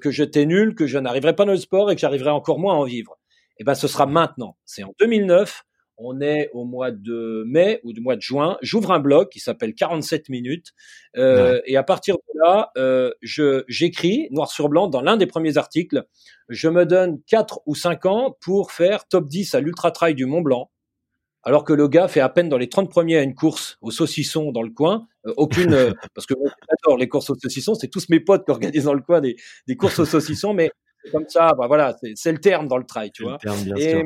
que 0.00 0.10
j'étais 0.10 0.44
nul, 0.44 0.74
que 0.74 0.86
je 0.86 0.98
n'arriverais 0.98 1.34
pas 1.34 1.46
dans 1.46 1.52
le 1.52 1.58
sport 1.58 1.90
et 1.90 1.94
que 1.94 2.00
j'arriverais 2.02 2.30
encore 2.30 2.58
moins 2.58 2.74
à 2.74 2.76
en 2.76 2.84
vivre? 2.84 3.18
Eh 3.58 3.64
ben, 3.64 3.74
ce 3.74 3.88
sera 3.88 4.04
maintenant. 4.04 4.56
C'est 4.66 4.82
en 4.82 4.92
2009 5.00 5.64
on 6.00 6.20
est 6.20 6.50
au 6.52 6.64
mois 6.64 6.90
de 6.90 7.44
mai 7.46 7.80
ou 7.84 7.92
du 7.92 8.00
mois 8.00 8.16
de 8.16 8.22
juin. 8.22 8.56
J'ouvre 8.62 8.90
un 8.92 9.00
blog 9.00 9.28
qui 9.28 9.38
s'appelle 9.38 9.74
47 9.74 10.28
minutes 10.28 10.72
euh, 11.16 11.60
et 11.66 11.76
à 11.76 11.82
partir 11.82 12.16
de 12.16 12.40
là, 12.40 12.70
euh, 12.76 13.12
je 13.20 13.64
j'écris 13.68 14.28
noir 14.30 14.50
sur 14.50 14.68
blanc 14.68 14.88
dans 14.88 15.02
l'un 15.02 15.16
des 15.16 15.26
premiers 15.26 15.58
articles. 15.58 16.04
Je 16.48 16.68
me 16.68 16.86
donne 16.86 17.20
4 17.26 17.60
ou 17.66 17.74
5 17.74 18.06
ans 18.06 18.36
pour 18.40 18.72
faire 18.72 19.06
top 19.06 19.28
10 19.28 19.54
à 19.54 19.60
l'ultra 19.60 19.90
trail 19.90 20.14
du 20.14 20.26
Mont 20.26 20.40
Blanc. 20.40 20.70
Alors 21.42 21.64
que 21.64 21.72
le 21.72 21.88
gars 21.88 22.08
fait 22.08 22.20
à 22.20 22.28
peine 22.28 22.48
dans 22.48 22.58
les 22.58 22.68
30 22.68 22.90
premiers 22.90 23.16
à 23.16 23.22
une 23.22 23.34
course 23.34 23.78
au 23.80 23.90
saucisson 23.90 24.52
dans 24.52 24.62
le 24.62 24.70
coin, 24.70 25.06
euh, 25.26 25.32
aucune 25.36 25.70
parce 26.14 26.26
que 26.26 26.34
moi 26.34 26.50
j'adore 26.68 26.98
les 26.98 27.08
courses 27.08 27.30
au 27.30 27.34
saucisson, 27.34 27.74
c'est 27.74 27.88
tous 27.88 28.08
mes 28.08 28.20
potes 28.20 28.44
qui 28.44 28.50
organisent 28.50 28.84
dans 28.84 28.94
le 28.94 29.02
coin 29.02 29.20
des, 29.20 29.36
des 29.66 29.76
courses 29.76 29.98
au 29.98 30.04
saucisson, 30.04 30.52
mais 30.52 30.70
comme 31.12 31.26
ça, 31.28 31.52
bah 31.56 31.66
voilà, 31.66 31.96
c'est 32.14 32.32
le 32.32 32.38
terme 32.38 32.68
dans 32.68 32.76
le 32.76 32.84
trail, 32.84 33.10
tu 33.10 33.22
vois. 33.22 33.38
Terme, 33.38 33.62
bien 33.62 33.76
sûr. 33.76 34.02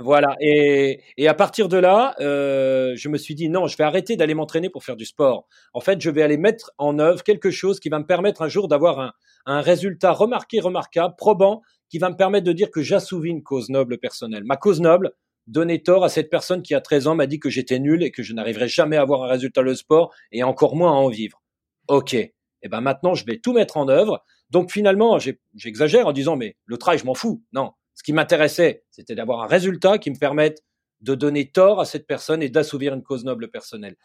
Voilà. 0.00 0.34
Et, 0.40 1.02
et 1.18 1.28
à 1.28 1.34
partir 1.34 1.68
de 1.68 1.76
là, 1.76 2.14
euh, 2.20 2.94
je 2.96 3.08
me 3.10 3.18
suis 3.18 3.34
dit 3.34 3.50
non, 3.50 3.66
je 3.66 3.76
vais 3.76 3.84
arrêter 3.84 4.16
d'aller 4.16 4.34
m'entraîner 4.34 4.70
pour 4.70 4.82
faire 4.82 4.96
du 4.96 5.04
sport. 5.04 5.46
En 5.74 5.80
fait, 5.80 6.00
je 6.00 6.08
vais 6.08 6.22
aller 6.22 6.38
mettre 6.38 6.72
en 6.78 6.98
œuvre 6.98 7.22
quelque 7.22 7.50
chose 7.50 7.80
qui 7.80 7.90
va 7.90 7.98
me 7.98 8.06
permettre 8.06 8.40
un 8.40 8.48
jour 8.48 8.66
d'avoir 8.66 8.98
un, 8.98 9.12
un 9.44 9.60
résultat 9.60 10.12
remarqué, 10.12 10.60
remarquable, 10.60 11.14
probant, 11.18 11.60
qui 11.90 11.98
va 11.98 12.08
me 12.08 12.16
permettre 12.16 12.46
de 12.46 12.52
dire 12.52 12.70
que 12.70 12.80
j'assouvis 12.80 13.30
une 13.30 13.42
cause 13.42 13.68
noble 13.68 13.98
personnelle. 13.98 14.44
Ma 14.44 14.56
cause 14.56 14.80
noble, 14.80 15.12
donner 15.46 15.82
tort 15.82 16.04
à 16.04 16.08
cette 16.08 16.30
personne 16.30 16.62
qui 16.62 16.74
a 16.74 16.80
13 16.80 17.08
ans 17.08 17.14
m'a 17.14 17.26
dit 17.26 17.38
que 17.38 17.50
j'étais 17.50 17.78
nul 17.78 18.02
et 18.02 18.10
que 18.10 18.22
je 18.22 18.32
n'arriverais 18.32 18.68
jamais 18.68 18.96
à 18.96 19.02
avoir 19.02 19.24
un 19.24 19.28
résultat 19.28 19.62
le 19.62 19.74
sport 19.74 20.14
et 20.32 20.42
encore 20.42 20.76
moins 20.76 20.92
à 20.92 20.94
en 20.94 21.08
vivre. 21.08 21.42
Ok. 21.88 22.14
Et 22.62 22.66
eh 22.66 22.68
ben 22.68 22.82
maintenant, 22.82 23.14
je 23.14 23.24
vais 23.24 23.38
tout 23.38 23.54
mettre 23.54 23.78
en 23.78 23.88
œuvre. 23.88 24.22
Donc 24.50 24.70
finalement, 24.70 25.18
j'exagère 25.54 26.06
en 26.06 26.12
disant 26.12 26.36
mais 26.36 26.56
le 26.66 26.76
travail, 26.76 26.98
je 26.98 27.06
m'en 27.06 27.14
fous. 27.14 27.42
Non, 27.52 27.72
ce 27.94 28.02
qui 28.02 28.12
m'intéressait, 28.12 28.84
c'était 28.90 29.14
d'avoir 29.14 29.42
un 29.42 29.46
résultat 29.46 29.98
qui 29.98 30.10
me 30.10 30.18
permette 30.18 30.62
de 31.00 31.14
donner 31.14 31.50
tort 31.50 31.80
à 31.80 31.84
cette 31.84 32.06
personne 32.06 32.42
et 32.42 32.48
d'assouvir 32.50 32.94
une 32.94 33.02
cause 33.02 33.24
noble 33.24 33.50
personnelle. 33.50 33.96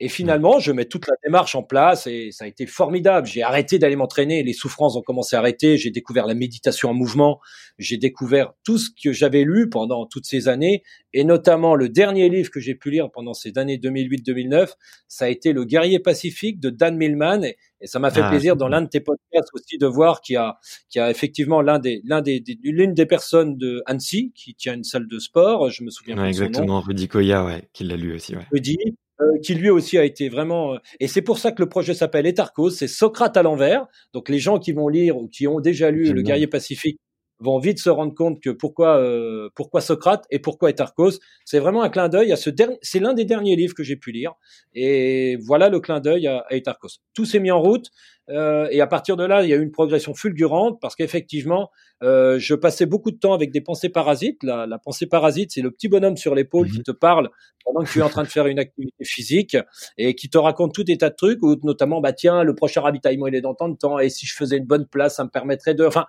Et 0.00 0.08
finalement, 0.08 0.60
je 0.60 0.70
mets 0.70 0.84
toute 0.84 1.08
la 1.08 1.14
démarche 1.24 1.56
en 1.56 1.64
place 1.64 2.06
et 2.06 2.30
ça 2.30 2.44
a 2.44 2.46
été 2.46 2.66
formidable. 2.66 3.26
J'ai 3.26 3.42
arrêté 3.42 3.80
d'aller 3.80 3.96
m'entraîner, 3.96 4.44
les 4.44 4.52
souffrances 4.52 4.94
ont 4.94 5.02
commencé 5.02 5.34
à 5.34 5.40
arrêter, 5.40 5.76
j'ai 5.76 5.90
découvert 5.90 6.26
la 6.26 6.34
méditation 6.34 6.90
en 6.90 6.94
mouvement, 6.94 7.40
j'ai 7.78 7.96
découvert 7.96 8.52
tout 8.62 8.78
ce 8.78 8.90
que 8.90 9.12
j'avais 9.12 9.42
lu 9.42 9.68
pendant 9.68 10.06
toutes 10.06 10.26
ces 10.26 10.46
années. 10.46 10.84
Et 11.12 11.24
notamment 11.24 11.74
le 11.74 11.88
dernier 11.88 12.28
livre 12.28 12.50
que 12.50 12.60
j'ai 12.60 12.76
pu 12.76 12.90
lire 12.90 13.10
pendant 13.10 13.34
ces 13.34 13.58
années 13.58 13.76
2008-2009, 13.76 14.74
ça 15.08 15.24
a 15.24 15.28
été 15.28 15.52
Le 15.52 15.64
guerrier 15.64 15.98
pacifique 15.98 16.60
de 16.60 16.70
Dan 16.70 16.96
Millman. 16.96 17.42
Et, 17.42 17.56
ça 17.84 17.98
m'a 17.98 18.10
fait 18.10 18.22
ah, 18.22 18.28
plaisir 18.28 18.56
dans 18.56 18.68
l'un 18.68 18.82
de 18.82 18.88
tes 18.88 19.00
podcasts 19.00 19.50
aussi 19.52 19.78
de 19.78 19.86
voir 19.86 20.20
qu'il 20.20 20.34
y 20.34 20.36
a, 20.36 20.58
qu'il 20.88 21.00
y 21.00 21.02
a 21.02 21.10
effectivement 21.10 21.60
l'un 21.62 21.78
des, 21.78 22.02
l'un 22.04 22.20
des, 22.20 22.42
l'une 22.62 22.92
des 22.92 23.06
personnes 23.06 23.56
de 23.56 23.82
Annecy 23.86 24.32
qui 24.34 24.54
tient 24.54 24.74
une 24.74 24.84
salle 24.84 25.06
de 25.06 25.18
sport, 25.18 25.70
je 25.70 25.84
me 25.84 25.90
souviens 25.90 26.20
ouais, 26.20 26.28
exactement, 26.28 26.80
Rudy 26.80 27.06
Koya, 27.06 27.44
ouais, 27.44 27.68
qui 27.72 27.84
l'a 27.84 27.96
lu 27.96 28.14
aussi, 28.14 28.34
ouais. 28.34 28.46
Rudy, 28.50 28.76
euh, 29.20 29.38
qui 29.42 29.54
lui 29.54 29.70
aussi 29.70 29.98
a 29.98 30.04
été 30.04 30.28
vraiment. 30.28 30.74
Euh, 30.74 30.78
et 31.00 31.08
c'est 31.08 31.22
pour 31.22 31.38
ça 31.38 31.50
que 31.52 31.60
le 31.60 31.68
projet 31.68 31.94
s'appelle 31.94 32.26
Etarchos, 32.26 32.70
c'est 32.70 32.88
Socrate 32.88 33.36
à 33.36 33.42
l'envers. 33.42 33.86
Donc 34.12 34.28
les 34.28 34.38
gens 34.38 34.58
qui 34.58 34.72
vont 34.72 34.88
lire 34.88 35.16
ou 35.16 35.28
qui 35.28 35.48
ont 35.48 35.60
déjà 35.60 35.90
lu 35.90 36.12
Le 36.12 36.22
guerrier 36.22 36.46
pacifique 36.46 37.00
vont 37.40 37.58
vite 37.58 37.78
se 37.78 37.90
rendre 37.90 38.14
compte 38.14 38.40
que 38.40 38.50
pourquoi 38.50 38.98
euh, 38.98 39.48
pourquoi 39.54 39.80
Socrate 39.80 40.24
et 40.30 40.38
pourquoi 40.38 40.70
Etarchos, 40.70 41.18
c'est 41.44 41.58
vraiment 41.58 41.82
un 41.82 41.88
clin 41.88 42.08
d'œil 42.08 42.32
à 42.32 42.36
ce 42.36 42.50
dernier. 42.50 42.78
C'est 42.82 43.00
l'un 43.00 43.14
des 43.14 43.24
derniers 43.24 43.56
livres 43.56 43.74
que 43.74 43.82
j'ai 43.82 43.96
pu 43.96 44.12
lire. 44.12 44.34
Et 44.74 45.36
voilà 45.36 45.68
le 45.68 45.80
clin 45.80 46.00
d'œil 46.00 46.26
à, 46.26 46.44
à. 46.50 46.76
Tout 47.14 47.24
s'est 47.24 47.40
mis 47.40 47.50
en 47.50 47.60
route. 47.60 47.90
Euh, 48.30 48.68
et 48.70 48.82
à 48.82 48.86
partir 48.86 49.16
de 49.16 49.24
là, 49.24 49.42
il 49.42 49.48
y 49.48 49.54
a 49.54 49.56
eu 49.56 49.62
une 49.62 49.70
progression 49.70 50.12
fulgurante 50.14 50.78
parce 50.82 50.94
qu'effectivement, 50.94 51.70
euh, 52.02 52.38
je 52.38 52.54
passais 52.54 52.84
beaucoup 52.84 53.10
de 53.10 53.16
temps 53.16 53.32
avec 53.32 53.50
des 53.50 53.62
pensées 53.62 53.88
parasites. 53.88 54.42
La, 54.42 54.66
la 54.66 54.78
pensée 54.78 55.06
parasite, 55.06 55.52
c'est 55.52 55.62
le 55.62 55.70
petit 55.70 55.88
bonhomme 55.88 56.16
sur 56.16 56.34
l'épaule 56.34 56.70
qui 56.70 56.78
mhm. 56.78 56.84
te 56.84 56.90
parle 56.90 57.30
pendant 57.64 57.84
que 57.84 57.90
tu 57.90 57.98
es 57.98 58.02
en 58.02 58.08
train 58.08 58.22
de 58.22 58.28
faire 58.28 58.46
une 58.46 58.58
activité 58.58 59.04
physique 59.04 59.56
et 59.96 60.14
qui 60.14 60.28
te 60.28 60.38
raconte 60.38 60.74
tout 60.74 60.84
des 60.84 60.96
tas 60.96 61.10
de 61.10 61.14
trucs, 61.14 61.42
ou 61.42 61.56
notamment, 61.62 62.00
bah 62.00 62.12
tiens, 62.12 62.42
le 62.42 62.54
prochain 62.54 62.80
ravitaillement 62.80 63.26
il 63.26 63.34
est 63.34 63.40
dans 63.40 63.54
tant 63.54 63.68
de 63.68 63.76
temps, 63.76 63.98
et 63.98 64.08
si 64.08 64.26
je 64.26 64.34
faisais 64.34 64.56
une 64.56 64.64
bonne 64.64 64.86
place, 64.86 65.16
ça 65.16 65.24
me 65.24 65.28
permettrait 65.28 65.74
de. 65.74 65.84
Enfin, 65.84 66.06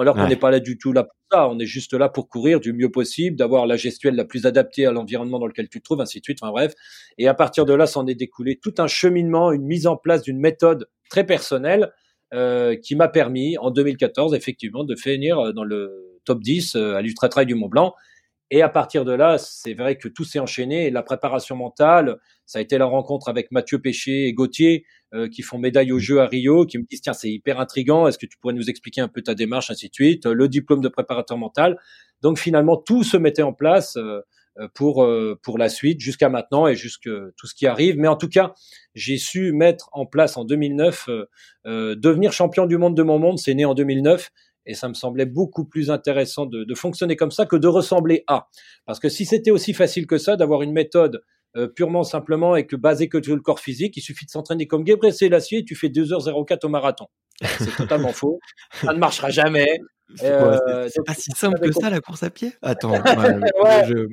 alors 0.00 0.14
qu'on 0.14 0.26
n'est 0.26 0.36
pas 0.36 0.50
là 0.50 0.60
du 0.60 0.78
tout 0.78 0.92
là 0.92 1.04
pour 1.04 1.14
ça. 1.30 1.48
On 1.48 1.58
est 1.58 1.66
juste 1.66 1.92
là 1.92 2.08
pour 2.08 2.28
courir 2.28 2.60
du 2.60 2.72
mieux 2.72 2.90
possible, 2.90 3.36
d'avoir 3.36 3.66
la 3.66 3.76
gestuelle 3.76 4.14
la 4.14 4.24
plus 4.24 4.46
adaptée 4.46 4.86
à 4.86 4.92
l'environnement 4.92 5.38
dans 5.38 5.46
lequel 5.46 5.68
tu 5.68 5.80
te 5.80 5.84
trouves, 5.84 6.00
ainsi 6.00 6.20
de 6.20 6.24
suite. 6.24 6.38
Enfin 6.40 6.50
bref. 6.50 6.72
Et 7.18 7.28
à 7.28 7.34
partir 7.34 7.66
de 7.66 7.74
là, 7.74 7.86
s'en 7.86 8.06
est 8.06 8.14
découlé 8.14 8.58
tout 8.62 8.74
un 8.78 8.86
cheminement, 8.86 9.52
une 9.52 9.64
mise 9.64 9.86
en 9.86 9.96
place 9.96 10.22
d'une 10.22 10.38
méthode 10.38 10.88
très 11.10 11.24
personnelle 11.24 11.92
euh, 12.32 12.76
qui 12.76 12.96
m'a 12.96 13.08
permis, 13.08 13.58
en 13.58 13.70
2014, 13.70 14.34
effectivement, 14.34 14.84
de 14.84 14.96
finir 14.96 15.38
euh, 15.38 15.52
dans 15.52 15.64
le 15.64 16.18
top 16.24 16.40
10 16.40 16.76
euh, 16.76 16.94
à 16.94 17.02
l'Ultra 17.02 17.28
Trail 17.28 17.44
du 17.44 17.54
Mont 17.54 17.68
Blanc. 17.68 17.94
Et 18.54 18.60
à 18.60 18.68
partir 18.68 19.06
de 19.06 19.12
là, 19.12 19.38
c'est 19.38 19.72
vrai 19.72 19.96
que 19.96 20.08
tout 20.08 20.24
s'est 20.24 20.38
enchaîné. 20.38 20.90
la 20.90 21.02
préparation 21.02 21.56
mentale, 21.56 22.18
ça 22.44 22.58
a 22.58 22.62
été 22.62 22.76
la 22.76 22.84
rencontre 22.84 23.30
avec 23.30 23.50
Mathieu 23.50 23.78
Péché 23.78 24.26
et 24.26 24.34
Gauthier, 24.34 24.84
euh, 25.14 25.26
qui 25.26 25.40
font 25.40 25.56
médaille 25.56 25.90
au 25.90 25.98
jeu 25.98 26.20
à 26.20 26.26
Rio, 26.26 26.66
qui 26.66 26.76
me 26.76 26.84
disent 26.84 27.00
tiens 27.00 27.14
c'est 27.14 27.30
hyper 27.30 27.58
intrigant, 27.58 28.06
est-ce 28.06 28.18
que 28.18 28.26
tu 28.26 28.36
pourrais 28.36 28.52
nous 28.52 28.68
expliquer 28.68 29.00
un 29.00 29.08
peu 29.08 29.22
ta 29.22 29.34
démarche, 29.34 29.70
ainsi 29.70 29.88
de 29.88 29.94
suite, 29.94 30.26
le 30.26 30.48
diplôme 30.48 30.82
de 30.82 30.88
préparateur 30.88 31.38
mental? 31.38 31.78
Donc 32.20 32.38
finalement 32.38 32.76
tout 32.76 33.04
se 33.04 33.16
mettait 33.16 33.40
en 33.40 33.54
place 33.54 33.96
euh, 33.96 34.20
pour 34.74 35.02
euh, 35.02 35.40
pour 35.42 35.56
la 35.56 35.70
suite 35.70 36.00
jusqu'à 36.00 36.28
maintenant 36.28 36.66
et 36.66 36.76
jusque 36.76 37.08
tout 37.38 37.46
ce 37.46 37.54
qui 37.54 37.66
arrive. 37.66 37.96
Mais 37.96 38.08
en 38.08 38.16
tout 38.16 38.28
cas, 38.28 38.52
j'ai 38.94 39.16
su 39.16 39.52
mettre 39.52 39.88
en 39.92 40.04
place 40.04 40.36
en 40.36 40.44
2009 40.44 41.08
devenir 41.64 42.34
champion 42.34 42.66
du 42.66 42.76
monde 42.76 42.94
de 42.94 43.02
mon 43.02 43.18
monde. 43.18 43.38
C'est 43.38 43.54
né 43.54 43.64
en 43.64 43.72
2009 43.72 44.30
et 44.66 44.74
ça 44.74 44.88
me 44.88 44.94
semblait 44.94 45.26
beaucoup 45.26 45.64
plus 45.64 45.90
intéressant 45.90 46.46
de, 46.46 46.64
de, 46.64 46.74
fonctionner 46.74 47.16
comme 47.16 47.30
ça 47.30 47.46
que 47.46 47.56
de 47.56 47.68
ressembler 47.68 48.24
à. 48.26 48.48
Parce 48.86 49.00
que 49.00 49.08
si 49.08 49.24
c'était 49.24 49.50
aussi 49.50 49.74
facile 49.74 50.06
que 50.06 50.18
ça, 50.18 50.36
d'avoir 50.36 50.62
une 50.62 50.72
méthode 50.72 51.22
euh, 51.54 51.68
purement 51.68 52.02
simplement 52.02 52.56
et 52.56 52.66
que 52.66 52.76
basée 52.76 53.08
que 53.10 53.22
sur 53.22 53.34
le 53.34 53.42
corps 53.42 53.60
physique, 53.60 53.96
il 53.96 54.00
suffit 54.00 54.24
de 54.24 54.30
s'entraîner 54.30 54.66
comme 54.66 54.86
Gebre 54.86 55.12
Selassie 55.12 55.56
et 55.56 55.64
tu 55.64 55.74
fais 55.74 55.88
2h04 55.88 56.64
au 56.64 56.68
marathon. 56.68 57.06
C'est 57.58 57.76
totalement 57.76 58.12
faux. 58.12 58.38
Ça 58.72 58.92
ne 58.94 58.98
marchera 58.98 59.30
jamais. 59.30 59.68
C'est 60.14 60.30
euh, 60.30 60.88
pas 61.06 61.14
si 61.14 61.30
simple 61.32 61.58
que 61.60 61.72
ça 61.72 61.90
la 61.90 62.00
course 62.00 62.22
à 62.22 62.30
pied? 62.30 62.52
Attends, 62.62 62.88
moi, 63.58 63.82
je, 63.84 64.06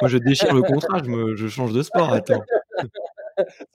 moi, 0.00 0.08
je, 0.08 0.18
déchire 0.18 0.54
le 0.54 0.62
contrat, 0.62 1.00
je, 1.04 1.10
me, 1.10 1.36
je 1.36 1.48
change 1.48 1.72
de 1.72 1.82
sport. 1.82 2.12
Attends. 2.12 2.42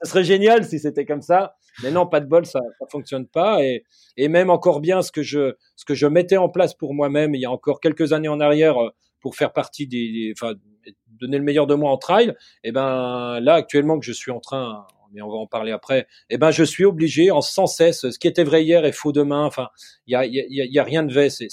Ça 0.02 0.10
serait 0.10 0.24
génial 0.24 0.64
si 0.64 0.78
c'était 0.78 1.04
comme 1.04 1.22
ça. 1.22 1.54
Mais 1.82 1.90
non, 1.90 2.06
pas 2.06 2.20
de 2.20 2.26
bol, 2.26 2.46
ça 2.46 2.60
ne 2.60 2.86
fonctionne 2.90 3.26
pas. 3.26 3.62
Et, 3.64 3.84
même 4.28 4.50
encore 4.50 4.80
bien, 4.80 5.02
ce 5.02 5.12
que, 5.12 5.22
je, 5.22 5.54
ce 5.76 5.84
que 5.84 5.94
je 5.94 6.06
mettais 6.06 6.36
en 6.36 6.48
place 6.48 6.74
pour 6.74 6.94
moi-même 6.94 7.34
il 7.34 7.40
y 7.40 7.46
a 7.46 7.50
encore 7.50 7.80
quelques 7.80 8.12
années 8.12 8.28
en 8.28 8.40
arrière 8.40 8.76
euh, 8.78 8.90
pour 9.20 9.34
faire 9.34 9.52
partie 9.52 9.86
des, 9.86 10.32
enfin, 10.36 10.54
donner 11.06 11.38
le 11.38 11.44
meilleur 11.44 11.66
de 11.66 11.74
moi 11.74 11.90
en 11.90 11.98
trail, 11.98 12.28
et 12.64 12.68
eh 12.68 12.72
ben 12.72 13.38
là 13.40 13.54
actuellement 13.54 13.98
que 13.98 14.04
je 14.06 14.12
suis 14.12 14.30
en 14.30 14.40
train, 14.40 14.86
mais 15.12 15.20
on 15.20 15.28
va 15.28 15.36
en 15.36 15.46
parler 15.46 15.72
après, 15.72 16.00
et 16.00 16.34
eh 16.34 16.38
ben 16.38 16.50
je 16.50 16.64
suis 16.64 16.86
obligé 16.86 17.30
en 17.30 17.42
sans 17.42 17.66
cesse, 17.66 18.08
ce 18.10 18.18
qui 18.18 18.28
était 18.28 18.44
vrai 18.44 18.64
hier 18.64 18.84
est 18.84 18.92
faux 18.92 19.12
demain. 19.12 19.44
Enfin, 19.44 19.68
il 20.06 20.12
y 20.12 20.16
a, 20.16 20.24
y, 20.24 20.78
a, 20.78 20.80
a 20.80 20.84
rien 20.84 21.02
de 21.02 21.12
vrai. 21.12 21.28
C'est 21.28 21.48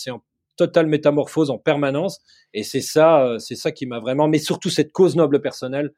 totale 0.58 0.88
métamorphose 0.88 1.50
en 1.50 1.58
permanence. 1.58 2.20
Et 2.54 2.64
c'est 2.64 2.82
ça, 2.82 3.36
c'est 3.40 3.56
ça 3.56 3.72
qui 3.72 3.86
m'a 3.86 4.00
vraiment, 4.00 4.28
mais 4.28 4.40
surtout 4.40 4.70
cette 4.70 4.92
cause 4.92 5.16
noble 5.16 5.40
personnelle. 5.40 5.94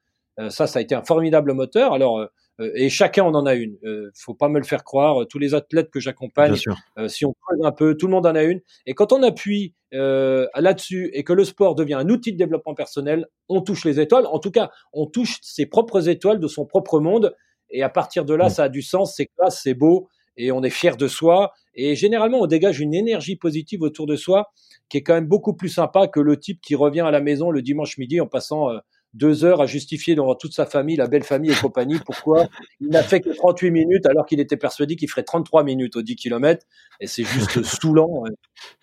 Ça, 0.50 0.68
ça 0.68 0.80
a 0.80 0.82
été 0.82 0.96
un 0.96 1.04
formidable 1.04 1.54
moteur. 1.54 1.94
Alors, 1.94 2.28
euh, 2.60 2.72
et 2.76 2.90
chacun 2.90 3.24
on 3.24 3.34
en 3.34 3.46
a 3.46 3.56
une. 3.56 3.78
Euh, 3.84 4.12
faut 4.16 4.34
pas 4.34 4.50
me 4.50 4.60
le 4.60 4.66
faire 4.66 4.84
croire. 4.84 5.26
Tous 5.28 5.40
les 5.40 5.54
athlètes 5.54 5.90
que 5.90 6.00
j'accompagne, 6.00 6.56
euh, 6.98 7.08
si 7.08 7.26
on 7.26 7.34
creuse 7.34 7.60
un 7.64 7.72
peu, 7.72 7.96
tout 7.96 8.08
le 8.08 8.14
monde 8.14 8.26
en 8.26 8.36
a 8.36 8.44
une. 8.44 8.62
Et 8.86 8.94
quand 8.94 9.14
on 9.14 9.24
appuie 9.24 9.74
euh, 9.94 10.48
là-dessus 10.56 11.10
et 11.14 11.24
que 11.24 11.34
le 11.34 11.44
sport 11.44 11.76
devient 11.76 11.96
un 11.96 12.10
outil 12.10 12.34
de 12.34 12.38
développement 12.38 12.76
personnel, 12.76 13.28
on 13.48 13.62
touche 13.62 13.86
les 13.86 14.00
étoiles. 14.00 14.26
En 14.28 14.40
tout 14.40 14.52
cas, 14.52 14.70
on 14.94 15.06
touche 15.06 15.40
ses 15.42 15.66
propres 15.66 16.10
étoiles 16.10 16.40
de 16.40 16.48
son 16.48 16.66
propre 16.66 17.00
monde. 17.00 17.36
Et 17.72 17.84
à 17.84 17.90
partir 17.90 18.26
de 18.26 18.34
là, 18.34 18.48
mm. 18.48 18.50
ça 18.50 18.64
a 18.64 18.70
du 18.70 18.82
sens, 18.82 19.16
c'est 19.16 19.28
classe, 19.28 19.62
c'est 19.64 19.76
beau, 19.76 20.10
et 20.38 20.52
on 20.52 20.64
est 20.64 20.70
fier 20.70 20.98
de 20.98 21.08
soi. 21.08 21.52
Et 21.76 21.96
généralement, 21.96 22.40
on 22.40 22.48
dégage 22.48 22.80
une 22.80 22.94
énergie 22.94 23.36
positive 23.36 23.84
autour 23.84 24.06
de 24.06 24.16
soi 24.16 24.52
qui 24.90 24.98
est 24.98 25.04
quand 25.04 25.14
même 25.14 25.28
beaucoup 25.28 25.54
plus 25.54 25.70
sympa 25.70 26.08
que 26.08 26.20
le 26.20 26.38
type 26.38 26.60
qui 26.62 26.74
revient 26.74 27.02
à 27.02 27.12
la 27.12 27.22
maison 27.22 27.52
le 27.52 27.62
dimanche 27.62 28.00
midi 28.00 28.20
en 28.20 28.28
passant 28.28 28.70
deux 29.14 29.44
heures 29.44 29.62
à 29.62 29.66
justifier 29.66 30.16
devant 30.16 30.36
toute 30.36 30.54
sa 30.54 30.66
famille, 30.66 30.96
la 30.96 31.08
belle 31.08 31.24
famille 31.24 31.52
et 31.52 31.56
compagnie, 31.56 31.98
pourquoi 32.06 32.48
il 32.80 32.90
n'a 32.90 33.04
fait 33.04 33.22
que 33.22 33.30
38 33.30 33.72
minutes 33.72 34.06
alors 34.06 34.26
qu'il 34.26 34.40
était 34.40 34.58
persuadé 34.58 34.96
qu'il 34.96 35.10
ferait 35.10 35.24
33 35.24 35.64
minutes 35.64 35.96
au 35.96 36.02
10 36.02 36.16
km. 36.16 36.66
Et 37.00 37.08
c'est 37.08 37.24
juste 37.24 37.64
saoulant. 37.64 38.24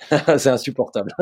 c'est 0.39 0.49
insupportable. 0.49 1.13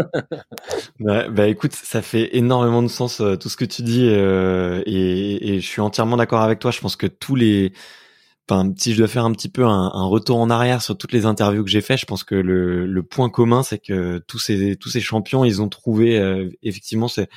bah 1.00 1.48
écoute, 1.48 1.72
ça 1.72 2.02
fait 2.02 2.36
énormément 2.36 2.82
de 2.82 2.88
sens 2.88 3.20
euh, 3.20 3.36
tout 3.36 3.48
ce 3.48 3.56
que 3.56 3.64
tu 3.64 3.82
dis 3.82 4.08
euh, 4.08 4.82
et, 4.86 5.54
et, 5.54 5.60
je 5.60 5.66
suis 5.66 5.80
entièrement 5.80 6.16
d'accord 6.16 6.40
avec 6.40 6.58
toi. 6.58 6.70
Je 6.70 6.80
pense 6.80 6.96
que 6.96 7.06
tous 7.06 7.34
les 7.34 7.72
enfin, 8.48 8.72
si 8.76 8.92
je 8.92 8.98
dois 8.98 9.08
faire 9.08 9.24
un 9.24 9.32
petit 9.32 9.48
peu 9.48 9.64
un, 9.64 10.04
retour 10.04 10.38
en 10.38 10.50
arrière 10.50 10.82
sur 10.82 10.96
toutes 10.96 11.12
les 11.12 11.26
interviews 11.26 11.64
que 11.64 11.70
j'ai 11.70 11.80
fait, 11.80 11.96
je 11.96 12.06
pense 12.06 12.24
que 12.24 12.34
le, 12.34 12.86
le 12.86 13.02
point 13.02 13.30
commun, 13.30 13.62
c'est 13.62 13.78
que 13.78 14.18
tous 14.26 14.38
ces 14.38 14.76
tous 14.76 14.90
ces 14.90 15.00
champions, 15.00 15.44
ils 15.44 15.62
ont 15.62 15.68
trouvé 15.68 16.18
euh, 16.18 16.50
effectivement 16.62 17.08
cette 17.08 17.28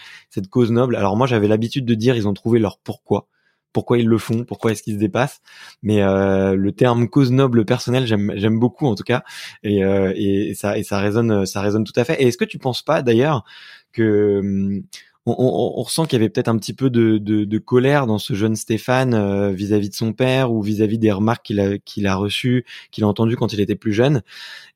cause 0.49 0.71
noble. 0.71 0.95
Alors 0.95 1.15
moi, 1.15 1.27
j'avais 1.27 1.47
l'habitude 1.47 1.85
de 1.85 1.93
dire, 1.93 2.15
ils 2.15 2.27
ont 2.27 2.33
trouvé 2.33 2.59
leur 2.59 2.79
pourquoi, 2.79 3.27
pourquoi 3.73 3.97
ils 3.99 4.07
le 4.07 4.17
font, 4.17 4.43
pourquoi 4.43 4.71
est-ce 4.71 4.83
qu'ils 4.83 4.95
se 4.95 4.99
dépassent. 4.99 5.39
Mais 5.81 6.01
euh, 6.01 6.55
le 6.55 6.71
terme 6.73 7.07
cause 7.07 7.31
noble 7.31 7.65
personnelle, 7.65 8.05
j'aime 8.05 8.33
j'aime 8.35 8.59
beaucoup 8.59 8.87
en 8.87 8.95
tout 8.95 9.03
cas, 9.03 9.23
et, 9.63 9.83
euh, 9.83 10.13
et 10.15 10.53
ça 10.55 10.77
et 10.77 10.83
ça 10.83 10.99
résonne 10.99 11.45
ça 11.45 11.61
résonne 11.61 11.85
tout 11.85 11.97
à 11.99 12.03
fait. 12.03 12.21
Et 12.21 12.27
est-ce 12.27 12.37
que 12.37 12.45
tu 12.45 12.59
penses 12.59 12.83
pas 12.83 13.01
d'ailleurs 13.01 13.45
que 13.93 14.81
hum, 15.27 15.35
on, 15.37 15.81
ressent 15.81 16.05
qu'il 16.05 16.19
y 16.19 16.21
avait 16.21 16.29
peut-être 16.29 16.47
un 16.47 16.57
petit 16.57 16.73
peu 16.73 16.89
de, 16.89 17.57
colère 17.59 18.07
dans 18.07 18.17
ce 18.17 18.33
jeune 18.33 18.55
Stéphane 18.55 19.13
euh, 19.13 19.51
vis-à-vis 19.51 19.89
de 19.89 19.95
son 19.95 20.13
père 20.13 20.51
ou 20.51 20.61
vis-à-vis 20.61 20.97
des 20.97 21.11
remarques 21.11 21.45
qu'il 21.45 21.59
a, 21.59 22.11
a 22.11 22.15
reçues, 22.15 22.65
qu'il 22.91 23.03
a 23.03 23.07
entendues 23.07 23.35
quand 23.35 23.53
il 23.53 23.59
était 23.61 23.75
plus 23.75 23.93
jeune. 23.93 24.23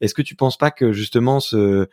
Est-ce 0.01 0.13
que 0.13 0.21
tu 0.21 0.35
penses 0.35 0.57
pas 0.57 0.71
que 0.71 0.91
justement 0.93 1.39
ce, 1.39 1.87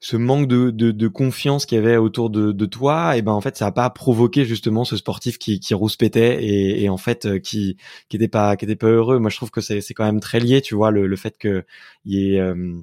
ce 0.00 0.16
manque 0.16 0.48
de, 0.48 1.08
confiance 1.08 1.66
qu'il 1.66 1.76
y 1.76 1.78
avait 1.78 1.98
autour 1.98 2.30
de, 2.30 2.66
toi, 2.66 3.14
et 3.14 3.18
eh 3.18 3.22
ben 3.22 3.32
en 3.32 3.40
fait 3.40 3.56
ça 3.56 3.66
a 3.66 3.72
pas 3.72 3.90
provoqué 3.90 4.44
justement 4.46 4.84
ce 4.84 4.96
sportif 4.96 5.38
qui, 5.38 5.60
qui 5.60 5.74
rouspétait 5.74 6.42
et, 6.42 6.88
en 6.88 6.96
fait 6.96 7.26
euh, 7.26 7.38
qui 7.38 7.76
qui 8.08 8.16
était 8.16 8.28
pas 8.28 8.56
qui 8.56 8.66
pas 8.76 8.86
heureux? 8.86 9.18
Moi 9.18 9.30
je 9.30 9.36
trouve 9.36 9.50
que 9.50 9.60
c'est 9.60 9.82
quand 9.94 10.04
même 10.04 10.20
très 10.20 10.40
lié, 10.40 10.62
tu 10.62 10.74
vois, 10.74 10.90
le, 10.90 11.16
fait 11.16 11.36
que 11.38 11.64
il 12.06 12.14
y 12.14 12.34
ait 12.34 12.40
euh, 12.40 12.80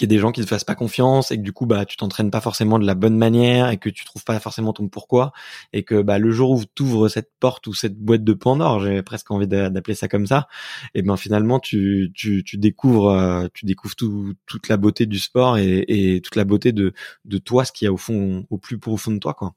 qu'il 0.00 0.06
y 0.06 0.16
des 0.16 0.18
gens 0.18 0.32
qui 0.32 0.40
te 0.40 0.46
fassent 0.46 0.64
pas 0.64 0.74
confiance 0.74 1.30
et 1.30 1.36
que 1.36 1.42
du 1.42 1.52
coup 1.52 1.66
bah 1.66 1.84
tu 1.84 1.98
t'entraînes 1.98 2.30
pas 2.30 2.40
forcément 2.40 2.78
de 2.78 2.86
la 2.86 2.94
bonne 2.94 3.18
manière 3.18 3.68
et 3.68 3.76
que 3.76 3.90
tu 3.90 4.06
trouves 4.06 4.24
pas 4.24 4.40
forcément 4.40 4.72
ton 4.72 4.88
pourquoi 4.88 5.32
et 5.74 5.82
que 5.82 6.00
bah 6.00 6.18
le 6.18 6.30
jour 6.30 6.52
où 6.52 6.62
tu 6.74 6.82
ouvres 6.82 7.08
cette 7.08 7.30
porte 7.38 7.66
ou 7.66 7.74
cette 7.74 7.98
boîte 7.98 8.24
de 8.24 8.32
Pandore, 8.32 8.80
j'ai 8.80 9.02
presque 9.02 9.30
envie 9.30 9.46
d'appeler 9.46 9.94
ça 9.94 10.08
comme 10.08 10.26
ça, 10.26 10.48
et 10.94 11.02
ben 11.02 11.18
finalement 11.18 11.60
tu 11.60 12.12
tu, 12.14 12.42
découvres 12.54 13.10
euh, 13.10 13.48
tu 13.52 13.66
découvres 13.66 13.94
tout, 13.94 14.32
toute 14.46 14.68
la 14.68 14.78
beauté 14.78 15.04
du 15.04 15.18
sport 15.18 15.58
et, 15.58 15.84
et 15.88 16.20
toute 16.22 16.36
la 16.36 16.44
beauté 16.44 16.72
de 16.72 16.94
de 17.26 17.38
toi 17.38 17.66
ce 17.66 17.72
qu'il 17.72 17.84
y 17.84 17.88
a 17.88 17.92
au 17.92 17.98
fond 17.98 18.46
au 18.48 18.56
plus 18.56 18.78
profond 18.78 19.12
de 19.12 19.18
toi 19.18 19.34
quoi. 19.34 19.54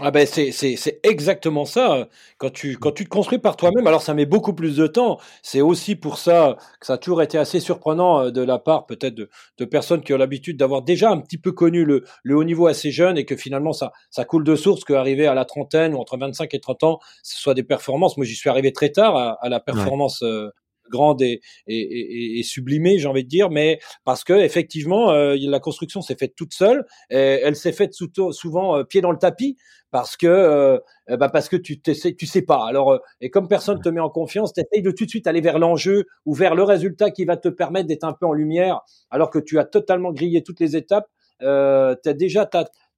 Ah 0.00 0.12
ben 0.12 0.26
c'est, 0.26 0.52
c'est, 0.52 0.76
c'est 0.76 1.00
exactement 1.02 1.64
ça. 1.64 2.06
Quand 2.36 2.50
tu, 2.52 2.76
quand 2.76 2.92
tu 2.92 3.04
te 3.04 3.08
construis 3.08 3.38
par 3.40 3.56
toi-même, 3.56 3.84
alors 3.88 4.00
ça 4.00 4.14
met 4.14 4.26
beaucoup 4.26 4.52
plus 4.52 4.76
de 4.76 4.86
temps. 4.86 5.18
C'est 5.42 5.60
aussi 5.60 5.96
pour 5.96 6.18
ça 6.18 6.56
que 6.78 6.86
ça 6.86 6.92
a 6.94 6.98
toujours 6.98 7.20
été 7.20 7.36
assez 7.36 7.58
surprenant 7.58 8.20
euh, 8.20 8.30
de 8.30 8.40
la 8.40 8.58
part 8.60 8.86
peut-être 8.86 9.16
de, 9.16 9.28
de 9.58 9.64
personnes 9.64 10.02
qui 10.02 10.14
ont 10.14 10.16
l'habitude 10.16 10.56
d'avoir 10.56 10.82
déjà 10.82 11.10
un 11.10 11.18
petit 11.20 11.38
peu 11.38 11.50
connu 11.50 11.84
le, 11.84 12.04
le 12.22 12.36
haut 12.36 12.44
niveau 12.44 12.68
assez 12.68 12.92
jeune 12.92 13.18
et 13.18 13.24
que 13.24 13.34
finalement 13.34 13.72
ça, 13.72 13.90
ça 14.10 14.24
coule 14.24 14.44
de 14.44 14.54
source 14.54 14.84
qu'arriver 14.84 15.26
à 15.26 15.34
la 15.34 15.44
trentaine 15.44 15.94
ou 15.94 15.98
entre 15.98 16.16
25 16.16 16.54
et 16.54 16.60
30 16.60 16.84
ans, 16.84 16.98
ce 17.24 17.36
soit 17.36 17.54
des 17.54 17.64
performances. 17.64 18.16
Moi 18.16 18.24
j'y 18.24 18.36
suis 18.36 18.50
arrivé 18.50 18.72
très 18.72 18.90
tard 18.90 19.16
à, 19.16 19.32
à 19.44 19.48
la 19.48 19.58
performance 19.58 20.22
euh, 20.22 20.50
grande 20.90 21.22
et, 21.22 22.42
sublimée, 22.42 22.98
j'ai 22.98 23.08
envie 23.08 23.24
de 23.24 23.28
dire, 23.28 23.50
mais 23.50 23.78
parce 24.04 24.24
que 24.24 24.32
effectivement, 24.32 25.10
euh, 25.10 25.36
la 25.38 25.60
construction 25.60 26.02
s'est 26.02 26.16
faite 26.16 26.34
toute 26.36 26.54
seule. 26.54 26.84
Et 27.10 27.16
elle 27.16 27.56
s'est 27.56 27.72
faite 27.72 27.94
souvent 28.30 28.84
pied 28.84 29.00
dans 29.00 29.12
le 29.12 29.18
tapis 29.18 29.56
parce 29.90 30.16
que 30.16 30.26
euh, 30.26 30.78
ben, 31.08 31.28
parce 31.28 31.48
que 31.48 31.56
tu 31.56 31.80
sais 31.94 32.14
tu 32.14 32.26
sais 32.26 32.42
pas. 32.42 32.66
Alors 32.66 32.92
euh, 32.92 32.98
et 33.20 33.30
comme 33.30 33.48
personne 33.48 33.80
te 33.80 33.88
met 33.88 34.00
en 34.00 34.10
confiance, 34.10 34.52
tu 34.52 34.60
essayes 34.60 34.82
de 34.82 34.90
tout 34.90 35.04
de 35.04 35.10
suite 35.10 35.26
aller 35.26 35.40
vers 35.40 35.58
l'enjeu 35.58 36.06
ou 36.26 36.34
vers 36.34 36.54
le 36.54 36.62
résultat 36.62 37.10
qui 37.10 37.24
va 37.24 37.36
te 37.36 37.48
permettre 37.48 37.88
d'être 37.88 38.04
un 38.04 38.12
peu 38.12 38.26
en 38.26 38.32
lumière, 38.32 38.80
alors 39.10 39.30
que 39.30 39.38
tu 39.38 39.58
as 39.58 39.64
totalement 39.64 40.12
grillé 40.12 40.42
toutes 40.42 40.60
les 40.60 40.76
étapes. 40.76 41.08
Euh, 41.42 41.94
tu 42.02 42.08
as 42.08 42.14
déjà 42.14 42.48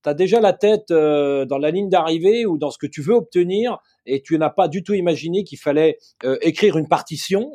t'as 0.03 0.11
as 0.11 0.15
déjà 0.15 0.41
la 0.41 0.53
tête 0.53 0.91
euh, 0.91 1.45
dans 1.45 1.59
la 1.59 1.71
ligne 1.71 1.89
d'arrivée 1.89 2.47
ou 2.47 2.59
dans 2.59 2.71
ce 2.71 2.79
que 2.79 2.87
tu 2.87 3.03
veux 3.03 3.15
obtenir 3.15 3.79
et 4.07 4.23
tu 4.23 4.39
n'as 4.39 4.51
pas 4.51 4.69
du 4.69 4.83
tout 4.83 4.95
imaginé 4.95 5.45
qu'il 5.45 5.59
fallait 5.59 5.99
écrire 6.41 6.77
une 6.77 6.89
partition 6.89 7.51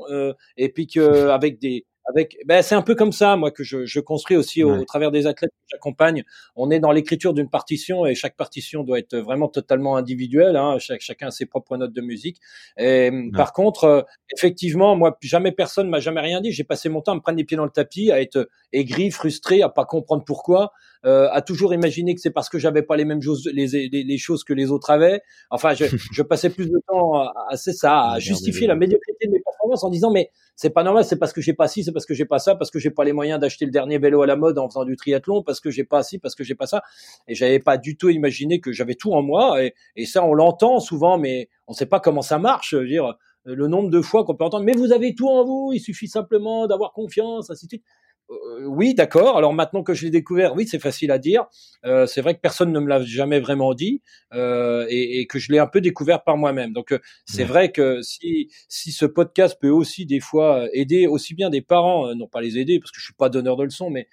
et 0.58 0.70
puis 0.70 0.88
que 0.88 1.00
avec 1.30 1.60
des 1.60 1.86
avec 2.08 2.38
ben 2.46 2.62
c'est 2.62 2.76
un 2.76 2.82
peu 2.82 2.96
comme 2.96 3.12
ça 3.12 3.36
moi 3.36 3.52
que 3.52 3.64
je, 3.64 3.86
je 3.86 4.00
construis 4.00 4.38
aussi 4.38 4.64
au, 4.64 4.86
travers 4.86 5.12
des 5.12 5.28
athlètes 5.28 5.52
que 5.52 5.66
j'accompagne. 5.72 6.24
On 6.56 6.70
est 6.70 6.80
dans 6.80 6.92
l'écriture 6.92 7.34
d'une 7.34 7.50
partition 7.50 8.06
et 8.06 8.14
chaque 8.14 8.36
partition 8.36 8.84
doit 8.84 9.00
être 9.00 9.18
vraiment 9.18 9.48
totalement 9.48 9.98
individuelle 9.98 10.56
hein, 10.56 10.78
chaque, 10.80 11.02
chacun 11.02 11.28
a 11.28 11.32
ses 11.32 11.46
propres 11.46 11.78
notes 11.78 11.94
de 11.94 12.02
musique. 12.02 12.40
Et 12.78 13.12
par 13.34 13.54
contre 13.54 13.84
euh, 13.86 14.02
effectivement 14.36 14.96
moi 14.96 15.18
jamais 15.22 15.52
personne 15.52 15.90
m'a 15.90 16.00
jamais 16.00 16.22
rien 16.22 16.42
dit. 16.42 16.52
J'ai 16.52 16.64
passé 16.64 16.90
mon 16.90 17.02
temps 17.02 17.14
à 17.14 17.16
me 17.16 17.22
prendre 17.22 17.38
les 17.38 17.44
pieds 17.44 17.58
dans 17.58 17.66
le 17.66 17.72
tapis 17.72 18.12
à 18.12 18.22
être 18.22 18.50
aigri 18.72 19.10
frustré 19.10 19.62
à 19.62 19.70
pas 19.70 19.86
comprendre 19.86 20.24
pourquoi 20.26 20.72
euh, 21.06 21.28
à 21.32 21.42
toujours 21.42 21.74
imaginer 21.74 22.16
que 22.16 22.22
c'est 22.22 22.32
parce 22.32 22.50
que 22.50 22.60
j'avais 22.60 22.82
pas 22.82 22.98
les 22.98 23.06
mêmes 23.06 23.22
choses 23.22 23.50
les, 23.54 23.68
les, 23.68 24.04
les, 24.04 24.18
choses 24.18 24.44
que 24.44 24.54
les 24.54 24.72
autres 24.72 24.90
avaient 24.90 25.22
enfin 25.50 25.74
je, 25.74 25.86
je 26.12 26.22
passais 26.22 26.50
plus 26.50 26.70
de 26.70 26.80
temps 26.88 27.16
à, 27.16 27.34
à 27.50 27.58
c'est 27.58 27.74
ça 27.74 28.12
à 28.12 28.20
justifier 28.20 28.68
la 28.68 28.76
médiocrité 28.76 29.28
de 29.28 29.32
mes 29.32 29.42
performances 29.42 29.84
en 29.84 29.90
disant 29.90 30.12
mais 30.12 30.32
c'est 30.56 30.70
pas 30.70 30.84
normal, 30.84 31.04
c'est 31.04 31.18
parce 31.18 31.34
que 31.34 31.42
j'ai 31.42 31.54
pas 31.54 31.68
ci, 31.68 31.84
c'est 31.84 31.92
parce 31.92 32.06
que 32.06 32.14
j'ai 32.14 32.26
pas 32.26 32.40
ça, 32.40 32.56
parce 32.56 32.72
que 32.72 32.80
j'ai 32.80 32.90
pas 32.90 33.04
les 33.04 33.12
moyens 33.12 33.40
d'acheter 33.40 33.66
le 33.66 33.72
dernier 33.72 33.98
vélo 33.98 34.22
à 34.22 34.28
la 34.28 34.38
mode 34.38 34.58
en 34.58 34.70
faisant 34.70 34.86
du 34.86 34.96
triathlon, 34.96 35.44
parce 35.44 35.60
que 35.60 35.70
j'ai 35.70 35.84
pas 35.84 36.02
ci, 36.02 36.18
parce 36.18 36.34
que 36.34 36.46
j'ai 36.46 36.56
pas 36.56 36.66
ça. 36.66 36.82
Et 37.28 37.36
j'avais 37.36 37.60
pas 37.60 37.78
du 37.78 37.98
tout 37.98 38.10
imaginé 38.10 38.62
que 38.62 38.72
j'avais 38.72 38.96
tout 38.96 39.12
en 39.12 39.22
moi. 39.22 39.62
Et, 39.62 39.74
et 39.98 40.06
ça, 40.06 40.24
on 40.24 40.34
l'entend 40.34 40.80
souvent, 40.80 41.18
mais 41.18 41.50
on 41.68 41.74
sait 41.74 41.86
pas 41.88 42.00
comment 42.00 42.22
ça 42.22 42.40
marche. 42.40 42.70
Je 42.72 42.78
veux 42.78 42.88
dire, 42.88 43.16
le 43.44 43.68
nombre 43.68 43.90
de 43.90 44.02
fois 44.02 44.24
qu'on 44.24 44.36
peut 44.36 44.46
entendre, 44.46 44.64
mais 44.64 44.74
vous 44.74 44.94
avez 44.94 45.14
tout 45.14 45.28
en 45.28 45.44
vous, 45.44 45.72
il 45.74 45.80
suffit 45.80 46.08
simplement 46.08 46.68
d'avoir 46.68 46.94
confiance, 46.94 47.50
ainsi 47.50 47.66
de 47.66 47.72
suite. 47.72 47.84
Euh, 48.32 48.66
oui, 48.66 48.96
d'accord. 48.96 49.38
Alors 49.38 49.54
maintenant 49.54 49.84
que 49.84 49.94
je 49.94 50.04
l'ai 50.04 50.10
découvert, 50.10 50.56
oui, 50.56 50.68
c'est 50.68 50.80
facile 50.80 51.12
à 51.12 51.20
dire. 51.20 51.46
Euh, 51.86 52.08
c'est 52.08 52.22
vrai 52.22 52.34
que 52.34 52.40
personne 52.40 52.72
ne 52.72 52.80
me 52.80 52.88
l'a 52.88 53.02
jamais 53.04 53.40
vraiment 53.40 53.74
dit 53.76 54.02
euh, 54.34 54.86
et, 54.90 55.20
et, 55.20 55.28
que 55.28 55.38
je 55.38 55.52
l'ai 55.52 55.60
un 55.60 55.68
peu 55.68 55.80
découvert 55.82 56.24
par 56.24 56.36
moi-même. 56.38 56.74
Donc 56.74 56.92
euh, 56.92 57.00
c'est 57.26 57.44
vrai 57.44 57.72
que 57.72 58.02
si 58.02 58.50
si 58.68 58.92
ce 58.92 59.06
podcast 59.06 59.58
peut 59.62 59.70
aussi 59.70 60.06
des 60.06 60.20
fois 60.20 60.68
aider 60.74 61.06
aussi 61.06 61.36
bien 61.36 61.50
des 61.52 61.62
parents, 61.62 62.16
non 62.16 62.28
pas 62.28 62.42
les 62.42 62.58
aider 62.58 62.80
parce 62.80 62.92
que 62.92 63.00
je 63.00 63.06
suis 63.06 63.14
pas 63.14 63.30
donneur 63.30 63.58
de 63.58 63.64
leçons, 63.64 63.90
mais 63.92 64.08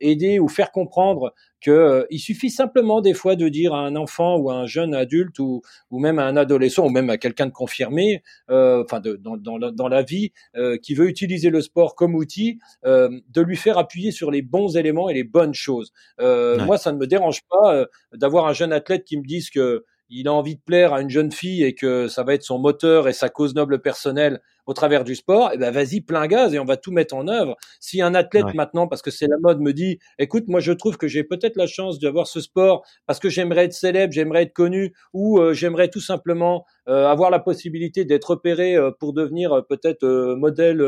aider 0.00 0.38
ou 0.38 0.48
faire 0.48 0.70
comprendre 0.70 1.34
que 1.60 1.70
euh, 1.70 2.06
il 2.10 2.18
suffit 2.18 2.50
simplement 2.50 3.00
des 3.00 3.14
fois 3.14 3.36
de 3.36 3.48
dire 3.48 3.74
à 3.74 3.80
un 3.80 3.96
enfant 3.96 4.36
ou 4.36 4.50
à 4.50 4.54
un 4.54 4.66
jeune 4.66 4.94
adulte 4.94 5.38
ou, 5.38 5.62
ou 5.90 5.98
même 5.98 6.18
à 6.18 6.24
un 6.24 6.36
adolescent 6.36 6.86
ou 6.86 6.90
même 6.90 7.10
à 7.10 7.18
quelqu'un 7.18 7.46
de 7.46 7.52
confirmé, 7.52 8.22
euh, 8.50 8.84
enfin 8.84 9.00
dans, 9.00 9.36
dans, 9.36 9.58
dans, 9.72 9.88
la 9.88 10.02
vie, 10.02 10.32
euh, 10.56 10.76
qui 10.76 10.94
veut 10.94 11.08
utiliser 11.08 11.50
le 11.50 11.60
sport 11.60 11.94
comme 11.94 12.14
outil, 12.14 12.58
de 12.84 13.40
lui 13.42 13.56
faire 13.56 13.78
appuyer 13.78 14.10
sur 14.10 14.30
les 14.30 14.42
bons 14.42 14.76
éléments 14.76 15.08
et 15.08 15.14
les 15.14 15.24
bonnes 15.24 15.54
choses. 15.54 15.92
Moi, 16.18 16.78
ça 16.78 16.92
ne 16.92 16.98
me 16.98 17.06
dérange 17.06 17.42
pas 17.48 17.86
d'avoir 18.12 18.46
un 18.46 18.52
jeune 18.52 18.72
athlète 18.72 19.04
qui 19.04 19.16
me 19.16 19.24
dise 19.24 19.50
que 19.50 19.84
il 20.08 20.28
a 20.28 20.32
envie 20.32 20.56
de 20.56 20.60
plaire 20.60 20.92
à 20.92 21.00
une 21.00 21.10
jeune 21.10 21.32
fille 21.32 21.64
et 21.64 21.74
que 21.74 22.08
ça 22.08 22.22
va 22.22 22.34
être 22.34 22.42
son 22.42 22.58
moteur 22.58 23.08
et 23.08 23.12
sa 23.12 23.28
cause 23.28 23.54
noble 23.54 23.80
personnelle 23.80 24.40
au 24.66 24.74
travers 24.74 25.04
du 25.04 25.14
sport, 25.14 25.50
eh 25.54 25.58
ben 25.58 25.70
vas-y 25.70 26.00
plein 26.00 26.26
gaz 26.26 26.52
et 26.52 26.58
on 26.58 26.64
va 26.64 26.76
tout 26.76 26.90
mettre 26.90 27.14
en 27.14 27.28
œuvre. 27.28 27.56
Si 27.78 28.02
un 28.02 28.14
athlète 28.14 28.52
maintenant, 28.54 28.88
parce 28.88 29.00
que 29.00 29.12
c'est 29.12 29.28
la 29.28 29.38
mode, 29.38 29.60
me 29.60 29.72
dit, 29.72 29.98
écoute, 30.18 30.44
moi 30.48 30.60
je 30.60 30.72
trouve 30.72 30.96
que 30.96 31.06
j'ai 31.06 31.22
peut-être 31.22 31.56
la 31.56 31.68
chance 31.68 32.00
d'avoir 32.00 32.26
ce 32.26 32.40
sport 32.40 32.84
parce 33.06 33.20
que 33.20 33.28
j'aimerais 33.28 33.66
être 33.66 33.72
célèbre, 33.72 34.12
j'aimerais 34.12 34.42
être 34.42 34.52
connu, 34.52 34.92
ou 35.12 35.38
euh, 35.38 35.52
j'aimerais 35.52 35.88
tout 35.88 36.00
simplement 36.00 36.64
euh, 36.88 37.06
avoir 37.06 37.30
la 37.30 37.38
possibilité 37.38 38.04
d'être 38.04 38.30
opéré 38.30 38.74
euh, 38.74 38.90
pour 38.90 39.12
devenir 39.12 39.64
peut-être 39.68 40.34
modèle 40.36 40.82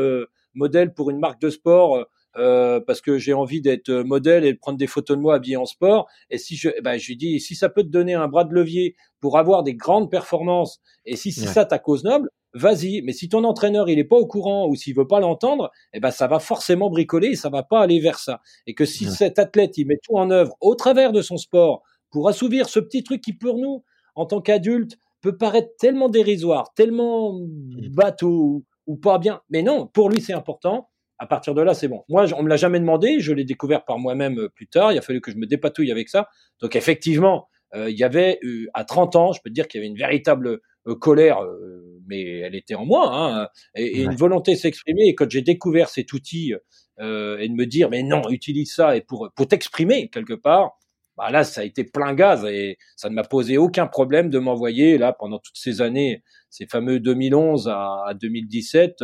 modèle 0.53 0.93
pour 0.93 1.09
une 1.09 1.19
marque 1.19 1.39
de 1.41 1.49
sport. 1.49 2.05
Euh, 2.37 2.79
parce 2.79 3.01
que 3.01 3.17
j'ai 3.17 3.33
envie 3.33 3.59
d'être 3.59 3.91
modèle 3.91 4.45
et 4.45 4.53
de 4.53 4.59
prendre 4.59 4.77
des 4.77 4.85
photos 4.85 5.17
de 5.17 5.21
moi 5.21 5.35
habillé 5.35 5.57
en 5.57 5.65
sport. 5.65 6.07
Et 6.29 6.37
si 6.37 6.55
je, 6.55 6.69
eh 6.77 6.81
ben, 6.81 6.97
je 6.97 7.07
lui 7.07 7.17
dis, 7.17 7.39
si 7.39 7.55
ça 7.55 7.69
peut 7.69 7.81
te 7.81 7.87
donner 7.87 8.13
un 8.13 8.27
bras 8.27 8.43
de 8.43 8.53
levier 8.53 8.95
pour 9.19 9.39
avoir 9.39 9.63
des 9.63 9.73
grandes 9.73 10.11
performances, 10.11 10.79
et 11.05 11.15
si 11.15 11.31
c'est 11.31 11.47
ça 11.47 11.65
ta 11.65 11.79
cause 11.79 12.03
noble, 12.03 12.29
vas-y. 12.53 13.01
Mais 13.01 13.13
si 13.13 13.29
ton 13.29 13.43
entraîneur 13.43 13.89
il 13.89 13.99
est 13.99 14.03
pas 14.03 14.15
au 14.15 14.27
courant 14.27 14.67
ou 14.67 14.75
s'il 14.75 14.95
veut 14.95 15.07
pas 15.07 15.19
l'entendre, 15.19 15.71
eh 15.93 15.99
ben 15.99 16.11
ça 16.11 16.27
va 16.27 16.39
forcément 16.39 16.89
bricoler 16.89 17.29
et 17.29 17.35
ça 17.35 17.49
va 17.49 17.63
pas 17.63 17.81
aller 17.81 17.99
vers 17.99 18.19
ça. 18.19 18.41
Et 18.67 18.73
que 18.73 18.85
si 18.85 19.05
cet 19.09 19.39
athlète 19.39 19.77
il 19.77 19.87
met 19.87 19.99
tout 20.01 20.15
en 20.15 20.29
œuvre 20.29 20.55
au 20.61 20.75
travers 20.75 21.11
de 21.11 21.21
son 21.21 21.37
sport 21.37 21.81
pour 22.11 22.27
assouvir 22.29 22.69
ce 22.69 22.79
petit 22.79 23.03
truc 23.03 23.21
qui 23.21 23.33
pour 23.33 23.57
nous 23.57 23.83
en 24.15 24.25
tant 24.25 24.41
qu'adulte 24.41 24.97
peut 25.21 25.37
paraître 25.37 25.75
tellement 25.77 26.09
dérisoire, 26.09 26.73
tellement 26.75 27.33
mmh. 27.33 27.89
bateau 27.89 28.63
ou 28.87 28.97
pas 28.97 29.19
bien, 29.19 29.41
mais 29.49 29.61
non, 29.61 29.87
pour 29.87 30.09
lui 30.09 30.21
c'est 30.21 30.33
important. 30.33 30.89
À 31.19 31.27
partir 31.27 31.53
de 31.53 31.61
là, 31.61 31.73
c'est 31.73 31.87
bon. 31.87 32.03
Moi, 32.09 32.25
on 32.35 32.43
me 32.43 32.49
l'a 32.49 32.57
jamais 32.57 32.79
demandé. 32.79 33.19
Je 33.19 33.33
l'ai 33.33 33.43
découvert 33.43 33.85
par 33.85 33.99
moi-même 33.99 34.39
euh, 34.39 34.49
plus 34.49 34.67
tard. 34.67 34.91
Il 34.91 34.97
a 34.97 35.01
fallu 35.01 35.21
que 35.21 35.31
je 35.31 35.37
me 35.37 35.45
dépatouille 35.45 35.91
avec 35.91 36.09
ça. 36.09 36.29
Donc, 36.61 36.75
effectivement, 36.75 37.49
euh, 37.75 37.89
il 37.89 37.97
y 37.97 38.03
avait 38.03 38.39
à 38.73 38.83
30 38.83 39.15
ans, 39.15 39.33
je 39.33 39.41
peux 39.43 39.49
te 39.49 39.53
dire 39.53 39.67
qu'il 39.67 39.79
y 39.79 39.83
avait 39.83 39.91
une 39.91 39.97
véritable 39.97 40.61
euh, 40.87 40.95
colère, 40.95 41.41
euh, 41.43 42.01
mais 42.07 42.39
elle 42.39 42.55
était 42.55 42.75
en 42.75 42.85
moi, 42.85 43.09
hein, 43.13 43.47
et, 43.75 44.03
une 44.03 44.15
volonté 44.15 44.53
de 44.53 44.57
s'exprimer. 44.57 45.03
Et 45.07 45.15
quand 45.15 45.29
j'ai 45.29 45.41
découvert 45.41 45.89
cet 45.89 46.13
outil 46.13 46.53
euh, 46.99 47.37
et 47.39 47.49
de 47.49 47.53
me 47.53 47.65
dire, 47.65 47.89
mais 47.89 48.01
non, 48.03 48.21
utilise 48.29 48.73
ça 48.73 48.95
et 48.95 49.01
pour 49.01 49.29
pour 49.35 49.47
t'exprimer 49.47 50.09
quelque 50.09 50.33
part, 50.33 50.77
bah 51.17 51.29
là, 51.31 51.43
ça 51.43 51.61
a 51.61 51.63
été 51.65 51.83
plein 51.83 52.13
gaz 52.13 52.45
et 52.45 52.77
ça 52.95 53.09
ne 53.09 53.15
m'a 53.15 53.23
posé 53.23 53.57
aucun 53.57 53.87
problème 53.87 54.29
de 54.29 54.39
m'envoyer 54.39 54.97
là 54.97 55.13
pendant 55.13 55.39
toutes 55.39 55.57
ces 55.57 55.81
années, 55.81 56.23
ces 56.49 56.65
fameux 56.65 56.99
2011 56.99 57.67
à, 57.67 58.03
à 58.07 58.13
2017. 58.13 59.03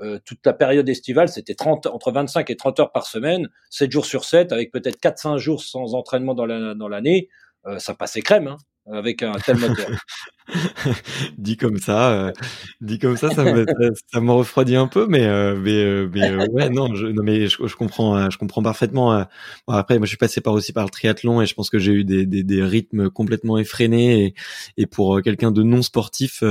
Euh, 0.00 0.18
toute 0.24 0.44
la 0.46 0.52
période 0.52 0.88
estivale, 0.88 1.28
c'était 1.28 1.54
30, 1.54 1.86
entre 1.86 2.12
25 2.12 2.50
et 2.50 2.56
30 2.56 2.80
heures 2.80 2.92
par 2.92 3.06
semaine, 3.06 3.48
7 3.70 3.90
jours 3.90 4.06
sur 4.06 4.24
7, 4.24 4.52
avec 4.52 4.70
peut-être 4.70 5.00
4-5 5.00 5.38
jours 5.38 5.62
sans 5.62 5.94
entraînement 5.94 6.34
dans 6.34 6.46
l'année. 6.46 7.28
Dans 7.64 7.70
euh, 7.72 7.78
ça 7.78 7.94
passait 7.94 8.22
crème. 8.22 8.48
Hein 8.48 8.56
avec 8.92 9.22
un 9.22 9.32
tel 9.32 9.56
moteur. 9.56 9.90
dit 11.38 11.56
comme 11.56 11.78
ça, 11.78 12.10
euh, 12.12 12.32
dit 12.80 12.98
comme 12.98 13.16
ça, 13.16 13.30
ça 13.30 13.44
me, 13.44 13.66
ça, 14.12 14.20
me 14.20 14.32
refroidit 14.32 14.76
un 14.76 14.86
peu, 14.86 15.06
mais 15.06 15.24
euh, 15.26 15.56
mais, 15.56 15.84
euh, 15.84 16.08
mais 16.12 16.30
euh, 16.30 16.46
ouais, 16.52 16.70
non, 16.70 16.94
je, 16.94 17.06
non, 17.06 17.22
mais 17.22 17.48
je, 17.48 17.76
comprends, 17.76 18.30
je 18.30 18.38
comprends 18.38 18.62
parfaitement. 18.62 19.24
Bon, 19.66 19.74
après, 19.74 19.98
moi, 19.98 20.06
je 20.06 20.10
suis 20.10 20.16
passé 20.16 20.40
par 20.40 20.54
aussi 20.54 20.72
par 20.72 20.84
le 20.84 20.90
triathlon 20.90 21.42
et 21.42 21.46
je 21.46 21.54
pense 21.54 21.70
que 21.70 21.78
j'ai 21.78 21.92
eu 21.92 22.04
des, 22.04 22.26
des, 22.26 22.42
des, 22.42 22.62
rythmes 22.62 23.10
complètement 23.10 23.58
effrénés 23.58 24.24
et, 24.24 24.34
et 24.76 24.86
pour 24.86 25.20
quelqu'un 25.22 25.50
de 25.50 25.62
non 25.62 25.82
sportif, 25.82 26.42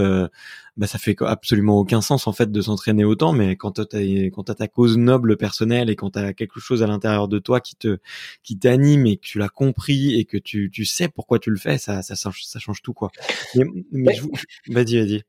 bah 0.78 0.86
ça 0.86 1.00
fait 1.00 1.16
absolument 1.22 1.80
aucun 1.80 2.02
sens 2.02 2.28
en 2.28 2.34
fait 2.34 2.52
de 2.52 2.62
s'entraîner 2.62 3.04
autant. 3.04 3.34
Mais 3.34 3.56
quand 3.56 3.72
t'as 3.72 4.00
quand 4.32 4.44
t'as 4.44 4.54
ta 4.54 4.68
cause 4.68 4.98
noble 4.98 5.36
personnelle 5.36 5.90
et 5.90 5.96
quand 5.96 6.12
t'as 6.12 6.34
quelque 6.34 6.60
chose 6.60 6.84
à 6.84 6.88
l'intérieur 6.88 7.28
de 7.28 7.40
toi 7.40 7.60
qui 7.60 7.76
te 7.76 7.98
qui 8.44 8.58
t'anime 8.60 9.08
et 9.08 9.18
que 9.18 9.22
tu 9.24 9.40
l'as 9.40 9.50
compris 9.50 10.20
et 10.20 10.26
que 10.26 10.38
tu 10.38 10.70
tu 10.72 10.86
sais 10.86 11.08
pourquoi 11.08 11.40
tu 11.40 11.50
le 11.50 11.58
fais, 11.58 11.78
ça 11.80 12.04
ça 12.04 12.16
ça 12.16 12.60
change 12.60 12.82
tout 12.84 12.94
quoi. 12.94 13.12
Mais 13.92 14.14
je... 14.14 14.24
vas-y 14.74 15.00
vas-y. 15.00 15.24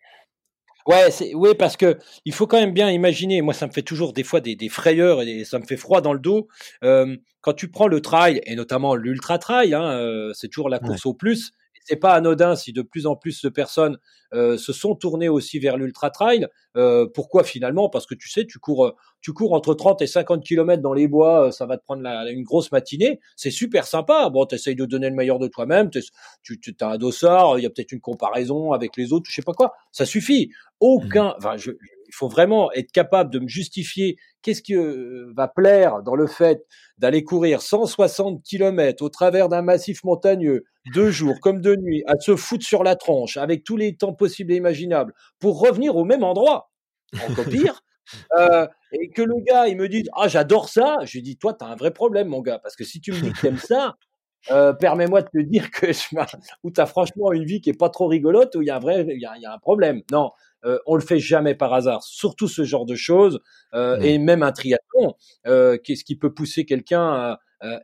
Ouais, 0.87 1.11
c'est, 1.11 1.35
oui, 1.35 1.51
parce 1.59 1.77
que 1.77 1.99
il 2.25 2.33
faut 2.33 2.47
quand 2.47 2.59
même 2.59 2.73
bien 2.73 2.91
imaginer. 2.91 3.43
Moi, 3.43 3.53
ça 3.53 3.67
me 3.67 3.73
fait 3.73 3.83
toujours 3.83 4.15
des 4.15 4.23
fois 4.25 4.41
des, 4.41 4.57
des 4.57 4.71
frayeurs 4.71 5.21
et 5.21 5.45
ça 5.45 5.59
me 5.59 5.67
fait 5.67 5.77
froid 5.77 6.01
dans 6.01 6.15
le 6.15 6.19
dos. 6.19 6.49
Euh, 6.83 7.15
quand 7.43 7.53
tu 7.53 7.69
prends 7.69 7.89
le 7.89 8.01
trail 8.01 8.41
et 8.47 8.57
notamment 8.57 8.95
l'ultra 8.95 9.39
trail, 9.39 9.75
hein, 9.75 9.83
euh, 9.83 10.33
c'est 10.33 10.49
toujours 10.49 10.71
la 10.71 10.79
course 10.79 11.05
au 11.05 11.13
plus 11.13 11.53
c'est 11.89 11.97
pas 11.97 12.13
anodin 12.13 12.55
si 12.55 12.75
de 12.75 12.83
plus 12.83 13.07
en 13.07 13.17
plus 13.17 13.41
de 13.41 13.49
personnes 13.49 13.97
euh, 14.35 14.59
se 14.59 14.75
sont 14.75 14.95
tournées 14.95 15.31
aussi 15.31 15.59
vers 15.59 15.79
l'ultra 15.79 16.11
trail. 16.11 16.47
Euh, 16.77 17.07
pourquoi 17.15 17.45
finalement? 17.45 17.89
Parce 17.89 18.05
que 18.05 18.15
tu 18.15 18.29
sais, 18.29 18.45
tu 18.45 18.59
cours, 18.59 18.95
tu 19.23 19.33
cours 19.33 19.55
entre 19.55 19.73
30 19.73 20.03
et 20.03 20.07
50 20.07 20.45
km 20.45 20.83
dans 20.83 20.93
les 20.93 21.09
bois, 21.09 21.47
euh, 21.47 21.51
ça 21.51 21.65
va 21.65 21.79
te 21.79 21.85
prendre 21.85 22.07
une 22.07 22.43
grosse 22.43 22.71
matinée. 22.73 23.21
C'est 23.37 23.51
super 23.51 23.87
sympa. 23.87 24.29
Bon, 24.29 24.45
tu 24.45 24.55
essayes 24.55 24.77
de 24.77 24.85
donner 24.85 25.09
le 25.09 25.17
meilleur 25.17 25.39
de 25.39 25.49
toi-même. 25.49 25.89
Tu, 26.43 26.61
tu 26.61 26.77
un 26.83 26.99
dossard, 26.99 27.59
il 27.59 27.63
y 27.63 27.67
a 27.67 27.71
peut-être 27.71 27.93
une 27.93 28.01
comparaison 28.01 28.73
avec 28.73 28.99
les 28.99 29.15
autres, 29.15 29.31
je 29.31 29.35
sais 29.35 29.43
pas 29.43 29.55
quoi. 29.55 29.73
Ça 29.91 30.05
suffit. 30.05 30.51
Aucun. 30.81 31.35
Enfin, 31.39 31.57
je, 31.57 31.71
il 32.09 32.15
faut 32.15 32.29
vraiment 32.29 32.73
être 32.73 32.91
capable 32.91 33.31
de 33.31 33.39
me 33.39 33.49
justifier 33.49 34.17
qu'est-ce 34.43 34.63
qui 34.63 34.75
euh, 34.75 35.31
va 35.37 35.47
plaire 35.47 36.03
dans 36.03 36.15
le 36.15 36.27
fait 36.27 36.65
d'aller 36.97 37.23
courir 37.23 37.61
160 37.61 38.43
km 38.43 39.05
au 39.05 39.09
travers 39.09 39.49
d'un 39.49 39.63
massif 39.63 40.03
montagneux, 40.05 40.65
deux 40.95 41.11
jours 41.11 41.39
comme 41.41 41.61
de 41.61 41.77
nuit, 41.77 42.03
à 42.07 42.19
se 42.19 42.35
foutre 42.35 42.65
sur 42.65 42.83
la 42.83 42.97
tronche 42.97 43.37
avec 43.37 43.63
tous 43.63 43.77
les 43.77 43.97
temps 43.97 44.15
possibles 44.15 44.53
et 44.53 44.57
imaginables 44.57 45.13
pour 45.39 45.61
revenir 45.61 45.97
au 45.97 46.05
même 46.05 46.25
endroit. 46.25 46.71
Encore 47.29 47.45
pire. 47.51 47.83
Euh, 48.39 48.67
et 48.93 49.11
que 49.11 49.21
le 49.21 49.35
gars, 49.45 49.69
il 49.69 49.77
me 49.77 49.89
dit 49.89 50.05
Ah, 50.15 50.29
j'adore 50.29 50.71
ça. 50.71 50.97
Je 51.05 51.13
lui 51.13 51.23
dis 51.23 51.37
Toi, 51.37 51.53
t'as 51.53 51.67
un 51.67 51.77
vrai 51.77 51.91
problème, 51.91 52.29
mon 52.29 52.41
gars, 52.41 52.59
parce 52.59 52.75
que 52.75 52.85
si 52.85 53.01
tu 53.01 53.13
me 53.13 53.21
dis 53.21 53.33
que 53.33 53.41
t'aimes 53.41 53.59
ça, 53.59 53.97
euh, 54.51 54.73
permets-moi 54.73 55.23
de 55.23 55.29
te 55.29 55.43
dire 55.43 55.71
que 55.71 55.93
je, 55.93 56.03
ou 56.63 56.71
t'as 56.71 56.87
franchement 56.87 57.33
une 57.33 57.45
vie 57.45 57.61
qui 57.61 57.71
est 57.71 57.79
pas 57.79 57.91
trop 57.91 58.07
rigolote, 58.07 58.55
ou 58.55 58.63
il 58.63 58.69
y 58.69 58.71
a 58.71 58.77
un 58.77 58.81
vrai, 58.81 59.05
il 59.09 59.21
y 59.21 59.27
a, 59.27 59.37
y 59.37 59.45
a, 59.45 59.53
un 59.53 59.59
problème. 59.59 60.03
Non, 60.11 60.31
euh, 60.65 60.79
on 60.87 60.95
le 60.95 61.01
fait 61.01 61.19
jamais 61.19 61.55
par 61.55 61.73
hasard. 61.73 62.03
Surtout 62.03 62.49
ce 62.49 62.65
genre 62.65 62.87
de 62.87 62.95
choses, 62.95 63.41
euh, 63.75 63.99
et 64.01 64.19
même 64.19 64.43
un 64.43 64.53
triathlon, 64.53 65.15
euh, 65.47 65.79
qu'est-ce 65.83 66.05
qui 66.05 66.17
peut 66.17 66.33
pousser 66.33 66.65
quelqu'un 66.65 67.37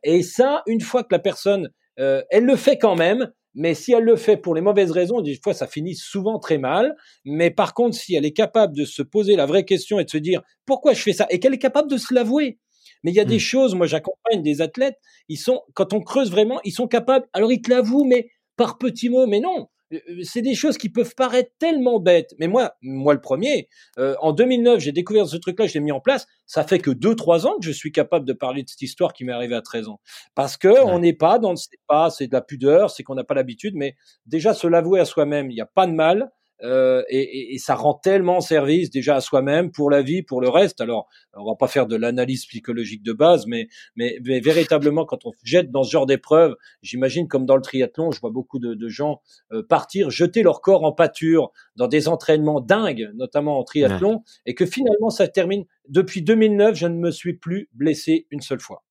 Et 0.02 0.22
ça, 0.22 0.62
une 0.66 0.80
fois 0.80 1.02
que 1.02 1.12
la 1.12 1.18
personne, 1.18 1.70
elle 1.96 2.44
le 2.44 2.56
fait 2.56 2.78
quand 2.78 2.96
même, 2.96 3.32
mais 3.54 3.74
si 3.74 3.92
elle 3.92 4.02
le 4.02 4.16
fait 4.16 4.36
pour 4.36 4.54
les 4.54 4.60
mauvaises 4.60 4.90
raisons, 4.90 5.20
des 5.20 5.38
fois 5.42 5.54
ça 5.54 5.68
finit 5.68 5.94
souvent 5.94 6.38
très 6.38 6.58
mal. 6.58 6.96
Mais 7.24 7.50
par 7.50 7.72
contre, 7.72 7.96
si 7.96 8.14
elle 8.14 8.24
est 8.24 8.32
capable 8.32 8.76
de 8.76 8.84
se 8.84 9.02
poser 9.02 9.36
la 9.36 9.46
vraie 9.46 9.64
question 9.64 10.00
et 10.00 10.04
de 10.04 10.10
se 10.10 10.18
dire 10.18 10.42
pourquoi 10.66 10.92
je 10.92 11.02
fais 11.02 11.12
ça, 11.12 11.26
et 11.30 11.38
qu'elle 11.38 11.54
est 11.54 11.58
capable 11.58 11.88
de 11.88 11.96
se 11.96 12.12
l'avouer, 12.12 12.58
mais 13.04 13.12
il 13.12 13.14
y 13.14 13.20
a 13.20 13.24
des 13.24 13.36
mmh. 13.36 13.40
choses, 13.40 13.74
moi 13.74 13.86
j'accompagne 13.86 14.42
des 14.42 14.60
athlètes, 14.60 14.96
ils 15.28 15.36
sont, 15.36 15.62
quand 15.74 15.92
on 15.92 16.00
creuse 16.00 16.30
vraiment, 16.30 16.60
ils 16.64 16.72
sont 16.72 16.88
capables, 16.88 17.26
alors 17.32 17.52
ils 17.52 17.62
te 17.62 17.70
l'avouent, 17.70 18.04
mais 18.04 18.28
par 18.56 18.78
petits 18.78 19.08
mots, 19.08 19.26
mais 19.26 19.40
non, 19.40 19.54
euh, 19.58 19.62
euh, 19.62 19.73
c'est 20.22 20.42
des 20.42 20.54
choses 20.54 20.78
qui 20.78 20.88
peuvent 20.88 21.14
paraître 21.14 21.52
tellement 21.58 22.00
bêtes. 22.00 22.34
Mais 22.38 22.48
moi, 22.48 22.74
moi 22.82 23.14
le 23.14 23.20
premier, 23.20 23.68
euh, 23.98 24.14
en 24.20 24.32
2009, 24.32 24.80
j'ai 24.80 24.92
découvert 24.92 25.26
ce 25.26 25.36
truc-là, 25.36 25.66
je 25.66 25.74
l'ai 25.74 25.80
mis 25.80 25.92
en 25.92 26.00
place. 26.00 26.26
Ça 26.46 26.64
fait 26.64 26.78
que 26.78 26.90
2-3 26.90 27.46
ans 27.46 27.58
que 27.58 27.64
je 27.64 27.70
suis 27.70 27.92
capable 27.92 28.26
de 28.26 28.32
parler 28.32 28.62
de 28.62 28.68
cette 28.68 28.82
histoire 28.82 29.12
qui 29.12 29.24
m'est 29.24 29.32
arrivée 29.32 29.56
à 29.56 29.62
13 29.62 29.88
ans. 29.88 30.00
Parce 30.34 30.56
que 30.56 30.84
on 30.84 30.98
n'est 30.98 31.12
pas 31.12 31.38
dans 31.38 31.50
le 31.50 31.56
c'est 31.56 31.70
pas, 31.86 32.10
c'est 32.10 32.26
de 32.26 32.32
la 32.32 32.40
pudeur, 32.40 32.90
c'est 32.90 33.02
qu'on 33.02 33.14
n'a 33.14 33.24
pas 33.24 33.34
l'habitude. 33.34 33.74
Mais 33.76 33.96
déjà 34.26 34.54
se 34.54 34.66
l'avouer 34.66 35.00
à 35.00 35.04
soi-même, 35.04 35.50
il 35.50 35.54
n'y 35.54 35.60
a 35.60 35.66
pas 35.66 35.86
de 35.86 35.92
mal. 35.92 36.30
Euh, 36.64 37.02
et, 37.08 37.54
et, 37.54 37.58
ça 37.58 37.74
rend 37.74 37.92
tellement 37.94 38.40
service 38.40 38.88
déjà 38.90 39.16
à 39.16 39.20
soi-même, 39.20 39.70
pour 39.70 39.90
la 39.90 40.00
vie, 40.00 40.22
pour 40.22 40.40
le 40.40 40.48
reste. 40.48 40.80
Alors, 40.80 41.08
on 41.34 41.44
va 41.44 41.56
pas 41.56 41.68
faire 41.68 41.86
de 41.86 41.94
l'analyse 41.94 42.46
psychologique 42.46 43.02
de 43.02 43.12
base, 43.12 43.46
mais, 43.46 43.68
mais, 43.96 44.18
véritablement, 44.40 45.04
quand 45.04 45.26
on 45.26 45.32
se 45.32 45.38
jette 45.44 45.70
dans 45.70 45.82
ce 45.82 45.90
genre 45.90 46.06
d'épreuve, 46.06 46.56
j'imagine 46.82 47.28
comme 47.28 47.44
dans 47.44 47.56
le 47.56 47.62
triathlon, 47.62 48.12
je 48.12 48.20
vois 48.20 48.30
beaucoup 48.30 48.58
de, 48.58 48.72
de 48.72 48.88
gens 48.88 49.20
euh, 49.52 49.62
partir, 49.62 50.08
jeter 50.08 50.42
leur 50.42 50.62
corps 50.62 50.84
en 50.84 50.92
pâture 50.92 51.52
dans 51.76 51.88
des 51.88 52.08
entraînements 52.08 52.62
dingues, 52.62 53.10
notamment 53.14 53.58
en 53.58 53.64
triathlon, 53.64 54.22
et 54.46 54.54
que 54.54 54.64
finalement, 54.64 55.10
ça 55.10 55.28
termine. 55.28 55.64
Depuis 55.88 56.22
2009, 56.22 56.74
je 56.76 56.86
ne 56.86 56.96
me 56.96 57.10
suis 57.10 57.34
plus 57.34 57.68
blessé 57.74 58.26
une 58.30 58.40
seule 58.40 58.60
fois. 58.60 58.84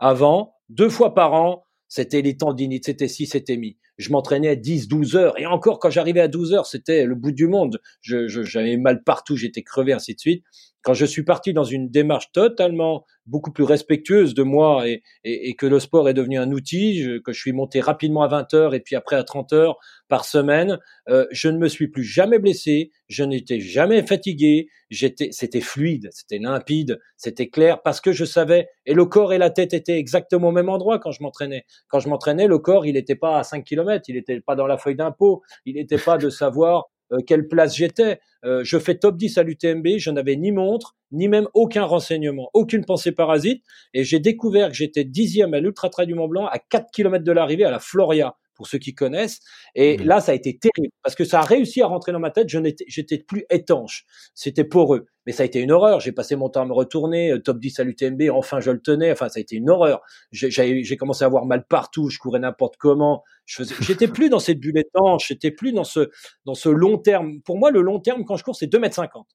Avant, 0.00 0.56
deux 0.68 0.88
fois 0.88 1.14
par 1.14 1.34
an, 1.34 1.64
c'était 1.86 2.22
les 2.22 2.36
tendinites, 2.36 2.86
c'était 2.86 3.08
si, 3.08 3.26
c'était 3.26 3.56
mis 3.56 3.76
je 4.00 4.10
m'entraînais 4.10 4.48
à 4.48 4.56
10, 4.56 4.88
12 4.88 5.16
heures. 5.16 5.38
Et 5.38 5.46
encore, 5.46 5.78
quand 5.78 5.90
j'arrivais 5.90 6.20
à 6.20 6.28
12 6.28 6.54
heures, 6.54 6.66
c'était 6.66 7.04
le 7.04 7.14
bout 7.14 7.32
du 7.32 7.46
monde. 7.46 7.80
J'avais 8.00 8.76
mal 8.76 9.02
partout, 9.04 9.36
j'étais 9.36 9.62
crevé, 9.62 9.92
ainsi 9.92 10.14
de 10.14 10.20
suite 10.20 10.44
quand 10.82 10.94
je 10.94 11.04
suis 11.04 11.24
parti 11.24 11.52
dans 11.52 11.64
une 11.64 11.90
démarche 11.90 12.32
totalement 12.32 13.04
beaucoup 13.26 13.52
plus 13.52 13.64
respectueuse 13.64 14.34
de 14.34 14.42
moi 14.42 14.88
et, 14.88 15.02
et, 15.24 15.50
et 15.50 15.54
que 15.54 15.66
le 15.66 15.78
sport 15.78 16.08
est 16.08 16.14
devenu 16.14 16.38
un 16.38 16.50
outil, 16.50 17.20
que 17.24 17.32
je 17.32 17.40
suis 17.40 17.52
monté 17.52 17.80
rapidement 17.80 18.22
à 18.22 18.28
20 18.28 18.54
heures 18.54 18.74
et 18.74 18.80
puis 18.80 18.96
après 18.96 19.16
à 19.16 19.24
30 19.24 19.52
heures 19.52 19.78
par 20.08 20.24
semaine, 20.24 20.78
euh, 21.08 21.26
je 21.30 21.48
ne 21.48 21.58
me 21.58 21.68
suis 21.68 21.88
plus 21.88 22.02
jamais 22.02 22.38
blessé, 22.38 22.90
je 23.08 23.22
n'étais 23.24 23.60
jamais 23.60 24.04
fatigué, 24.04 24.68
j'étais, 24.90 25.28
c'était 25.32 25.60
fluide, 25.60 26.08
c'était 26.12 26.38
limpide, 26.38 27.00
c'était 27.16 27.48
clair 27.48 27.82
parce 27.82 28.00
que 28.00 28.12
je 28.12 28.24
savais 28.24 28.68
et 28.86 28.94
le 28.94 29.04
corps 29.04 29.32
et 29.32 29.38
la 29.38 29.50
tête 29.50 29.72
étaient 29.72 29.98
exactement 29.98 30.48
au 30.48 30.52
même 30.52 30.68
endroit 30.68 30.98
quand 30.98 31.12
je 31.12 31.22
m'entraînais. 31.22 31.64
Quand 31.88 32.00
je 32.00 32.08
m'entraînais, 32.08 32.46
le 32.46 32.58
corps 32.58 32.86
il 32.86 32.94
n'était 32.94 33.14
pas 33.16 33.38
à 33.38 33.44
5 33.44 33.64
km, 33.64 34.04
il 34.08 34.16
n'était 34.16 34.40
pas 34.40 34.56
dans 34.56 34.66
la 34.66 34.78
feuille 34.78 34.96
d'impôt, 34.96 35.42
il 35.64 35.76
n'était 35.76 35.98
pas 35.98 36.18
de 36.18 36.30
savoir 36.30 36.90
quelle 37.26 37.48
place 37.48 37.76
j'étais. 37.76 38.20
Euh, 38.44 38.62
je 38.64 38.78
fais 38.78 38.96
top 38.96 39.16
10 39.16 39.38
à 39.38 39.42
l'UTMB, 39.42 39.98
je 39.98 40.10
n'avais 40.10 40.36
ni 40.36 40.52
montre, 40.52 40.96
ni 41.12 41.28
même 41.28 41.46
aucun 41.54 41.84
renseignement, 41.84 42.50
aucune 42.54 42.84
pensée 42.84 43.12
parasite, 43.12 43.62
et 43.92 44.04
j'ai 44.04 44.18
découvert 44.18 44.68
que 44.68 44.74
j'étais 44.74 45.04
dixième 45.04 45.54
à 45.54 45.60
l'Ultra 45.60 45.90
Trail 45.90 46.06
du 46.06 46.14
Mont 46.14 46.28
Blanc, 46.28 46.46
à 46.46 46.58
4 46.58 46.90
km 46.92 47.24
de 47.24 47.32
l'arrivée, 47.32 47.64
à 47.64 47.70
la 47.70 47.80
Floria 47.80 48.36
pour 48.60 48.66
ceux 48.66 48.76
qui 48.76 48.94
connaissent. 48.94 49.40
Et 49.74 49.96
mmh. 49.96 50.02
là, 50.02 50.20
ça 50.20 50.32
a 50.32 50.34
été 50.34 50.58
terrible 50.58 50.92
parce 51.02 51.14
que 51.14 51.24
ça 51.24 51.38
a 51.38 51.42
réussi 51.42 51.80
à 51.80 51.86
rentrer 51.86 52.12
dans 52.12 52.18
ma 52.18 52.30
tête. 52.30 52.50
Je 52.50 52.58
n'étais, 52.58 52.84
j'étais 52.88 53.16
plus 53.16 53.46
étanche. 53.48 54.04
C'était 54.34 54.64
poreux. 54.64 55.06
Mais 55.24 55.32
ça 55.32 55.44
a 55.44 55.46
été 55.46 55.60
une 55.60 55.72
horreur. 55.72 55.98
J'ai 56.00 56.12
passé 56.12 56.36
mon 56.36 56.50
temps 56.50 56.60
à 56.60 56.66
me 56.66 56.74
retourner, 56.74 57.32
euh, 57.32 57.38
top 57.38 57.58
10 57.58 57.80
à 57.80 57.84
l'UTMB. 57.84 58.24
Enfin, 58.30 58.60
je 58.60 58.70
le 58.70 58.82
tenais. 58.82 59.12
Enfin, 59.12 59.30
ça 59.30 59.38
a 59.38 59.40
été 59.40 59.56
une 59.56 59.70
horreur. 59.70 60.02
J'ai, 60.30 60.50
j'ai 60.50 60.96
commencé 60.98 61.24
à 61.24 61.26
avoir 61.26 61.46
mal 61.46 61.64
partout. 61.66 62.10
Je 62.10 62.18
courais 62.18 62.38
n'importe 62.38 62.76
comment. 62.76 63.24
Je 63.46 63.56
faisais, 63.56 63.74
j'étais 63.80 64.08
plus 64.08 64.28
dans 64.28 64.40
cette 64.40 64.60
bulle 64.60 64.76
étanche. 64.76 65.28
J'étais 65.28 65.50
plus 65.50 65.72
dans 65.72 65.84
ce, 65.84 66.10
dans 66.44 66.54
ce 66.54 66.68
long 66.68 66.98
terme. 66.98 67.40
Pour 67.40 67.56
moi, 67.56 67.70
le 67.70 67.80
long 67.80 67.98
terme, 67.98 68.26
quand 68.26 68.36
je 68.36 68.44
cours, 68.44 68.56
c'est 68.56 68.66
2 68.66 68.78
mètres 68.78 68.96
50. 68.96 69.26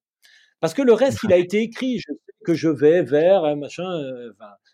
Parce 0.66 0.74
que 0.74 0.82
le 0.82 0.94
reste, 0.94 1.20
il 1.24 1.32
a 1.32 1.38
été 1.38 1.62
écrit. 1.62 2.00
Je 2.00 2.12
sais 2.12 2.34
que 2.44 2.56
je 2.56 2.70
vais 2.70 3.04
vers 3.04 3.56
machin. 3.56 3.88
Euh, 3.88 4.32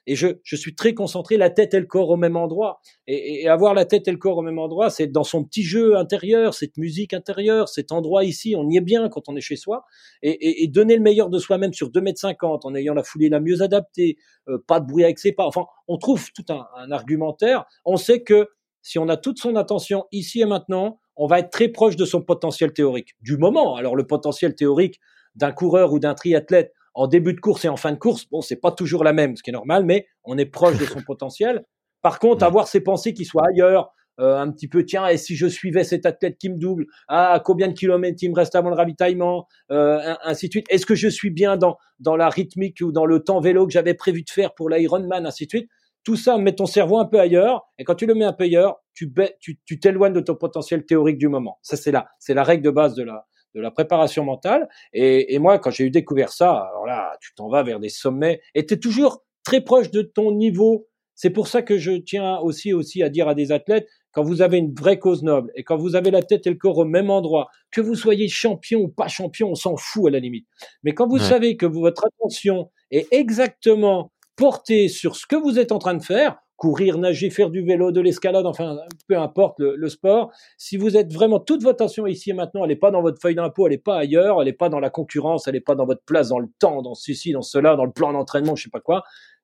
et 0.07 0.15
je, 0.15 0.27
je 0.41 0.55
suis 0.55 0.73
très 0.73 0.93
concentré, 0.93 1.35
la 1.35 1.49
tête 1.49 1.73
et 1.73 1.81
le 1.81 1.85
corps 1.85 2.09
au 2.11 2.15
même 2.15 2.37
endroit. 2.37 2.79
Et, 3.07 3.41
et 3.41 3.49
avoir 3.49 3.73
la 3.73 3.83
tête 3.83 4.07
et 4.07 4.11
le 4.11 4.17
corps 4.17 4.37
au 4.37 4.41
même 4.41 4.57
endroit, 4.57 4.89
c'est 4.89 5.07
dans 5.07 5.25
son 5.25 5.43
petit 5.43 5.63
jeu 5.63 5.97
intérieur, 5.97 6.53
cette 6.53 6.77
musique 6.77 7.13
intérieure, 7.13 7.67
cet 7.67 7.91
endroit 7.91 8.23
ici, 8.23 8.55
on 8.57 8.69
y 8.69 8.77
est 8.77 8.81
bien 8.81 9.09
quand 9.09 9.27
on 9.27 9.35
est 9.35 9.41
chez 9.41 9.57
soi. 9.57 9.83
Et, 10.23 10.63
et, 10.63 10.67
donner 10.69 10.95
le 10.95 11.01
meilleur 11.01 11.29
de 11.29 11.39
soi-même 11.39 11.73
sur 11.73 11.89
2 11.89 11.99
mètres 11.99 12.21
50 12.21 12.63
en 12.63 12.73
ayant 12.73 12.93
la 12.93 13.03
foulée 13.03 13.27
la 13.27 13.41
mieux 13.41 13.61
adaptée, 13.61 14.15
euh, 14.47 14.59
pas 14.65 14.79
de 14.79 14.85
bruit 14.85 15.03
avec 15.03 15.19
ses 15.19 15.33
pas. 15.33 15.45
Enfin, 15.45 15.65
on 15.89 15.97
trouve 15.97 16.31
tout 16.31 16.45
un, 16.53 16.67
un 16.77 16.89
argumentaire. 16.89 17.65
On 17.83 17.97
sait 17.97 18.23
que 18.23 18.47
si 18.81 18.97
on 18.97 19.09
a 19.09 19.17
toute 19.17 19.39
son 19.39 19.57
attention 19.57 20.05
ici 20.13 20.39
et 20.39 20.45
maintenant, 20.45 21.01
on 21.17 21.27
va 21.27 21.39
être 21.39 21.49
très 21.49 21.67
proche 21.67 21.97
de 21.97 22.05
son 22.05 22.21
potentiel 22.21 22.71
théorique 22.71 23.17
du 23.19 23.35
moment. 23.35 23.75
Alors 23.75 23.97
le 23.97 24.07
potentiel 24.07 24.55
théorique 24.55 25.01
d'un 25.35 25.51
coureur 25.51 25.93
ou 25.93 25.99
d'un 25.99 26.13
triathlète 26.13 26.73
en 26.93 27.07
début 27.07 27.33
de 27.33 27.39
course 27.39 27.65
et 27.65 27.69
en 27.69 27.77
fin 27.77 27.91
de 27.91 27.97
course, 27.97 28.25
bon, 28.29 28.41
c'est 28.41 28.59
pas 28.59 28.71
toujours 28.71 29.03
la 29.03 29.13
même, 29.13 29.35
ce 29.35 29.43
qui 29.43 29.49
est 29.49 29.53
normal, 29.53 29.85
mais 29.85 30.07
on 30.23 30.37
est 30.37 30.45
proche 30.45 30.77
de 30.77 30.85
son 30.85 31.01
potentiel. 31.05 31.63
Par 32.01 32.19
contre, 32.19 32.43
avoir 32.43 32.67
ses 32.67 32.81
pensées 32.81 33.13
qui 33.13 33.25
soient 33.25 33.45
ailleurs, 33.53 33.93
euh, 34.19 34.37
un 34.37 34.51
petit 34.51 34.67
peu, 34.67 34.83
tiens, 34.83 35.07
et 35.07 35.17
si 35.17 35.35
je 35.35 35.47
suivais 35.47 35.83
cet 35.83 36.05
athlète 36.05 36.37
qui 36.37 36.49
me 36.49 36.57
double, 36.57 36.85
ah, 37.07 37.41
combien 37.43 37.67
de 37.67 37.73
kilomètres 37.73 38.17
il 38.21 38.29
me 38.29 38.35
reste 38.35 38.55
avant 38.55 38.69
le 38.69 38.75
ravitaillement, 38.75 39.47
euh, 39.71 40.13
ainsi 40.23 40.47
de 40.47 40.51
suite. 40.51 40.65
Est-ce 40.69 40.85
que 40.85 40.95
je 40.95 41.07
suis 41.07 41.29
bien 41.29 41.57
dans, 41.57 41.77
dans 41.99 42.15
la 42.15 42.29
rythmique 42.29 42.79
ou 42.81 42.91
dans 42.91 43.05
le 43.05 43.23
temps 43.23 43.39
vélo 43.39 43.65
que 43.65 43.73
j'avais 43.73 43.93
prévu 43.93 44.23
de 44.23 44.29
faire 44.29 44.53
pour 44.53 44.69
l'Ironman, 44.69 45.25
ainsi 45.25 45.45
de 45.45 45.49
suite. 45.49 45.69
Tout 46.03 46.15
ça, 46.15 46.37
met 46.37 46.53
ton 46.53 46.65
cerveau 46.65 46.97
un 46.97 47.05
peu 47.05 47.19
ailleurs, 47.19 47.63
et 47.77 47.83
quand 47.83 47.95
tu 47.95 48.05
le 48.05 48.15
mets 48.15 48.25
un 48.25 48.33
peu 48.33 48.43
ailleurs, 48.45 48.77
tu 48.93 49.11
tu 49.39 49.79
t'éloignes 49.79 50.13
de 50.13 50.19
ton 50.19 50.35
potentiel 50.35 50.85
théorique 50.85 51.17
du 51.17 51.27
moment. 51.27 51.59
Ça, 51.61 51.77
c'est 51.77 51.91
là, 51.91 52.07
c'est 52.19 52.33
la 52.33 52.43
règle 52.43 52.63
de 52.63 52.71
base 52.71 52.95
de 52.95 53.03
la, 53.03 53.25
de 53.55 53.61
la 53.61 53.71
préparation 53.71 54.23
mentale. 54.23 54.67
Et, 54.93 55.33
et 55.33 55.39
moi, 55.39 55.59
quand 55.59 55.71
j'ai 55.71 55.85
eu 55.85 55.91
découvert 55.91 56.31
ça, 56.31 56.51
alors 56.69 56.85
là, 56.85 57.17
tu 57.21 57.33
t'en 57.35 57.49
vas 57.49 57.63
vers 57.63 57.79
des 57.79 57.89
sommets 57.89 58.41
et 58.55 58.65
tu 58.65 58.73
es 58.73 58.77
toujours 58.77 59.23
très 59.43 59.61
proche 59.61 59.91
de 59.91 60.01
ton 60.01 60.31
niveau. 60.31 60.87
C'est 61.15 61.29
pour 61.29 61.47
ça 61.47 61.61
que 61.61 61.77
je 61.77 61.91
tiens 61.91 62.37
aussi, 62.39 62.73
aussi 62.73 63.03
à 63.03 63.09
dire 63.09 63.27
à 63.27 63.35
des 63.35 63.51
athlètes, 63.51 63.87
quand 64.11 64.23
vous 64.23 64.41
avez 64.41 64.57
une 64.57 64.73
vraie 64.73 64.99
cause 64.99 65.23
noble 65.23 65.51
et 65.55 65.63
quand 65.63 65.77
vous 65.77 65.95
avez 65.95 66.11
la 66.11 66.21
tête 66.21 66.47
et 66.47 66.49
le 66.49 66.55
corps 66.55 66.79
au 66.79 66.85
même 66.85 67.09
endroit, 67.09 67.47
que 67.71 67.81
vous 67.81 67.95
soyez 67.95 68.27
champion 68.27 68.81
ou 68.81 68.87
pas 68.89 69.07
champion, 69.07 69.49
on 69.51 69.55
s'en 69.55 69.77
fout 69.77 70.07
à 70.07 70.09
la 70.09 70.19
limite. 70.19 70.47
Mais 70.83 70.93
quand 70.93 71.07
vous 71.07 71.19
savez 71.19 71.57
que 71.57 71.65
votre 71.65 72.05
attention 72.05 72.71
est 72.89 73.07
exactement 73.11 74.11
portée 74.35 74.87
sur 74.87 75.15
ce 75.15 75.25
que 75.27 75.35
vous 75.35 75.59
êtes 75.59 75.71
en 75.71 75.79
train 75.79 75.93
de 75.93 76.03
faire, 76.03 76.37
courir, 76.61 76.99
nager, 76.99 77.31
faire 77.31 77.49
du 77.49 77.63
vélo, 77.63 77.91
de 77.91 77.99
l'escalade, 78.01 78.45
enfin, 78.45 78.77
peu 79.07 79.17
importe 79.17 79.57
le, 79.57 79.89
sport. 79.89 80.31
Si 80.57 80.77
vous 80.77 80.95
êtes 80.95 81.11
vraiment 81.11 81.39
toute 81.39 81.63
votre 81.63 81.81
attention 81.81 82.05
ici 82.05 82.29
et 82.29 82.33
maintenant, 82.33 82.63
elle 82.63 82.69
n'est 82.69 82.75
pas 82.75 82.91
dans 82.91 83.01
votre 83.01 83.19
feuille 83.19 83.33
d'impôt, 83.33 83.65
elle 83.65 83.71
n'est 83.71 83.79
pas 83.79 83.97
ailleurs, 83.97 84.39
elle 84.39 84.45
n'est 84.45 84.53
pas 84.53 84.69
dans 84.69 84.79
la 84.79 84.91
concurrence, 84.91 85.47
elle 85.47 85.55
n'est 85.55 85.59
pas 85.59 85.73
dans 85.73 85.87
votre 85.87 86.03
place, 86.03 86.29
dans 86.29 86.37
le 86.37 86.49
temps, 86.59 86.83
dans 86.83 86.93
ceci, 86.93 87.31
dans 87.31 87.41
cela, 87.41 87.75
dans 87.75 87.85
le 87.85 87.91
plan 87.91 88.13
d'entraînement, 88.13 88.55
je 88.55 88.65
sais 88.65 88.69
pas 88.69 88.79
quoi. 88.79 89.01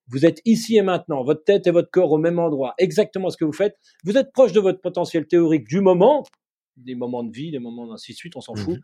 Vous 0.09 0.27
êtes 0.27 0.43
ici 0.45 0.77
et 0.77 0.83
maintenant, 0.83 1.23
votre 1.23 1.43
tête 1.43 1.65
et 1.65 1.71
votre 1.71 1.89
corps 1.89 2.11
au 2.11 2.19
même 2.19 2.37
endroit, 2.37 2.75
exactement 2.77 3.31
ce 3.31 3.37
que 3.37 3.45
vous 3.45 3.51
faites. 3.51 3.75
Vous 4.03 4.15
êtes 4.15 4.31
proche 4.31 4.51
de 4.51 4.59
votre 4.59 4.79
potentiel 4.79 5.25
théorique 5.25 5.67
du 5.67 5.81
moment, 5.81 6.23
des 6.75 6.93
moments 6.93 7.23
de 7.23 7.31
vie, 7.31 7.49
des 7.49 7.57
moments 7.57 7.91
ainsi 7.91 8.11
de 8.11 8.17
suite, 8.17 8.35
on 8.35 8.41
s'en 8.41 8.53
mmh 8.53 8.57
fout 8.57 8.79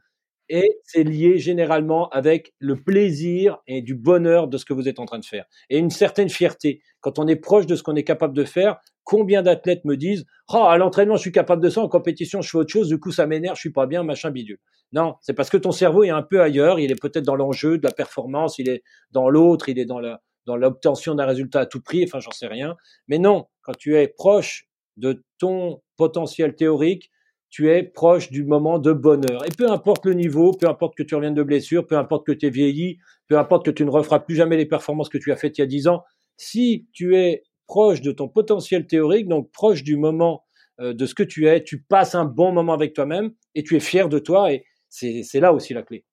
et 0.50 0.80
c'est 0.84 1.04
lié 1.04 1.38
généralement 1.38 2.10
avec 2.10 2.54
le 2.60 2.76
plaisir 2.82 3.58
et 3.68 3.82
du 3.82 3.96
bonheur 3.96 4.48
de 4.48 4.58
ce 4.58 4.66
que 4.66 4.74
vous 4.74 4.88
êtes 4.88 5.00
en 5.00 5.06
train 5.06 5.20
de 5.20 5.26
faire. 5.26 5.46
Et 5.70 5.78
une 5.78 5.89
certaine 5.89 6.30
fierté. 6.30 6.82
Quand 7.02 7.20
on 7.20 7.28
est 7.28 7.36
proche 7.38 7.66
de 7.66 7.76
ce 7.76 7.84
qu'on 7.84 7.96
est 7.96 8.04
capable 8.04 8.34
de 8.36 8.44
faire, 8.44 8.78
combien 9.04 9.41
d'athlètes 9.41 9.86
me 9.86 9.96
disent 9.98 10.26
"Oh, 10.54 10.64
à 10.66 10.78
l'entraînement, 10.78 11.16
je 11.16 11.22
suis 11.22 11.32
capable 11.32 11.62
de 11.64 11.70
ça, 11.70 11.82
en 11.82 11.88
compétition, 11.89 12.41
je 12.41 12.50
fais 12.50 12.58
autre 12.58 12.72
chose, 12.72 12.88
du 12.89 13.00
coup 13.00 13.12
ça 13.12 13.26
m'énerve, 13.28 13.56
je 13.56 13.62
suis 13.62 13.72
pas 13.72 13.88
bien, 13.88 14.04
machin 14.04 14.32
bidule." 14.32 14.60
Non, 14.91 15.16
c'est 15.22 15.34
parce 15.34 15.50
que 15.50 15.58
ton 15.58 15.72
cerveau 15.72 16.04
est 16.04 16.10
un 16.12 16.22
peu 16.22 16.41
ailleurs, 16.41 16.80
il 16.80 16.91
est 16.91 17.02
peut-être 17.02 17.26
dans 17.26 17.36
l'enjeu 17.36 17.78
de 17.78 17.84
la 17.88 17.91
performance, 17.94 18.60
il 18.60 18.70
est 18.70 18.84
dans 19.12 19.30
l'autre, 19.30 19.70
il 19.70 19.80
est 19.80 19.86
dans 19.86 20.00
la 20.00 20.22
dans 20.46 20.58
l'obtention 20.58 21.16
d'un 21.16 21.26
résultat 21.26 21.62
à 21.62 21.66
tout 21.66 21.82
prix, 21.82 22.04
enfin 22.06 22.20
j'en 22.20 22.32
sais 22.32 22.48
rien. 22.48 22.76
Mais 23.08 23.18
non, 23.18 23.46
quand 23.62 23.74
tu 23.78 23.96
es 23.98 24.08
proche 24.10 24.68
de 24.98 25.24
ton 25.39 25.82
potentiel 25.98 26.56
théorique, 26.56 27.10
tu 27.54 27.70
es 27.70 27.84
proche 27.84 28.32
du 28.32 28.43
moment 28.43 28.80
de 28.80 28.91
bonheur. 28.93 29.45
Et 29.45 29.51
peu 29.56 29.70
importe 29.70 30.08
le 30.08 30.16
niveau, 30.16 30.54
peu 30.54 30.68
importe 30.68 30.95
que 30.95 31.04
tu 31.04 31.14
reviennes 31.14 31.36
de 31.36 31.43
blessure, 31.43 31.86
peu 31.86 31.95
importe 31.95 32.26
que 32.26 32.32
tu 32.32 32.47
es 32.47 32.49
vieilli, 32.49 32.97
peu 33.28 33.38
importe 33.38 33.64
que 33.64 33.70
tu 33.70 33.86
ne 33.86 33.91
referas 33.91 34.22
plus 34.22 34.34
jamais 34.34 34.58
les 34.58 34.66
performances 34.66 35.08
que 35.08 35.20
tu 35.20 35.32
as 35.32 35.36
faites 35.36 35.60
il 35.60 35.62
y 35.62 35.64
a 35.64 35.68
dix 35.68 35.88
ans, 35.88 36.04
si 36.36 36.88
tu 36.93 37.16
es 37.16 37.43
proche 37.68 38.01
de 38.01 38.12
ton 38.12 38.28
potentiel 38.28 38.88
théorique, 38.88 39.28
donc 39.28 39.51
proche 39.51 39.84
du 39.84 39.97
moment 39.97 40.45
euh, 40.80 40.95
de 40.95 41.06
ce 41.06 41.14
que 41.14 41.22
tu 41.22 41.47
es, 41.47 41.64
tu 41.64 41.84
passes 41.84 42.16
un 42.16 42.26
bon 42.26 42.51
moment 42.51 42.74
avec 42.74 42.95
toi-même 42.95 43.34
et 43.54 43.62
tu 43.62 43.76
es 43.76 43.80
fier 43.80 44.10
de 44.10 44.18
toi 44.18 44.51
et 44.51 44.66
c'est 44.89 45.39
là 45.39 45.54
aussi 45.54 45.76
la 45.76 45.84
clé. 45.84 46.06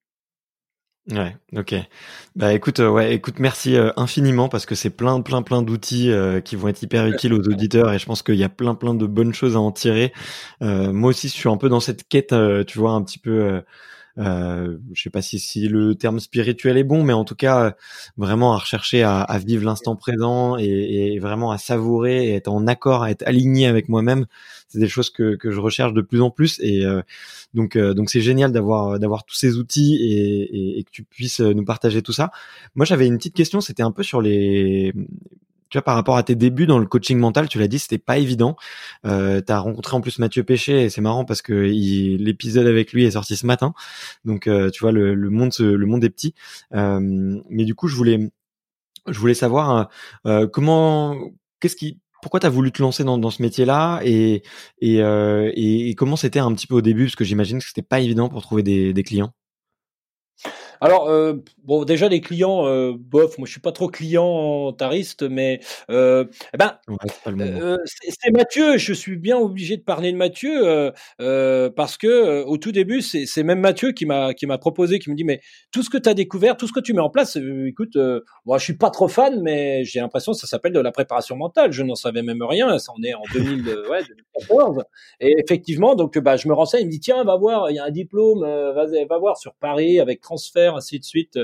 Ouais, 1.09 1.35
ok. 1.57 1.73
Bah 2.35 2.53
écoute, 2.53 2.79
euh, 2.79 2.89
ouais, 2.89 3.13
écoute, 3.15 3.39
merci 3.39 3.75
euh, 3.75 3.91
infiniment 3.97 4.49
parce 4.49 4.67
que 4.67 4.75
c'est 4.75 4.91
plein, 4.91 5.19
plein, 5.21 5.41
plein 5.41 5.63
d'outils 5.63 6.11
euh, 6.11 6.41
qui 6.41 6.55
vont 6.55 6.67
être 6.67 6.83
hyper 6.83 7.07
utiles 7.07 7.33
aux 7.33 7.41
auditeurs 7.47 7.91
et 7.91 7.97
je 7.97 8.05
pense 8.05 8.21
qu'il 8.21 8.35
y 8.35 8.43
a 8.43 8.49
plein, 8.49 8.75
plein 8.75 8.93
de 8.93 9.07
bonnes 9.07 9.33
choses 9.33 9.55
à 9.55 9.59
en 9.59 9.71
tirer. 9.71 10.13
moi 10.61 11.09
aussi, 11.09 11.27
je 11.27 11.33
suis 11.33 11.49
un 11.49 11.57
peu 11.57 11.69
dans 11.69 11.79
cette 11.79 12.07
quête, 12.07 12.35
tu 12.67 12.77
vois, 12.77 12.91
un 12.91 13.01
petit 13.03 13.17
peu 13.17 13.63
euh, 14.17 14.77
je 14.93 15.01
sais 15.01 15.09
pas 15.09 15.21
si, 15.21 15.39
si 15.39 15.67
le 15.67 15.95
terme 15.95 16.19
spirituel 16.19 16.77
est 16.77 16.83
bon, 16.83 17.03
mais 17.03 17.13
en 17.13 17.23
tout 17.23 17.35
cas 17.35 17.75
vraiment 18.17 18.53
à 18.53 18.57
rechercher 18.57 19.03
à, 19.03 19.21
à 19.21 19.37
vivre 19.39 19.63
l'instant 19.65 19.95
présent 19.95 20.57
et, 20.57 21.13
et, 21.13 21.19
vraiment 21.19 21.51
à 21.51 21.57
savourer 21.57 22.27
et 22.27 22.35
être 22.35 22.49
en 22.49 22.67
accord, 22.67 23.03
à 23.03 23.11
être 23.11 23.23
aligné 23.25 23.67
avec 23.67 23.89
moi-même. 23.89 24.25
C'est 24.67 24.79
des 24.79 24.87
choses 24.87 25.09
que, 25.09 25.35
que 25.35 25.51
je 25.51 25.59
recherche 25.59 25.93
de 25.93 26.01
plus 26.01 26.21
en 26.21 26.29
plus 26.29 26.59
et 26.61 26.85
euh, 26.85 27.01
donc 27.53 27.75
euh, 27.75 27.93
donc 27.93 28.09
c'est 28.09 28.21
génial 28.21 28.51
d'avoir 28.51 28.99
d'avoir 28.99 29.25
tous 29.25 29.35
ces 29.35 29.57
outils 29.57 29.95
et, 29.95 30.41
et, 30.43 30.79
et, 30.79 30.83
que 30.83 30.91
tu 30.91 31.03
puisses 31.03 31.39
nous 31.39 31.65
partager 31.65 32.01
tout 32.01 32.13
ça. 32.13 32.31
Moi 32.75 32.85
j'avais 32.85 33.07
une 33.07 33.17
petite 33.17 33.35
question, 33.35 33.61
c'était 33.61 33.83
un 33.83 33.91
peu 33.91 34.03
sur 34.03 34.21
les 34.21 34.93
tu 35.71 35.77
vois, 35.77 35.83
par 35.83 35.95
rapport 35.95 36.17
à 36.17 36.23
tes 36.23 36.35
débuts 36.35 36.67
dans 36.67 36.79
le 36.79 36.85
coaching 36.85 37.17
mental, 37.17 37.47
tu 37.47 37.57
l'as 37.57 37.69
dit, 37.69 37.79
c'était 37.79 37.97
pas 37.97 38.17
évident. 38.17 38.57
Euh, 39.05 39.41
tu 39.45 39.53
rencontré 39.53 39.95
en 39.95 40.01
plus 40.01 40.19
Mathieu 40.19 40.43
Péché 40.43 40.83
et 40.83 40.89
c'est 40.89 41.01
marrant 41.01 41.25
parce 41.25 41.41
que 41.41 41.53
l'épisode 41.53 42.67
avec 42.67 42.91
lui 42.93 43.05
est 43.05 43.11
sorti 43.11 43.37
ce 43.37 43.45
matin. 43.45 43.73
Donc, 44.25 44.47
euh, 44.47 44.69
tu 44.69 44.81
vois, 44.81 44.91
le, 44.91 45.15
monde, 45.29 45.53
le 45.59 45.85
monde 45.85 46.03
est 46.03 46.09
petit. 46.09 46.35
Euh, 46.73 46.99
mais 47.49 47.63
du 47.63 47.73
coup, 47.73 47.87
je 47.87 47.95
voulais, 47.95 48.31
je 49.07 49.17
voulais 49.17 49.33
savoir 49.33 49.89
euh, 50.25 50.47
comment, 50.47 51.17
qu'est-ce 51.61 51.77
qui, 51.77 51.99
pourquoi 52.21 52.41
tu 52.41 52.47
as 52.47 52.49
voulu 52.49 52.71
te 52.71 52.81
lancer 52.81 53.03
dans, 53.05 53.29
ce 53.29 53.41
métier-là 53.41 54.01
et, 54.03 54.43
comment 55.97 56.17
c'était 56.17 56.39
un 56.39 56.53
petit 56.53 56.67
peu 56.67 56.75
au 56.75 56.81
début? 56.81 57.05
Parce 57.05 57.15
que 57.15 57.23
j'imagine 57.23 57.59
que 57.59 57.65
c'était 57.65 57.81
pas 57.81 58.01
évident 58.01 58.29
pour 58.29 58.41
trouver 58.41 58.63
des 58.63 59.03
clients. 59.03 59.33
Alors, 60.83 61.09
euh, 61.09 61.33
bon, 61.63 61.85
déjà 61.85 62.09
les 62.09 62.21
clients, 62.21 62.65
euh, 62.65 62.93
bof, 62.97 63.37
moi 63.37 63.45
je 63.45 63.51
suis 63.51 63.61
pas 63.61 63.71
trop 63.71 63.87
client 63.87 64.73
tariste, 64.73 65.21
mais 65.21 65.59
euh, 65.91 66.25
eh 66.55 66.57
ben, 66.57 66.79
euh, 67.27 67.77
c'est 67.85 68.31
Mathieu. 68.31 68.77
Je 68.77 68.91
suis 68.91 69.15
bien 69.15 69.37
obligé 69.37 69.77
de 69.77 69.83
parler 69.83 70.11
de 70.11 70.17
Mathieu 70.17 70.91
euh, 71.21 71.69
parce 71.69 71.97
que 71.97 72.43
au 72.45 72.57
tout 72.57 72.71
début, 72.71 73.01
c'est 73.01 73.43
même 73.43 73.59
Mathieu 73.59 73.91
qui 73.91 74.07
m'a 74.07 74.33
qui 74.33 74.47
m'a 74.47 74.57
proposé, 74.57 74.97
qui 74.97 75.11
me 75.11 75.15
dit 75.15 75.23
mais 75.23 75.39
tout 75.71 75.83
ce 75.83 75.91
que 75.91 75.99
tu 75.99 76.09
as 76.09 76.15
découvert, 76.15 76.57
tout 76.57 76.65
ce 76.65 76.73
que 76.73 76.79
tu 76.79 76.93
mets 76.93 77.01
en 77.01 77.11
place, 77.11 77.37
écoute, 77.67 77.95
moi 78.47 78.57
je 78.57 78.63
suis 78.63 78.77
pas 78.77 78.89
trop 78.89 79.07
fan, 79.07 79.39
mais 79.43 79.83
j'ai 79.83 79.99
l'impression 79.99 80.31
que 80.31 80.39
ça 80.39 80.47
s'appelle 80.47 80.73
de 80.73 80.79
la 80.79 80.91
préparation 80.91 81.35
mentale. 81.35 81.71
Je 81.71 81.83
n'en 81.83 81.93
savais 81.93 82.23
même 82.23 82.41
rien. 82.41 82.79
Ça 82.79 82.91
en 82.97 83.03
est 83.03 83.13
en 83.13 83.21
2000, 83.33 83.67
ouais, 83.87 84.01
2014. 84.49 84.83
Et 85.19 85.35
effectivement, 85.37 85.93
donc 85.93 86.17
bah 86.17 86.37
je 86.37 86.47
me 86.47 86.53
renseigne. 86.55 86.81
Il 86.81 86.87
me 86.87 86.91
dit 86.91 86.99
tiens, 86.99 87.23
va 87.23 87.37
voir, 87.37 87.69
il 87.69 87.75
y 87.75 87.79
a 87.79 87.85
un 87.85 87.91
diplôme, 87.91 88.41
va, 88.41 88.85
va 89.07 89.17
voir 89.19 89.37
sur 89.37 89.53
Paris 89.53 89.99
avec 89.99 90.21
transfert 90.21 90.70
ainsi 90.75 90.99
de 90.99 91.03
suite, 91.03 91.39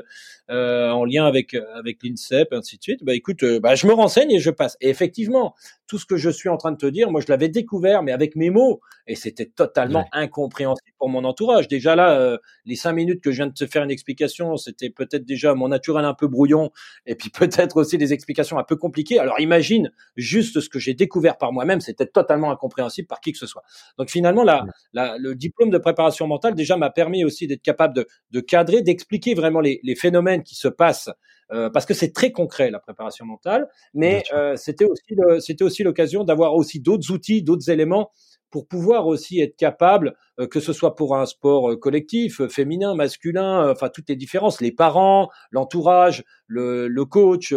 euh, 0.50 0.90
en 0.90 1.06
lien 1.06 1.26
avec 1.26 1.56
avec 1.76 2.04
l'INSEP, 2.04 2.54
ainsi 2.54 2.78
de 2.78 2.84
suite. 2.84 3.04
Bah 3.04 3.14
écoute, 3.14 3.44
euh, 3.44 3.60
bah, 3.60 3.76
je 3.76 3.88
me 3.88 3.94
renseigne 3.94 4.32
et 4.32 4.40
je 4.40 4.52
passe. 4.52 4.78
Et 4.82 4.90
effectivement, 4.90 5.56
tout 5.88 5.98
ce 5.98 6.06
que 6.06 6.18
je 6.18 6.30
suis 6.30 6.50
en 6.50 6.58
train 6.58 6.72
de 6.72 6.78
te 6.78 6.86
dire, 6.86 7.12
moi 7.12 7.22
je 7.22 7.28
l'avais 7.30 7.50
découvert, 7.50 8.04
mais 8.04 8.12
avec 8.12 8.36
mes 8.36 8.50
mots, 8.50 8.82
et 9.08 9.16
c'était 9.16 9.46
totalement 9.46 10.06
incompréhensible 10.12 10.96
pour 10.98 11.10
mon 11.10 11.24
entourage. 11.24 11.68
Déjà 11.68 11.96
là, 11.96 12.20
euh, 12.20 12.38
les 12.66 12.76
cinq 12.76 12.94
minutes 12.94 13.22
que 13.24 13.32
je 13.32 13.38
viens 13.38 13.48
de 13.48 13.54
te 13.54 13.66
faire 13.66 13.84
une 13.84 13.92
explication, 13.92 14.58
c'était 14.58 14.90
peut-être 14.90 15.26
déjà 15.26 15.54
mon 15.54 15.70
naturel 15.70 16.06
un 16.06 16.14
peu 16.14 16.28
brouillon, 16.28 16.72
et 17.06 17.16
puis 17.16 17.30
peut-être 17.70 17.78
aussi 17.78 17.98
des 17.98 18.14
explications 18.14 18.58
un 18.58 18.64
peu 18.64 18.76
compliquées. 18.76 19.20
Alors 19.20 19.40
imagine 19.40 19.92
juste 20.16 20.60
ce 20.60 20.70
que 20.70 20.80
j'ai 20.80 20.94
découvert 20.94 21.38
par 21.38 21.54
moi-même, 21.54 21.82
c'était 21.82 22.08
totalement 22.08 22.52
incompréhensible 22.52 23.08
par 23.08 23.22
qui 23.22 23.32
que 23.32 23.38
ce 23.38 23.48
soit. 23.48 23.64
Donc 23.98 24.10
finalement, 24.10 24.44
là, 24.44 24.66
le 24.94 25.36
diplôme 25.36 25.70
de 25.70 25.78
préparation 25.78 26.28
mentale 26.28 26.56
déjà 26.56 26.78
m'a 26.78 26.90
permis 26.90 27.24
aussi 27.24 27.48
d'être 27.48 27.64
capable 27.64 27.96
de, 27.96 28.08
de 28.32 28.40
cadrer, 28.40 28.82
d'expliquer 28.82 29.34
vraiment 29.34 29.62
les, 29.62 29.80
les 29.84 29.96
phénomènes 29.96 30.44
qui 30.44 30.56
se 30.56 30.68
passent 30.68 31.10
euh, 31.52 31.70
parce 31.70 31.86
que 31.86 31.94
c'est 31.94 32.12
très 32.12 32.32
concret 32.32 32.70
la 32.72 32.80
préparation 32.80 33.26
mentale, 33.26 33.70
mais 33.94 34.24
euh, 34.34 34.56
c'était 34.58 34.86
aussi 34.86 35.16
c'était 35.40 35.64
aussi 35.64 35.84
l'occasion 35.84 36.24
d'avoir 36.24 36.56
aussi 36.56 36.80
d'autres 36.80 37.12
outils, 37.12 37.42
d'autres 37.42 37.70
éléments 37.70 38.12
pour 38.50 38.66
pouvoir 38.68 39.08
aussi 39.08 39.42
être 39.42 39.58
capable, 39.58 40.16
euh, 40.40 40.48
que 40.48 40.62
ce 40.62 40.72
soit 40.72 40.96
pour 40.96 41.18
un 41.18 41.26
sport 41.26 41.78
collectif, 41.80 42.46
féminin, 42.48 42.96
masculin, 42.96 43.70
enfin 43.70 43.90
toutes 43.90 44.08
les 44.10 44.16
différences, 44.16 44.62
les 44.62 44.72
parents, 44.72 45.30
l'entourage, 45.52 46.24
le, 46.48 46.88
le, 46.88 47.06
coach, 47.06 47.54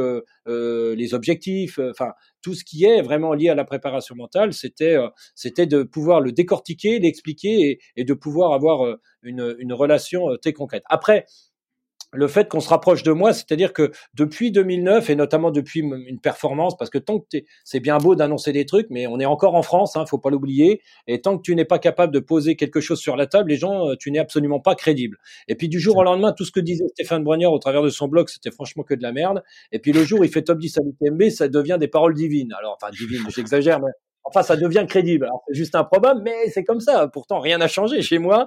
les 0.46 1.14
objectifs, 1.14 1.78
enfin 1.90 2.12
tout 2.42 2.54
ce 2.54 2.64
qui 2.64 2.84
est 2.84 3.02
vraiment 3.02 3.34
lié 3.34 3.50
à 3.50 3.54
la 3.54 3.64
préparation 3.64 4.14
mentale, 4.16 4.52
c'était 4.52 4.96
c'était 5.34 5.66
de 5.66 5.82
pouvoir 5.82 6.20
le 6.20 6.32
décortiquer, 6.32 6.98
l'expliquer 7.00 7.70
et, 7.70 7.80
et, 7.96 8.04
de 8.04 8.14
pouvoir 8.14 8.52
avoir 8.52 8.96
une, 9.22 9.56
une 9.58 9.72
relation 9.72 10.36
très 10.40 10.52
concrète. 10.52 10.82
Après, 10.88 11.26
le 12.12 12.28
fait 12.28 12.48
qu'on 12.48 12.60
se 12.60 12.68
rapproche 12.68 13.02
de 13.02 13.12
moi, 13.12 13.32
c'est-à-dire 13.32 13.72
que 13.72 13.92
depuis 14.14 14.50
2009 14.50 15.10
et 15.10 15.14
notamment 15.14 15.50
depuis 15.50 15.80
une 15.80 16.20
performance, 16.20 16.76
parce 16.76 16.90
que 16.90 16.98
tant 16.98 17.20
que 17.20 17.38
c'est 17.64 17.80
bien 17.80 17.98
beau 17.98 18.14
d'annoncer 18.14 18.52
des 18.52 18.66
trucs, 18.66 18.88
mais 18.90 19.06
on 19.06 19.20
est 19.20 19.26
encore 19.26 19.54
en 19.54 19.62
France, 19.62 19.96
hein, 19.96 20.04
faut 20.06 20.18
pas 20.18 20.30
l'oublier, 20.30 20.82
et 21.06 21.20
tant 21.20 21.36
que 21.36 21.42
tu 21.42 21.54
n'es 21.54 21.64
pas 21.64 21.78
capable 21.78 22.12
de 22.12 22.20
poser 22.20 22.56
quelque 22.56 22.80
chose 22.80 22.98
sur 22.98 23.16
la 23.16 23.26
table, 23.26 23.50
les 23.50 23.56
gens, 23.56 23.88
euh, 23.88 23.94
tu 23.98 24.10
n'es 24.10 24.18
absolument 24.18 24.60
pas 24.60 24.74
crédible. 24.74 25.18
Et 25.48 25.54
puis 25.54 25.68
du 25.68 25.78
jour 25.80 25.96
au 25.96 26.02
lendemain, 26.02 26.32
tout 26.32 26.44
ce 26.44 26.52
que 26.52 26.60
disait 26.60 26.86
Stéphane 26.88 27.22
Brognard 27.22 27.52
au 27.52 27.58
travers 27.58 27.82
de 27.82 27.90
son 27.90 28.08
blog, 28.08 28.28
c'était 28.28 28.50
franchement 28.50 28.82
que 28.82 28.94
de 28.94 29.02
la 29.02 29.12
merde. 29.12 29.42
Et 29.72 29.78
puis 29.78 29.92
le 29.92 30.04
jour 30.04 30.24
il 30.24 30.30
fait 30.30 30.42
top 30.42 30.58
10 30.58 30.78
à 30.78 30.80
l'UTMB, 30.82 31.30
ça 31.30 31.48
devient 31.48 31.76
des 31.78 31.88
paroles 31.88 32.14
divines. 32.14 32.52
Alors, 32.58 32.76
enfin 32.80 32.90
divines, 32.90 33.24
j'exagère, 33.34 33.80
mais 33.80 33.90
Enfin, 34.24 34.42
ça 34.42 34.56
devient 34.56 34.84
crédible. 34.88 35.28
C'est 35.48 35.54
juste 35.54 35.74
improbable, 35.74 36.20
mais 36.22 36.48
c'est 36.50 36.64
comme 36.64 36.80
ça. 36.80 37.08
Pourtant, 37.08 37.40
rien 37.40 37.58
n'a 37.58 37.68
changé 37.68 38.02
chez 38.02 38.18
moi. 38.18 38.46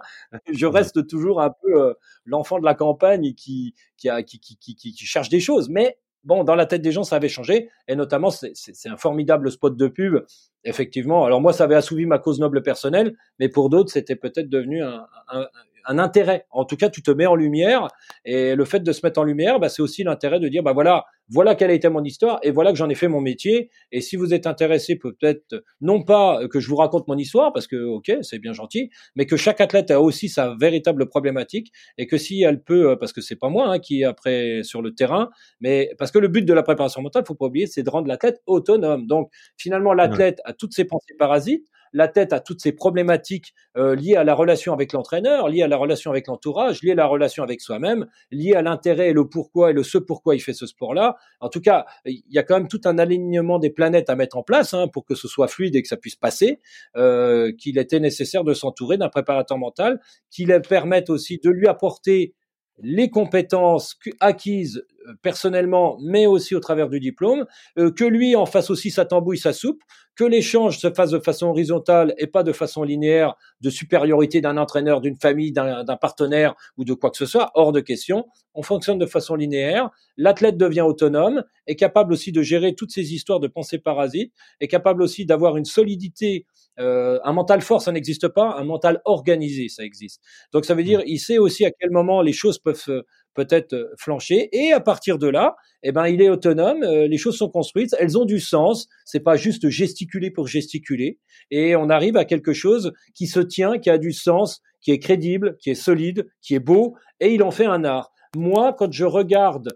Je 0.52 0.66
reste 0.66 1.08
toujours 1.08 1.42
un 1.42 1.50
peu 1.50 1.82
euh, 1.82 1.94
l'enfant 2.26 2.60
de 2.60 2.66
la 2.66 2.76
campagne 2.76 3.34
qui 3.34 3.74
qui, 3.98 4.10
a, 4.10 4.24
qui, 4.24 4.40
qui, 4.40 4.58
qui, 4.58 4.76
qui, 4.76 5.06
cherche 5.06 5.30
des 5.30 5.40
choses. 5.40 5.70
Mais 5.70 5.98
bon, 6.24 6.44
dans 6.44 6.56
la 6.56 6.66
tête 6.66 6.82
des 6.82 6.92
gens, 6.92 7.04
ça 7.04 7.16
avait 7.16 7.30
changé. 7.30 7.70
Et 7.88 7.96
notamment, 7.96 8.30
c'est 8.30 8.90
un 8.90 8.98
formidable 8.98 9.52
spot 9.52 9.76
de 9.76 9.88
pub. 9.88 10.24
Effectivement. 10.64 11.26
Alors 11.26 11.42
moi, 11.42 11.54
ça 11.54 11.66
avait 11.66 11.76
assouvi 11.76 12.06
ma 12.06 12.20
cause 12.20 12.40
noble 12.40 12.62
personnelle, 12.64 13.18
mais 13.40 13.50
pour 13.50 13.70
d'autres, 13.70 13.92
c'était 13.92 14.16
peut-être 14.16 14.50
devenu 14.50 14.82
un, 14.82 15.06
un, 15.28 15.48
un 15.86 16.00
intérêt. 16.00 16.46
En 16.52 16.66
tout 16.66 16.78
cas, 16.78 16.90
tu 16.90 17.02
te 17.02 17.12
mets 17.12 17.26
en 17.26 17.36
lumière 17.36 17.88
et 18.26 18.56
le 18.56 18.66
fait 18.66 18.82
de 18.82 18.92
se 18.92 19.06
mettre 19.06 19.20
en 19.20 19.24
lumière, 19.24 19.60
bah, 19.60 19.70
c'est 19.70 19.82
aussi 19.82 20.04
l'intérêt 20.04 20.40
de 20.40 20.48
dire, 20.48 20.64
bah 20.64 20.74
voilà, 20.74 21.06
voilà 21.30 21.56
quelle 21.56 21.72
a 21.72 21.74
été 21.74 21.90
mon 21.90 22.04
histoire 22.04 22.40
et 22.44 22.52
voilà 22.52 22.72
que 22.72 22.78
j'en 22.78 22.90
ai 22.90 22.96
fait 22.96 23.08
mon 23.08 23.22
métier. 23.22 23.70
Et 23.92 24.02
si 24.02 24.16
vous 24.16 24.34
êtes 24.34 24.48
intéressé, 24.48 24.98
peut-être 24.98 25.64
non 25.82 26.04
pas 26.04 26.48
que 26.48 26.60
je 26.60 26.68
vous 26.68 26.76
raconte 26.76 27.08
mon 27.08 27.18
histoire 27.18 27.54
parce 27.54 27.68
que 27.68 27.76
ok, 27.78 28.12
c'est 28.22 28.40
bien 28.40 28.54
gentil, 28.54 28.90
mais 29.16 29.26
que 29.26 29.38
chaque 29.38 29.62
athlète 29.62 29.92
a 29.92 30.02
aussi 30.02 30.30
sa 30.30 30.56
véritable 30.60 31.08
problématique 31.08 31.72
et 31.98 32.08
que 32.08 32.18
si 32.18 32.44
elle 32.44 32.62
peut, 32.62 32.98
parce 33.00 33.14
que 33.14 33.22
c'est 33.22 33.36
pas 33.38 33.50
moi 33.50 33.70
hein, 33.70 33.80
qui 33.80 34.02
est 34.02 34.06
après 34.06 34.62
sur 34.64 34.82
le 34.82 34.94
terrain, 34.94 35.30
mais 35.62 35.92
parce 35.98 36.12
que 36.12 36.20
le 36.20 36.28
but 36.28 36.46
de 36.46 36.54
la 36.54 36.64
préparation 36.64 37.02
mentale, 37.02 37.24
faut 37.28 37.36
pas 37.36 37.46
oublier, 37.46 37.68
c'est 37.68 37.84
de 37.84 37.90
rendre 37.90 38.08
l'athlète 38.08 38.42
autonome. 38.46 39.08
Donc 39.08 39.32
finalement, 39.58 39.94
l'athlète 39.94 40.40
a 40.46 40.54
toutes 40.54 40.74
ses 40.74 40.86
pensées 40.86 41.16
parasites 41.18 41.68
la 41.94 42.08
tête 42.08 42.34
à 42.34 42.40
toutes 42.40 42.62
ces 42.62 42.72
problématiques 42.72 43.54
euh, 43.78 43.96
liées 43.96 44.16
à 44.16 44.24
la 44.24 44.34
relation 44.34 44.74
avec 44.74 44.94
l'entraîneur, 44.94 45.48
liées 45.48 45.62
à 45.62 45.68
la 45.68 45.78
relation 45.78 46.12
avec 46.12 46.28
l'entourage, 46.28 46.82
liées 46.82 46.92
à 46.92 46.96
la 46.96 47.06
relation 47.06 47.44
avec 47.44 47.62
soi-même, 47.62 48.08
liées 48.32 48.56
à 48.56 48.62
l'intérêt 48.62 49.10
et 49.10 49.14
le 49.14 49.28
pourquoi 49.30 49.72
et 49.72 49.74
le 49.74 49.84
ce 49.84 49.98
pourquoi 49.98 50.36
il 50.36 50.40
fait 50.40 50.54
ce 50.54 50.66
sport-là. 50.66 51.16
En 51.40 51.50
tout 51.50 51.62
cas, 51.62 51.86
il 52.06 52.24
y 52.30 52.40
a 52.40 52.44
quand 52.44 52.58
même 52.58 52.68
tout 52.68 52.82
un 52.86 52.98
alignement 52.98 53.60
des 53.60 53.70
planètes 53.70 54.10
à 54.10 54.16
mettre 54.16 54.38
en 54.38 54.44
place 54.44 54.74
hein, 54.74 54.88
pour 54.88 55.06
que 55.06 55.16
ce 55.16 55.28
soit 55.28 55.48
fluide 55.48 55.76
et 55.76 55.82
que 55.82 55.88
ça 55.88 55.98
puisse 55.98 56.16
passer, 56.16 56.60
euh, 56.98 57.52
qu'il 57.54 57.78
était 57.78 58.00
nécessaire 58.00 58.44
de 58.44 58.54
s'entourer 58.54 58.98
d'un 58.98 59.10
préparateur 59.10 59.58
mental 59.58 60.00
qui 60.30 60.46
lui 60.46 60.60
permette 60.68 61.10
aussi 61.10 61.40
de 61.44 61.50
lui 61.50 61.68
apporter 61.68 62.34
les 62.80 63.10
compétences 63.10 63.96
acquises 64.20 64.86
euh, 65.08 65.14
personnellement, 65.22 65.98
mais 66.02 66.26
aussi 66.26 66.56
au 66.56 66.60
travers 66.60 66.90
du 66.90 67.00
diplôme, 67.00 67.46
euh, 67.78 67.92
que 67.92 68.04
lui 68.04 68.36
en 68.36 68.46
fasse 68.46 68.70
aussi 68.70 68.90
sa 68.90 69.06
tambouille, 69.06 69.38
sa 69.38 69.54
soupe, 69.54 69.82
que 70.16 70.24
l'échange 70.24 70.78
se 70.78 70.92
fasse 70.92 71.12
de 71.12 71.20
façon 71.20 71.48
horizontale 71.48 72.14
et 72.18 72.28
pas 72.28 72.44
de 72.44 72.52
façon 72.52 72.84
linéaire, 72.84 73.36
de 73.62 73.70
supériorité 73.70 74.42
d'un 74.42 74.58
entraîneur, 74.58 75.02
d'une 75.02 75.18
famille, 75.18 75.52
d'un 75.52 75.98
partenaire 76.00 76.54
ou 76.78 76.86
de 76.86 76.94
quoi 76.94 77.10
que 77.10 77.18
ce 77.18 77.26
soit, 77.26 77.52
hors 77.56 77.72
de 77.72 77.80
question. 77.80 78.26
On 78.54 78.62
fonctionne 78.62 79.00
de 79.00 79.08
façon 79.08 79.36
linéaire. 79.36 79.90
L'athlète 80.18 80.58
devient 80.58 80.82
autonome, 80.82 81.44
est 81.66 81.76
capable 81.76 82.14
aussi 82.14 82.32
de 82.32 82.44
gérer 82.44 82.76
toutes 82.76 82.92
ces 82.92 83.14
histoires 83.14 83.40
de 83.40 83.48
pensée 83.48 83.80
parasite, 83.80 84.32
est 84.60 84.68
capable 84.68 85.02
aussi 85.02 85.26
d'avoir 85.26 85.58
une 85.58 85.66
solidité 85.66 86.46
euh, 86.80 87.20
un 87.24 87.34
mental 87.34 87.62
fort, 87.62 87.82
ça 87.82 87.92
n'existe 87.92 88.28
pas. 88.28 88.56
Un 88.58 88.64
mental 88.64 89.02
organisé, 89.06 89.70
ça 89.70 89.84
existe. 89.84 90.22
Donc 90.52 90.66
ça 90.66 90.74
veut 90.74 90.84
dire, 90.84 91.02
il 91.06 91.20
sait 91.20 91.38
aussi 91.38 91.66
à 91.66 91.72
quel 91.72 91.92
moment 91.92 92.22
les 92.22 92.34
choses 92.34 92.58
peuvent 92.60 92.84
euh, 92.90 93.04
peut-être 93.36 93.74
euh, 93.74 93.90
flancher. 93.98 94.50
Et 94.52 94.74
à 94.74 94.80
partir 94.80 95.18
de 95.18 95.28
là, 95.28 95.56
eh 95.84 95.92
ben, 95.92 96.08
il 96.08 96.22
est 96.22 96.30
autonome. 96.30 96.82
les 96.84 97.18
choses 97.18 97.38
sont 97.38 97.50
construites, 97.50 97.96
elles 98.00 98.18
ont 98.18 98.26
du 98.26 98.40
sens. 98.40 98.88
C'est 99.06 99.20
pas 99.20 99.36
juste 99.36 99.70
gesticuler 99.70 100.32
pour 100.32 100.48
gesticuler. 100.48 101.20
Et 101.52 101.76
on 101.76 101.90
arrive 101.90 102.18
à 102.18 102.26
quelque 102.26 102.54
chose 102.54 102.94
qui 103.14 103.28
se 103.28 103.40
tient, 103.40 103.80
qui 103.80 103.90
a 103.90 103.98
du 103.98 104.14
sens, 104.14 104.62
qui 104.82 104.92
est 104.92 105.00
crédible, 105.00 105.58
qui 105.58 105.72
est 105.72 105.76
solide, 105.76 106.28
qui 106.42 106.56
est 106.56 106.60
beau. 106.60 106.96
Et 107.20 107.34
il 107.34 107.44
en 107.44 107.52
fait 107.52 107.66
un 107.66 107.84
art. 107.84 108.12
Moi, 108.36 108.74
quand 108.74 108.92
je 108.92 109.06
regarde 109.06 109.70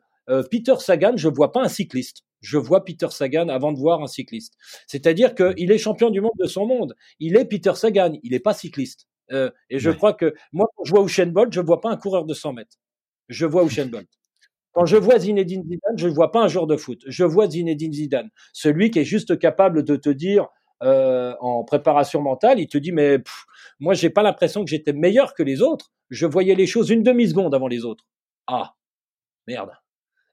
Peter 0.50 0.76
Sagan, 0.80 1.14
je 1.16 1.30
vois 1.30 1.52
pas 1.52 1.62
un 1.62 1.70
cycliste 1.70 2.27
je 2.42 2.58
vois 2.58 2.86
Peter 2.86 3.08
Sagan 3.10 3.50
avant 3.50 3.72
de 3.72 3.78
voir 3.78 4.02
un 4.02 4.08
cycliste. 4.08 4.56
C'est-à-dire 4.88 5.36
qu'il 5.36 5.72
est 5.72 5.78
champion 5.78 6.10
du 6.10 6.22
monde 6.22 6.32
de 6.40 6.48
son 6.48 6.66
monde. 6.66 6.96
Il 7.20 7.38
est 7.38 7.46
Peter 7.46 7.74
Sagan, 7.76 8.14
il 8.24 8.32
n'est 8.32 8.40
pas 8.40 8.54
cycliste. 8.54 9.08
Euh, 9.32 9.52
et 9.70 9.80
je 9.80 9.92
crois 9.92 10.14
que 10.14 10.34
moi, 10.54 10.68
quand 10.76 10.84
je 10.86 10.92
vois 10.92 11.04
Usain 11.04 11.26
Bolt, 11.28 11.52
je 11.52 11.62
vois 11.62 11.82
pas 11.82 11.90
un 11.90 11.98
coureur 11.98 12.26
de 12.26 12.34
100 12.34 12.54
mètres. 12.54 12.78
Je 13.28 13.46
vois 13.46 13.64
Usain 13.64 13.86
Bolt. 13.92 14.08
Quand 14.74 14.86
je 14.86 14.98
vois 14.98 15.18
Zinedine 15.20 15.64
Zidane, 15.64 15.98
je 15.98 16.08
ne 16.08 16.14
vois 16.14 16.32
pas 16.32 16.44
un 16.44 16.48
joueur 16.48 16.68
de 16.68 16.78
foot. 16.78 17.02
Je 17.08 17.24
vois 17.24 17.50
Zinedine 17.50 17.94
Zidane, 17.94 18.30
celui 18.54 18.92
qui 18.92 19.00
est 19.00 19.06
juste 19.06 19.40
capable 19.40 19.84
de 19.84 19.96
te 19.96 20.10
dire 20.10 20.48
euh, 20.84 21.34
en 21.40 21.64
préparation 21.64 22.22
mentale, 22.22 22.60
il 22.60 22.68
te 22.68 22.78
dit 22.78 22.92
mais 22.92 23.18
pff, 23.18 23.46
moi 23.80 23.96
j'ai 23.96 24.12
pas 24.12 24.22
l'impression 24.22 24.64
que 24.64 24.70
j'étais 24.70 24.94
meilleur 24.94 25.34
que 25.34 25.42
les 25.42 25.64
autres. 25.64 25.92
Je 26.12 26.28
voyais 26.28 26.54
les 26.54 26.68
choses 26.68 26.92
une 26.92 27.02
demi 27.02 27.28
seconde 27.28 27.56
avant 27.56 27.68
les 27.68 27.86
autres. 27.86 28.06
Ah 28.46 28.76
merde. 29.48 29.72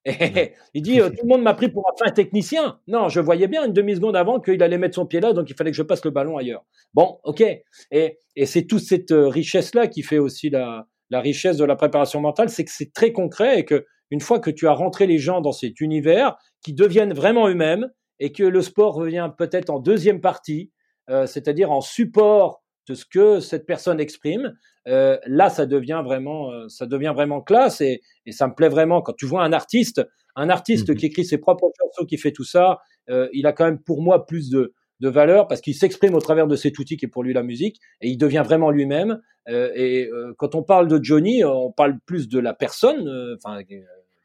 il 0.74 0.82
dit 0.82 1.00
euh, 1.00 1.08
tout 1.08 1.22
le 1.22 1.28
monde 1.28 1.42
m'a 1.42 1.54
pris 1.54 1.68
pour 1.68 1.88
un 1.88 2.04
fin 2.04 2.10
technicien. 2.12 2.78
Non, 2.86 3.08
je 3.08 3.20
voyais 3.20 3.48
bien 3.48 3.64
une 3.64 3.72
demi 3.72 3.94
seconde 3.94 4.16
avant 4.16 4.38
qu'il 4.38 4.62
allait 4.62 4.78
mettre 4.78 4.96
son 4.96 5.06
pied 5.06 5.20
là, 5.20 5.32
donc 5.32 5.48
il 5.48 5.56
fallait 5.56 5.70
que 5.70 5.76
je 5.76 5.82
passe 5.82 6.04
le 6.04 6.10
ballon 6.10 6.36
ailleurs. 6.36 6.64
Bon, 6.92 7.18
ok. 7.24 7.42
Et, 7.90 8.18
et 8.36 8.46
c'est 8.46 8.66
toute 8.66 8.82
cette 8.82 9.12
euh, 9.12 9.28
richesse 9.28 9.74
là 9.74 9.86
qui 9.86 10.02
fait 10.02 10.18
aussi 10.18 10.50
la, 10.50 10.86
la 11.10 11.20
richesse 11.20 11.56
de 11.56 11.64
la 11.64 11.76
préparation 11.76 12.20
mentale, 12.20 12.50
c'est 12.50 12.64
que 12.64 12.70
c'est 12.70 12.92
très 12.92 13.12
concret 13.12 13.60
et 13.60 13.64
que 13.64 13.86
une 14.10 14.20
fois 14.20 14.38
que 14.40 14.50
tu 14.50 14.68
as 14.68 14.72
rentré 14.72 15.06
les 15.06 15.18
gens 15.18 15.40
dans 15.40 15.52
cet 15.52 15.80
univers, 15.80 16.36
qui 16.62 16.72
deviennent 16.72 17.12
vraiment 17.12 17.48
eux-mêmes 17.48 17.90
et 18.20 18.32
que 18.32 18.44
le 18.44 18.62
sport 18.62 18.94
revient 18.94 19.30
peut-être 19.36 19.70
en 19.70 19.78
deuxième 19.78 20.20
partie, 20.20 20.72
euh, 21.10 21.26
c'est-à-dire 21.26 21.70
en 21.70 21.80
support 21.80 22.62
de 22.88 22.94
ce 22.94 23.04
que 23.04 23.40
cette 23.40 23.66
personne 23.66 24.00
exprime, 24.00 24.54
euh, 24.88 25.18
là, 25.26 25.50
ça 25.50 25.66
devient 25.66 26.02
vraiment, 26.04 26.50
euh, 26.50 26.68
ça 26.68 26.86
devient 26.86 27.12
vraiment 27.14 27.40
classe 27.40 27.80
et, 27.80 28.02
et, 28.26 28.32
ça 28.32 28.46
me 28.46 28.54
plaît 28.54 28.68
vraiment 28.68 29.00
quand 29.00 29.14
tu 29.14 29.26
vois 29.26 29.42
un 29.42 29.52
artiste, 29.52 30.06
un 30.36 30.50
artiste 30.50 30.90
mmh 30.90 30.94
qui 30.96 31.06
écrit 31.06 31.24
ses 31.24 31.38
propres 31.38 31.70
chansons, 31.80 32.04
qui 32.04 32.18
fait 32.18 32.32
tout 32.32 32.44
ça, 32.44 32.80
euh, 33.10 33.28
il 33.32 33.46
a 33.46 33.52
quand 33.52 33.64
même 33.64 33.78
pour 33.78 34.02
moi 34.02 34.26
plus 34.26 34.50
de, 34.50 34.72
de 35.00 35.08
valeur 35.08 35.46
parce 35.46 35.60
qu'il 35.60 35.74
s'exprime 35.74 36.14
au 36.14 36.20
travers 36.20 36.46
de 36.46 36.56
cet 36.56 36.78
outil 36.78 36.96
qui 36.96 37.06
est 37.06 37.08
pour 37.08 37.22
lui 37.22 37.32
la 37.32 37.42
musique 37.42 37.80
et 38.00 38.08
il 38.08 38.16
devient 38.16 38.42
vraiment 38.44 38.70
lui-même. 38.70 39.20
Euh, 39.48 39.70
et 39.74 40.06
euh, 40.06 40.34
quand 40.38 40.54
on 40.54 40.62
parle 40.62 40.88
de 40.88 41.02
Johnny, 41.02 41.44
on 41.44 41.70
parle 41.72 41.98
plus 42.06 42.28
de 42.28 42.38
la 42.38 42.54
personne, 42.54 43.36
enfin, 43.36 43.60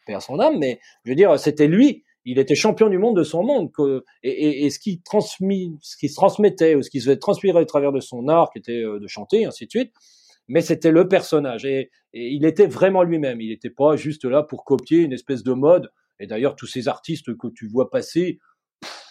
père 0.06 0.22
son 0.22 0.40
âme, 0.40 0.58
mais 0.58 0.80
je 1.04 1.12
veux 1.12 1.16
dire, 1.16 1.38
c'était 1.40 1.68
lui 1.68 2.04
il 2.26 2.38
était 2.38 2.54
champion 2.54 2.90
du 2.90 3.00
monde 3.00 3.16
de 3.16 3.24
son 3.24 3.44
monde. 3.44 3.72
et, 4.22 4.66
et, 4.66 4.70
ce 4.70 4.78
qui 4.78 5.02
transmis, 5.02 5.76
ce 5.82 5.98
qui 5.98 6.10
se 6.10 6.16
transmettait 6.16 6.76
ou 6.76 6.84
ce 6.84 6.92
qui 6.92 7.02
se 7.02 7.10
transpirer 7.12 7.60
au 7.60 7.66
travers 7.66 7.92
de 7.92 8.02
son 8.02 8.28
art, 8.28 8.52
qui 8.52 8.60
était 8.60 8.84
de 8.84 9.08
chanter, 9.08 9.46
ainsi 9.46 9.66
de 9.66 9.72
suite, 9.72 9.94
mais 10.50 10.62
c'était 10.62 10.92
le 10.92 11.08
personnage 11.08 11.64
et, 11.66 11.90
il 12.12 12.44
était 12.44 12.66
vraiment 12.66 13.04
lui-même. 13.04 13.40
Il 13.40 13.50
n'était 13.50 13.70
pas 13.70 13.96
juste 13.96 14.26
là 14.26 14.42
pour 14.42 14.66
copier 14.66 15.02
une 15.02 15.14
espèce 15.14 15.44
de 15.44 15.54
mode. 15.54 15.92
Et 16.20 16.26
d'ailleurs, 16.26 16.56
tous 16.56 16.66
ces 16.66 16.88
artistes 16.88 17.38
que 17.38 17.48
tu 17.48 17.68
vois 17.68 17.92
passer, 17.92 18.40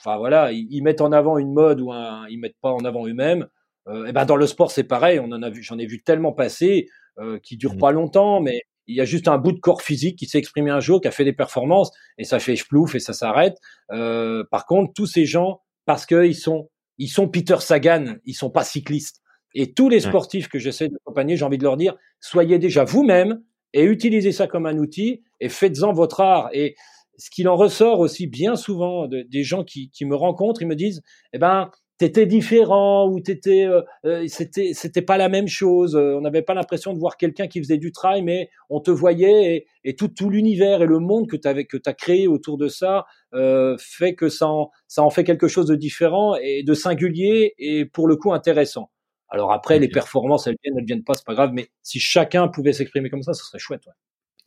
enfin 0.01 0.19
voilà, 0.19 0.51
ils, 0.51 0.83
mettent 0.83 1.01
en 1.01 1.13
avant 1.13 1.39
une 1.39 1.53
mode 1.53 1.81
ou 1.81 1.93
un, 1.93 2.27
ils 2.29 2.39
mettent 2.39 2.59
pas 2.61 2.73
en 2.73 2.85
avant 2.85 3.07
eux-mêmes. 3.07 3.47
Euh, 3.87 4.07
et 4.07 4.13
ben 4.13 4.25
dans 4.25 4.35
le 4.35 4.49
sport, 4.49 4.73
c'est 4.73 4.83
pareil. 4.83 5.21
On 5.21 5.31
en 5.31 5.43
a 5.43 5.49
vu, 5.49 5.63
j'en 5.63 5.79
ai 5.79 5.87
vu 5.87 6.03
tellement 6.03 6.33
passer 6.33 6.89
euh, 7.21 7.39
qui 7.39 7.57
durent 7.57 7.77
mmh. 7.77 7.79
pas 7.79 7.93
longtemps, 7.93 8.41
mais 8.41 8.63
il 8.89 8.97
y 8.97 9.01
a 9.01 9.05
juste 9.05 9.29
un 9.29 9.39
bout 9.39 9.53
de 9.53 9.61
corps 9.61 9.83
physique 9.83 10.19
qui 10.19 10.27
s'est 10.27 10.39
exprimé 10.39 10.71
un 10.71 10.81
jour, 10.81 11.01
qui 11.01 11.07
a 11.07 11.13
fait 11.13 11.25
des 11.25 11.33
performances, 11.33 11.93
et 12.17 12.25
ça 12.25 12.41
fait 12.41 12.57
chplouf 12.57 12.97
et 12.97 13.01
ça 13.01 13.13
s'arrête. 13.13 13.59
Euh, 13.93 14.43
par 14.51 14.67
contre, 14.67 14.93
tous 14.93 15.07
ces 15.07 15.25
gens, 15.25 15.61
parce 15.85 16.05
qu'ils 16.05 16.35
sont, 16.35 16.69
ils 16.97 17.09
sont 17.09 17.29
Peter 17.29 17.59
Sagan, 17.61 18.17
ils 18.25 18.35
sont 18.35 18.51
pas 18.51 18.65
cyclistes. 18.65 19.23
Et 19.61 19.73
tous 19.73 19.89
les 19.89 19.99
sportifs 19.99 20.47
que 20.47 20.61
j'essaie 20.61 20.89
d'accompagner, 20.89 21.37
j'ai 21.37 21.45
envie 21.45 21.59
de 21.59 21.65
leur 21.65 21.77
dire, 21.77 21.97
soyez 22.21 22.61
déjà 22.61 22.85
vous-même 22.85 23.43
et 23.73 23.83
utilisez 23.83 24.31
ça 24.31 24.47
comme 24.47 24.67
un 24.67 24.79
outil 24.79 25.25
et 25.41 25.49
faites-en 25.49 25.93
votre 25.93 26.21
art. 26.21 26.49
Et 26.53 26.77
ce 27.17 27.29
qu'il 27.29 27.49
en 27.49 27.57
ressort 27.57 27.99
aussi 27.99 28.29
bien 28.29 28.55
souvent 28.55 29.09
des 29.09 29.43
gens 29.43 29.65
qui, 29.65 29.91
qui, 29.91 30.05
me 30.05 30.15
rencontrent, 30.15 30.63
ils 30.63 30.69
me 30.69 30.77
disent, 30.77 31.03
eh 31.33 31.39
ben, 31.39 31.73
t'étais 31.99 32.25
différent 32.25 33.09
ou 33.09 33.19
t'étais, 33.19 33.65
euh, 33.65 33.83
euh, 34.05 34.25
c'était, 34.29 34.75
c'était 34.75 35.03
pas 35.03 35.17
la 35.19 35.29
même 35.29 35.49
chose. 35.49 35.97
Euh, 35.97 36.15
on 36.17 36.21
n'avait 36.21 36.43
pas 36.43 36.55
l'impression 36.55 36.95
de 36.95 37.01
voir 37.01 37.17
quelqu'un 37.17 37.49
qui 37.49 37.59
faisait 37.59 37.79
du 37.79 37.91
trail, 37.91 38.23
mais 38.23 38.51
on 38.71 38.79
te 38.79 38.93
voyait 38.93 39.57
et, 39.57 39.67
et 39.83 39.97
tout, 39.97 40.07
tout 40.07 40.31
l'univers 40.31 40.83
et 40.83 40.87
le 40.87 41.01
monde 41.01 41.27
que 41.27 41.37
tu 41.37 41.65
que 41.65 41.77
t'as 41.77 41.95
créé 41.95 42.29
autour 42.29 42.59
de 42.59 42.69
ça 42.69 43.07
euh, 43.35 43.77
fait 43.81 44.15
que 44.15 44.29
ça 44.29 44.47
en, 44.47 44.71
ça 44.87 45.03
en 45.03 45.11
fait 45.11 45.25
quelque 45.25 45.49
chose 45.49 45.67
de 45.67 45.75
différent 45.75 46.37
et 46.41 46.63
de 46.63 46.75
singulier 46.75 47.55
et 47.59 47.87
pour 47.87 48.07
le 48.07 48.15
coup 48.15 48.33
intéressant. 48.33 48.93
Alors 49.31 49.53
après, 49.53 49.79
les 49.79 49.89
performances, 49.89 50.47
elles 50.47 50.57
viennent, 50.63 50.79
elles 50.79 50.85
viennent 50.87 51.05
pas, 51.05 51.15
c'est 51.15 51.25
pas 51.27 51.35
grave, 51.35 51.53
mais 51.53 51.71
si 51.83 52.01
chacun 52.01 52.49
pouvait 52.49 52.73
s'exprimer 52.73 53.11
comme 53.11 53.23
ça, 53.23 53.35
ce 53.35 53.45
serait 53.45 53.59
chouette. 53.59 53.87
Ouais. 53.87 53.93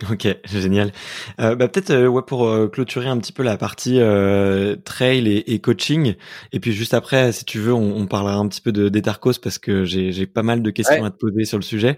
Ok, 0.09 0.27
génial. 0.45 0.91
Euh, 1.39 1.55
bah, 1.55 1.67
peut-être 1.67 1.91
euh, 1.91 2.07
ouais, 2.07 2.23
pour 2.25 2.47
euh, 2.47 2.67
clôturer 2.67 3.07
un 3.07 3.19
petit 3.19 3.31
peu 3.31 3.43
la 3.43 3.55
partie 3.55 3.99
euh, 3.99 4.75
trail 4.83 5.27
et, 5.27 5.53
et, 5.53 5.59
coaching, 5.59 6.15
et 6.51 6.59
puis 6.59 6.71
juste 6.71 6.95
après, 6.95 7.31
si 7.31 7.45
tu 7.45 7.59
veux, 7.59 7.73
on, 7.73 7.97
on 7.97 8.07
parlera 8.07 8.37
un 8.37 8.47
petit 8.47 8.61
peu 8.61 8.71
de 8.71 8.89
d'Ethercos 8.89 9.33
parce 9.41 9.59
que 9.59 9.85
j'ai 9.85 10.25
pas 10.25 10.41
mal 10.41 10.63
de 10.63 10.71
questions 10.71 11.05
à 11.05 11.11
te 11.11 11.17
poser 11.17 11.45
sur 11.45 11.59
le 11.59 11.63
sujet. 11.63 11.97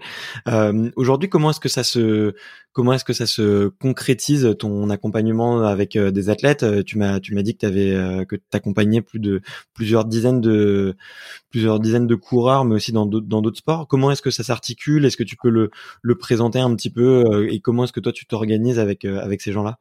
Aujourd'hui, 0.96 1.30
comment 1.30 1.50
est-ce 1.50 1.60
que 1.60 1.68
ça 1.70 1.82
se 1.82 2.34
comment 2.72 2.92
est-ce 2.92 3.04
que 3.04 3.12
ça 3.12 3.26
se 3.26 3.68
concrétise 3.68 4.56
ton 4.58 4.90
accompagnement 4.90 5.62
avec 5.62 5.96
des 5.96 6.28
athlètes? 6.28 6.84
Tu 6.84 6.98
m'as 6.98 7.20
tu 7.20 7.34
m'as 7.34 7.42
dit 7.42 7.54
que 7.54 7.60
tu 7.60 7.66
avais 7.66 8.26
que 8.26 8.36
t'accompagnais 8.50 9.00
plus 9.00 9.20
de 9.20 9.40
plusieurs 9.72 10.04
dizaines 10.04 10.40
de 10.40 10.94
plusieurs 11.50 11.80
dizaines 11.80 12.06
de 12.06 12.14
coureurs, 12.16 12.64
mais 12.64 12.74
aussi 12.74 12.92
dans 12.92 13.06
d'autres 13.06 13.28
dans 13.28 13.40
d'autres 13.40 13.58
sports. 13.58 13.88
Comment 13.88 14.10
est-ce 14.10 14.22
que 14.22 14.30
ça 14.30 14.42
s'articule? 14.42 15.04
Est-ce 15.06 15.16
que 15.16 15.22
tu 15.22 15.36
peux 15.42 15.50
le 15.50 15.70
le 16.02 16.14
présenter 16.16 16.58
un 16.60 16.74
petit 16.74 16.90
peu? 16.90 17.48
Et 17.48 17.60
comment 17.60 17.84
est-ce 17.84 17.93
que 17.94 18.00
toi 18.00 18.12
tu 18.12 18.26
t'organises 18.26 18.78
avec 18.78 19.04
euh, 19.04 19.36
ces 19.38 19.52
gens-là? 19.52 19.78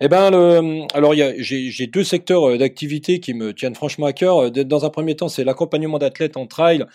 Eh 0.00 0.08
ben, 0.08 0.86
alors 0.94 1.14
j'ai 1.14 1.86
deux 1.86 2.04
secteurs 2.04 2.48
euh, 2.48 2.58
d'activité 2.58 3.20
qui 3.20 3.34
me 3.34 3.52
tiennent 3.52 3.74
franchement 3.74 4.06
à 4.06 4.12
cœur. 4.12 4.50
Dans 4.50 4.84
un 4.84 4.90
premier 4.90 5.16
temps, 5.16 5.28
c'est 5.28 5.44
l'accompagnement 5.44 5.98
d'athlètes 5.98 6.36
en 6.36 6.46
trail 6.46 6.86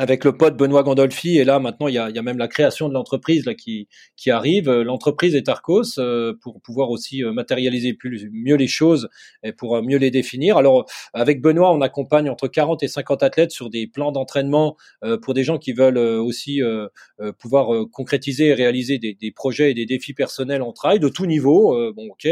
avec 0.00 0.24
le 0.24 0.34
pote 0.34 0.56
Benoît 0.56 0.82
Gandolfi 0.82 1.36
et 1.36 1.44
là 1.44 1.58
maintenant 1.58 1.86
il 1.86 1.92
y 1.92 1.98
a, 1.98 2.22
même 2.22 2.38
la 2.38 2.48
création 2.48 2.88
de 2.88 2.94
l'entreprise 2.94 3.44
là 3.44 3.54
qui 3.54 3.86
qui 4.16 4.30
arrive. 4.30 4.70
L'entreprise 4.70 5.34
est 5.34 5.46
Arcos 5.50 5.98
euh, 5.98 6.32
pour 6.40 6.62
pouvoir 6.62 6.88
aussi 6.88 7.22
euh, 7.22 7.32
matérialiser 7.32 7.92
plus 7.92 8.30
mieux 8.32 8.56
les 8.56 8.66
choses 8.66 9.10
et 9.42 9.52
pour 9.52 9.76
euh, 9.76 9.82
mieux 9.82 9.98
les 9.98 10.10
définir. 10.10 10.56
Alors 10.56 10.86
avec 11.12 11.42
Benoît 11.42 11.70
on 11.70 11.82
accompagne 11.82 12.30
entre 12.30 12.48
40 12.48 12.82
et 12.82 12.88
50 12.88 13.22
athlètes 13.22 13.50
sur 13.50 13.68
des 13.68 13.86
plans 13.86 14.10
d'entraînement 14.10 14.78
pour 15.20 15.34
des 15.34 15.44
gens 15.44 15.58
qui 15.58 15.72
veulent 15.74 15.98
aussi 15.98 16.62
pouvoir 17.38 17.68
concrétiser 17.92 18.48
et 18.48 18.54
réaliser 18.54 18.98
des, 18.98 19.14
des, 19.14 19.30
projets 19.30 19.70
et 19.70 19.74
des 19.74 19.84
défis 19.84 20.14
personnels 20.14 20.62
en 20.62 20.72
trail 20.72 20.98
de 20.98 21.08
tout 21.08 21.26
niveau 21.26 21.92
bon 21.92 22.08
ok, 22.10 22.26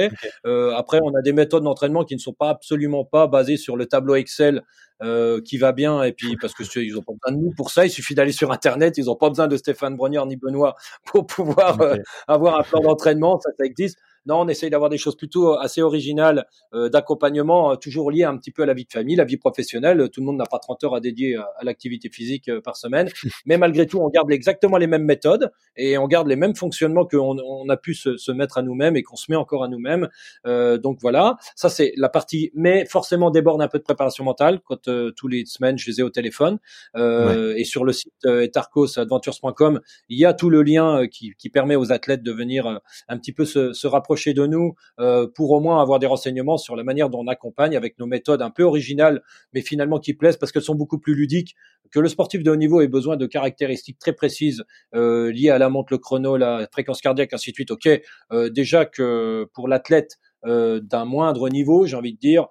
après 0.75 1.01
on 1.03 1.15
a 1.15 1.23
des 1.23 1.33
méthodes 1.33 1.65
d'entraînement 1.65 2.05
qui 2.05 2.15
ne 2.15 2.21
sont 2.21 2.33
pas 2.33 2.51
absolument 2.51 3.05
pas 3.05 3.27
basées 3.27 3.57
sur 3.57 3.77
le 3.77 3.87
tableau 3.87 4.15
Excel 4.15 4.63
euh, 5.03 5.41
qui 5.41 5.59
va 5.59 5.73
bien. 5.73 6.03
Et 6.03 6.13
puis 6.13 6.37
parce 6.37 6.55
que 6.55 6.63
ils 6.81 6.97
ont 6.97 7.03
pas 7.03 7.13
besoin 7.13 7.39
de 7.39 7.45
nous 7.45 7.53
pour 7.53 7.71
ça, 7.71 7.87
il 7.87 7.91
suffit 7.91 8.15
d'aller 8.15 8.33
sur 8.33 8.51
internet, 8.53 8.99
ils 8.99 9.11
ont 9.11 9.17
pas 9.17 9.29
besoin 9.29 9.49
de 9.49 9.57
Stéphane 9.57 9.97
Brogniard 9.97 10.27
ni 10.27 10.37
Benoît 10.37 10.75
pour 11.05 11.27
pouvoir 11.27 11.81
euh, 11.81 11.97
avoir 12.27 12.59
un 12.59 12.63
plan 12.63 12.81
d'entraînement, 12.81 13.41
ça 13.41 13.51
ça 13.59 13.65
existe. 13.65 13.99
Non, 14.29 14.43
on 14.43 14.49
essaye 14.49 14.69
d'avoir 14.69 14.91
des 14.91 14.99
choses 14.99 15.17
plutôt 15.17 15.55
euh, 15.55 15.59
assez 15.59 15.81
originales 15.81 16.47
euh, 16.75 16.91
d'accompagnement, 16.91 17.73
euh, 17.73 17.77
toujours 17.77 18.11
liées 18.11 18.25
un 18.25 18.37
petit 18.37 18.51
peu 18.51 18.63
à 18.63 18.67
la 18.67 18.75
vie 18.75 18.85
de 18.85 18.93
famille, 18.93 19.17
la 19.17 19.25
vie 19.25 19.39
professionnelle. 19.39 20.11
Tout 20.13 20.21
le 20.21 20.27
monde 20.27 20.37
n'a 20.37 20.45
pas 20.45 20.59
30 20.59 20.85
heures 20.85 20.95
à 20.95 21.01
dédier 21.01 21.37
à, 21.37 21.49
l'activité 21.63 22.11
physique 22.11 22.51
par 22.61 22.77
semaine, 22.77 23.09
mais 23.47 23.57
malgré 23.57 23.87
tout, 23.87 24.01
on 24.01 24.11
garde 24.11 24.31
exactement 24.31 24.77
les 24.77 24.87
mêmes 24.87 25.05
méthodes 25.05 25.51
et 25.77 25.97
on 25.97 26.07
garde 26.07 26.29
les 26.29 26.37
mêmes 26.37 26.55
fonctionnements 26.55 27.07
qu'on 27.07 27.39
on 27.39 27.69
a 27.71 27.77
pu 27.79 27.95
se, 27.95 28.19
se 28.19 28.31
mettre 28.31 28.59
à 28.59 28.63
nous-mêmes 28.63 28.97
et 28.97 29.03
qu'on 29.03 29.17
se 29.17 29.31
met 29.31 29.37
encore 29.37 29.65
à 29.65 29.69
nous-mêmes. 29.69 30.09
donc 30.45 30.99
voilà, 31.01 31.37
ça 31.57 31.71
c'est 31.71 31.93
la 31.97 32.09
partie, 32.09 32.51
mais 32.55 32.85
forcément 32.85 33.31
déborde 33.31 33.63
un 33.63 33.69
peu 33.69 33.79
de 33.79 33.85
préparation 33.85 34.25
mentale 34.25 34.61
quand 34.61 34.91
tous 35.17 35.29
les 35.29 35.47
semaines 35.47 35.79
je 35.79 35.91
les 35.91 36.01
ai 36.01 36.03
au 36.03 36.11
téléphone 36.11 36.59
et 36.97 37.65
sur 37.65 37.85
le 37.85 37.93
site 37.93 38.25
etarcosadventures.com, 38.25 39.81
il 40.09 40.19
y 40.19 40.25
a 40.25 40.35
tout 40.35 40.51
le 40.51 40.63
lien 40.63 41.07
qui, 41.07 41.33
qui 41.39 41.49
permet 41.49 41.77
aux 41.77 41.93
athlètes 41.93 42.23
de 42.23 42.33
venir 42.33 42.81
un 43.09 43.19
petit 43.19 43.33
peu 43.33 43.45
se, 43.45 43.73
se 43.73 43.87
rapprocher 43.87 44.18
de 44.27 44.47
nous 44.47 44.75
euh, 45.01 45.27
pour 45.35 45.51
au 45.51 45.61
moins 45.61 45.81
avoir 45.81 45.99
des 45.99 46.07
renseignements 46.07 46.59
sur 46.59 46.77
la 46.77 46.85
manière 46.85 47.11
dont 47.11 47.21
on 47.21 47.27
accompagne 47.27 47.77
avec 47.77 47.99
nos 47.99 48.07
méthodes 48.07 48.43
un 48.43 48.51
peu 48.51 48.63
originales, 48.63 49.23
mais 49.53 49.63
finalement 49.63 49.99
qui 49.99 50.15
plaisent 50.15 50.37
parce 50.37 50.53
qu'elles 50.53 50.63
sont 50.63 50.75
beaucoup 50.75 50.99
plus 50.99 51.15
ludiques, 51.15 51.55
que 51.91 52.01
le 52.01 52.09
sportif 52.09 52.43
de 52.43 52.51
haut 52.51 52.57
niveau 52.57 52.81
ait 52.81 52.89
besoin 52.89 53.17
de 53.17 53.27
caractéristiques 53.27 53.99
très 53.99 54.13
précises 54.13 54.65
euh, 54.95 55.33
liées 55.33 55.51
à 55.51 55.59
la 55.59 55.69
montre, 55.69 55.93
le 55.93 55.99
chrono, 55.99 56.37
la 56.37 56.67
fréquence 56.71 57.01
cardiaque, 57.01 57.33
ainsi 57.33 57.51
de 57.51 57.55
suite. 57.55 57.71
Ok, 57.71 57.89
euh, 58.33 58.51
déjà 58.51 58.85
que 58.85 59.49
pour 59.55 59.69
l'athlète 59.69 60.19
d'un 60.45 61.05
moindre 61.05 61.49
niveau, 61.49 61.85
j'ai 61.85 61.97
envie 61.97 62.15
de 62.15 62.19
dire, 62.19 62.47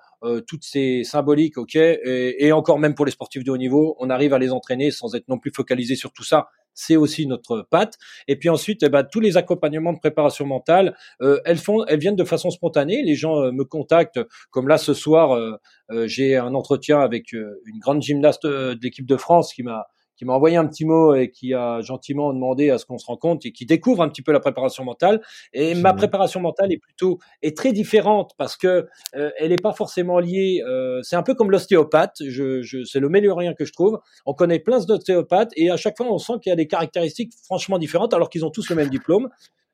toutes 0.46 0.66
ces 0.66 1.06
symboliques, 1.06 1.58
ok, 1.58 1.78
et, 1.78 2.46
et, 2.46 2.52
encore 2.52 2.80
même 2.80 2.96
pour 2.96 3.06
les 3.06 3.14
sportifs 3.14 3.46
de 3.46 3.52
haut 3.52 3.58
niveau, 3.58 3.96
on 4.00 4.10
arrive 4.10 4.34
à 4.34 4.40
les 4.40 4.52
entraîner 4.52 4.92
sans 4.92 5.16
être 5.16 5.30
non 5.30 5.40
plus 5.40 5.52
focalisé 5.56 5.96
sur 5.96 6.12
tout 6.12 6.26
ça 6.26 6.50
c'est 6.78 6.96
aussi 6.96 7.26
notre 7.26 7.66
patte. 7.70 7.98
Et 8.28 8.36
puis 8.38 8.50
ensuite, 8.50 8.84
eh 8.84 8.90
ben, 8.90 9.04
tous 9.04 9.20
les 9.20 9.36
accompagnements 9.36 9.94
de 9.94 10.00
préparation 10.00 10.46
mentale, 10.46 10.96
euh, 11.22 11.40
elles 11.44 11.58
font, 11.58 11.84
elles 11.86 12.00
viennent 12.00 12.16
de 12.16 12.24
façon 12.24 12.52
spontanée. 12.52 13.02
Les 13.04 13.16
gens 13.16 13.42
euh, 13.42 13.52
me 13.52 13.66
contactent, 13.66 14.20
comme 14.52 14.68
là 14.68 14.78
ce 14.78 14.94
soir, 14.94 15.34
euh, 15.34 15.58
j'ai 16.06 16.38
un 16.38 16.54
entretien 16.54 17.00
avec 17.00 17.34
une 17.34 17.80
grande 17.80 18.02
gymnaste 18.02 18.46
de 18.46 18.78
l'équipe 18.82 19.08
de 19.08 19.18
France 19.18 19.54
qui 19.54 19.64
m'a 19.64 19.88
qui 20.18 20.26
m'a 20.26 20.34
envoyé 20.34 20.58
un 20.58 20.66
petit 20.66 20.86
mot 20.86 21.16
et 21.16 21.30
qui 21.30 21.54
a 21.54 21.82
gentiment 21.82 22.34
demandé 22.34 22.70
à 22.70 22.78
ce 22.78 22.86
qu'on 22.86 22.98
se 22.98 23.06
rencontre 23.06 23.46
et 23.46 23.52
qui 23.52 23.66
découvre 23.66 24.02
un 24.02 24.10
petit 24.10 24.22
peu 24.22 24.32
la 24.32 24.40
préparation 24.40 24.84
mentale. 24.84 25.22
Et 25.54 25.76
ma 25.76 25.94
préparation 25.94 26.40
mentale 26.40 26.74
est 26.74 26.78
plutôt 26.78 27.20
est 27.42 27.56
très 27.56 27.72
différente 27.72 28.32
parce 28.38 28.58
que 28.58 28.88
euh, 29.16 29.32
elle 29.38 29.50
n'est 29.50 29.58
pas 29.58 29.74
forcément 29.74 30.20
liée. 30.20 30.64
Euh, 30.68 31.02
c'est 31.04 31.16
un 31.16 31.24
peu 31.24 31.36
comme 31.36 31.52
l'ostéopathe. 31.52 32.18
Je, 32.26 32.62
je, 32.62 32.84
c'est 32.84 33.00
le 33.00 33.10
meilleur 33.10 33.40
lien 33.40 33.54
que 33.54 33.66
je 33.66 33.74
trouve. 33.74 34.00
On 34.26 34.34
connaît 34.34 34.60
plein 34.60 34.80
d'ostéopathes 34.80 35.52
et 35.56 35.70
à 35.70 35.78
chaque 35.78 35.98
fois 35.98 36.08
on 36.12 36.18
sent 36.18 36.34
qu'il 36.42 36.50
y 36.50 36.54
a 36.54 36.56
des 36.56 36.68
caractéristiques 36.68 37.34
franchement 37.46 37.78
différentes 37.78 38.14
alors 38.14 38.30
qu'ils 38.30 38.46
ont 38.46 38.52
tous 38.52 38.70
le 38.70 38.76
même 38.76 38.90
diplôme. 38.90 39.30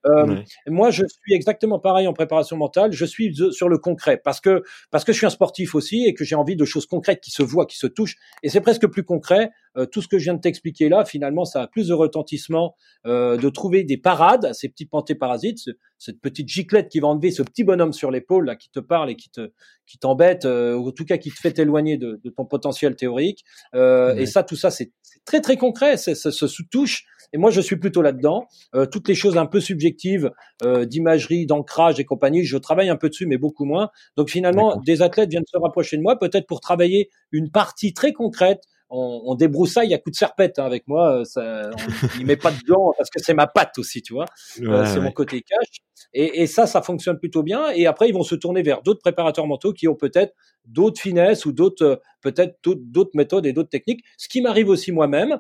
Euh, 0.06 0.42
moi, 0.68 0.92
je 0.92 1.06
suis 1.06 1.34
exactement 1.34 1.80
pareil 1.80 2.08
en 2.08 2.14
préparation 2.14 2.58
mentale. 2.58 2.92
Je 2.92 3.06
suis 3.06 3.36
sur 3.52 3.70
le 3.70 3.78
concret 3.78 4.18
parce 4.24 4.42
que 4.42 4.64
parce 4.92 5.04
que 5.04 5.14
je 5.14 5.18
suis 5.18 5.26
un 5.26 5.32
sportif 5.32 5.76
aussi 5.76 6.06
et 6.06 6.14
que 6.14 6.24
j'ai 6.24 6.36
envie 6.36 6.56
de 6.56 6.66
choses 6.66 6.86
concrètes 6.86 7.22
qui 7.22 7.32
se 7.32 7.44
voient, 7.44 7.66
qui 7.66 7.78
se 7.78 7.88
touchent. 7.88 8.16
Et 8.44 8.50
c'est 8.50 8.62
presque 8.62 8.88
plus 8.88 9.04
concret. 9.04 9.52
Euh, 9.76 9.86
tout 9.86 10.02
ce 10.02 10.08
que 10.08 10.20
je 10.20 10.26
viens 10.26 10.36
de 10.36 10.42
t'expliquer 10.42 10.90
là, 10.90 11.04
finalement, 11.06 11.46
ça 11.46 11.64
a 11.64 11.68
plus 11.68 11.88
de 11.88 11.94
retentissement 11.94 12.76
euh, 13.06 13.38
de 13.38 13.50
trouver 13.50 13.84
des 13.84 13.98
parades 13.98 14.46
à 14.46 14.54
ces 14.54 14.70
petits 14.70 14.86
pantés-parasites, 14.86 15.72
cette 15.98 16.22
petite 16.22 16.48
giclette 16.48 16.90
qui 16.90 17.00
va 17.00 17.08
enlever 17.08 17.32
ce 17.32 17.42
petit 17.42 17.64
bonhomme 17.64 17.94
sur 17.94 18.12
l'épaule 18.12 18.46
là 18.46 18.56
qui 18.56 18.70
te 18.70 18.80
parle 18.80 19.10
et 19.10 19.16
qui 19.16 19.30
te 19.30 19.52
qui 19.86 19.98
t'embête, 19.98 20.46
ou 20.46 20.88
en 20.88 20.92
tout 20.92 21.04
cas 21.04 21.18
qui 21.18 21.30
te 21.30 21.38
fait 21.38 21.60
éloigner 21.60 21.98
de, 21.98 22.20
de 22.24 22.30
ton 22.30 22.46
potentiel 22.46 22.96
théorique. 22.96 23.44
Et 23.74 24.26
ça, 24.26 24.44
tout 24.44 24.56
ça, 24.56 24.72
c'est 24.72 24.92
très 25.26 25.42
très 25.42 25.58
concret. 25.58 25.98
Ça 25.98 26.14
se 26.16 26.64
touche 26.72 27.06
et 27.34 27.38
moi, 27.38 27.52
je 27.52 27.60
suis 27.62 27.76
plutôt 27.76 28.02
là-dedans. 28.02 28.48
Euh, 28.76 28.86
toutes 28.86 29.08
les 29.08 29.16
choses 29.16 29.38
un 29.38 29.46
peu 29.46 29.60
subjectives 29.60 30.32
euh, 30.64 30.86
d'imagerie, 30.86 31.46
d'ancrage 31.46 32.00
et 32.00 32.06
compagnie, 32.06 32.44
je 32.44 32.58
travaille 32.58 32.90
un 32.90 32.96
peu 32.96 33.10
dessus, 33.10 33.26
mais 33.26 33.38
beaucoup 33.38 33.66
moins. 33.66 33.90
Donc 34.16 34.30
finalement, 34.30 34.80
des 34.86 35.02
athlètes 35.02 35.30
viennent 35.30 35.44
se 35.48 35.58
rapprocher 35.58 35.98
de 35.98 36.04
moi, 36.04 36.18
peut-être 36.18 36.48
pour 36.48 36.62
travailler 36.62 37.10
une 37.32 37.50
partie 37.52 37.94
très 37.94 38.14
concrète 38.14 38.62
on, 38.94 39.22
on 39.26 39.36
débroussaille 39.36 39.94
à 39.94 39.98
coups 39.98 40.14
de 40.14 40.18
serpette 40.18 40.60
hein, 40.60 40.66
avec 40.66 40.88
moi. 40.88 41.20
Euh, 41.20 41.24
ça, 41.26 41.72
on 42.14 42.18
n'y 42.18 42.26
met 42.26 42.38
pas 42.38 42.52
de 42.52 42.60
gants 42.68 42.94
parce 42.98 43.10
que 43.10 43.20
c'est 43.22 43.34
ma 43.34 43.48
patte 43.48 43.78
aussi, 43.80 44.02
tu 44.02 44.14
vois. 44.14 44.26
Euh, 44.62 44.86
c'est 44.86 45.00
mon 45.00 45.12
côté 45.12 45.42
cash. 45.42 45.68
Et, 46.14 46.42
et, 46.44 46.48
ça, 46.48 46.68
ça 46.68 46.82
fonctionne 46.82 47.18
plutôt 47.18 47.44
bien. 47.44 47.72
Et 47.72 47.88
après, 47.88 48.08
ils 48.08 48.14
vont 48.14 48.24
se 48.24 48.36
tourner 48.36 48.62
vers 48.62 48.82
d'autres 48.82 49.02
préparateurs 49.02 49.48
mentaux 49.48 49.74
qui 49.74 49.88
ont 49.88 49.96
peut-être 49.96 50.34
d'autres 50.66 51.02
finesses 51.02 51.46
ou 51.46 51.52
d'autres, 51.52 51.84
euh, 51.84 51.96
peut-être 52.22 52.58
d'autres 52.64 53.12
méthodes 53.16 53.46
et 53.46 53.54
d'autres 53.54 53.70
techniques. 53.70 54.04
Ce 54.18 54.28
qui 54.28 54.42
m'arrive 54.42 54.70
aussi 54.70 54.92
moi-même 54.92 55.40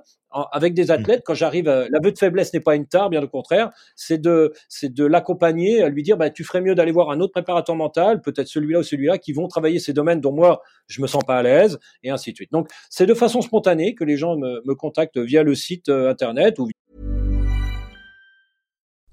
avec 0.51 0.73
des 0.73 0.91
athlètes 0.91 1.21
quand 1.23 1.33
j'arrive. 1.33 1.65
L'aveu 1.65 2.11
de 2.11 2.17
faiblesse 2.17 2.53
n'est 2.53 2.59
pas 2.59 2.75
une 2.75 2.87
tare, 2.87 3.09
bien 3.09 3.21
au 3.21 3.27
contraire. 3.27 3.69
C'est 3.95 4.19
de, 4.19 4.53
c'est 4.67 4.93
de 4.93 5.05
l'accompagner, 5.05 5.83
à 5.83 5.89
lui 5.89 6.03
dire, 6.03 6.17
bah, 6.17 6.29
tu 6.29 6.43
ferais 6.43 6.61
mieux 6.61 6.75
d'aller 6.75 6.91
voir 6.91 7.11
un 7.11 7.19
autre 7.19 7.33
préparateur 7.33 7.75
mental, 7.75 8.21
peut-être 8.21 8.47
celui-là 8.47 8.79
ou 8.79 8.83
celui-là, 8.83 9.17
qui 9.17 9.31
vont 9.31 9.47
travailler 9.47 9.79
ces 9.79 9.93
domaines 9.93 10.21
dont 10.21 10.31
moi 10.31 10.61
je 10.87 11.01
me 11.01 11.07
sens 11.07 11.23
pas 11.23 11.37
à 11.37 11.43
l'aise, 11.43 11.79
et 12.01 12.09
ainsi 12.09 12.31
de 12.31 12.35
suite. 12.35 12.51
Donc, 12.51 12.67
c'est 12.89 13.05
de 13.05 13.13
façon 13.13 13.41
spontanée 13.41 13.95
que 13.95 14.03
les 14.03 14.17
gens 14.17 14.35
me, 14.35 14.61
me 14.65 14.75
contactent 14.75 15.19
via 15.19 15.43
le 15.43 15.55
site 15.55 15.89
euh, 15.89 16.09
internet 16.09 16.59
ou. 16.59 16.67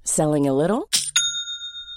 Selling 0.03 0.49
a 0.49 0.53
little 0.53 0.89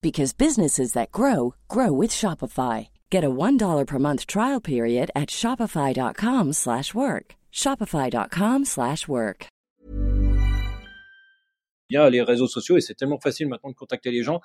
because 0.00 0.32
businesses 0.32 0.92
that 0.92 1.10
grow 1.10 1.54
grow 1.68 1.92
with 1.92 2.10
Shopify. 2.10 2.88
Get 3.10 3.24
a 3.24 3.30
$1 3.30 3.86
per 3.86 3.98
month 3.98 4.26
trial 4.26 4.60
period 4.60 5.10
at 5.14 5.28
shopify.com/work. 5.28 7.34
shopify.com/work. 7.52 9.48
Bien 11.88 12.10
les 12.10 12.20
réseaux 12.20 12.46
sociaux 12.46 12.76
et 12.76 12.82
c'est 12.82 12.94
tellement 12.94 13.18
facile 13.18 13.48
maintenant 13.48 13.70
de 13.70 13.74
contacter 13.74 14.10
les 14.10 14.22
gens. 14.22 14.40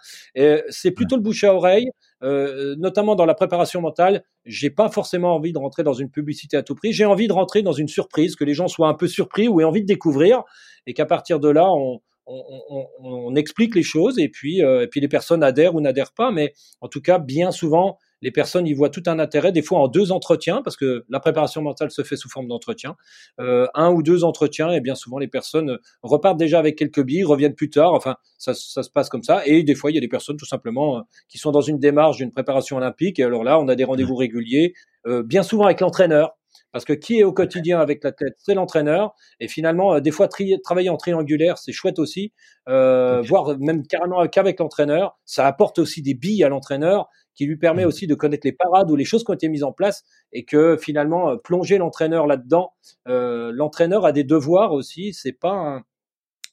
c'est 0.70 0.92
plutôt 0.92 1.18
le 1.18 1.22
bouche 1.22 1.44
à 1.44 1.54
oreille, 1.54 1.90
euh, 2.24 2.76
notamment 2.78 3.16
dans 3.16 3.26
la 3.26 3.34
préparation 3.34 3.82
mentale. 3.82 4.24
J'ai 4.46 4.70
pas 4.70 4.90
forcément 4.90 5.36
envie 5.36 5.52
de 5.52 5.58
rentrer 5.58 5.84
dans 5.84 5.94
une 5.94 6.10
publicité 6.10 6.56
à 6.56 6.64
tout 6.64 6.76
prix. 6.76 6.94
J'ai 6.94 7.06
envie 7.06 7.28
de 7.28 7.34
rentrer 7.34 7.62
dans 7.62 7.74
une 7.74 7.90
surprise, 7.90 8.38
que 8.38 8.46
les 8.46 8.54
gens 8.54 8.70
soient 8.70 8.88
un 8.88 8.94
peu 8.94 9.08
surpris 9.08 9.50
ou 9.50 9.60
aient 9.60 9.66
envie 9.66 9.82
de 9.82 9.88
découvrir, 9.88 10.44
et 10.88 10.94
qu'à 10.94 11.06
partir 11.06 11.42
de 11.42 11.50
là, 11.50 11.70
on 11.70 12.00
on, 12.26 13.36
explique 13.36 13.76
les 13.76 13.84
choses 13.84 14.20
et 14.20 14.30
puis, 14.30 14.60
et 14.60 14.88
puis 14.90 15.02
les 15.02 15.08
personnes 15.08 15.44
adhèrent 15.44 15.76
ou 15.76 15.82
n'adhèrent 15.82 16.14
pas. 16.14 16.32
Mais 16.32 16.54
en 16.82 16.88
tout 16.88 17.02
cas, 17.02 17.20
bien 17.20 17.52
souvent, 17.52 17.98
les 18.24 18.32
personnes 18.32 18.66
y 18.66 18.74
voient 18.74 18.90
tout 18.90 19.04
un 19.06 19.20
intérêt, 19.20 19.52
des 19.52 19.62
fois 19.62 19.80
en 19.80 19.88
deux 19.90 20.12
entretiens, 20.12 20.62
parce 20.64 20.78
que 20.78 21.06
la 21.10 21.20
préparation 21.20 21.62
mentale 21.62 21.92
se 21.92 22.04
fait 22.04 22.16
sous 22.16 22.30
forme 22.30 22.48
d'entretien. 22.48 22.96
Euh, 23.40 23.68
un 23.76 23.92
ou 23.92 24.02
deux 24.02 24.24
entretiens, 24.24 24.72
et 24.72 24.80
bien 24.80 24.96
souvent 24.96 25.20
les 25.20 25.28
personnes 25.28 25.78
repartent 26.02 26.38
déjà 26.38 26.58
avec 26.58 26.78
quelques 26.78 27.04
billes, 27.04 27.26
reviennent 27.26 27.54
plus 27.54 27.70
tard. 27.70 27.94
Enfin, 27.94 28.16
ça, 28.38 28.54
se 28.54 28.90
passe 28.90 29.10
comme 29.10 29.24
ça. 29.24 29.46
Et 29.46 29.64
des 29.64 29.76
fois, 29.76 29.92
il 29.92 29.96
y 29.96 29.98
a 29.98 30.02
des 30.02 30.08
personnes 30.08 30.38
tout 30.38 30.46
simplement 30.46 30.98
euh, 30.98 31.02
qui 31.28 31.38
sont 31.38 31.52
dans 31.52 31.62
une 31.62 31.80
démarche 31.80 32.18
d'une 32.18 32.32
préparation 32.32 32.78
olympique. 32.78 33.20
Et 33.20 33.24
alors 33.24 33.44
là, 33.44 33.60
on 33.60 33.68
a 33.68 33.76
des 33.76 33.84
rendez-vous 33.84 34.16
réguliers, 34.16 34.74
euh, 35.06 35.22
bien 35.22 35.44
souvent 35.44 35.66
avec 35.66 35.82
l'entraîneur. 35.82 36.32
Parce 36.72 36.86
que 36.86 36.94
qui 36.94 37.20
est 37.20 37.24
au 37.24 37.34
quotidien 37.34 37.80
avec 37.80 38.04
l'athlète, 38.04 38.36
c'est 38.38 38.54
l'entraîneur. 38.54 39.14
Et 39.40 39.48
finalement, 39.48 40.00
des 40.00 40.12
fois, 40.12 40.28
travailler 40.64 40.90
en 40.90 40.98
triangulaire, 40.98 41.58
c'est 41.58 41.72
chouette 41.72 42.00
aussi. 42.00 42.34
Euh, 42.70 43.22
Voire 43.22 43.58
même 43.60 43.86
carrément 43.86 44.26
qu'avec 44.28 44.60
l'entraîneur, 44.60 45.18
ça 45.26 45.46
apporte 45.46 45.80
aussi 45.80 46.02
des 46.02 46.14
billes 46.14 46.44
à 46.44 46.50
l'entraîneur 46.50 47.10
qui 47.36 47.46
lui 47.46 47.58
permet 47.58 47.84
mmh. 47.86 47.88
aussi 47.88 48.08
de 48.08 48.16
connaître 48.16 48.46
les 48.46 48.52
parades 48.52 48.92
ou 48.92 48.96
les 48.96 49.06
choses 49.06 49.24
qui 49.24 49.32
ont 49.32 49.36
été 49.36 49.50
mises 49.50 49.64
en 49.64 49.72
place 49.72 50.04
et 50.32 50.46
que 50.46 50.78
finalement 50.78 51.32
euh, 51.32 51.38
plonger 51.38 51.78
l'entraîneur 51.78 52.28
là-dedans, 52.28 52.74
euh, 53.08 53.52
l'entraîneur 53.54 54.06
a 54.06 54.12
des 54.12 54.24
devoirs 54.24 54.72
aussi. 54.74 55.14
C'est 55.14 55.34
pas 55.34 55.82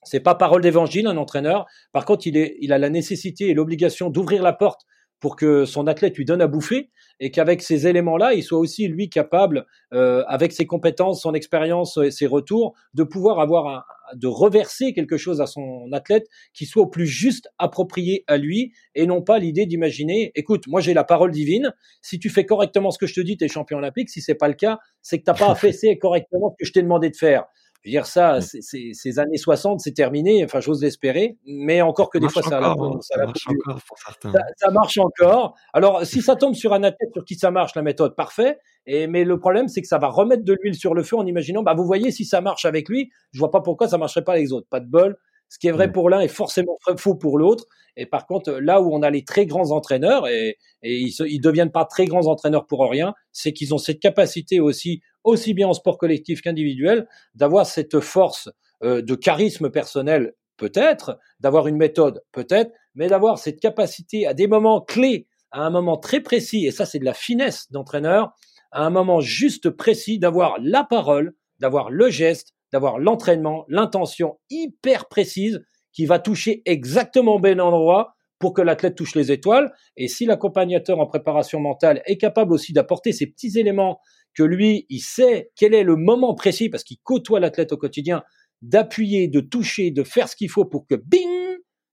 c'est 0.03 0.19
pas 0.19 0.35
parole 0.35 0.61
d'évangile 0.61 1.07
un 1.07 1.17
entraîneur. 1.17 1.67
Par 1.91 2.05
contre, 2.05 2.25
il 2.25 2.37
est, 2.37 2.57
il 2.59 2.73
a 2.73 2.77
la 2.77 2.89
nécessité 2.89 3.49
et 3.49 3.53
l'obligation 3.53 4.09
d'ouvrir 4.09 4.41
la 4.41 4.53
porte 4.53 4.81
pour 5.21 5.37
que 5.37 5.63
son 5.65 5.87
athlète 5.87 6.17
lui 6.17 6.25
donne 6.25 6.41
à 6.41 6.47
bouffer 6.47 6.89
et 7.21 7.29
qu'avec 7.29 7.61
ces 7.61 7.87
éléments-là, 7.87 8.33
il 8.33 8.43
soit 8.43 8.57
aussi 8.57 8.87
lui 8.87 9.07
capable, 9.07 9.67
euh, 9.93 10.23
avec 10.27 10.51
ses 10.51 10.65
compétences, 10.65 11.21
son 11.21 11.33
expérience 11.33 11.97
et 11.97 12.09
ses 12.09 12.25
retours, 12.25 12.73
de 12.95 13.03
pouvoir 13.03 13.39
avoir 13.39 13.67
un, 13.67 13.83
de 14.15 14.27
reverser 14.27 14.93
quelque 14.93 15.17
chose 15.17 15.39
à 15.39 15.45
son 15.45 15.87
athlète 15.93 16.27
qui 16.53 16.65
soit 16.65 16.83
au 16.83 16.87
plus 16.87 17.05
juste 17.05 17.49
approprié 17.59 18.23
à 18.27 18.37
lui 18.37 18.73
et 18.95 19.05
non 19.05 19.21
pas 19.21 19.37
l'idée 19.37 19.67
d'imaginer, 19.67 20.31
écoute, 20.33 20.65
moi 20.67 20.81
j'ai 20.81 20.95
la 20.95 21.03
parole 21.03 21.31
divine, 21.31 21.71
si 22.01 22.17
tu 22.17 22.29
fais 22.29 22.45
correctement 22.45 22.89
ce 22.89 22.97
que 22.97 23.05
je 23.05 23.13
te 23.13 23.21
dis, 23.21 23.37
tu 23.37 23.45
es 23.45 23.47
champion 23.47 23.77
olympique, 23.77 24.09
si 24.09 24.21
c'est 24.21 24.35
pas 24.35 24.47
le 24.47 24.55
cas, 24.55 24.79
c'est 25.03 25.19
que 25.19 25.23
t'as 25.23 25.35
pas 25.35 25.51
affaissé 25.51 25.97
correctement 25.99 26.49
ce 26.49 26.55
que 26.63 26.67
je 26.67 26.73
t'ai 26.73 26.81
demandé 26.81 27.11
de 27.11 27.15
faire. 27.15 27.45
Je 27.83 27.89
veux 27.89 27.91
dire, 27.93 28.05
ça, 28.05 28.39
mmh. 28.39 28.93
ces 28.93 29.19
années 29.19 29.37
60, 29.37 29.79
c'est 29.79 29.93
terminé. 29.93 30.43
Enfin, 30.45 30.59
j'ose 30.59 30.83
l'espérer. 30.83 31.37
Mais 31.45 31.81
encore 31.81 32.09
que 32.11 32.19
des 32.19 32.29
fois, 32.29 32.43
ça, 32.43 32.61
encore, 32.61 33.03
ça, 33.03 33.17
marche 33.25 33.47
encore 33.47 33.81
pour 33.87 33.97
certains. 33.97 34.31
Ça, 34.57 34.69
marche 34.71 34.97
encore. 34.99 35.55
Alors, 35.73 36.05
si 36.05 36.21
ça 36.21 36.35
tombe 36.35 36.53
sur 36.53 36.73
un 36.73 36.83
athlète 36.83 37.09
sur 37.13 37.25
qui 37.25 37.35
ça 37.35 37.49
marche, 37.49 37.73
la 37.75 37.81
méthode, 37.81 38.15
parfait. 38.15 38.59
Et, 38.85 39.07
mais 39.07 39.23
le 39.23 39.39
problème, 39.39 39.67
c'est 39.67 39.81
que 39.81 39.87
ça 39.87 39.97
va 39.97 40.09
remettre 40.09 40.43
de 40.43 40.55
l'huile 40.61 40.75
sur 40.75 40.93
le 40.93 41.01
feu 41.01 41.17
en 41.17 41.25
imaginant, 41.25 41.63
bah, 41.63 41.73
vous 41.73 41.85
voyez, 41.85 42.11
si 42.11 42.23
ça 42.23 42.39
marche 42.39 42.65
avec 42.65 42.87
lui, 42.87 43.09
je 43.31 43.39
vois 43.39 43.51
pas 43.51 43.61
pourquoi 43.61 43.87
ça 43.87 43.97
marcherait 43.97 44.23
pas 44.23 44.33
avec 44.33 44.45
les 44.45 44.53
autres. 44.53 44.67
Pas 44.69 44.79
de 44.79 44.89
bol. 44.89 45.17
Ce 45.51 45.59
qui 45.59 45.67
est 45.67 45.71
vrai 45.71 45.91
pour 45.91 46.09
l'un 46.09 46.21
est 46.21 46.29
forcément 46.29 46.77
faux 46.95 47.15
pour 47.15 47.37
l'autre. 47.37 47.65
Et 47.97 48.05
par 48.05 48.25
contre, 48.25 48.53
là 48.53 48.81
où 48.81 48.95
on 48.95 49.01
a 49.01 49.09
les 49.09 49.25
très 49.25 49.45
grands 49.45 49.71
entraîneurs, 49.71 50.25
et, 50.29 50.57
et 50.81 50.97
ils, 50.97 51.13
ne 51.19 51.41
deviennent 51.41 51.73
pas 51.73 51.83
très 51.83 52.05
grands 52.05 52.27
entraîneurs 52.27 52.65
pour 52.67 52.89
rien, 52.89 53.13
c'est 53.33 53.51
qu'ils 53.51 53.73
ont 53.73 53.77
cette 53.77 53.99
capacité 53.99 54.61
aussi, 54.61 55.01
aussi 55.25 55.53
bien 55.53 55.67
en 55.67 55.73
sport 55.73 55.97
collectif 55.97 56.41
qu'individuel, 56.41 57.05
d'avoir 57.35 57.65
cette 57.65 57.99
force 57.99 58.49
euh, 58.81 59.01
de 59.01 59.13
charisme 59.13 59.69
personnel, 59.69 60.35
peut-être, 60.55 61.19
d'avoir 61.41 61.67
une 61.67 61.75
méthode, 61.75 62.23
peut-être, 62.31 62.71
mais 62.95 63.07
d'avoir 63.07 63.37
cette 63.37 63.59
capacité 63.59 64.25
à 64.25 64.33
des 64.33 64.47
moments 64.47 64.79
clés, 64.79 65.27
à 65.51 65.65
un 65.65 65.69
moment 65.69 65.97
très 65.97 66.21
précis, 66.21 66.65
et 66.65 66.71
ça 66.71 66.85
c'est 66.85 66.99
de 66.99 67.03
la 67.03 67.13
finesse 67.13 67.69
d'entraîneur, 67.71 68.31
à 68.71 68.85
un 68.85 68.89
moment 68.89 69.19
juste 69.19 69.69
précis, 69.69 70.17
d'avoir 70.17 70.55
la 70.61 70.85
parole, 70.85 71.33
d'avoir 71.59 71.89
le 71.89 72.09
geste, 72.09 72.53
d'avoir 72.71 72.99
l'entraînement, 72.99 73.65
l'intention 73.67 74.39
hyper 74.49 75.07
précise 75.07 75.61
qui 75.93 76.05
va 76.05 76.19
toucher 76.19 76.61
exactement 76.65 77.35
au 77.35 77.45
endroit 77.45 78.15
pour 78.39 78.53
que 78.53 78.61
l'athlète 78.61 78.95
touche 78.95 79.15
les 79.15 79.31
étoiles. 79.31 79.71
Et 79.97 80.07
si 80.07 80.25
l'accompagnateur 80.25 80.99
en 80.99 81.05
préparation 81.05 81.59
mentale 81.59 82.01
est 82.05 82.17
capable 82.17 82.53
aussi 82.53 82.73
d'apporter 82.73 83.13
ces 83.13 83.27
petits 83.27 83.57
éléments 83.57 83.99
que 84.33 84.43
lui, 84.43 84.85
il 84.89 84.99
sait 84.99 85.51
quel 85.55 85.73
est 85.73 85.83
le 85.83 85.95
moment 85.95 86.33
précis 86.33 86.69
parce 86.69 86.83
qu'il 86.83 86.97
côtoie 87.03 87.39
l'athlète 87.39 87.71
au 87.71 87.77
quotidien, 87.77 88.23
d'appuyer, 88.61 89.27
de 89.27 89.41
toucher, 89.41 89.91
de 89.91 90.03
faire 90.03 90.27
ce 90.27 90.35
qu'il 90.35 90.49
faut 90.49 90.65
pour 90.65 90.87
que 90.87 90.95
bing, 90.95 91.29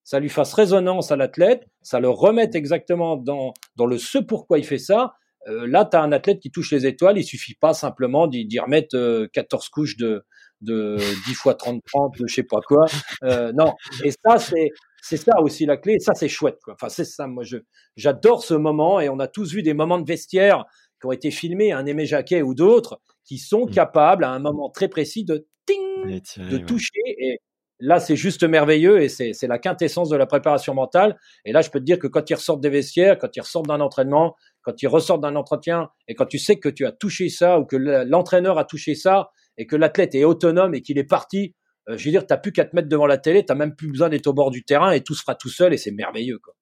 ça 0.04 0.20
lui 0.20 0.28
fasse 0.28 0.54
résonance 0.54 1.10
à 1.10 1.16
l'athlète, 1.16 1.66
ça 1.82 2.00
le 2.00 2.08
remette 2.08 2.54
exactement 2.54 3.16
dans, 3.16 3.52
dans 3.76 3.86
le 3.86 3.98
ce 3.98 4.18
pourquoi 4.18 4.58
il 4.58 4.64
fait 4.64 4.78
ça. 4.78 5.12
Euh, 5.48 5.66
là, 5.66 5.84
tu 5.84 5.96
as 5.96 6.02
un 6.02 6.12
athlète 6.12 6.40
qui 6.40 6.50
touche 6.50 6.72
les 6.72 6.86
étoiles, 6.86 7.18
il 7.18 7.24
suffit 7.24 7.54
pas 7.54 7.74
simplement 7.74 8.26
d'y 8.26 8.58
remettre 8.58 9.26
14 9.32 9.64
euh, 9.64 9.68
couches 9.72 9.96
de, 9.96 10.24
de 10.60 10.96
10 11.26 11.34
fois 11.34 11.54
30 11.54 11.82
30 11.84 12.18
de 12.18 12.26
je 12.26 12.34
sais 12.34 12.42
pas 12.42 12.60
quoi. 12.66 12.86
Euh, 13.22 13.52
non, 13.52 13.74
et 14.04 14.10
ça 14.10 14.38
c'est 14.38 14.70
c'est 15.02 15.16
ça 15.16 15.40
aussi 15.40 15.66
la 15.66 15.76
clé, 15.76 15.94
et 15.94 16.00
ça 16.00 16.14
c'est 16.14 16.28
chouette 16.28 16.58
quoi. 16.62 16.74
Enfin 16.74 16.88
c'est 16.88 17.04
ça 17.04 17.26
moi 17.26 17.44
je 17.44 17.58
j'adore 17.96 18.42
ce 18.42 18.54
moment 18.54 19.00
et 19.00 19.08
on 19.08 19.18
a 19.18 19.28
tous 19.28 19.52
vu 19.52 19.62
des 19.62 19.74
moments 19.74 19.98
de 19.98 20.06
vestiaire 20.06 20.64
qui 21.00 21.06
ont 21.06 21.12
été 21.12 21.30
filmés 21.30 21.72
un 21.72 21.86
Aimé 21.86 22.06
Jacquet 22.06 22.42
ou 22.42 22.54
d'autres 22.54 23.00
qui 23.24 23.38
sont 23.38 23.66
mmh. 23.66 23.70
capables 23.70 24.24
à 24.24 24.30
un 24.30 24.38
moment 24.38 24.70
très 24.70 24.88
précis 24.88 25.24
de 25.24 25.46
ting 25.66 26.20
de 26.50 26.58
toucher 26.58 27.02
et 27.06 27.40
là 27.80 28.00
c'est 28.00 28.16
juste 28.16 28.42
merveilleux 28.42 29.00
et 29.02 29.08
c'est 29.08 29.32
c'est 29.32 29.46
la 29.46 29.58
quintessence 29.58 30.08
de 30.08 30.16
la 30.16 30.26
préparation 30.26 30.74
mentale 30.74 31.16
et 31.44 31.52
là 31.52 31.62
je 31.62 31.70
peux 31.70 31.78
te 31.78 31.84
dire 31.84 31.98
que 31.98 32.06
quand 32.06 32.28
ils 32.30 32.34
ressortent 32.34 32.60
des 32.60 32.70
vestiaires, 32.70 33.18
quand 33.18 33.36
ils 33.36 33.40
ressortent 33.40 33.68
d'un 33.68 33.80
entraînement, 33.80 34.34
quand 34.62 34.82
ils 34.82 34.88
ressortent 34.88 35.20
d'un 35.20 35.36
entretien 35.36 35.90
et 36.08 36.14
quand 36.14 36.26
tu 36.26 36.38
sais 36.38 36.56
que 36.56 36.68
tu 36.68 36.86
as 36.86 36.92
touché 36.92 37.28
ça 37.28 37.60
ou 37.60 37.64
que 37.64 37.76
l'entraîneur 37.76 38.58
a 38.58 38.64
touché 38.64 38.94
ça 38.94 39.30
et 39.58 39.66
que 39.66 39.76
l'athlète 39.76 40.14
est 40.14 40.24
autonome 40.24 40.74
et 40.74 40.80
qu'il 40.82 40.98
est 40.98 41.04
parti, 41.04 41.54
euh, 41.88 41.96
je 41.98 42.04
veux 42.04 42.10
dire, 42.10 42.26
t'as 42.26 42.38
plus 42.38 42.52
qu'à 42.52 42.64
te 42.64 42.74
mettre 42.74 42.88
devant 42.88 43.06
la 43.06 43.18
télé, 43.18 43.44
t'as 43.44 43.54
même 43.54 43.74
plus 43.74 43.88
besoin 43.88 44.08
d'être 44.08 44.26
au 44.28 44.32
bord 44.32 44.50
du 44.50 44.64
terrain 44.64 44.92
et 44.92 45.02
tout 45.02 45.14
se 45.14 45.20
fera 45.20 45.34
tout 45.34 45.50
seul 45.50 45.74
et 45.74 45.76
c'est 45.76 45.90
merveilleux, 45.90 46.38
quoi. 46.38 46.54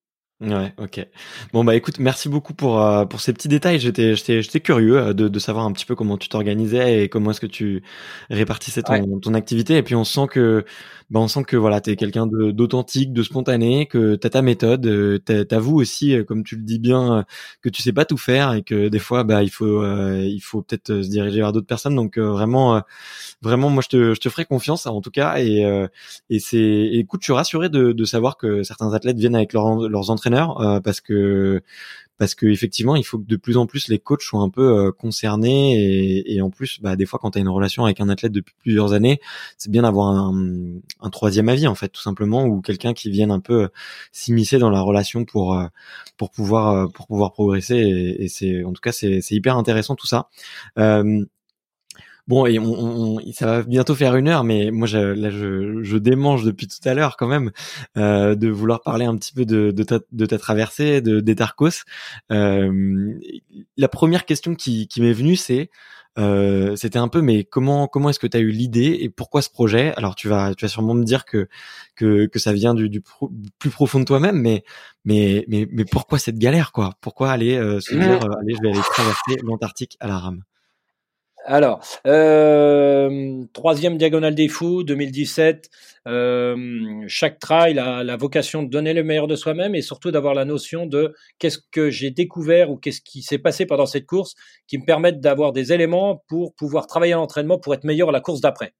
Ouais, 0.43 0.75
ok. 0.77 1.01
Bon 1.55 1.65
bah 1.65 1.75
écoute, 1.75 1.99
merci 1.99 2.29
beaucoup 2.29 2.53
pour 2.53 2.79
euh, 2.83 3.07
pour 3.07 3.21
ces 3.23 3.33
petits 3.33 3.49
détails. 3.49 3.81
J'étais 3.81 4.15
j'étais 4.17 4.43
j'étais 4.43 4.61
curieux 4.61 4.99
euh, 4.99 5.13
de, 5.15 5.29
de 5.29 5.39
savoir 5.39 5.65
un 5.65 5.73
petit 5.73 5.87
peu 5.87 5.95
comment 5.95 6.19
tu 6.19 6.29
t'organisais 6.29 7.05
et 7.05 7.09
comment 7.09 7.31
est-ce 7.31 7.41
que 7.41 7.47
tu 7.47 7.83
répartissais 8.29 8.83
ton 8.83 9.19
ton 9.19 9.33
activité. 9.33 9.79
Et 9.79 9.83
puis 9.83 9.95
on 9.95 10.05
sent 10.05 10.27
que 10.31 10.67
bah 11.09 11.21
on 11.21 11.29
sent 11.29 11.45
que 11.45 11.57
voilà 11.57 11.81
t'es 11.81 11.97
quelqu'un 11.97 12.27
de 12.27 12.51
d'authentique, 12.51 13.15
de 13.15 13.23
spontané, 13.23 13.87
que 13.87 14.15
t'as 14.17 14.29
ta 14.29 14.43
méthode, 14.43 14.85
euh, 14.87 15.19
t'avoues 15.19 15.81
aussi, 15.81 16.15
comme 16.29 16.45
tu 16.45 16.57
le 16.57 16.63
dis 16.65 16.79
bien, 16.79 17.25
que 17.63 17.71
tu 17.71 17.81
sais 17.81 17.95
pas 17.95 18.05
tout 18.05 18.19
faire 18.19 18.53
et 18.53 18.63
que 18.63 18.89
des 18.89 18.99
fois 18.99 19.25
bah 19.25 19.43
il 19.43 19.49
faut 19.51 19.83
il 19.87 20.41
faut 20.41 20.61
peut-être 20.61 21.01
se 21.03 21.09
diriger 21.09 21.39
vers 21.41 21.53
d'autres 21.53 21.67
personnes. 21.67 21.95
Donc 21.97 22.19
vraiment 22.19 22.83
vraiment 23.43 23.71
moi 23.71 23.83
je 23.83 23.89
te 23.89 24.15
je 24.15 24.21
te 24.21 24.29
ferai 24.29 24.45
confiance 24.45 24.87
en 24.87 25.01
tout 25.01 25.11
cas 25.11 25.39
et 25.39 25.63
et 26.31 26.39
c'est 26.41 26.91
écoute, 26.93 27.21
je 27.23 27.27
suis 27.27 27.33
rassuré 27.33 27.69
de 27.69 27.93
de 27.93 28.05
savoir 28.05 28.37
que 28.37 28.63
certains 28.63 28.93
athlètes 28.95 29.19
viennent 29.19 29.35
avec 29.37 29.53
leurs 29.53 29.89
leurs 29.89 30.11
euh, 30.35 30.81
parce 30.81 31.01
que 31.01 31.63
parce 32.19 32.35
que 32.35 32.47
effectivement 32.47 32.97
il 32.97 33.05
faut 33.05 33.19
que 33.19 33.27
de 33.27 33.37
plus 33.37 33.57
en 33.59 33.67
plus 33.67 33.89
les 33.89 33.99
coachs 33.99 34.23
soient 34.23 34.41
un 34.41 34.49
peu 34.49 34.87
euh, 34.87 34.93
concernés 34.93 35.75
et, 35.75 36.35
et, 36.35 36.41
en 36.41 36.51
plus 36.51 36.81
bah, 36.81 36.97
des 36.97 37.05
fois 37.05 37.19
quand 37.21 37.33
tu 37.33 37.39
as 37.39 37.41
une 37.43 37.49
relation 37.49 37.85
avec 37.85 38.01
un 38.01 38.09
athlète 38.09 38.33
depuis 38.33 38.55
plusieurs 38.59 38.93
années 38.95 39.21
c'est 39.59 39.71
bien 39.71 39.83
d'avoir 39.83 40.09
un, 40.09 40.35
un, 41.01 41.11
troisième 41.11 41.49
avis 41.49 41.67
en 41.67 41.75
fait 41.75 41.89
tout 41.89 42.01
simplement 42.01 42.47
ou 42.47 42.63
quelqu'un 42.63 42.95
qui 42.95 43.11
vienne 43.11 43.31
un 43.31 43.41
peu 43.41 43.65
euh, 43.65 43.69
s'immiscer 44.13 44.59
dans 44.59 44.71
la 44.71 44.81
relation 44.81 45.25
pour 45.25 45.61
pour 46.17 46.31
pouvoir 46.31 46.91
pour 46.93 47.07
pouvoir 47.07 47.33
progresser 47.33 47.77
et, 47.77 48.25
et 48.25 48.29
c'est 48.29 48.65
en 48.65 48.73
tout 48.73 48.81
cas 48.81 48.93
c'est 48.93 49.21
hyper 49.31 49.57
intéressant 49.57 49.95
tout 49.95 50.07
ça. 50.07 50.29
Euh, 50.79 51.25
Bon, 52.29 52.45
et 52.47 52.59
on, 52.59 53.21
ça 53.33 53.47
va 53.47 53.63
bientôt 53.63 53.95
faire 53.95 54.17
une 54.17 54.27
heure, 54.27 54.43
mais 54.43 54.73
moi, 54.73 54.89
je, 54.89 54.99
là, 54.99 55.31
je, 55.31 55.83
je 55.85 55.97
démange 55.97 56.43
depuis 56.45 56.67
tout 56.67 56.87
à 56.89 56.93
l'heure 56.93 57.17
quand 57.17 57.29
même 57.29 57.53
euh, 57.97 58.35
de 58.35 58.49
vouloir 58.49 58.83
parler 58.83 59.05
un 59.05 59.17
petit 59.17 59.33
peu 59.33 59.45
de, 59.45 59.71
de, 59.71 59.83
ta, 59.85 60.01
de 60.11 60.27
ta 60.27 60.37
traversée, 60.39 61.01
de 61.01 61.21
d'Etarcos. 61.21 61.85
Euh, 62.33 63.15
la 63.77 63.89
première 63.89 64.25
question 64.25 64.57
qui, 64.57 64.89
qui 64.89 65.03
m'est 65.03 65.13
venue, 65.13 65.37
c'est 65.37 65.71
euh, 66.19 66.75
c'était 66.77 66.99
un 66.99 67.09
peu 67.09 67.21
mais 67.21 67.45
comment 67.45 67.89
comment 67.89 68.09
est-ce 68.09 68.19
que 68.19 68.27
tu 68.27 68.37
as 68.39 68.41
eu 68.41 68.51
l'idée 68.51 68.97
et 69.01 69.11
pourquoi 69.11 69.43
ce 69.43 69.51
projet? 69.51 69.93
Alors 69.97 70.15
tu 70.15 70.29
vas 70.29 70.55
tu 70.55 70.65
vas 70.65 70.69
sûrement 70.69 70.95
me 70.95 71.05
dire 71.05 71.27
que 71.27 71.47
que, 71.95 72.27
que 72.27 72.39
ça 72.39 72.53
vient 72.55 72.75
du, 72.75 72.89
du 72.89 73.03
plus 73.59 73.71
profond 73.71 74.01
de 74.01 74.05
toi-même 74.07 74.41
mais 74.41 74.65
mais 75.05 75.45
mais 75.49 75.69
mais 75.71 75.85
pourquoi 75.85 76.19
cette 76.19 76.39
galère 76.39 76.73
quoi? 76.73 76.95
Pourquoi 77.03 77.31
aller 77.31 77.57
euh, 77.57 77.81
se 77.81 77.95
dire 77.95 78.23
euh, 78.25 78.31
allez 78.41 78.55
je 78.57 78.63
vais 78.63 78.71
aller 78.71 78.81
traverser 78.81 79.37
l'Antarctique 79.45 79.97
à 80.01 80.09
la 80.09 80.19
rame? 80.19 80.43
Alors, 81.47 81.81
euh, 82.09 83.45
troisième 83.53 83.97
diagonale 83.97 84.35
des 84.35 84.49
fous, 84.49 84.83
2017. 84.83 85.71
Euh, 86.09 87.05
chaque 87.07 87.39
trail 87.39 87.79
a 87.79 88.03
la 88.03 88.17
vocation 88.17 88.65
de 88.65 88.69
donner 88.69 88.93
le 88.93 89.05
meilleur 89.05 89.29
de 89.29 89.37
soi-même 89.37 89.77
et 89.77 89.81
surtout 89.81 90.11
d'avoir 90.11 90.35
la 90.35 90.45
notion 90.45 90.87
de 90.87 91.15
qu'est-ce 91.39 91.59
que 91.71 91.89
j'ai 91.89 92.11
découvert 92.11 92.71
ou 92.71 92.77
qu'est-ce 92.77 93.01
qui 93.01 93.23
s'est 93.23 93.39
passé 93.39 93.65
pendant 93.65 93.87
cette 93.87 94.07
course 94.07 94.35
qui 94.67 94.79
me 94.79 94.85
permettent 94.85 95.21
d'avoir 95.21 95.53
des 95.53 95.73
éléments 95.73 96.25
pour 96.27 96.53
pouvoir 96.55 96.89
travailler 96.89 97.13
à 97.13 97.17
l'entraînement 97.17 97.59
pour 97.61 97.75
être 97.75 97.85
meilleur 97.85 98.09
à 98.09 98.13
la 98.13 98.21
course 98.21 98.41
d'après. 98.41 98.75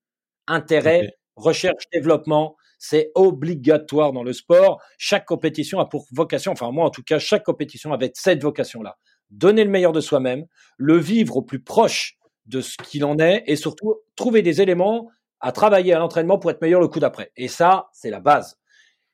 Intérêt, 0.49 1.15
recherche, 1.37 1.85
développement, 1.93 2.57
c'est 2.79 3.13
obligatoire 3.15 4.13
dans 4.13 4.25
le 4.25 4.33
sport. 4.33 4.83
Chaque 4.99 5.25
compétition 5.25 5.79
a 5.79 5.87
pour 5.87 6.07
vocation, 6.11 6.51
enfin 6.51 6.73
moi 6.73 6.85
en 6.85 6.91
tout 6.91 7.05
cas, 7.05 7.21
chaque 7.21 7.45
compétition 7.45 7.93
avait 7.93 8.11
cette 8.15 8.43
vocation-là. 8.43 8.97
Donner 9.31 9.63
le 9.63 9.71
meilleur 9.71 9.93
de 9.93 10.01
soi-même, 10.01 10.47
le 10.79 10.99
vivre 10.99 11.37
au 11.37 11.43
plus 11.43 11.61
proche 11.61 12.17
de 12.47 12.61
ce 12.61 12.77
qu'il 12.77 13.05
en 13.05 13.19
est 13.19 13.45
et 13.47 13.57
surtout 13.57 13.97
trouver 14.15 14.43
des 14.43 14.61
éléments 14.61 15.11
à 15.41 15.53
travailler 15.53 15.93
à 15.93 15.99
l'entraînement 15.99 16.39
pour 16.39 16.51
être 16.51 16.63
meilleur 16.63 16.81
le 16.81 16.89
coup 16.89 17.01
d'après. 17.01 17.33
Et 17.37 17.49
ça, 17.49 17.89
c'est 17.93 18.11
la 18.11 18.21
base. 18.21 18.59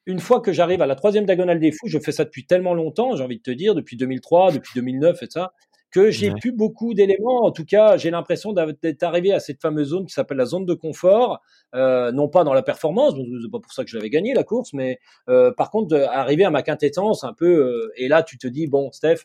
Une 0.07 0.19
fois 0.19 0.41
que 0.41 0.53
j'arrive 0.53 0.83
à 0.83 0.87
la 0.87 0.95
troisième 0.95 1.27
diagonale 1.27 1.61
des 1.61 1.71
fous, 1.71 1.87
je 1.87 1.99
fais 1.99 2.13
ça 2.13 2.25
depuis 2.25 2.45
tellement 2.45 2.75
longtemps, 2.75 3.17
j'ai 3.17 3.23
envie 3.23 3.39
de 3.39 3.43
te 3.43 3.51
dire, 3.51 3.75
depuis 3.75 3.97
2003, 3.97 4.53
depuis 4.53 4.73
2009 4.75 5.23
et 5.23 5.27
ça, 5.31 5.53
que 5.93 6.11
j'ai 6.11 6.33
plus 6.33 6.53
beaucoup 6.53 6.95
d'éléments. 6.95 7.45
En 7.45 7.53
tout 7.53 7.67
cas, 7.67 7.97
j'ai 7.99 8.11
l'impression 8.11 8.53
d'être 8.53 9.03
arrivé 9.03 9.33
à 9.33 9.41
cette 9.41 9.61
fameuse 9.61 9.89
zone 9.89 10.07
qui 10.07 10.15
s'appelle 10.15 10.39
la 10.39 10.47
zone 10.47 10.65
de 10.65 10.75
confort, 10.75 11.41
euh, 11.75 12.11
non 12.13 12.29
pas 12.29 12.45
dans 12.45 12.55
la 12.55 12.63
performance, 12.63 13.15
c'est 13.15 13.51
pas 13.51 13.61
pour 13.61 13.73
ça 13.73 13.85
que 13.85 13.91
je 13.91 13.97
l'avais 13.97 14.11
gagné 14.11 14.33
la 14.33 14.43
course, 14.43 14.73
mais 14.73 14.99
euh, 15.29 15.53
par 15.53 15.71
contre 15.71 15.95
arriver 15.95 16.45
à 16.45 16.51
ma 16.51 16.63
quintessence 16.63 17.25
un 17.25 17.35
peu. 17.35 17.47
Euh, 17.47 17.93
et 17.97 18.09
là, 18.09 18.23
tu 18.23 18.39
te 18.39 18.47
dis 18.47 18.67
bon, 18.67 18.91
Steph, 18.91 19.19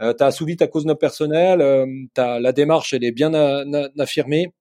euh, 0.00 0.14
tu 0.16 0.22
as 0.22 0.26
assouvi 0.26 0.56
ta 0.56 0.68
cause 0.68 0.86
non 0.86 0.94
personnelle, 0.94 1.60
euh, 1.60 1.86
la 2.16 2.52
démarche 2.52 2.94
elle 2.94 3.04
est 3.04 3.12
bien 3.12 3.32
affirmée 3.98 4.52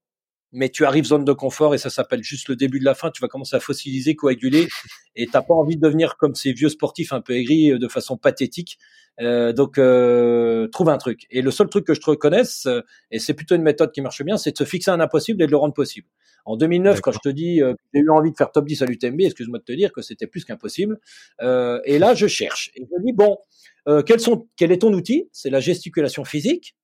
mais 0.54 0.70
tu 0.70 0.86
arrives 0.86 1.06
zone 1.06 1.26
de 1.26 1.34
confort 1.34 1.76
et 1.76 1.78
ça 1.78 1.90
s'appelle 1.90 2.24
juste 2.24 2.48
le 2.48 2.56
début 2.56 2.80
de 2.80 2.86
la 2.86 2.94
fin. 2.94 3.12
Tu 3.12 3.22
vas 3.22 3.28
commencer 3.28 3.56
à 3.56 3.60
fossiliser, 3.60 4.16
coaguler, 4.16 4.68
et 5.16 5.28
t'as 5.28 5.42
pas 5.42 5.54
envie 5.54 5.76
de 5.76 5.82
devenir 5.82 6.16
comme 6.18 6.36
ces 6.36 6.54
vieux 6.54 6.70
sportifs 6.70 7.12
un 7.12 7.22
peu 7.22 7.34
aigris 7.34 7.72
euh, 7.72 7.80
de 7.80 7.88
façon 7.88 8.18
pathétique. 8.18 8.78
Euh, 9.22 9.54
donc 9.54 9.78
euh, 9.78 10.68
trouve 10.68 10.90
un 10.90 10.98
truc. 10.98 11.26
Et 11.30 11.42
le 11.42 11.52
seul 11.52 11.70
truc 11.70 11.86
que 11.86 11.94
je 11.94 12.02
te 12.02 12.10
reconnaisse, 12.10 12.66
euh, 12.66 12.82
et 13.12 13.20
c'est 13.20 13.34
plutôt 13.34 13.56
une 13.56 13.62
méthode 13.62 13.92
qui 13.92 14.02
marche 14.02 14.24
bien, 14.24 14.38
c'est 14.38 14.52
de 14.52 14.58
se 14.58 14.64
fixer 14.64 14.92
un 14.92 15.00
impossible 15.00 15.42
et 15.44 15.46
de 15.46 15.52
le 15.52 15.58
rendre 15.58 15.74
possible. 15.74 16.08
En 16.46 16.58
2009, 16.58 17.00
quand 17.02 17.12
je 17.12 17.20
te 17.20 17.30
dis 17.30 17.60
que 17.60 17.76
j'ai 17.94 18.02
eu 18.02 18.10
envie 18.10 18.32
de 18.32 18.36
faire 18.36 18.52
top 18.52 18.66
10 18.66 18.82
à 18.82 18.86
l'UTMB, 18.86 19.22
excuse-moi 19.22 19.60
de 19.60 19.64
te 19.64 19.72
dire 19.72 19.94
que 19.94 20.02
c'était 20.02 20.28
plus 20.28 20.44
qu'impossible. 20.44 21.00
et 21.40 22.00
là, 22.00 22.14
je 22.16 22.28
cherche. 22.28 22.70
Et 22.76 22.82
je 22.82 23.00
me 23.00 23.06
dis, 23.06 23.14
bon, 23.14 23.38
quels 24.06 24.20
sont, 24.20 24.50
quel 24.58 24.74
est 24.74 24.80
ton 24.80 24.92
outil? 24.92 25.30
C'est 25.32 25.50
la 25.50 25.62
gesticulation 25.62 26.26
physique 26.26 26.76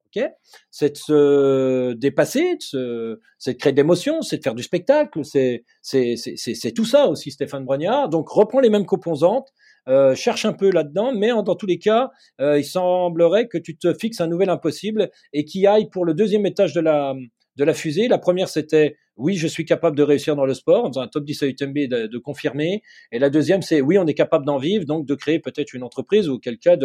c'est 0.71 0.91
de 0.91 0.97
se 0.97 1.93
dépasser, 1.93 2.57
c'est 2.59 3.53
de 3.53 3.57
créer 3.57 3.73
de 3.73 3.77
l'émotion, 3.77 4.21
c'est 4.21 4.37
de 4.37 4.43
faire 4.43 4.55
du 4.55 4.63
spectacle, 4.63 5.21
c'est 5.23 5.63
c'est 5.81 6.71
tout 6.75 6.85
ça 6.85 7.07
aussi 7.07 7.31
Stéphane 7.31 7.65
Brognard. 7.65 8.09
Donc 8.09 8.29
reprends 8.29 8.59
les 8.59 8.69
mêmes 8.69 8.85
composantes, 8.85 9.49
euh, 9.87 10.15
cherche 10.15 10.45
un 10.45 10.53
peu 10.53 10.71
là-dedans, 10.71 11.11
mais 11.13 11.29
dans 11.29 11.55
tous 11.55 11.65
les 11.65 11.79
cas, 11.79 12.11
euh, 12.41 12.59
il 12.59 12.65
semblerait 12.65 13.47
que 13.47 13.57
tu 13.57 13.77
te 13.77 13.93
fixes 13.93 14.21
un 14.21 14.27
nouvel 14.27 14.49
impossible 14.49 15.09
et 15.33 15.45
qui 15.45 15.65
aille 15.67 15.89
pour 15.89 16.05
le 16.05 16.13
deuxième 16.13 16.45
étage 16.45 16.73
de 16.73 16.81
la 16.81 17.15
de 17.55 17.63
la 17.63 17.73
fusée. 17.73 18.07
La 18.07 18.17
première, 18.17 18.49
c'était 18.49 18.95
oui, 19.19 19.35
je 19.35 19.47
suis 19.47 19.65
capable 19.65 19.97
de 19.97 20.03
réussir 20.03 20.37
dans 20.37 20.45
le 20.45 20.53
sport, 20.53 20.85
en 20.85 20.87
faisant 20.87 21.01
un 21.01 21.07
top 21.09 21.25
10 21.25 21.43
à 21.43 21.47
UTMB, 21.47 21.77
de, 21.89 22.07
de 22.07 22.17
confirmer. 22.17 22.81
Et 23.11 23.19
la 23.19 23.29
deuxième, 23.29 23.61
c'est 23.61 23.81
oui, 23.81 23.97
on 23.97 24.07
est 24.07 24.13
capable 24.13 24.45
d'en 24.45 24.57
vivre, 24.57 24.85
donc 24.85 25.05
de 25.05 25.13
créer 25.13 25.39
peut-être 25.39 25.73
une 25.73 25.83
entreprise 25.83 26.29
ou 26.29 26.39
quelqu'un 26.39 26.77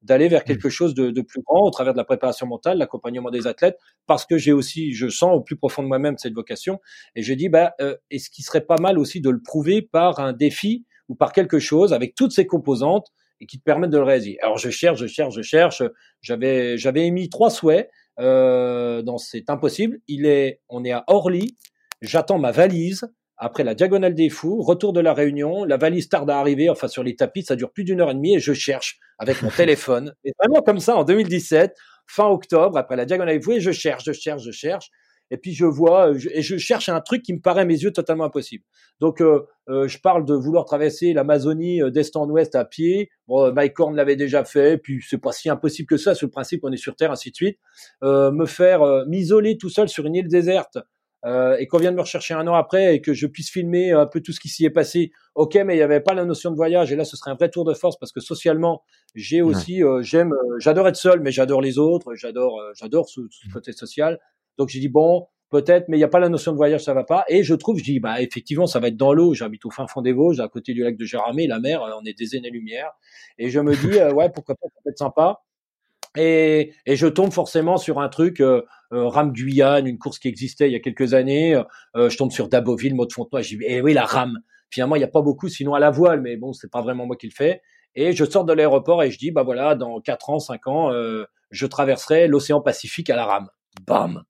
d'aller 0.00 0.28
vers 0.28 0.44
quelque 0.44 0.70
chose 0.70 0.94
de, 0.94 1.10
de, 1.10 1.20
plus 1.20 1.42
grand 1.42 1.66
au 1.66 1.70
travers 1.70 1.92
de 1.92 1.98
la 1.98 2.04
préparation 2.04 2.46
mentale, 2.46 2.78
l'accompagnement 2.78 3.30
des 3.30 3.46
athlètes, 3.46 3.76
parce 4.06 4.24
que 4.24 4.38
j'ai 4.38 4.52
aussi, 4.52 4.94
je 4.94 5.08
sens 5.08 5.36
au 5.36 5.42
plus 5.42 5.56
profond 5.56 5.82
de 5.82 5.88
moi-même 5.88 6.16
cette 6.16 6.32
vocation. 6.32 6.80
Et 7.14 7.22
je 7.22 7.34
dis, 7.34 7.50
bah, 7.50 7.74
euh, 7.82 7.94
est-ce 8.10 8.30
qu'il 8.30 8.44
serait 8.44 8.64
pas 8.64 8.78
mal 8.80 8.98
aussi 8.98 9.20
de 9.20 9.28
le 9.28 9.42
prouver 9.42 9.82
par 9.82 10.18
un 10.18 10.32
défi 10.32 10.86
ou 11.08 11.14
par 11.14 11.32
quelque 11.32 11.58
chose 11.58 11.92
avec 11.92 12.14
toutes 12.14 12.32
ces 12.32 12.46
composantes 12.46 13.08
et 13.40 13.46
qui 13.46 13.58
te 13.58 13.64
permettent 13.64 13.90
de 13.90 13.98
le 13.98 14.04
réaliser? 14.04 14.38
Alors 14.40 14.56
je 14.56 14.70
cherche, 14.70 14.98
je 14.98 15.06
cherche, 15.06 15.34
je 15.34 15.42
cherche. 15.42 15.82
J'avais 16.22 16.78
j'avais 16.78 17.06
émis 17.06 17.28
trois 17.28 17.50
souhaits 17.50 17.90
euh, 18.18 19.02
dans 19.02 19.18
c'est 19.18 19.50
impossible. 19.50 19.98
Il 20.08 20.26
est, 20.26 20.60
on 20.68 20.84
est 20.84 20.92
à 20.92 21.04
Orly. 21.06 21.56
J'attends 22.00 22.38
ma 22.38 22.52
valise 22.52 23.08
après 23.42 23.64
la 23.64 23.74
diagonale 23.74 24.14
des 24.14 24.28
fous, 24.28 24.62
retour 24.62 24.92
de 24.92 25.00
la 25.00 25.14
réunion, 25.14 25.64
la 25.64 25.76
valise 25.76 26.08
tarde 26.08 26.30
à 26.30 26.38
arriver, 26.38 26.70
enfin 26.70 26.86
sur 26.86 27.02
les 27.02 27.16
tapis, 27.16 27.42
ça 27.42 27.56
dure 27.56 27.72
plus 27.72 27.82
d'une 27.82 28.00
heure 28.00 28.12
et 28.12 28.14
demie 28.14 28.36
et 28.36 28.38
je 28.38 28.52
cherche 28.52 29.00
avec 29.18 29.42
mon 29.42 29.50
téléphone. 29.56 30.14
Et 30.24 30.32
vraiment 30.38 30.62
comme 30.62 30.78
ça 30.78 30.96
en 30.96 31.02
2017, 31.02 31.74
fin 32.06 32.26
octobre, 32.26 32.78
après 32.78 32.94
la 32.94 33.04
diagonale 33.04 33.36
des 33.38 33.42
fous, 33.42 33.52
et 33.52 33.60
je 33.60 33.72
cherche, 33.72 34.04
je 34.04 34.12
cherche, 34.12 34.42
je 34.44 34.52
cherche 34.52 34.90
et 35.32 35.38
puis 35.38 35.54
je 35.54 35.64
vois 35.64 36.12
et 36.32 36.42
je 36.42 36.58
cherche 36.58 36.90
un 36.90 37.00
truc 37.00 37.22
qui 37.22 37.32
me 37.32 37.40
paraît 37.40 37.62
à 37.62 37.64
mes 37.64 37.82
yeux 37.82 37.90
totalement 37.90 38.24
impossible. 38.24 38.64
Donc 39.00 39.22
euh, 39.22 39.46
euh, 39.70 39.88
je 39.88 39.98
parle 39.98 40.26
de 40.26 40.34
vouloir 40.34 40.66
traverser 40.66 41.14
l'Amazonie 41.14 41.82
euh, 41.82 41.90
d'est 41.90 42.14
en 42.16 42.28
ouest 42.28 42.54
à 42.54 42.66
pied. 42.66 43.10
Bon, 43.26 43.50
Mike 43.50 43.80
Horn 43.80 43.96
l'avait 43.96 44.14
déjà 44.14 44.44
fait, 44.44 44.76
puis 44.76 45.02
c'est 45.08 45.18
pas 45.18 45.32
si 45.32 45.48
impossible 45.48 45.88
que 45.88 45.96
ça 45.96 46.14
sur 46.14 46.26
le 46.26 46.30
principe 46.30 46.60
qu'on 46.60 46.70
est 46.70 46.76
sur 46.76 46.94
Terre, 46.96 47.10
ainsi 47.10 47.30
de 47.30 47.36
suite. 47.36 47.58
me 48.02 48.44
faire 48.44 49.06
m'isoler 49.06 49.56
tout 49.56 49.70
seul 49.70 49.88
sur 49.88 50.04
une 50.04 50.16
île 50.16 50.28
déserte 50.28 50.78
et 51.24 51.66
qu'on 51.68 51.78
vienne 51.78 51.94
me 51.94 52.00
rechercher 52.00 52.34
un 52.34 52.46
an 52.48 52.54
après 52.54 52.96
et 52.96 53.00
que 53.00 53.14
je 53.14 53.26
puisse 53.26 53.48
filmer 53.48 53.92
un 53.92 54.06
peu 54.06 54.20
tout 54.20 54.32
ce 54.32 54.40
qui 54.40 54.48
s'y 54.48 54.66
est 54.66 54.70
passé. 54.70 55.12
Ok, 55.34 55.54
mais 55.54 55.74
il 55.74 55.76
n'y 55.78 55.82
avait 55.82 56.00
pas 56.00 56.14
la 56.14 56.24
notion 56.26 56.50
de 56.50 56.56
voyage 56.56 56.92
et 56.92 56.96
là 56.96 57.04
ce 57.04 57.16
serait 57.16 57.30
un 57.30 57.36
vrai 57.36 57.48
tour 57.48 57.64
de 57.64 57.72
force 57.72 57.96
parce 57.98 58.12
que 58.12 58.20
socialement 58.20 58.82
j'ai 59.14 59.40
aussi 59.40 59.82
j'aime 60.00 60.34
j'adore 60.58 60.88
être 60.88 60.96
seul 60.96 61.20
mais 61.20 61.30
j'adore 61.30 61.62
les 61.62 61.78
autres, 61.78 62.14
j'adore 62.16 62.60
j'adore 62.74 63.08
ce, 63.08 63.20
ce 63.30 63.48
côté 63.52 63.72
social. 63.72 64.18
Donc 64.58 64.68
j'ai 64.68 64.80
dit 64.80 64.88
bon, 64.88 65.26
peut-être, 65.52 65.88
mais 65.88 65.98
il 65.98 66.00
n'y 66.00 66.04
a 66.04 66.08
pas 66.08 66.18
la 66.18 66.30
notion 66.30 66.50
de 66.50 66.56
voyage, 66.56 66.82
ça 66.82 66.94
va 66.94 67.04
pas. 67.04 67.24
Et 67.28 67.44
je 67.44 67.54
trouve, 67.54 67.78
je 67.78 67.84
dis, 67.84 68.00
bah 68.00 68.20
effectivement, 68.20 68.66
ça 68.66 68.80
va 68.80 68.88
être 68.88 68.96
dans 68.96 69.12
l'eau. 69.12 69.34
J'habite 69.34 69.64
au 69.66 69.70
fin 69.70 69.86
fond 69.86 70.00
des 70.00 70.12
Vosges, 70.12 70.40
à 70.40 70.48
côté 70.48 70.72
du 70.72 70.82
lac 70.82 70.96
de 70.96 71.04
Géramé, 71.04 71.46
la 71.46 71.60
mer, 71.60 71.82
on 72.00 72.04
est 72.04 72.18
des 72.18 72.34
années-lumière. 72.34 72.90
Et 73.38 73.50
je 73.50 73.60
me 73.60 73.76
dis, 73.76 73.98
euh, 74.00 74.12
ouais, 74.12 74.30
pourquoi 74.30 74.56
pas, 74.56 74.66
ça 74.66 74.80
peut 74.82 74.90
être 74.90 74.98
sympa. 74.98 75.42
Et, 76.16 76.72
et 76.86 76.96
je 76.96 77.06
tombe 77.06 77.32
forcément 77.32 77.76
sur 77.76 78.00
un 78.00 78.08
truc, 78.08 78.40
euh, 78.40 78.62
euh 78.92 79.08
Rame 79.08 79.32
Guyane, 79.32 79.86
une 79.86 79.98
course 79.98 80.18
qui 80.18 80.28
existait 80.28 80.68
il 80.68 80.72
y 80.72 80.76
a 80.76 80.80
quelques 80.80 81.14
années. 81.14 81.54
Euh, 81.96 82.08
je 82.08 82.16
tombe 82.16 82.32
sur 82.32 82.48
Daboville, 82.48 82.94
Maud 82.94 83.12
Fontenoy. 83.12 83.42
Je 83.42 83.56
dis, 83.56 83.64
eh 83.66 83.82
oui, 83.82 83.92
la 83.92 84.06
rame. 84.06 84.38
Finalement, 84.70 84.96
il 84.96 85.00
n'y 85.00 85.04
a 85.04 85.08
pas 85.08 85.22
beaucoup, 85.22 85.48
sinon 85.48 85.74
à 85.74 85.80
la 85.80 85.90
voile, 85.90 86.22
mais 86.22 86.36
bon, 86.36 86.54
c'est 86.54 86.70
pas 86.70 86.80
vraiment 86.80 87.06
moi 87.06 87.16
qui 87.16 87.26
le 87.26 87.34
fais. 87.34 87.60
Et 87.94 88.14
je 88.14 88.24
sors 88.24 88.46
de 88.46 88.54
l'aéroport 88.54 89.02
et 89.02 89.10
je 89.10 89.18
dis, 89.18 89.30
bah 89.30 89.42
voilà, 89.42 89.74
dans 89.74 90.00
4 90.00 90.30
ans, 90.30 90.38
5 90.38 90.66
ans, 90.66 90.90
je 91.50 91.66
traverserai 91.66 92.26
l'océan 92.26 92.62
Pacifique 92.62 93.10
à 93.10 93.16
la 93.16 93.26
rame. 93.26 93.50
Bam 93.86 94.24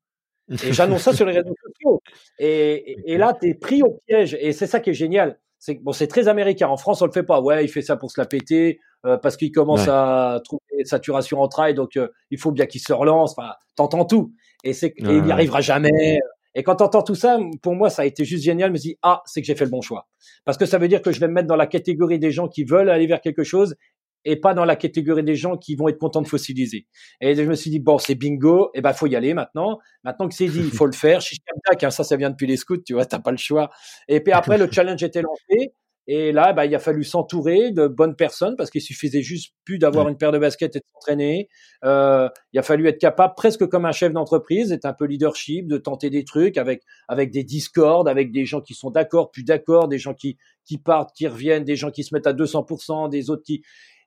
et 0.65 0.73
j'annonce 0.73 1.03
ça 1.03 1.13
sur 1.13 1.27
les 1.27 1.33
réseaux 1.33 1.55
sociaux. 1.65 2.03
Et, 2.39 2.97
et, 3.07 3.19
là, 3.19 3.37
tu 3.39 3.49
es 3.49 3.55
pris 3.55 3.83
au 3.83 4.01
piège. 4.07 4.37
Et 4.41 4.53
c'est 4.53 4.67
ça 4.67 4.81
qui 4.81 4.91
est 4.91 4.95
génial. 4.95 5.39
C'est 5.59 5.75
bon, 5.75 5.93
c'est 5.93 6.09
très 6.09 6.29
américain. 6.29 6.69
En 6.69 6.77
France, 6.77 7.03
on 7.03 7.07
le 7.07 7.13
fait 7.13 7.23
pas. 7.23 7.41
Ouais, 7.41 7.65
il 7.65 7.69
fait 7.69 7.83
ça 7.83 7.97
pour 7.97 8.11
se 8.11 8.21
la 8.21 8.27
péter 8.27 8.81
euh, 9.07 9.17
parce 9.17 9.37
qu'il 9.37 9.53
commence 9.53 9.87
à 9.89 10.41
trouver 10.45 10.63
saturation 10.85 11.41
en 11.41 11.49
trail, 11.49 11.75
donc 11.75 11.97
euh, 11.97 12.09
il 12.31 12.39
faut 12.39 12.51
bien 12.51 12.67
qu'il 12.67 12.81
se 12.81 12.93
relance. 12.93 13.35
Enfin, 13.39 13.53
t'entends 13.77 14.05
tout. 14.05 14.33
Et 14.65 14.73
c'est, 14.73 14.93
il 14.99 15.23
n'y 15.23 15.33
arrivera 15.33 15.61
jamais. 15.61 16.19
Et 16.55 16.63
quand 16.63 16.77
t'entends 16.77 17.03
tout 17.03 17.15
ça, 17.15 17.39
pour 17.63 17.75
moi, 17.75 17.89
ça 17.91 18.03
a 18.03 18.05
été 18.05 18.25
juste 18.25 18.45
génial. 18.45 18.71
Je 18.71 18.73
me 18.73 18.79
dis 18.79 18.99
ah, 19.03 19.23
c'est 19.25 19.41
que 19.41 19.47
j'ai 19.47 19.55
fait 19.55 19.65
le 19.65 19.71
bon 19.71 19.81
choix. 19.81 20.09
Parce 20.45 20.59
que 20.59 20.67
ça 20.67 20.79
veut 20.79 20.89
dire 20.89 21.01
que 21.01 21.13
je 21.13 21.21
vais 21.21 21.29
me 21.29 21.33
mettre 21.33 21.49
dans 21.49 21.57
la 21.57 21.67
catégorie 21.67 22.19
des 22.19 22.31
gens 22.31 22.49
qui 22.49 22.65
veulent 22.65 22.91
aller 22.91 23.07
vers 23.07 23.21
quelque 23.21 23.45
chose 23.45 23.77
et 24.25 24.37
pas 24.37 24.55
dans 24.55 24.65
la 24.65 24.77
catégorie 24.77 25.23
des 25.23 25.35
gens 25.35 25.57
qui 25.57 25.75
vont 25.75 25.89
être 25.89 25.99
contents 25.99 26.23
de 26.23 26.29
fossiliser. 26.29 26.87
Et 27.21 27.35
je 27.35 27.43
me 27.43 27.55
suis 27.55 27.71
dit 27.71 27.81
bon, 27.81 27.99
c'est 27.99 28.15
bingo, 28.15 28.71
et 28.75 28.81
ben 28.81 28.93
faut 28.93 29.07
y 29.07 29.17
aller 29.17 29.35
maintenant. 29.35 29.79
Maintenant 30.05 30.29
que 30.29 30.35
c'est 30.35 30.49
dit, 30.49 30.61
il 30.61 30.71
faut 30.71 30.87
le 30.87 30.93
faire. 30.93 31.21
Hein, 31.21 31.91
ça, 31.91 32.05
ça 32.05 32.17
vient 32.17 32.31
depuis 32.31 32.47
les 32.47 32.57
scouts, 32.57 32.79
tu 32.79 32.95
vois, 32.95 33.07
t'as 33.07 33.19
pas 33.19 33.31
le 33.31 33.37
choix. 33.37 33.71
Et 34.09 34.21
puis 34.21 34.33
après, 34.33 34.59
le 34.59 34.71
challenge 34.71 35.03
était 35.03 35.23
lancé. 35.23 35.73
Et 36.09 36.33
là, 36.33 36.53
bah, 36.53 36.67
il 36.67 36.75
a 36.75 36.81
fallu 36.81 37.05
s'entourer 37.05 37.71
de 37.71 37.87
bonnes 37.87 38.17
personnes 38.17 38.57
parce 38.57 38.71
qu'il 38.71 38.81
suffisait 38.81 39.23
juste 39.23 39.55
plus 39.65 39.79
d'avoir 39.79 40.09
une 40.09 40.17
paire 40.17 40.33
de 40.33 40.39
baskets 40.39 40.75
et 40.75 40.81
de 40.81 40.85
s'entraîner. 40.95 41.49
Euh, 41.85 42.29
il 42.53 42.59
a 42.59 42.63
fallu 42.63 42.89
être 42.89 42.99
capable, 42.99 43.35
presque 43.37 43.67
comme 43.69 43.85
un 43.85 43.93
chef 43.93 44.13
d'entreprise, 44.13 44.71
d'être 44.71 44.85
un 44.85 44.95
peu 44.95 45.05
leadership, 45.05 45.69
de 45.69 45.79
tenter 45.79 46.11
des 46.11 46.25
trucs 46.25 46.59
avec 46.59 46.83
avec 47.07 47.31
des 47.31 47.45
discords, 47.45 48.09
avec 48.09 48.33
des 48.33 48.47
gens 48.47 48.61
qui 48.61 48.75
sont 48.75 48.91
d'accord, 48.91 49.31
plus 49.31 49.45
d'accord, 49.45 49.87
des 49.87 49.99
gens 49.99 50.15
qui 50.15 50.39
qui 50.65 50.79
partent, 50.79 51.15
qui 51.15 51.29
reviennent, 51.29 51.65
des 51.65 51.77
gens 51.77 51.91
qui 51.91 52.03
se 52.03 52.15
mettent 52.15 52.27
à 52.27 52.33
200%, 52.33 53.09
des 53.09 53.31
autres 53.31 53.43
qui 53.45 53.63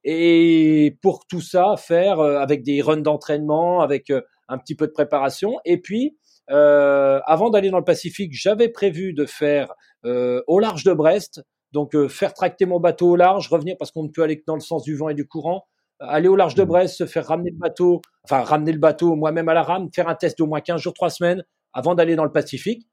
et 0.07 0.97
pour 1.01 1.25
tout 1.25 1.41
ça, 1.41 1.75
faire 1.77 2.19
euh, 2.19 2.37
avec 2.37 2.63
des 2.63 2.81
runs 2.81 2.97
d'entraînement, 2.97 3.81
avec 3.81 4.11
euh, 4.11 4.21
un 4.47 4.59
petit 4.59 4.75
peu 4.75 4.85
de 4.85 4.91
préparation. 4.91 5.59
Et 5.65 5.81
puis, 5.81 6.15
euh, 6.51 7.19
avant 7.25 7.49
d'aller 7.49 7.71
dans 7.71 7.79
le 7.79 7.83
Pacifique, 7.83 8.31
j'avais 8.33 8.69
prévu 8.69 9.13
de 9.13 9.25
faire 9.25 9.73
euh, 10.05 10.43
au 10.45 10.59
large 10.59 10.83
de 10.83 10.93
Brest, 10.93 11.43
donc 11.71 11.97
faire 12.07 12.35
tracter 12.35 12.67
mon 12.67 12.79
bateau 12.79 13.09
au 13.09 13.15
large, 13.15 13.49
revenir 13.49 13.75
parce 13.79 13.91
qu'on 13.91 14.03
ne 14.03 14.09
peut 14.09 14.21
aller 14.21 14.37
que 14.37 14.43
dans 14.45 14.53
le 14.53 14.61
sens 14.61 14.83
du 14.83 14.95
vent 14.95 15.09
et 15.09 15.15
du 15.15 15.27
courant, 15.27 15.65
aller 15.99 16.27
au 16.27 16.35
large 16.35 16.53
de 16.53 16.63
mmh. 16.63 16.67
Brest, 16.67 16.97
se 16.97 17.05
faire 17.07 17.25
ramener 17.25 17.49
le 17.49 17.57
bateau, 17.57 18.01
enfin 18.23 18.43
ramener 18.43 18.71
le 18.71 18.79
bateau 18.79 19.15
moi-même 19.15 19.49
à 19.49 19.55
la 19.55 19.63
rame, 19.63 19.89
faire 19.93 20.07
un 20.07 20.15
test 20.15 20.37
d'au 20.37 20.45
moins 20.45 20.61
15 20.61 20.79
jours, 20.79 20.93
3 20.93 21.09
semaines 21.09 21.43
avant 21.73 21.95
d'aller 21.95 22.15
dans 22.15 22.23
le 22.23 22.31
Pacifique. 22.31 22.87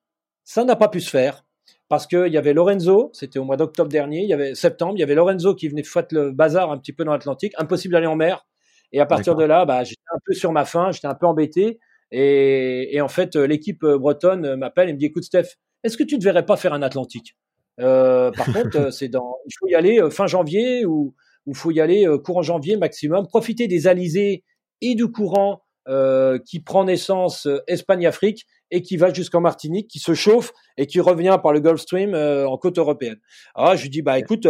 Ça 0.44 0.64
n'a 0.64 0.74
pas 0.74 0.88
pu 0.88 1.00
se 1.00 1.10
faire 1.10 1.44
parce 1.92 2.06
qu'il 2.06 2.32
y 2.32 2.38
avait 2.38 2.54
Lorenzo, 2.54 3.10
c'était 3.12 3.38
au 3.38 3.44
mois 3.44 3.58
d'octobre 3.58 3.90
dernier, 3.90 4.22
il 4.22 4.28
y 4.30 4.32
avait 4.32 4.54
septembre, 4.54 4.94
il 4.96 5.00
y 5.00 5.02
avait 5.02 5.14
Lorenzo 5.14 5.54
qui 5.54 5.68
venait 5.68 5.82
faire 5.82 6.06
le 6.10 6.30
bazar 6.30 6.72
un 6.72 6.78
petit 6.78 6.94
peu 6.94 7.04
dans 7.04 7.12
l'Atlantique, 7.12 7.52
impossible 7.58 7.92
d'aller 7.92 8.06
en 8.06 8.16
mer. 8.16 8.46
Et 8.92 9.00
à 9.00 9.04
partir 9.04 9.34
de 9.34 9.44
là, 9.44 9.66
bah, 9.66 9.84
j'étais 9.84 10.00
un 10.10 10.18
peu 10.24 10.32
sur 10.32 10.52
ma 10.52 10.64
faim, 10.64 10.90
j'étais 10.90 11.06
un 11.06 11.14
peu 11.14 11.26
embêté. 11.26 11.80
Et, 12.10 12.98
en 13.02 13.08
fait, 13.08 13.36
l'équipe 13.36 13.84
bretonne 13.84 14.56
m'appelle 14.56 14.88
et 14.88 14.94
me 14.94 14.98
dit, 14.98 15.04
écoute 15.04 15.24
Steph, 15.24 15.58
est-ce 15.84 15.98
que 15.98 16.02
tu 16.02 16.14
ne 16.14 16.20
devrais 16.22 16.46
pas 16.46 16.56
faire 16.56 16.72
un 16.72 16.80
Atlantique? 16.80 17.36
Euh, 17.78 18.30
Par 18.30 18.46
contre, 18.54 18.90
c'est 18.90 19.08
dans, 19.08 19.36
il 19.44 19.52
faut 19.60 19.66
y 19.68 19.74
aller 19.74 20.00
euh, 20.00 20.08
fin 20.08 20.26
janvier 20.26 20.86
ou 20.86 21.14
il 21.46 21.54
faut 21.54 21.72
y 21.72 21.80
aller 21.82 22.08
euh, 22.08 22.16
courant 22.16 22.40
janvier 22.40 22.78
maximum, 22.78 23.26
profiter 23.26 23.68
des 23.68 23.86
alizés 23.86 24.44
et 24.80 24.94
du 24.94 25.08
courant 25.08 25.60
euh, 25.88 26.38
qui 26.38 26.60
prend 26.60 26.84
naissance 26.84 27.46
euh, 27.46 27.58
Espagne-Afrique 27.66 28.46
et 28.72 28.82
qui 28.82 28.96
va 28.96 29.12
jusqu'en 29.12 29.40
Martinique, 29.40 29.86
qui 29.86 30.00
se 30.00 30.14
chauffe 30.14 30.52
et 30.76 30.86
qui 30.86 30.98
revient 30.98 31.38
par 31.40 31.52
le 31.52 31.60
Gulf 31.60 31.80
Stream 31.80 32.14
euh, 32.14 32.48
en 32.48 32.58
côte 32.58 32.78
européenne. 32.78 33.18
Alors 33.54 33.76
je 33.76 33.82
lui 33.82 33.90
dis 33.90 34.02
bah 34.02 34.18
écoute, 34.18 34.48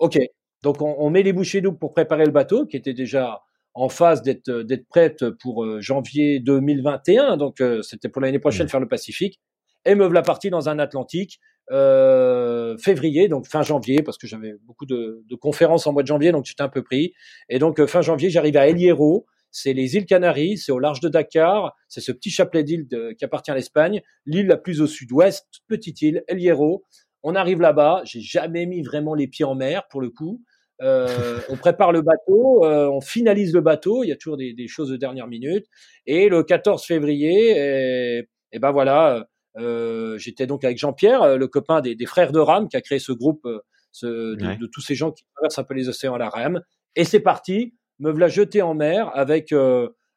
ok, 0.00 0.18
donc 0.62 0.82
on, 0.82 0.96
on, 0.98 1.10
met 1.10 1.22
les 1.22 1.32
bouchées 1.32 1.60
doubles 1.60 1.78
pour 1.78 1.92
préparer 1.92 2.24
le 2.24 2.32
bateau 2.32 2.66
qui 2.66 2.76
était 2.76 2.94
déjà 2.94 3.42
en 3.74 3.88
phase 3.88 4.22
d'être 4.22 4.50
d'être 4.50 4.88
prête 4.88 5.30
pour 5.30 5.80
janvier 5.80 6.40
2021, 6.40 7.36
donc 7.36 7.62
c'était 7.82 8.08
pour 8.08 8.20
l'année 8.20 8.40
prochaine 8.40 8.68
faire 8.68 8.80
le 8.80 8.88
Pacifique. 8.88 9.40
et 9.84 9.94
me 9.94 10.04
voilà 10.04 10.22
parti 10.22 10.50
dans 10.50 10.68
un 10.68 10.80
Atlantique 10.80 11.38
euh, 11.70 12.78
février, 12.78 13.28
donc 13.28 13.46
fin 13.46 13.62
janvier, 13.62 14.02
parce 14.02 14.16
que 14.16 14.26
j'avais 14.26 14.54
beaucoup 14.64 14.86
de, 14.86 15.22
de, 15.28 15.34
conférences 15.36 15.86
en 15.86 15.92
mois 15.92 16.02
de 16.02 16.06
janvier, 16.06 16.32
donc 16.32 16.46
j'étais 16.46 16.62
un 16.62 16.68
peu 16.68 16.82
pris. 16.82 17.12
Et 17.50 17.58
donc 17.58 17.84
fin 17.86 18.00
janvier, 18.00 18.30
j'arrive 18.30 18.56
à 18.56 18.68
El 18.68 18.78
Hierro, 18.78 19.26
c'est 19.50 19.72
les 19.72 19.96
îles 19.96 20.06
Canaries, 20.06 20.58
c'est 20.58 20.72
au 20.72 20.78
large 20.78 21.00
de 21.00 21.08
Dakar, 21.08 21.74
c'est 21.88 22.00
ce 22.00 22.12
petit 22.12 22.30
chapelet 22.30 22.64
d'îles 22.64 22.86
qui 23.18 23.24
appartient 23.24 23.50
à 23.50 23.54
l'Espagne, 23.54 24.02
l'île 24.26 24.46
la 24.46 24.56
plus 24.56 24.80
au 24.80 24.86
sud-ouest, 24.86 25.46
petite 25.68 26.02
île, 26.02 26.24
El 26.28 26.40
Hierro. 26.40 26.84
On 27.22 27.34
arrive 27.34 27.60
là-bas, 27.60 28.02
j'ai 28.04 28.20
jamais 28.20 28.66
mis 28.66 28.82
vraiment 28.82 29.14
les 29.14 29.26
pieds 29.26 29.44
en 29.44 29.54
mer 29.54 29.88
pour 29.88 30.00
le 30.00 30.10
coup. 30.10 30.42
Euh, 30.80 31.40
on 31.48 31.56
prépare 31.56 31.92
le 31.92 32.02
bateau, 32.02 32.64
euh, 32.64 32.88
on 32.88 33.00
finalise 33.00 33.52
le 33.52 33.60
bateau, 33.60 34.04
il 34.04 34.08
y 34.08 34.12
a 34.12 34.16
toujours 34.16 34.36
des, 34.36 34.52
des, 34.52 34.68
choses 34.68 34.90
de 34.90 34.96
dernière 34.96 35.26
minute. 35.26 35.66
Et 36.06 36.28
le 36.28 36.42
14 36.42 36.84
février, 36.84 37.50
et, 37.56 38.28
et 38.52 38.58
ben 38.58 38.70
voilà, 38.70 39.26
euh, 39.58 40.16
j'étais 40.18 40.46
donc 40.46 40.64
avec 40.64 40.78
Jean-Pierre, 40.78 41.36
le 41.36 41.48
copain 41.48 41.80
des, 41.80 41.94
des, 41.94 42.06
frères 42.06 42.32
de 42.32 42.38
Rame, 42.38 42.68
qui 42.68 42.76
a 42.76 42.80
créé 42.80 42.98
ce 42.98 43.12
groupe 43.12 43.46
ce, 43.92 44.06
de, 44.06 44.58
de, 44.58 44.66
tous 44.66 44.80
ces 44.80 44.94
gens 44.94 45.10
qui 45.10 45.24
traversent 45.34 45.58
un 45.58 45.64
peu 45.64 45.74
les 45.74 45.88
océans 45.88 46.14
à 46.14 46.18
la 46.18 46.28
rame. 46.28 46.62
Et 46.94 47.04
c'est 47.04 47.20
parti, 47.20 47.74
me 47.98 48.10
voilà 48.10 48.28
jeté 48.28 48.62
en 48.62 48.74
mer 48.74 49.10
avec 49.14 49.52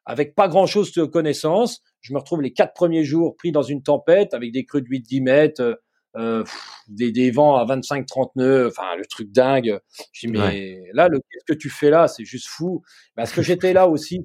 avec 0.04 0.34
pas 0.34 0.48
grand 0.48 0.66
chose 0.66 0.92
de 0.92 1.04
connaissance. 1.04 1.80
Je 2.00 2.12
me 2.12 2.18
retrouve 2.18 2.42
les 2.42 2.52
quatre 2.52 2.74
premiers 2.74 3.04
jours 3.04 3.36
pris 3.36 3.52
dans 3.52 3.62
une 3.62 3.82
tempête 3.82 4.34
avec 4.34 4.52
des 4.52 4.64
crues 4.64 4.82
de 4.82 4.88
8-10 4.88 5.22
mètres, 5.22 5.80
euh, 6.16 6.44
des, 6.88 7.12
des, 7.12 7.30
vents 7.30 7.56
à 7.56 7.64
25-30 7.64 8.32
nœuds, 8.36 8.68
enfin 8.68 8.96
le 8.96 9.06
truc 9.06 9.30
dingue. 9.30 9.78
Je 10.12 10.26
dis 10.26 10.32
mais 10.32 10.82
là, 10.92 11.08
le 11.08 11.18
qu'est-ce 11.18 11.44
que 11.46 11.58
tu 11.58 11.70
fais 11.70 11.90
là? 11.90 12.08
C'est 12.08 12.24
juste 12.24 12.48
fou. 12.48 12.82
Parce 13.14 13.32
que 13.32 13.42
j'étais 13.42 13.72
là 13.72 13.88
aussi. 13.88 14.24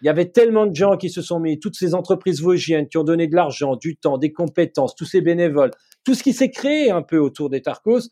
Il 0.00 0.06
y 0.06 0.08
avait 0.08 0.30
tellement 0.30 0.66
de 0.66 0.74
gens 0.74 0.96
qui 0.96 1.10
se 1.10 1.22
sont 1.22 1.38
mis, 1.38 1.60
toutes 1.60 1.76
ces 1.76 1.94
entreprises 1.94 2.42
vosgiennes 2.42 2.88
qui 2.88 2.98
ont 2.98 3.04
donné 3.04 3.28
de 3.28 3.36
l'argent, 3.36 3.76
du 3.76 3.96
temps, 3.96 4.18
des 4.18 4.32
compétences, 4.32 4.96
tous 4.96 5.04
ces 5.04 5.20
bénévoles, 5.20 5.70
tout 6.02 6.14
ce 6.14 6.24
qui 6.24 6.32
s'est 6.32 6.50
créé 6.50 6.90
un 6.90 7.02
peu 7.02 7.18
autour 7.18 7.50
des 7.50 7.62
Tarkos, 7.62 8.08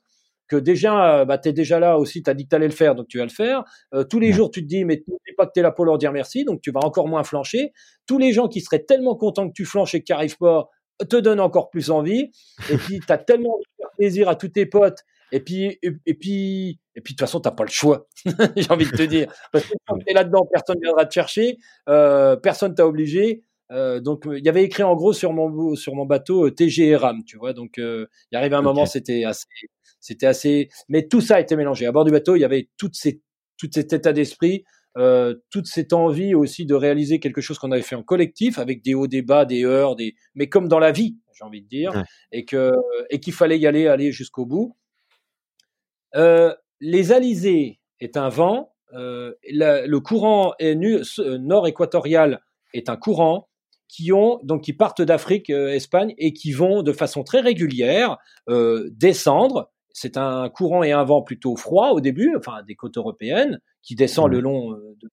que 0.51 0.57
déjà, 0.57 1.25
bah, 1.25 1.39
tu 1.39 1.49
es 1.49 1.53
déjà 1.53 1.79
là 1.79 1.97
aussi, 1.97 2.23
tu 2.23 2.29
as 2.29 2.35
dit 2.35 2.45
que 2.45 2.51
tu 2.51 2.57
allais 2.57 2.67
le 2.67 2.75
faire, 2.75 2.97
donc 2.97 3.07
tu 3.07 3.19
vas 3.19 3.25
le 3.25 3.31
faire. 3.31 3.63
Euh, 3.95 4.03
tous 4.03 4.19
les 4.19 4.33
jours, 4.33 4.51
tu 4.51 4.63
te 4.63 4.67
dis, 4.67 4.85
mais 4.85 4.97
tu 4.97 5.05
n'oublies 5.09 5.35
pas 5.37 5.47
que 5.47 5.53
tu 5.55 5.61
es 5.61 5.63
là 5.63 5.71
pour 5.71 5.85
leur 5.85 5.97
dire 5.97 6.13
merci, 6.13 6.45
donc 6.45 6.61
tu 6.61 6.73
vas 6.73 6.81
encore 6.81 7.07
moins 7.07 7.23
flancher. 7.23 7.73
Tous 8.07 8.19
les 8.19 8.33
gens 8.33 8.49
qui 8.49 8.61
seraient 8.61 8.83
tellement 8.83 9.15
contents 9.15 9.49
que 9.49 9.55
tu 9.55 9.65
flanches 9.65 9.95
et 9.95 10.01
que 10.01 10.07
tu 10.07 10.13
arrives 10.13 10.37
pas, 10.37 10.69
te 11.09 11.17
donnent 11.17 11.41
encore 11.41 11.71
plus 11.71 11.91
envie. 11.91 12.31
Et 12.71 12.77
puis, 12.77 12.99
tu 12.99 13.13
as 13.13 13.19
tellement 13.19 13.59
de 13.59 13.65
faire 13.79 13.91
plaisir 13.97 14.29
à 14.29 14.35
tous 14.35 14.49
tes 14.49 14.67
potes. 14.67 14.99
Et 15.33 15.39
puis, 15.39 15.79
et, 15.83 16.15
puis, 16.15 16.81
et 16.97 17.01
puis, 17.01 17.15
de 17.15 17.17
toute 17.17 17.21
façon, 17.21 17.39
t'as 17.39 17.53
pas 17.53 17.63
le 17.63 17.71
choix. 17.71 18.09
J'ai 18.57 18.71
envie 18.71 18.91
de 18.91 18.97
te 18.97 19.05
dire. 19.05 19.33
Parce 19.53 19.65
que 19.65 19.75
quand 19.87 19.97
t'es 20.05 20.13
là-dedans, 20.13 20.45
personne 20.51 20.79
viendra 20.83 21.07
te 21.07 21.15
chercher. 21.15 21.59
Euh, 21.89 22.35
personne 22.35 22.75
t'a 22.75 22.87
obligé. 22.87 23.45
Euh, 23.71 24.01
donc, 24.01 24.25
il 24.27 24.45
y 24.45 24.49
avait 24.49 24.65
écrit 24.65 24.83
en 24.83 24.97
gros 24.97 25.13
sur 25.13 25.33
mon, 25.33 25.75
sur 25.77 25.95
mon 25.95 26.05
bateau 26.05 26.47
euh, 26.47 26.51
TG 26.51 26.89
et 26.89 26.97
RAM, 26.97 27.23
tu 27.25 27.39
vois. 27.39 27.53
Donc, 27.53 27.79
euh, 27.79 28.07
il 28.33 28.37
arrive 28.37 28.55
un 28.55 28.63
moment, 28.63 28.87
c'était 28.87 29.25
assez, 29.25 29.47
c'était 30.01 30.27
assez, 30.27 30.69
mais 30.89 31.07
tout 31.07 31.21
ça 31.21 31.37
a 31.37 31.41
été 31.41 31.57
mélangé. 31.57 31.87
À 31.87 31.93
bord 31.93 32.05
du 32.05 32.11
bateau, 32.11 32.37
il 32.37 32.41
y 32.41 32.45
avait 32.45 32.69
toutes 32.77 32.97
ces, 32.97 33.23
tout 33.59 33.69
cet 33.73 33.93
état 33.93 34.13
d'esprit 34.13 34.65
euh, 34.99 35.37
toute 35.51 35.67
cette 35.69 35.93
envie 35.93 36.35
aussi 36.35 36.67
de 36.67 36.75
réaliser 36.75 37.21
quelque 37.21 37.41
chose 37.41 37.61
qu'on 37.61 37.71
avait 37.71 37.83
fait 37.83 37.95
en 37.95 38.03
collectif, 38.03 38.59
avec 38.59 38.83
des 38.83 38.95
hauts, 38.95 39.07
des 39.07 39.23
bas, 39.23 39.45
des 39.45 39.65
heures, 39.65 39.95
des... 39.95 40.17
mais 40.35 40.49
comme 40.49 40.67
dans 40.67 40.81
la 40.81 40.91
vie, 40.91 41.17
j'ai 41.33 41.45
envie 41.45 41.63
de 41.63 41.69
dire, 41.69 41.93
et 42.33 42.45
que 42.45 42.73
et 43.09 43.21
qu'il 43.21 43.33
fallait 43.33 43.59
y 43.59 43.67
aller, 43.67 43.87
aller 43.87 44.11
jusqu'au 44.11 44.47
bout. 44.47 44.77
Euh, 46.17 46.55
les 46.81 47.13
alizés 47.13 47.81
est 48.01 48.17
un 48.17 48.29
vent, 48.29 48.75
euh, 48.95 49.33
le 49.45 49.99
courant 49.99 50.55
nord 50.61 51.69
équatorial 51.69 52.41
est 52.75 52.89
un 52.89 52.97
courant 52.97 53.49
qui 53.87 54.13
ont 54.13 54.41
donc 54.43 54.63
qui 54.63 54.73
partent 54.73 55.03
d'Afrique, 55.03 55.51
euh, 55.51 55.69
Espagne 55.69 56.15
et 56.19 56.33
qui 56.33 56.53
vont 56.53 56.83
de 56.83 56.93
façon 56.93 57.23
très 57.23 57.41
régulière 57.41 58.19
descendre 58.49 59.71
c'est 59.93 60.17
un 60.17 60.49
courant 60.49 60.83
et 60.83 60.93
un 60.93 61.05
vent 61.05 61.23
plutôt 61.23 61.57
froid 61.57 61.91
au 61.91 62.01
début, 62.01 62.35
enfin 62.37 62.63
des 62.63 62.75
côtes 62.75 62.97
européennes, 62.97 63.61
qui 63.83 63.95
descend 63.95 64.31
le 64.31 64.39
mmh. 64.39 64.43
long 64.43 64.73
euh, 64.73 64.97
de, 65.01 65.11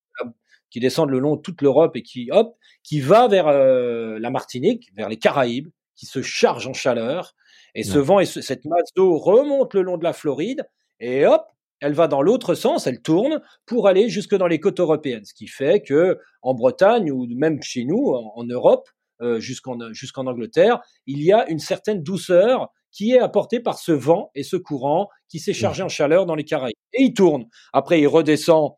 qui 0.70 0.80
descendent 0.80 1.12
le 1.12 1.20
long 1.20 1.36
de 1.36 1.42
toute 1.42 1.62
l'Europe 1.62 1.96
et 1.96 2.04
qui 2.04 2.30
hop, 2.32 2.56
qui 2.84 3.00
va 3.00 3.28
vers 3.28 3.48
euh, 3.48 4.20
la 4.20 4.30
Martinique, 4.30 4.90
vers 4.96 5.10
les 5.10 5.18
Caraïbes, 5.18 5.70
qui 5.96 6.06
se 6.06 6.22
charge 6.22 6.68
en 6.68 6.74
chaleur. 6.74 7.36
Et 7.76 7.84
ce 7.84 8.00
vent 8.00 8.20
et 8.20 8.26
cette 8.26 8.66
masse 8.66 8.94
d'eau 8.96 9.18
remonte 9.18 9.74
le 9.74 9.84
long 9.84 9.98
de 9.98 10.04
la 10.04 10.14
Floride 10.14 10.64
et 11.00 11.26
hop, 11.28 11.46
elle 11.80 11.94
va 11.94 12.08
dans 12.08 12.24
l'autre 12.24 12.56
sens, 12.56 12.88
elle 12.88 13.02
tourne 13.02 13.40
pour 13.68 13.88
aller 13.88 14.10
jusque 14.10 14.36
dans 14.36 14.48
les 14.48 14.60
côtes 14.60 14.80
européennes. 14.80 15.26
Ce 15.26 15.34
qui 15.34 15.48
fait 15.48 15.82
que 15.82 16.18
en 16.42 16.56
Bretagne 16.56 17.12
ou 17.12 17.28
même 17.36 17.62
chez 17.62 17.86
nous, 17.86 18.14
en, 18.14 18.44
Europe, 18.46 18.90
euh, 19.22 19.40
jusqu'en 19.40 19.94
jusqu'en 19.94 20.26
Angleterre, 20.26 20.80
il 21.06 21.22
y 21.22 21.32
a 21.32 21.48
une 21.50 21.60
certaine 21.60 22.02
douceur 22.02 22.70
qui 22.98 23.12
est 23.12 23.20
apporté 23.20 23.60
par 23.60 23.78
ce 23.78 23.92
vent 23.92 24.32
et 24.34 24.42
ce 24.42 24.56
courant 24.56 25.08
qui 25.30 25.38
s'est 25.38 25.54
chargé 25.54 25.84
en 25.84 25.88
chaleur 25.88 26.26
dans 26.26 26.34
les 26.34 26.44
Caraïbes. 26.44 26.74
Et 26.94 27.04
il 27.04 27.14
tourne. 27.14 27.46
Après, 27.72 28.02
il 28.02 28.08
redescend 28.08 28.72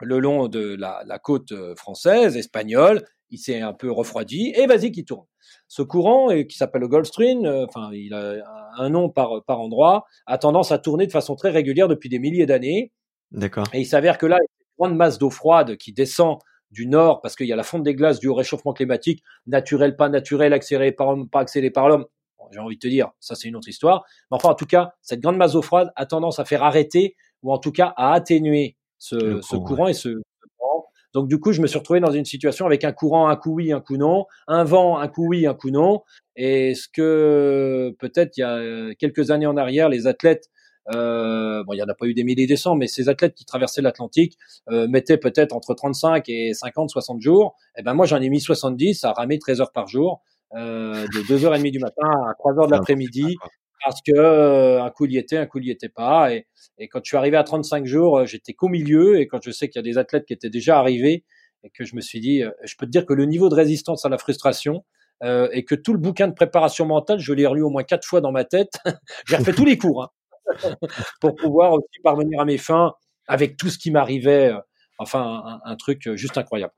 le 0.00 0.18
long 0.18 0.48
de 0.48 0.74
la, 0.74 1.04
la 1.06 1.20
côte 1.20 1.52
euh, 1.52 1.76
française, 1.76 2.36
espagnole. 2.36 3.06
Il 3.30 3.38
s'est 3.38 3.60
un 3.60 3.72
peu 3.72 3.88
refroidi 3.92 4.52
et 4.56 4.66
vas-y 4.66 4.90
qui 4.90 5.04
tourne. 5.04 5.26
Ce 5.68 5.82
courant, 5.82 6.30
qui 6.42 6.56
s'appelle 6.56 6.80
le 6.80 6.88
Gulf 6.88 7.06
Stream, 7.06 7.46
euh, 7.46 7.66
enfin, 7.66 7.90
il 7.92 8.14
a 8.14 8.34
un 8.78 8.88
nom 8.88 9.10
par, 9.10 9.44
par 9.46 9.60
endroit, 9.60 10.06
a 10.26 10.38
tendance 10.38 10.72
à 10.72 10.78
tourner 10.78 11.06
de 11.06 11.12
façon 11.12 11.36
très 11.36 11.50
régulière 11.50 11.86
depuis 11.86 12.08
des 12.08 12.18
milliers 12.18 12.46
d'années. 12.46 12.92
D'accord. 13.30 13.66
Et 13.72 13.80
il 13.80 13.86
s'avère 13.86 14.18
que 14.18 14.26
là, 14.26 14.38
il 14.40 14.42
y 14.42 14.42
a 14.42 14.66
une 14.66 14.86
grande 14.88 14.98
masse 14.98 15.18
d'eau 15.18 15.30
froide 15.30 15.76
qui 15.76 15.92
descend 15.92 16.38
du 16.72 16.88
nord 16.88 17.20
parce 17.20 17.36
qu'il 17.36 17.46
y 17.46 17.52
a 17.52 17.56
la 17.56 17.62
fonte 17.62 17.84
des 17.84 17.94
glaces 17.94 18.18
due 18.18 18.26
au 18.26 18.34
réchauffement 18.34 18.72
climatique, 18.72 19.22
naturel, 19.46 19.94
pas 19.94 20.08
naturel, 20.08 20.52
accéléré 20.52 20.90
par 20.90 21.14
pas 21.30 21.40
accéléré 21.40 21.70
par 21.70 21.88
l'homme 21.88 22.06
j'ai 22.52 22.58
envie 22.58 22.76
de 22.76 22.80
te 22.80 22.88
dire, 22.88 23.10
ça 23.20 23.34
c'est 23.34 23.48
une 23.48 23.56
autre 23.56 23.68
histoire. 23.68 24.04
Mais 24.30 24.36
enfin, 24.36 24.50
en 24.50 24.54
tout 24.54 24.66
cas, 24.66 24.94
cette 25.02 25.20
grande 25.20 25.36
masse 25.36 25.52
d'eau 25.52 25.62
froide 25.62 25.92
a 25.96 26.06
tendance 26.06 26.38
à 26.38 26.44
faire 26.44 26.62
arrêter 26.62 27.16
ou 27.42 27.52
en 27.52 27.58
tout 27.58 27.72
cas 27.72 27.92
à 27.96 28.12
atténuer 28.12 28.76
ce, 28.98 29.40
ce 29.42 29.56
courant 29.56 29.88
et 29.88 29.94
ce, 29.94 30.08
vent. 30.08 30.86
Donc 31.12 31.28
du 31.28 31.38
coup, 31.38 31.52
je 31.52 31.60
me 31.60 31.66
suis 31.66 31.78
retrouvé 31.78 32.00
dans 32.00 32.10
une 32.10 32.24
situation 32.24 32.66
avec 32.66 32.84
un 32.84 32.92
courant, 32.92 33.28
un 33.28 33.36
coup 33.36 33.54
oui, 33.54 33.72
un 33.72 33.80
coup 33.80 33.96
non, 33.96 34.26
un 34.48 34.64
vent, 34.64 34.98
un 34.98 35.08
coup 35.08 35.28
oui, 35.28 35.46
un 35.46 35.54
coup 35.54 35.70
non. 35.70 36.02
Et 36.36 36.74
ce 36.74 36.88
que 36.88 37.94
peut-être 37.98 38.36
il 38.36 38.40
y 38.40 38.44
a 38.44 38.94
quelques 38.94 39.30
années 39.30 39.46
en 39.46 39.56
arrière, 39.56 39.88
les 39.88 40.06
athlètes 40.06 40.50
euh, 40.94 41.64
bon, 41.64 41.72
il 41.72 41.76
n'y 41.76 41.82
en 41.82 41.88
a 41.88 41.94
pas 41.94 42.06
eu 42.06 42.14
des 42.14 42.24
milliers 42.24 42.46
des 42.46 42.56
cents, 42.56 42.76
mais 42.76 42.86
ces 42.86 43.08
athlètes 43.08 43.34
qui 43.34 43.44
traversaient 43.44 43.82
l'Atlantique 43.82 44.38
euh, 44.70 44.86
mettaient 44.88 45.16
peut-être 45.16 45.52
entre 45.52 45.74
35 45.74 46.28
et 46.28 46.54
50, 46.54 46.90
60 46.90 47.20
jours. 47.20 47.56
Et 47.76 47.80
eh 47.80 47.82
ben 47.82 47.94
moi, 47.94 48.06
j'en 48.06 48.20
ai 48.20 48.28
mis 48.28 48.40
70 48.40 49.04
à 49.04 49.12
ramer 49.12 49.38
13 49.38 49.60
heures 49.60 49.72
par 49.72 49.88
jour. 49.88 50.22
Euh, 50.54 51.06
de 51.08 51.22
2h30 51.22 51.70
du 51.72 51.80
matin 51.80 52.08
à 52.08 52.32
3h 52.38 52.66
de 52.66 52.70
l'après-midi 52.70 53.36
parce 53.84 54.00
que 54.00 54.12
euh, 54.16 54.82
un 54.82 54.90
coup 54.90 55.06
il 55.06 55.12
y 55.12 55.18
était, 55.18 55.36
un 55.36 55.46
coup 55.46 55.58
il 55.58 55.66
y 55.66 55.70
était 55.70 55.88
pas. 55.88 56.32
Et, 56.32 56.46
et 56.78 56.88
quand 56.88 57.00
je 57.02 57.08
suis 57.08 57.16
arrivé 57.16 57.36
à 57.36 57.44
35 57.44 57.84
jours, 57.84 58.18
euh, 58.18 58.26
j'étais 58.26 58.52
qu'au 58.52 58.68
milieu. 58.68 59.20
Et 59.20 59.26
quand 59.26 59.42
je 59.42 59.50
sais 59.50 59.68
qu'il 59.68 59.78
y 59.78 59.84
a 59.84 59.90
des 59.90 59.98
athlètes 59.98 60.24
qui 60.24 60.32
étaient 60.32 60.50
déjà 60.50 60.78
arrivés 60.78 61.24
et 61.62 61.70
que 61.70 61.84
je 61.84 61.94
me 61.96 62.00
suis 62.00 62.20
dit, 62.20 62.42
je 62.64 62.74
peux 62.76 62.86
te 62.86 62.90
dire 62.90 63.06
que 63.06 63.12
le 63.14 63.24
niveau 63.24 63.48
de 63.48 63.54
résistance 63.54 64.04
à 64.04 64.08
la 64.08 64.18
frustration 64.18 64.84
euh, 65.22 65.48
et 65.52 65.64
que 65.64 65.74
tout 65.74 65.92
le 65.92 65.98
bouquin 65.98 66.28
de 66.28 66.34
préparation 66.34 66.86
mentale, 66.86 67.18
je 67.18 67.32
l'ai 67.32 67.46
relu 67.46 67.62
au 67.62 67.70
moins 67.70 67.84
quatre 67.84 68.06
fois 68.06 68.20
dans 68.20 68.32
ma 68.32 68.44
tête. 68.44 68.72
J'ai 69.26 69.36
refait 69.36 69.52
tous 69.52 69.64
les 69.64 69.78
cours 69.78 70.04
hein, 70.04 70.76
pour 71.20 71.34
pouvoir 71.34 71.72
aussi 71.72 72.00
parvenir 72.02 72.40
à 72.40 72.44
mes 72.44 72.58
fins 72.58 72.94
avec 73.26 73.56
tout 73.56 73.68
ce 73.68 73.78
qui 73.78 73.90
m'arrivait. 73.90 74.52
Enfin, 74.98 75.42
un, 75.44 75.70
un, 75.70 75.76
truc 75.76 76.08
juste 76.14 76.38
incroyable. 76.38 76.72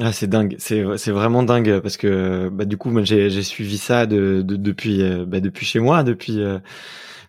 Ah, 0.00 0.10
c'est 0.12 0.26
dingue, 0.26 0.56
c'est 0.58 0.80
vraiment 1.10 1.42
dingue 1.42 1.80
parce 1.80 1.98
que 1.98 2.48
bah, 2.48 2.64
du 2.64 2.78
coup 2.78 2.90
moi 2.90 3.02
j'ai 3.04 3.42
suivi 3.42 3.76
ça 3.76 4.06
de, 4.06 4.40
de 4.42 4.56
depuis 4.56 5.02
euh, 5.02 5.26
bah, 5.26 5.40
depuis 5.40 5.66
chez 5.66 5.80
moi 5.80 6.02
depuis 6.02 6.40
euh, 6.40 6.58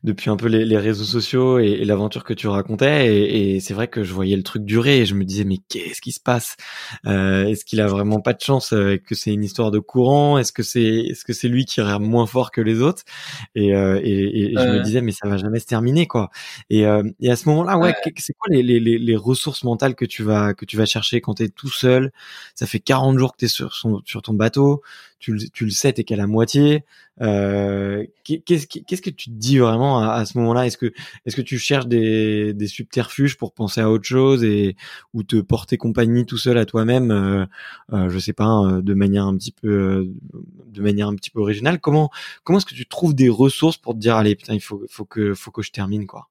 depuis 0.04 0.30
un 0.30 0.36
peu 0.36 0.47
les, 0.47 0.66
les 0.66 0.78
réseaux 0.78 1.04
sociaux 1.06 1.60
et, 1.60 1.66
et 1.66 1.86
l'aventure 1.86 2.24
que 2.24 2.34
tu 2.34 2.47
racontais. 2.47 3.08
Et, 3.14 3.56
et 3.56 3.60
c'est 3.60 3.74
vrai 3.74 3.88
que 3.88 4.04
je 4.04 4.14
voyais 4.14 4.36
le 4.36 4.43
truc 4.43 4.66
durer 4.66 4.99
et 4.99 5.06
je 5.06 5.16
me 5.16 5.24
disais 5.24 5.43
mais 5.45 5.58
qu'est-ce 5.70 6.01
qui 6.01 6.12
se 6.12 6.20
passe? 6.20 6.56
Euh, 7.06 7.45
Est-ce 7.45 7.66
qu'il 7.66 7.82
a 7.82 7.88
vraiment 7.88 8.20
pas 8.20 8.34
de 8.34 8.41
chance? 8.41 8.74
Euh, 8.74 8.97
que 8.97 9.16
c'est 9.16 9.34
une 9.34 9.43
histoire 9.43 9.72
de 9.72 9.80
courant? 9.80 10.38
Est-ce 10.38 10.51
que 10.51 10.64
c'est 10.64 10.84
est-ce 10.84 11.24
que 11.24 11.34
c'est 11.34 11.47
lui 11.47 11.66
qui 11.66 11.80
est 11.80 11.99
moins 11.99 12.26
fort 12.26 12.51
que 12.51 12.62
les 12.62 12.82
autres? 12.82 13.04
Et, 13.56 13.74
euh, 13.76 13.99
et, 14.04 14.51
et 14.51 14.54
je 14.58 14.68
me 14.68 14.84
disais 14.84 15.01
mais 15.01 15.12
ça 15.12 15.28
va 15.28 15.38
jamais 15.38 15.60
se 15.60 15.66
terminer 15.66 16.08
quoi. 16.08 16.30
Et, 16.70 16.86
euh, 16.86 17.04
et 17.20 17.32
à 17.32 17.36
ce 17.36 17.47
moment-là 17.50 17.78
ouais, 17.78 17.93
c'est 18.17 18.34
quoi 18.34 18.47
les, 18.50 18.63
les, 18.63 18.80
les, 18.80 19.16
ressources 19.16 19.63
mentales 19.63 19.96
que 19.96 20.05
tu 20.05 20.24
vas 20.24 20.54
que 20.54 20.66
tu 20.66 20.75
vas 20.78 20.86
chercher 20.86 21.21
quand 21.21 21.36
tu 21.36 21.43
es 21.43 21.50
tout 21.50 21.70
seul? 21.70 22.12
Ça 22.55 22.66
fait 22.66 22.80
40 22.80 23.17
jours 23.17 23.32
que 23.34 23.38
tu 23.39 23.46
es 23.46 23.47
sur 23.47 23.74
son, 23.74 24.01
sur 24.05 24.21
ton 24.21 24.34
bateau 24.34 24.82
tu, 25.24 25.37
tu 25.54 25.63
le 25.63 25.71
sais, 25.71 25.93
t'es 25.93 26.04
qu'à 26.04 26.17
la 26.17 26.28
moitié. 26.28 26.83
Euh, 27.21 28.05
qu'est-ce, 28.25 28.67
qu'est-ce 28.67 29.01
que 29.01 29.09
tu 29.09 29.29
te 29.29 29.36
dis 29.36 29.58
vraiment 29.58 30.00
à, 30.00 30.25
ce 30.25 30.37
moment-là? 30.37 30.66
Est-ce 30.66 30.78
que, 30.78 30.91
est-ce 31.25 31.37
que 31.37 31.41
tu 31.41 31.58
cherches 31.58 31.87
des, 31.87 32.54
des 32.54 32.67
subterfuges 32.67 33.37
pour 33.37 33.54
penser 33.54 33.79
à 33.79 33.89
autre 33.89 34.04
chose 34.04 34.43
et 34.43 34.75
ou 35.13 35.24
te 35.24 35.37
porter 35.37 35.78
compagnie 35.78 36.25
tout 36.25 36.37
seul 36.37 36.58
à 36.58 36.66
toi-même 36.66 37.12
euh, 37.12 37.45
euh, 37.93 38.09
Je 38.09 38.20
sais 38.20 38.33
pas, 38.33 38.50
euh, 38.50 38.82
de 38.82 38.93
manière 38.93 39.25
un 39.25 39.37
petit 39.37 39.54
peu, 39.54 39.70
euh, 39.70 40.13
de 40.67 40.82
manière 40.82 41.08
un 41.08 41.16
petit 41.16 41.29
peu 41.29 41.39
originale? 41.39 41.79
Comment, 41.79 42.09
comment 42.43 42.58
est-ce 42.58 42.66
que 42.66 42.75
tu 42.75 42.86
trouves 42.86 43.16
des 43.16 43.29
ressources 43.29 43.78
pour 43.78 43.93
te 43.93 44.00
dire 44.00 44.17
allez 44.17 44.36
putain, 44.36 44.55
il 44.55 44.62
faut, 44.62 44.83
faut 44.89 45.05
que, 45.05 45.33
faut 45.33 45.51
que 45.51 45.62
je 45.62 45.71
termine 45.71 46.05
quoi? 46.05 46.28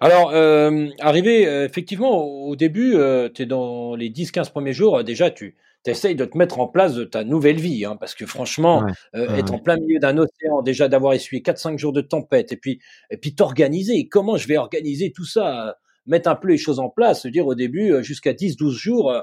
Alors, 0.00 0.30
euh, 0.32 0.88
arrivé, 1.00 1.42
effectivement, 1.64 2.22
au 2.24 2.54
début, 2.54 2.94
euh, 2.94 3.28
tu 3.28 3.46
dans 3.46 3.96
les 3.96 4.08
10-15 4.08 4.50
premiers 4.50 4.72
jours, 4.72 5.02
déjà, 5.02 5.30
tu, 5.30 5.56
tu 5.84 5.90
essayes 5.90 6.14
de 6.14 6.24
te 6.24 6.36
mettre 6.36 6.60
en 6.60 6.68
place 6.68 6.94
de 6.94 7.04
ta 7.04 7.24
nouvelle 7.24 7.58
vie, 7.58 7.84
hein, 7.84 7.96
parce 7.96 8.14
que 8.14 8.26
franchement, 8.26 8.84
euh, 9.14 9.36
être 9.36 9.52
en 9.52 9.58
plein 9.58 9.76
milieu 9.76 9.98
d'un 9.98 10.18
océan, 10.18 10.62
déjà 10.62 10.88
d'avoir 10.88 11.14
essuyé 11.14 11.42
4-5 11.42 11.78
jours 11.78 11.92
de 11.92 12.00
tempête, 12.00 12.52
et 12.52 12.56
puis 12.56 12.80
et 13.10 13.16
puis 13.16 13.34
t'organiser. 13.34 14.08
Comment 14.08 14.36
je 14.36 14.46
vais 14.46 14.56
organiser 14.56 15.12
tout 15.12 15.24
ça 15.24 15.76
Mettre 16.06 16.28
un 16.28 16.34
peu 16.34 16.48
les 16.48 16.58
choses 16.58 16.80
en 16.80 16.88
place, 16.88 17.22
se 17.22 17.28
dire 17.28 17.46
au 17.46 17.54
début, 17.54 17.92
euh, 17.92 18.02
jusqu'à 18.02 18.32
10-12 18.32 18.72
jours, 18.72 19.12
euh, 19.12 19.22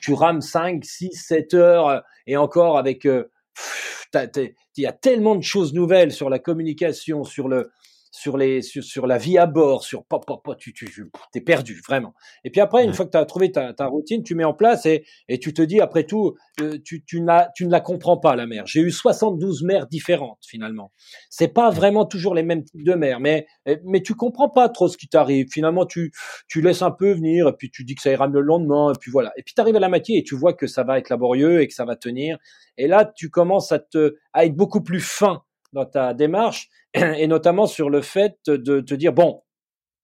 tu 0.00 0.12
rames 0.12 0.42
5, 0.42 0.84
6, 0.84 1.12
7 1.12 1.54
heures, 1.54 2.02
et 2.26 2.36
encore 2.36 2.78
avec... 2.78 3.04
il 3.04 4.52
y 4.76 4.86
a 4.86 4.92
tellement 4.92 5.34
de 5.34 5.42
choses 5.42 5.72
nouvelles 5.72 6.12
sur 6.12 6.28
la 6.28 6.38
communication, 6.38 7.24
sur 7.24 7.48
le, 7.48 7.70
sur 8.10 8.36
les 8.36 8.62
sur, 8.62 8.82
sur, 8.82 9.06
la 9.06 9.18
vie 9.18 9.38
à 9.38 9.46
bord, 9.46 9.84
sur 9.84 10.04
pop 10.04 10.26
pop 10.26 10.42
pop, 10.42 10.56
tu 10.58 10.72
tu 10.72 11.10
t'es 11.32 11.40
perdu 11.40 11.80
vraiment. 11.86 12.14
Et 12.44 12.50
puis 12.50 12.60
après, 12.60 12.84
une 12.84 12.92
fois 12.92 13.06
que 13.06 13.10
tu 13.10 13.18
as 13.18 13.24
trouvé 13.24 13.52
ta, 13.52 13.72
ta, 13.72 13.86
routine, 13.86 14.22
tu 14.22 14.34
mets 14.34 14.44
en 14.44 14.54
place 14.54 14.86
et, 14.86 15.04
et 15.28 15.38
tu 15.38 15.54
te 15.54 15.62
dis 15.62 15.80
après 15.80 16.04
tout, 16.04 16.34
euh, 16.60 16.78
tu 16.84 17.04
tu, 17.04 17.24
tu 17.54 17.66
ne 17.66 17.70
la 17.70 17.80
comprends 17.80 18.18
pas 18.18 18.36
la 18.36 18.46
mer. 18.46 18.66
J'ai 18.66 18.80
eu 18.80 18.90
72 18.90 19.62
mers 19.62 19.86
différentes 19.86 20.40
finalement. 20.46 20.92
C'est 21.28 21.48
pas 21.48 21.70
vraiment 21.70 22.04
toujours 22.04 22.34
les 22.34 22.42
mêmes 22.42 22.64
types 22.64 22.84
de 22.84 22.94
mers, 22.94 23.20
mais 23.20 23.46
mais 23.84 24.02
tu 24.02 24.14
comprends 24.14 24.48
pas 24.48 24.68
trop 24.68 24.88
ce 24.88 24.96
qui 24.96 25.08
t'arrive. 25.08 25.46
Finalement, 25.50 25.86
tu 25.86 26.12
tu 26.48 26.60
laisses 26.60 26.82
un 26.82 26.90
peu 26.90 27.12
venir 27.12 27.48
et 27.48 27.52
puis 27.52 27.70
tu 27.70 27.84
dis 27.84 27.94
que 27.94 28.02
ça 28.02 28.10
ira 28.10 28.26
le 28.26 28.40
lendemain 28.40 28.92
et 28.92 28.98
puis 28.98 29.10
voilà. 29.10 29.32
Et 29.36 29.42
puis 29.42 29.54
tu 29.54 29.60
arrives 29.60 29.76
à 29.76 29.80
la 29.80 29.88
moitié 29.88 30.18
et 30.18 30.24
tu 30.24 30.34
vois 30.34 30.52
que 30.52 30.66
ça 30.66 30.82
va 30.82 30.98
être 30.98 31.10
laborieux 31.10 31.60
et 31.60 31.68
que 31.68 31.74
ça 31.74 31.84
va 31.84 31.96
tenir. 31.96 32.38
Et 32.76 32.88
là, 32.88 33.10
tu 33.14 33.30
commences 33.30 33.72
à 33.72 33.78
te 33.78 34.16
à 34.32 34.44
être 34.44 34.54
beaucoup 34.54 34.82
plus 34.82 35.00
fin 35.00 35.42
dans 35.72 35.86
ta 35.86 36.14
démarche, 36.14 36.68
et 36.94 37.26
notamment 37.26 37.66
sur 37.66 37.90
le 37.90 38.00
fait 38.00 38.36
de 38.46 38.80
te 38.80 38.94
dire, 38.94 39.12
bon, 39.12 39.42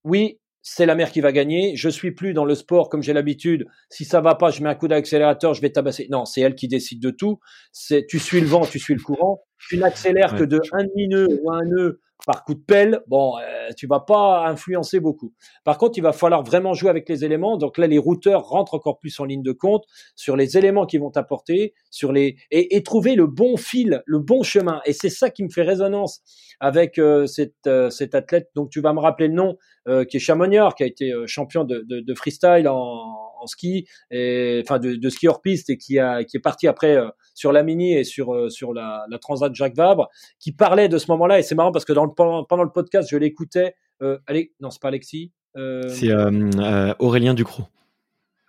oui, 0.03 0.39
c'est 0.61 0.85
la 0.85 0.95
mer 0.95 1.11
qui 1.11 1.21
va 1.21 1.31
gagner, 1.31 1.77
je 1.77 1.87
suis 1.87 2.11
plus 2.11 2.33
dans 2.33 2.43
le 2.43 2.53
sport 2.53 2.89
comme 2.89 3.01
j'ai 3.01 3.13
l'habitude, 3.13 3.65
si 3.89 4.03
ça 4.03 4.19
va 4.19 4.35
pas, 4.35 4.51
je 4.51 4.61
mets 4.61 4.69
un 4.69 4.75
coup 4.75 4.89
d'accélérateur, 4.89 5.53
je 5.53 5.61
vais 5.61 5.69
tabasser. 5.69 6.07
Non, 6.11 6.25
c'est 6.25 6.41
elle 6.41 6.55
qui 6.55 6.67
décide 6.67 7.01
de 7.01 7.09
tout, 7.09 7.39
c'est 7.71 8.05
tu 8.05 8.19
suis 8.19 8.41
le 8.41 8.47
vent, 8.47 8.65
tu 8.65 8.77
suis 8.77 8.93
le 8.93 9.01
courant, 9.01 9.43
tu 9.59 9.77
n'accélères 9.77 10.35
que 10.35 10.43
de 10.43 10.59
un 10.73 10.83
demi-nœud 10.83 11.39
ou 11.43 11.51
un 11.51 11.63
nœud 11.65 11.99
par 12.25 12.43
coup 12.43 12.55
de 12.55 12.59
pelle, 12.59 13.01
bon, 13.07 13.37
euh, 13.37 13.69
tu 13.77 13.87
vas 13.87 13.99
pas 13.99 14.47
influencer 14.47 14.99
beaucoup. 14.99 15.33
Par 15.63 15.77
contre, 15.77 15.97
il 15.97 16.01
va 16.01 16.13
falloir 16.13 16.43
vraiment 16.43 16.73
jouer 16.73 16.89
avec 16.89 17.07
les 17.07 17.23
éléments. 17.23 17.57
Donc 17.57 17.77
là, 17.77 17.87
les 17.87 17.97
routeurs 17.97 18.43
rentrent 18.43 18.73
encore 18.73 18.99
plus 18.99 19.17
en 19.19 19.25
ligne 19.25 19.43
de 19.43 19.51
compte 19.51 19.85
sur 20.15 20.35
les 20.35 20.57
éléments 20.57 20.85
qui 20.85 20.97
vont 20.97 21.11
t'apporter, 21.11 21.73
sur 21.89 22.11
les 22.11 22.35
et, 22.51 22.75
et, 22.75 22.83
trouver 22.83 23.15
le 23.15 23.27
bon 23.27 23.55
fil, 23.55 24.03
le 24.05 24.19
bon 24.19 24.43
chemin. 24.43 24.81
Et 24.85 24.93
c'est 24.93 25.09
ça 25.09 25.29
qui 25.29 25.43
me 25.43 25.49
fait 25.49 25.61
résonance 25.61 26.21
avec 26.59 26.97
euh, 26.97 27.27
cette, 27.27 27.67
euh, 27.67 27.89
cet 27.89 28.15
athlète. 28.15 28.49
Donc 28.55 28.71
tu 28.71 28.81
vas 28.81 28.93
me 28.93 28.99
rappeler 28.99 29.27
le 29.27 29.35
nom, 29.35 29.57
euh, 29.87 30.03
qui 30.03 30.17
est 30.17 30.19
Chamonnière, 30.19 30.75
qui 30.75 30.83
a 30.83 30.87
été 30.87 31.13
champion 31.27 31.63
de, 31.63 31.85
de, 31.87 31.99
de 31.99 32.13
freestyle 32.15 32.67
en, 32.67 33.26
en, 33.39 33.47
ski, 33.47 33.87
et, 34.11 34.61
enfin 34.63 34.79
de, 34.79 35.09
ski 35.09 35.27
hors 35.27 35.41
piste, 35.41 35.69
et 35.69 35.77
qui, 35.77 35.99
a, 35.99 36.23
qui 36.23 36.37
est 36.37 36.41
parti 36.41 36.67
après 36.67 36.97
sur 37.33 37.51
la 37.51 37.63
mini 37.63 37.93
et 37.93 38.03
sur 38.03 38.51
sur 38.51 38.73
la, 38.73 39.05
Transat 39.21 39.53
Jacques 39.53 39.75
Vabre, 39.75 40.09
qui 40.39 40.51
parlait 40.51 40.89
de 40.89 40.97
ce 40.97 41.09
moment-là. 41.11 41.39
Et 41.39 41.43
c'est 41.43 41.55
marrant 41.55 41.71
parce 41.71 41.85
que 41.85 41.93
dans 41.93 42.05
le, 42.05 42.11
pendant, 42.13 42.63
le 42.63 42.71
podcast, 42.71 43.09
je 43.09 43.17
l'écoutais. 43.17 43.75
Euh, 44.01 44.17
allez, 44.27 44.53
non, 44.59 44.69
c'est 44.69 44.81
pas 44.81 44.89
Alexis. 44.89 45.31
Euh... 45.55 45.87
C'est 45.89 46.11
euh, 46.11 46.93
Aurélien 46.99 47.33
Ducrot. 47.33 47.63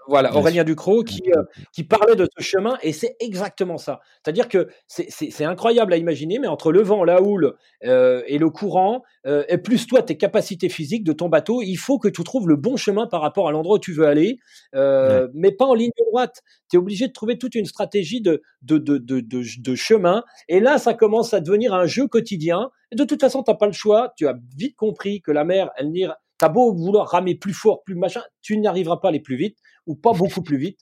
Voilà, 0.09 0.35
Aurélien 0.35 0.64
Ducrot 0.64 1.05
qui, 1.05 1.22
euh, 1.36 1.43
qui 1.72 1.85
parlait 1.85 2.16
de 2.16 2.26
ce 2.36 2.43
chemin 2.43 2.78
et 2.82 2.93
c'est 2.93 3.16
exactement 3.20 3.76
ça. 3.76 4.01
C'est-à-dire 4.22 4.48
que 4.48 4.68
c'est 4.86 5.44
incroyable 5.44 5.93
à 5.93 5.98
imaginer, 5.98 6.39
mais 6.39 6.48
entre 6.48 6.72
le 6.72 6.82
vent, 6.82 7.05
la 7.05 7.22
houle 7.22 7.55
euh, 7.85 8.22
et 8.26 8.39
le 8.39 8.48
courant, 8.48 9.02
euh, 9.26 9.44
et 9.48 9.59
plus 9.59 9.86
toi, 9.86 10.02
tes 10.02 10.16
capacités 10.16 10.70
physiques 10.70 11.05
de 11.05 11.12
ton 11.12 11.28
bateau, 11.28 11.60
il 11.60 11.76
faut 11.76 11.98
que 11.98 12.09
tu 12.09 12.24
trouves 12.24 12.48
le 12.48 12.56
bon 12.56 12.76
chemin 12.76 13.06
par 13.06 13.20
rapport 13.20 13.48
à 13.48 13.52
l'endroit 13.52 13.76
où 13.76 13.78
tu 13.78 13.93
veux 13.93 14.06
aller, 14.06 14.39
euh, 14.74 15.28
mais 15.35 15.52
pas 15.52 15.66
en 15.66 15.74
ligne 15.74 15.90
droite. 16.10 16.43
Tu 16.70 16.76
es 16.76 16.78
obligé 16.78 17.09
de 17.09 17.12
trouver 17.12 17.36
toute 17.36 17.55
une 17.55 17.66
stratégie 17.66 18.22
de, 18.22 18.43
de, 18.62 18.78
de, 18.78 18.98
de, 18.98 19.20
de, 19.20 19.74
chemin. 19.74 20.24
Et 20.48 20.60
là, 20.60 20.78
ça 20.78 20.94
commence 20.94 21.35
à 21.35 21.40
devenir 21.40 21.74
un 21.74 21.86
jeu 21.86 22.06
quotidien. 22.09 22.70
Et 22.90 22.97
de 22.97 23.05
toute 23.05 23.20
façon, 23.20 23.43
tu 23.43 23.51
n'as 23.51 23.56
pas 23.56 23.66
le 23.66 23.72
choix. 23.72 24.14
Tu 24.16 24.26
as 24.26 24.35
vite 24.56 24.76
compris 24.76 25.20
que 25.20 25.30
la 25.30 25.44
mer, 25.44 25.70
elle 25.76 25.90
n'ira 25.90 26.18
T'as 26.39 26.48
beau 26.48 26.73
vouloir 26.73 27.09
ramer 27.09 27.35
plus 27.35 27.52
fort, 27.52 27.82
plus 27.85 27.94
machin, 27.94 28.23
tu 28.43 28.56
n'y 28.56 28.66
arriveras 28.66 28.98
pas 28.98 29.09
aller 29.09 29.20
plus 29.20 29.36
vite 29.36 29.59
ou 29.86 29.97
pas 29.97 30.12
beaucoup 30.12 30.43
plus 30.43 30.59
vite. 30.59 30.81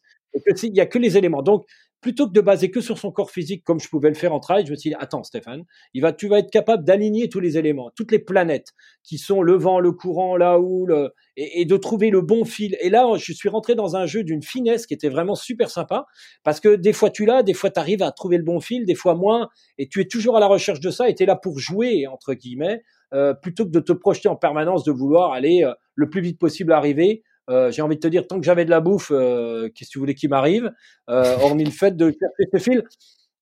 Il 0.63 0.77
y 0.77 0.81
a 0.81 0.87
que 0.87 0.99
les 0.99 1.17
éléments. 1.17 1.43
Donc, 1.43 1.65
plutôt 2.07 2.29
que 2.29 2.33
de 2.33 2.41
baser 2.41 2.71
que 2.71 2.81
sur 2.81 2.99
son 2.99 3.11
corps 3.11 3.31
physique 3.31 3.65
comme 3.65 3.81
je 3.81 3.89
pouvais 3.89 4.09
le 4.09 4.15
faire 4.15 4.33
en 4.33 4.39
trail, 4.39 4.65
je 4.67 4.71
me 4.71 4.77
suis 4.77 4.91
dit 4.91 4.97
attends 4.99 5.25
Stéphane, 5.25 5.65
il 5.95 6.03
va, 6.03 6.13
tu 6.13 6.29
vas 6.29 6.39
être 6.39 6.51
capable 6.51 6.85
d'aligner 6.85 7.29
tous 7.29 7.41
les 7.41 7.59
éléments, 7.59 7.91
toutes 7.97 8.13
les 8.13 8.19
planètes 8.19 8.75
qui 9.03 9.19
sont 9.19 9.43
le 9.43 9.55
vent, 9.55 9.81
le 9.81 9.93
courant, 9.93 10.37
la 10.37 10.61
houle, 10.61 11.11
et, 11.37 11.63
et, 11.63 11.65
de 11.65 11.77
trouver 11.77 12.11
le 12.11 12.21
bon 12.21 12.45
fil. 12.45 12.77
Et 12.81 12.91
là, 12.91 13.09
je 13.17 13.33
suis 13.33 13.49
rentré 13.49 13.75
dans 13.75 13.97
un 13.97 14.07
jeu 14.07 14.23
d'une 14.23 14.43
finesse 14.43 14.87
qui 14.87 14.95
était 14.95 15.09
vraiment 15.09 15.35
super 15.35 15.71
sympa 15.71 16.07
parce 16.45 16.61
que 16.61 16.77
des 16.77 16.93
fois 16.93 17.11
tu 17.11 17.25
l'as, 17.25 17.43
des 17.43 17.55
fois 17.55 17.71
tu 17.71 17.81
arrives 17.81 18.03
à 18.03 18.13
trouver 18.13 18.37
le 18.37 18.45
bon 18.45 18.61
fil, 18.61 18.85
des 18.85 18.95
fois 18.95 19.15
moins, 19.15 19.49
et 19.79 19.89
tu 19.89 20.01
es 20.01 20.07
toujours 20.07 20.37
à 20.37 20.41
la 20.41 20.47
recherche 20.47 20.81
de 20.81 20.91
ça. 20.91 21.09
Et 21.09 21.15
tu 21.15 21.23
es 21.23 21.27
là 21.27 21.35
pour 21.35 21.59
jouer 21.59 22.07
entre 22.07 22.35
guillemets 22.35 22.75
euh, 22.75 22.96
plutôt 23.43 23.65
que 23.65 23.71
de 23.71 23.81
te 23.81 23.93
projeter 23.93 24.29
en 24.29 24.37
permanence, 24.37 24.85
de 24.85 24.93
vouloir 24.93 25.33
aller 25.33 25.63
euh, 25.65 25.73
le 25.95 26.11
plus 26.11 26.21
vite 26.21 26.39
possible 26.39 26.73
arriver. 26.73 27.23
Euh, 27.49 27.71
j'ai 27.71 27.83
envie 27.83 27.97
de 27.97 28.01
te 28.01 28.09
dire, 28.09 28.27
tant 28.27 28.39
que 28.39 28.45
j'avais 28.45 28.65
de 28.65 28.71
la 28.71 28.81
bouffe, 28.81 29.09
qu'est-ce 29.09 29.71
que 29.71 29.93
tu 29.93 29.99
voulais 29.99 30.15
qui 30.15 30.29
m'arrive, 30.29 30.73
hormis 31.07 31.65
le 31.65 31.71
fait 31.71 31.97
de 31.97 32.07
chercher 32.07 32.51
ce 32.53 32.59
fil, 32.59 32.85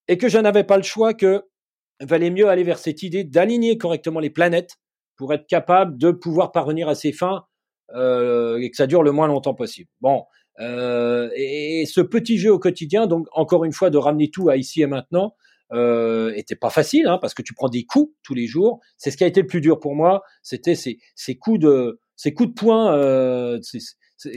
et 0.09 0.19
que 0.19 0.28
je 0.28 0.39
n'avais 0.39 0.65
pas 0.65 0.77
le 0.77 0.82
choix, 0.82 1.15
que 1.15 1.43
valait 2.01 2.31
mieux 2.31 2.49
aller 2.49 2.65
vers 2.65 2.78
cette 2.78 3.03
idée 3.03 3.24
d'aligner 3.24 3.78
correctement 3.78 4.20
les 4.20 4.28
planètes 4.28 4.77
pour 5.16 5.32
être 5.32 5.47
capable 5.47 5.97
de 5.97 6.11
pouvoir 6.11 6.53
parvenir 6.53 6.89
à 6.89 6.95
ses 6.95 7.12
fins 7.12 7.45
et 7.95 8.70
que 8.70 8.77
ça 8.77 8.86
dure 8.86 9.03
le 9.03 9.12
moins 9.12 9.27
longtemps 9.27 9.55
possible. 9.55 9.89
Bon, 10.03 10.24
et, 10.61 11.85
ce 11.86 12.03
petit 12.03 12.36
jeu 12.36 12.53
au 12.53 12.59
quotidien, 12.59 13.07
donc 13.07 13.27
encore 13.32 13.65
une 13.65 13.73
fois 13.73 13.89
de 13.89 13.97
ramener 13.97 14.31
tout 14.31 14.51
à 14.51 14.57
ici 14.57 14.82
et 14.82 14.86
maintenant, 14.86 15.35
euh, 15.75 16.33
était 16.37 16.57
pas 16.57 16.71
facile 16.71 17.07
hein, 17.09 17.19
parce 17.21 17.35
que 17.35 17.43
tu 17.43 17.53
prends 17.53 17.69
des 17.69 17.85
coups 17.85 18.13
tous 18.23 18.35
les 18.35 18.47
jours. 18.47 18.81
C'est 18.97 19.11
ce 19.11 19.17
qui 19.17 19.25
a 19.25 19.27
été 19.27 19.41
le 19.41 19.47
plus 19.47 19.61
dur 19.61 19.81
pour 19.81 19.95
moi. 19.95 20.23
C'était 20.43 20.75
ces, 20.75 20.99
coups 21.37 21.59
de 21.59 22.01
ces 22.17 22.33
coups 22.33 22.51
de 22.51 22.55
poing 22.55 22.95
euh, 22.95 23.59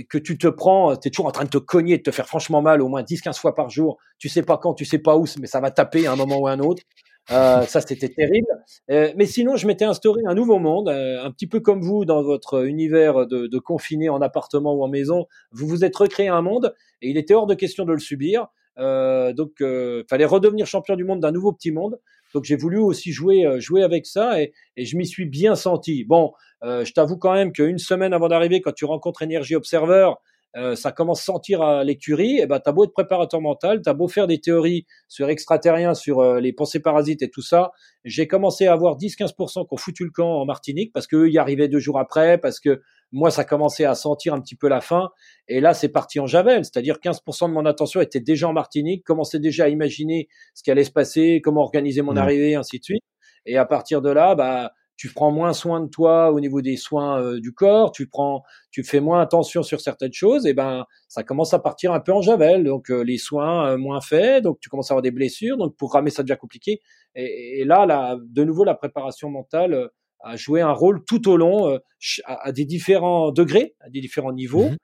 que 0.10 0.18
tu 0.18 0.38
te 0.38 0.48
prends. 0.48 0.96
Tu 0.96 1.08
es 1.08 1.12
toujours 1.12 1.28
en 1.28 1.32
train 1.32 1.46
de 1.46 1.50
te 1.50 1.58
cogner, 1.58 1.98
de 1.98 2.04
te 2.04 2.12
faire 2.12 2.28
franchement 2.28 2.62
mal 2.62 2.82
au 2.82 2.88
moins 2.88 3.04
10-15 3.04 3.40
fois 3.40 3.54
par 3.54 3.70
jour. 3.70 3.98
Tu 4.18 4.30
sais 4.30 4.42
pas 4.42 4.58
quand, 4.58 4.74
tu 4.74 4.86
sais 4.86 5.00
pas 5.00 5.16
où, 5.16 5.26
mais 5.40 5.48
ça 5.48 5.60
va 5.60 5.70
taper 5.70 6.08
à 6.08 6.14
un 6.14 6.16
moment 6.16 6.40
ou 6.40 6.48
à 6.48 6.52
un 6.52 6.60
autre. 6.60 6.82
Euh, 7.30 7.62
ça, 7.64 7.82
c'était 7.82 8.10
terrible. 8.10 8.48
Euh, 8.90 9.12
mais 9.18 9.26
sinon, 9.26 9.58
je 9.58 9.68
m'étais 9.68 9.86
instauré 9.86 10.22
un 10.26 10.34
nouveau 10.34 10.60
monde, 10.60 10.90
un 10.90 11.30
petit 11.32 11.48
peu 11.48 11.60
comme 11.60 11.82
vous 11.82 12.06
dans 12.06 12.24
votre 12.24 12.66
univers 12.66 13.28
de, 13.28 13.48
de 13.48 13.60
confiné 13.60 14.10
en 14.10 14.22
appartement 14.22 14.74
ou 14.74 14.84
en 14.84 14.88
maison. 14.88 15.26
Vous 15.52 15.68
vous 15.68 15.84
êtes 15.84 15.96
recréé 15.96 16.30
un 16.30 16.42
monde 16.42 16.74
et 17.02 17.10
il 17.10 17.18
était 17.18 17.34
hors 17.34 17.48
de 17.48 17.54
question 17.54 17.86
de 17.86 17.94
le 17.94 18.00
subir. 18.00 18.48
Euh, 18.80 19.34
donc, 19.34 19.54
il 19.60 19.66
euh, 19.66 20.04
fallait 20.10 20.26
redevenir 20.26 20.66
champion 20.66 20.96
du 20.96 21.04
monde 21.04 21.20
d'un 21.20 21.32
nouveau 21.32 21.52
petit 21.52 21.72
monde. 21.72 22.00
Donc, 22.34 22.44
j'ai 22.44 22.56
voulu 22.56 22.78
aussi 22.78 23.12
jouer, 23.12 23.46
euh, 23.46 23.60
jouer 23.60 23.84
avec 23.84 24.06
ça 24.06 24.42
et, 24.42 24.54
et 24.76 24.86
je 24.86 24.98
m'y 24.98 25.08
suis 25.08 25.26
bien 25.26 25.56
senti. 25.56 26.04
Bon, 26.04 26.34
je 26.64 26.92
t'avoue 26.92 27.18
quand 27.18 27.34
même 27.34 27.52
qu'une 27.52 27.78
semaine 27.78 28.14
avant 28.14 28.28
d'arriver, 28.28 28.62
quand 28.62 28.74
tu 28.74 28.86
rencontres 28.86 29.24
Energy 29.24 29.56
Observer, 29.56 30.12
euh, 30.56 30.76
ça 30.76 30.92
commence 30.92 31.22
à 31.22 31.24
sentir 31.26 31.62
à 31.62 31.84
l'écurie, 31.84 32.38
et 32.38 32.42
eh 32.44 32.46
ben 32.48 32.60
t'as 32.60 32.72
beau 32.72 32.86
être 32.86 32.94
préparateur 32.94 33.42
mental, 33.42 33.82
t'as 33.84 33.94
beau 33.94 34.08
faire 34.08 34.26
des 34.26 34.40
théories 34.40 34.88
sur 35.08 35.30
extraterriens, 35.30 35.94
sur 35.94 36.20
euh, 36.20 36.40
les 36.40 36.52
pensées 36.52 36.80
parasites 36.80 37.22
et 37.22 37.30
tout 37.30 37.44
ça, 37.44 37.72
j'ai 38.06 38.28
commencé 38.28 38.66
à 38.66 38.74
avoir 38.74 38.98
10-15% 38.98 39.68
qu'on 39.68 39.78
foutu 39.78 40.06
le 40.06 40.10
camp 40.10 40.42
en 40.42 40.46
Martinique 40.46 40.92
parce 40.94 41.06
qu'eux 41.06 41.30
y 41.30 41.38
arrivaient 41.38 41.68
deux 41.68 41.80
jours 41.80 42.00
après, 42.00 42.40
parce 42.40 42.60
que 42.60 42.82
moi 43.12 43.32
ça 43.32 43.44
commençait 43.44 43.86
à 43.86 43.96
sentir 43.96 44.34
un 44.34 44.42
petit 44.42 44.56
peu 44.56 44.68
la 44.68 44.82
fin, 44.82 45.10
et 45.48 45.60
là 45.60 45.74
c'est 45.74 45.90
parti 45.90 46.20
en 46.20 46.28
javel, 46.28 46.66
c'est-à-dire 46.66 46.98
15% 47.04 47.48
de 47.48 47.54
mon 47.54 47.66
attention 47.66 48.02
était 48.02 48.20
déjà 48.20 48.48
en 48.48 48.54
Martinique, 48.54 49.04
commençais 49.06 49.40
déjà 49.40 49.66
à 49.66 49.70
imaginer 49.70 50.28
ce 50.54 50.64
qui 50.64 50.72
allait 50.72 50.84
se 50.84 50.92
passer, 50.92 51.42
comment 51.44 51.62
organiser 51.62 52.02
mon 52.02 52.16
arrivée, 52.18 52.56
ainsi 52.56 52.80
de 52.80 52.84
suite. 52.84 53.04
Et 53.46 53.58
à 53.58 53.66
partir 53.66 54.02
de 54.02 54.10
là, 54.10 54.36
bah 54.36 54.72
tu 54.98 55.14
prends 55.14 55.32
moins 55.32 55.54
soin 55.54 55.80
de 55.80 55.88
toi 55.88 56.32
au 56.32 56.40
niveau 56.40 56.62
des 56.62 56.76
soins 56.76 57.22
euh, 57.22 57.40
du 57.40 57.54
corps, 57.54 57.92
tu 57.92 58.08
prends, 58.08 58.44
tu 58.72 58.84
fais 58.84 59.00
moins 59.00 59.22
attention 59.22 59.62
sur 59.62 59.80
certaines 59.80 60.12
choses, 60.12 60.48
et 60.48 60.54
ben 60.54 60.86
ça 61.08 61.24
commence 61.24 61.54
à 61.54 61.60
partir 61.60 61.94
un 61.94 62.00
peu 62.00 62.12
en 62.12 62.22
javel. 62.22 62.64
Donc 62.64 62.90
euh, 62.90 63.04
les 63.04 63.20
soins 63.20 63.70
euh, 63.70 63.78
moins 63.78 64.02
faits, 64.02 64.44
donc 64.44 64.60
tu 64.60 64.70
commences 64.70 64.90
à 64.92 64.96
avoir 64.96 65.04
des 65.04 65.12
blessures, 65.12 65.58
donc 65.58 65.78
pour 65.78 65.94
ramer 65.94 66.10
ça 66.10 66.24
devient 66.24 66.38
compliqué. 66.40 66.82
Et, 67.16 67.64
là, 67.66 67.86
là, 67.86 68.16
de 68.20 68.44
nouveau, 68.44 68.64
la 68.64 68.76
préparation 68.76 69.30
mentale 69.30 69.90
a 70.22 70.36
joué 70.36 70.62
un 70.62 70.72
rôle 70.72 71.04
tout 71.06 71.30
au 71.30 71.38
long, 71.38 71.80
à, 72.26 72.52
des 72.52 72.66
différents 72.66 73.32
degrés, 73.32 73.76
à 73.82 73.90
des 73.90 74.02
différents 74.02 74.34
niveaux. 74.34 74.70
Mmh 74.70 74.78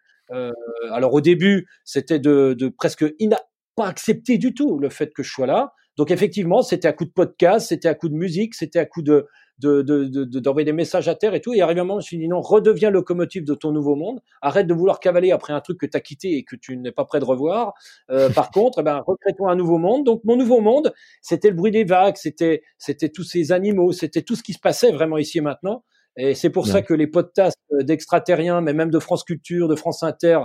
alors 0.92 1.14
au 1.14 1.22
début, 1.22 1.68
c'était 1.86 2.18
de, 2.18 2.56
de 2.58 2.68
presque 2.68 3.06
pas 3.76 3.88
accepter 3.88 4.38
du 4.38 4.54
tout 4.54 4.80
le 4.80 4.90
fait 4.90 5.14
que 5.14 5.24
je 5.24 5.32
sois 5.32 5.48
là. 5.48 5.74
Donc 5.98 6.12
effectivement, 6.12 6.62
c'était 6.62 6.88
à 6.88 6.94
coup 6.94 7.06
de 7.06 7.12
podcast, 7.12 7.68
c'était 7.70 7.88
à 7.88 7.94
coup 7.94 8.10
de 8.10 8.16
musique, 8.16 8.56
c'était 8.56 8.80
à 8.80 8.86
coup 8.86 9.02
de 9.02 9.28
d'envoyer 9.60 10.10
de, 10.10 10.40
de, 10.40 10.64
des 10.64 10.74
messages 10.74 11.08
à 11.08 11.16
terre 11.16 11.34
et 11.34 11.42
tout. 11.42 11.54
Et 11.54 11.62
arrive 11.62 11.80
un 11.80 11.84
moment, 11.84 12.00
je 12.00 12.06
me 12.06 12.08
suis 12.08 12.18
dit 12.18 12.28
non, 12.28 12.42
redeviens 12.42 12.90
locomotive 12.90 13.46
de 13.46 13.54
ton 13.54 13.72
nouveau 13.72 13.96
monde. 13.96 14.22
Arrête 14.42 14.68
de 14.68 14.74
vouloir 14.74 15.00
cavaler 15.00 15.32
après 15.32 15.54
un 15.54 15.62
truc 15.62 15.80
que 15.80 15.86
tu 15.86 15.96
as 15.98 16.02
quitté 16.02 16.38
et 16.38 16.44
que 16.44 16.56
tu 16.56 16.78
n'es 16.78 16.92
pas 16.92 17.06
prêt 17.06 17.20
de 17.20 17.26
revoir. 17.26 17.74
Euh, 18.10 18.30
par 18.30 18.52
contre, 18.52 18.80
eh 18.80 18.84
ben, 18.84 19.04
recrée-toi 19.06 19.52
un 19.52 19.56
nouveau 19.56 19.78
monde. 19.78 20.06
Donc 20.06 20.22
mon 20.24 20.36
nouveau 20.36 20.62
monde, 20.62 20.94
c'était 21.22 21.50
le 21.50 21.56
bruit 21.56 21.72
des 21.72 21.84
vagues, 21.84 22.18
c'était 22.18 22.64
c'était 22.78 23.10
tous 23.10 23.24
ces 23.24 23.52
animaux, 23.52 23.92
c'était 23.92 24.22
tout 24.22 24.36
ce 24.36 24.44
qui 24.44 24.54
se 24.54 24.60
passait 24.60 24.92
vraiment 24.92 25.18
ici 25.18 25.38
et 25.38 25.42
maintenant. 25.42 25.84
Et 26.16 26.36
c'est 26.36 26.52
pour 26.52 26.68
ça 26.68 26.84
que 26.84 26.94
les 26.94 27.08
podcasts 27.08 27.58
d'extraterriens, 27.72 28.62
mais 28.62 28.74
même 28.74 28.92
de 28.92 29.00
France 29.00 29.24
Culture, 29.24 29.68
de 29.68 29.76
France 29.76 30.04
Inter, 30.04 30.42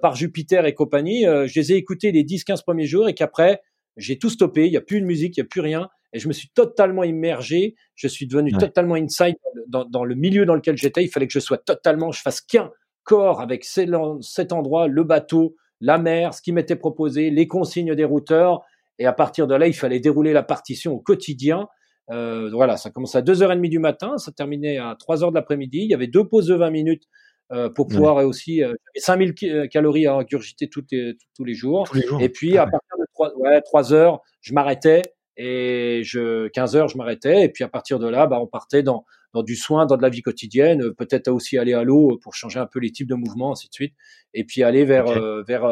par 0.00 0.14
Jupiter 0.14 0.66
et 0.66 0.74
compagnie, 0.74 1.24
je 1.24 1.52
les 1.58 1.72
ai 1.72 1.74
écoutés 1.74 2.12
les 2.12 2.22
10-15 2.22 2.62
premiers 2.62 2.86
jours 2.86 3.08
et 3.08 3.14
qu'après, 3.14 3.60
j'ai 4.00 4.18
tout 4.18 4.30
stoppé, 4.30 4.66
il 4.66 4.70
n'y 4.70 4.76
a 4.76 4.80
plus 4.80 5.00
de 5.00 5.06
musique, 5.06 5.36
il 5.36 5.40
n'y 5.40 5.46
a 5.46 5.48
plus 5.48 5.60
rien, 5.60 5.88
et 6.12 6.18
je 6.18 6.28
me 6.28 6.32
suis 6.32 6.48
totalement 6.48 7.04
immergé, 7.04 7.76
je 7.94 8.08
suis 8.08 8.26
devenu 8.26 8.52
totalement 8.52 8.94
inside 8.94 9.36
dans, 9.68 9.84
dans, 9.84 10.04
le 10.04 10.14
milieu 10.14 10.44
dans 10.44 10.54
lequel 10.54 10.76
j'étais, 10.76 11.04
il 11.04 11.08
fallait 11.08 11.26
que 11.26 11.32
je 11.32 11.38
sois 11.38 11.58
totalement, 11.58 12.10
je 12.10 12.20
fasse 12.20 12.40
qu'un 12.40 12.70
corps 13.04 13.40
avec 13.40 13.64
cet 13.64 14.52
endroit, 14.52 14.88
le 14.88 15.04
bateau, 15.04 15.56
la 15.80 15.98
mer, 15.98 16.34
ce 16.34 16.42
qui 16.42 16.52
m'était 16.52 16.76
proposé, 16.76 17.30
les 17.30 17.46
consignes 17.46 17.94
des 17.94 18.04
routeurs, 18.04 18.62
et 18.98 19.06
à 19.06 19.12
partir 19.12 19.46
de 19.46 19.54
là, 19.54 19.66
il 19.66 19.74
fallait 19.74 20.00
dérouler 20.00 20.32
la 20.32 20.42
partition 20.42 20.92
au 20.92 20.98
quotidien. 20.98 21.68
Euh, 22.10 22.50
voilà, 22.52 22.76
ça 22.76 22.90
commençait 22.90 23.18
à 23.18 23.22
2h30 23.22 23.68
du 23.68 23.78
matin, 23.78 24.18
ça 24.18 24.32
terminait 24.32 24.78
à 24.78 24.94
3h 24.94 25.30
de 25.30 25.34
l'après-midi, 25.34 25.78
il 25.78 25.90
y 25.90 25.94
avait 25.94 26.08
deux 26.08 26.26
pauses 26.26 26.48
de 26.48 26.54
20 26.54 26.70
minutes 26.70 27.04
euh, 27.52 27.68
pour 27.68 27.88
pouvoir 27.88 28.24
aussi 28.24 28.62
euh, 28.62 28.74
5000 28.94 29.34
euh, 29.42 29.66
calories 29.66 30.06
à 30.06 30.14
ingurgiter 30.14 30.68
tous 30.68 30.84
les, 30.92 31.16
tous 31.34 31.44
les 31.44 31.54
jours. 31.54 31.84
Et 32.20 32.28
puis 32.28 32.56
ah 32.56 32.62
à 32.62 32.66
partir 32.66 32.89
3, 33.20 33.36
ouais, 33.38 33.60
3 33.62 33.92
heures, 33.92 34.20
je 34.40 34.52
m'arrêtais 34.52 35.02
et 35.36 36.02
je 36.04 36.48
15 36.48 36.76
heures, 36.76 36.88
je 36.88 36.96
m'arrêtais 36.96 37.44
et 37.44 37.48
puis 37.48 37.64
à 37.64 37.68
partir 37.68 37.98
de 37.98 38.08
là, 38.08 38.26
bah, 38.26 38.38
on 38.40 38.46
partait 38.46 38.82
dans 38.82 39.04
dans 39.32 39.44
du 39.44 39.54
soin, 39.54 39.86
dans 39.86 39.96
de 39.96 40.02
la 40.02 40.08
vie 40.08 40.22
quotidienne, 40.22 40.92
peut-être 40.94 41.28
aussi 41.28 41.56
aller 41.56 41.72
à 41.72 41.84
l'eau 41.84 42.18
pour 42.20 42.34
changer 42.34 42.58
un 42.58 42.66
peu 42.66 42.80
les 42.80 42.90
types 42.90 43.08
de 43.08 43.14
mouvements, 43.14 43.52
ainsi 43.52 43.68
de 43.68 43.74
suite, 43.74 43.94
et 44.34 44.42
puis 44.42 44.64
aller 44.64 44.84
vers 44.84 45.06
euh, 45.06 45.42
vers 45.46 45.62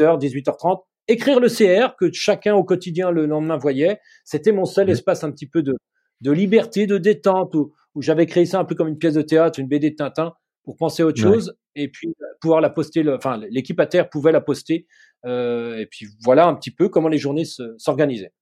18h, 0.00 0.18
18h30, 0.18 0.82
écrire 1.06 1.38
le 1.38 1.48
CR 1.48 1.94
que 1.96 2.10
chacun 2.12 2.56
au 2.56 2.64
quotidien 2.64 3.12
le 3.12 3.26
lendemain 3.26 3.58
voyait. 3.58 4.00
C'était 4.24 4.50
mon 4.50 4.64
seul 4.64 4.90
espace 4.90 5.22
un 5.22 5.30
petit 5.30 5.46
peu 5.46 5.62
de 5.62 5.76
de 6.22 6.32
liberté, 6.32 6.86
de 6.86 6.98
détente 6.98 7.54
où, 7.54 7.74
où 7.94 8.02
j'avais 8.02 8.26
créé 8.26 8.46
ça 8.46 8.58
un 8.58 8.64
peu 8.64 8.74
comme 8.74 8.88
une 8.88 8.98
pièce 8.98 9.14
de 9.14 9.22
théâtre, 9.22 9.60
une 9.60 9.68
BD 9.68 9.90
de 9.90 9.96
Tintin 9.96 10.34
pour 10.66 10.76
penser 10.76 11.02
à 11.02 11.06
autre 11.06 11.20
chose 11.20 11.56
et 11.76 11.88
puis 11.88 12.12
pouvoir 12.40 12.60
la 12.60 12.68
poster. 12.68 13.08
enfin, 13.08 13.40
l'équipe 13.50 13.78
à 13.80 13.86
terre 13.86 14.10
pouvait 14.10 14.32
la 14.32 14.40
poster. 14.42 14.86
Euh, 15.24 15.78
et 15.78 15.86
puis 15.86 16.08
voilà 16.22 16.46
un 16.46 16.54
petit 16.54 16.72
peu 16.72 16.88
comment 16.88 17.08
les 17.08 17.18
journées 17.18 17.44
s'organisaient. 17.78 18.32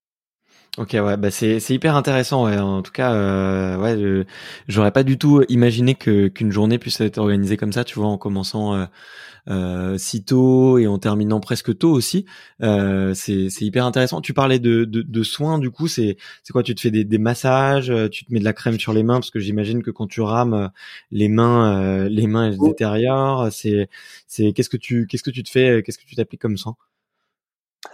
Ok, 0.77 0.91
ouais, 0.95 1.17
bah 1.17 1.31
c'est 1.31 1.61
c'est 1.61 1.73
hyper 1.75 1.95
intéressant. 1.95 2.47
Ouais. 2.47 2.59
En 2.59 2.83
tout 2.83 2.91
cas, 2.91 3.13
euh, 3.15 3.77
ouais, 3.79 4.27
j'aurais 4.67 4.91
pas 4.91 5.05
du 5.05 5.19
tout 5.19 5.45
imaginé 5.49 5.95
que 5.95 6.27
qu'une 6.27 6.51
journée 6.51 6.79
puisse 6.79 7.01
être 7.01 7.19
organisée 7.19 7.57
comme 7.57 7.73
ça. 7.73 7.85
Tu 7.85 7.95
vois, 7.97 8.09
en 8.09 8.19
commençant 8.19 8.75
euh, 8.75 8.85
euh, 9.49 9.99
si 9.99 10.25
tôt 10.25 10.79
et 10.79 10.89
en 10.89 10.99
terminant 10.99 11.39
presque 11.41 11.79
tôt 11.79 11.93
aussi. 11.93 12.27
Euh, 12.63 13.15
c'est 13.15 13.51
c'est 13.51 13.65
hyper 13.65 13.87
intéressant. 13.87 14.21
Tu 14.21 14.35
parlais 14.35 14.59
de 14.59 14.85
de, 14.85 15.03
de 15.03 15.23
soins. 15.23 15.61
Du 15.61 15.71
coup, 15.71 15.87
c'est 15.89 16.17
c'est 16.43 16.53
quoi? 16.53 16.65
Tu 16.65 16.75
te 16.75 16.81
fais 16.81 16.91
des, 16.91 17.05
des 17.05 17.19
massages 17.19 17.93
Tu 18.11 18.25
te 18.25 18.33
mets 18.33 18.41
de 18.41 18.45
la 18.45 18.53
crème 18.53 18.81
sur 18.81 18.93
les 18.93 19.05
mains? 19.05 19.17
Parce 19.21 19.31
que 19.31 19.39
j'imagine 19.41 19.83
que 19.83 19.93
quand 19.93 20.09
tu 20.09 20.23
rames 20.23 20.71
les 21.13 21.29
mains, 21.29 22.09
les 22.09 22.27
mains 22.27 22.47
elles 22.49 22.57
se 22.57 22.65
détériorent. 22.65 23.53
C'est 23.53 23.89
c'est 24.27 24.53
qu'est-ce 24.53 24.71
que 24.71 24.77
tu 24.77 25.07
qu'est-ce 25.07 25.23
que 25.23 25.31
tu 25.31 25.45
te 25.45 25.51
fais? 25.51 25.83
Qu'est-ce 25.85 25.99
que 25.99 26.07
tu 26.07 26.17
t'appliques 26.17 26.41
comme 26.43 26.57
soin? 26.59 26.75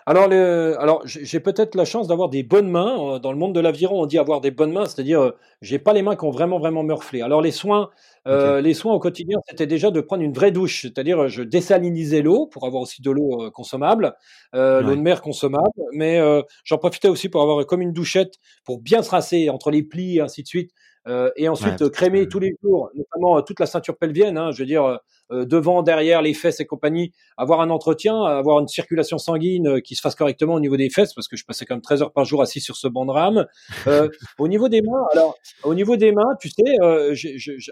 Alors, 0.06 0.28
le, 0.28 0.76
alors 0.78 1.02
j'ai 1.04 1.40
peut-être 1.40 1.74
la 1.74 1.84
chance 1.84 2.06
d'avoir 2.08 2.28
des 2.28 2.42
bonnes 2.42 2.68
mains. 2.70 3.14
Euh, 3.14 3.18
dans 3.18 3.32
le 3.32 3.38
monde 3.38 3.54
de 3.54 3.60
l'aviron, 3.60 4.02
on 4.02 4.06
dit 4.06 4.18
avoir 4.18 4.40
des 4.40 4.50
bonnes 4.50 4.72
mains, 4.72 4.86
c'est-à-dire 4.86 5.20
euh, 5.20 5.36
j'ai 5.62 5.78
pas 5.78 5.92
les 5.92 6.02
mains 6.02 6.16
qui 6.16 6.24
ont 6.24 6.30
vraiment 6.30 6.58
vraiment 6.58 6.82
meurflé. 6.82 7.22
Alors 7.22 7.42
les 7.42 7.50
soins, 7.50 7.90
euh, 8.26 8.60
les 8.60 8.74
soins 8.74 8.92
au 8.92 8.98
quotidien, 8.98 9.38
c'était 9.48 9.66
déjà 9.66 9.90
de 9.90 10.00
prendre 10.00 10.22
une 10.22 10.32
vraie 10.32 10.50
douche, 10.50 10.82
c'est-à-dire 10.82 11.28
je 11.28 11.42
désalinisais 11.42 12.22
l'eau 12.22 12.46
pour 12.46 12.66
avoir 12.66 12.82
aussi 12.82 13.02
de 13.02 13.10
l'eau 13.10 13.50
consommable, 13.52 14.14
l'eau 14.52 14.82
de 14.82 15.00
mer 15.00 15.22
consommable, 15.22 15.70
mais 15.92 16.20
j'en 16.64 16.78
profitais 16.78 17.08
aussi 17.08 17.28
pour 17.28 17.42
avoir 17.42 17.64
comme 17.66 17.82
une 17.82 17.92
douchette 17.92 18.34
pour 18.64 18.80
bien 18.80 19.02
se 19.02 19.10
rincer 19.10 19.50
entre 19.50 19.70
les 19.70 19.82
plis 19.82 20.18
et 20.18 20.20
ainsi 20.20 20.42
de 20.42 20.48
suite. 20.48 20.72
et 21.36 21.48
ensuite 21.48 21.88
crémer 21.90 22.28
tous 22.28 22.40
les 22.40 22.54
jours, 22.62 22.90
notamment 22.94 23.42
toute 23.42 23.60
la 23.60 23.66
ceinture 23.66 23.96
pelvienne. 23.96 24.38
Hein, 24.38 24.50
je 24.52 24.60
veux 24.60 24.66
dire, 24.66 24.84
euh, 24.84 24.96
devant, 25.30 25.82
derrière, 25.82 26.22
les 26.22 26.34
fesses 26.34 26.60
et 26.60 26.66
compagnie, 26.66 27.12
avoir 27.36 27.60
un 27.60 27.70
entretien, 27.70 28.22
avoir 28.24 28.60
une 28.60 28.68
circulation 28.68 29.18
sanguine 29.18 29.68
euh, 29.68 29.80
qui 29.80 29.94
se 29.94 30.00
fasse 30.00 30.14
correctement 30.14 30.54
au 30.54 30.60
niveau 30.60 30.76
des 30.76 30.90
fesses, 30.90 31.14
parce 31.14 31.28
que 31.28 31.36
je 31.36 31.44
passais 31.44 31.64
quand 31.64 31.74
même 31.74 31.82
13 31.82 32.02
heures 32.02 32.12
par 32.12 32.24
jour 32.24 32.42
assis 32.42 32.60
sur 32.60 32.76
ce 32.76 32.88
banc 32.88 33.06
de 33.06 33.10
rame. 33.10 33.46
Euh, 33.86 34.08
au 34.38 34.48
niveau 34.48 34.68
des 34.68 34.82
mains, 34.82 35.06
alors 35.12 35.36
au 35.64 35.74
niveau 35.74 35.96
des 35.96 36.12
mains, 36.12 36.36
tu 36.40 36.48
sais, 36.48 36.62
euh, 36.82 37.14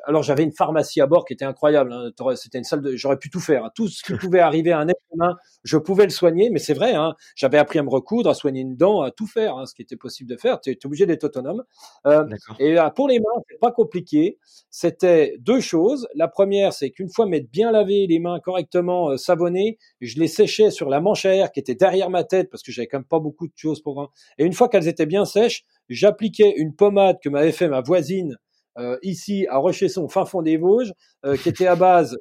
alors 0.05 0.23
j'avais 0.23 0.43
une 0.43 0.53
pharmacie 0.53 1.01
à 1.01 1.07
bord 1.07 1.25
qui 1.25 1.33
était 1.33 1.45
incroyable. 1.45 1.93
Hein, 1.93 2.11
C'était 2.37 2.59
une 2.59 2.65
salle 2.65 2.83
de, 2.83 2.97
j'aurais 2.97 3.19
pu 3.19 3.31
tout 3.31 3.41
faire, 3.41 3.65
hein. 3.65 3.71
tout 3.75 3.89
ce 3.89 4.03
qui 4.03 4.15
pouvait 4.15 4.41
arriver 4.41 4.73
à 4.73 4.79
un 4.79 4.89
être 4.89 5.01
humain, 5.13 5.37
je 5.65 5.77
pouvais 5.77 6.05
le 6.05 6.11
soigner, 6.11 6.51
mais 6.51 6.59
c'est 6.59 6.75
vrai. 6.75 6.95
Hein, 6.95 7.15
J'avais 7.37 7.59
appris 7.59 7.79
à 7.79 7.83
me 7.83 7.91
recoudre, 7.91 8.31
à 8.31 8.35
soigner 8.35 8.61
une 8.61 8.77
dent, 8.77 9.03
à 9.03 9.11
tout 9.11 9.27
faire, 9.27 9.67
ce 9.67 9.75
qui 9.75 9.83
était 9.83 9.97
possible 9.97 10.31
de 10.31 10.37
faire. 10.37 10.61
Tu 10.61 10.71
es, 10.71 10.87
obligé 10.87 11.07
d'être 11.07 11.25
autonome. 11.25 11.65
Euh, 12.07 12.25
et 12.59 12.77
pour 12.95 13.09
les 13.09 13.19
mains, 13.19 13.43
c'est 13.51 13.59
pas 13.61 13.73
compliqué. 13.73 14.39
C'était 14.71 15.37
deux 15.41 15.61
choses. 15.61 16.09
La 16.15 16.29
première, 16.29 16.73
c'est 16.73 16.91
qu'une 16.91 17.11
fois 17.11 17.27
mes 17.27 17.41
bien 17.53 17.73
lavé 17.73 18.07
les 18.07 18.19
mains 18.19 18.41
correctement, 18.41 19.11
euh, 19.11 19.17
savonnées. 19.17 19.79
Je 20.01 20.19
les 20.19 20.29
séchais 20.29 20.71
sur 20.71 20.89
la 20.89 21.01
manche 21.01 21.25
à 21.27 21.35
air 21.35 21.53
qui 21.53 21.61
était 21.61 21.75
derrière 21.75 22.11
ma 22.11 22.25
tête 22.25 22.51
parce 22.51 22.63
que 22.63 22.73
j'avais 22.73 22.87
quand 22.87 22.99
même 22.99 23.05
pas 23.05 23.21
beaucoup 23.21 23.47
de 23.47 23.53
choses 23.57 23.83
pour. 23.83 24.13
Et 24.39 24.45
une 24.45 24.53
fois 24.53 24.69
qu'elles 24.69 24.89
étaient 24.89 25.07
bien 25.07 25.25
sèches, 25.25 25.65
j'appliquais 25.89 26.55
une 26.57 26.75
pommade 26.75 27.19
que 27.23 27.29
m'avait 27.29 27.53
fait 27.53 27.69
ma 27.69 27.81
voisine 27.81 28.37
euh, 28.79 28.97
ici 29.03 29.47
à 29.49 29.59
Rochesson, 29.59 30.09
fin 30.09 30.25
fond 30.25 30.43
des 30.43 30.57
Vosges, 30.57 30.93
euh, 31.25 31.37
qui 31.37 31.49
était 31.49 31.67
à 31.67 31.77
base 31.77 32.17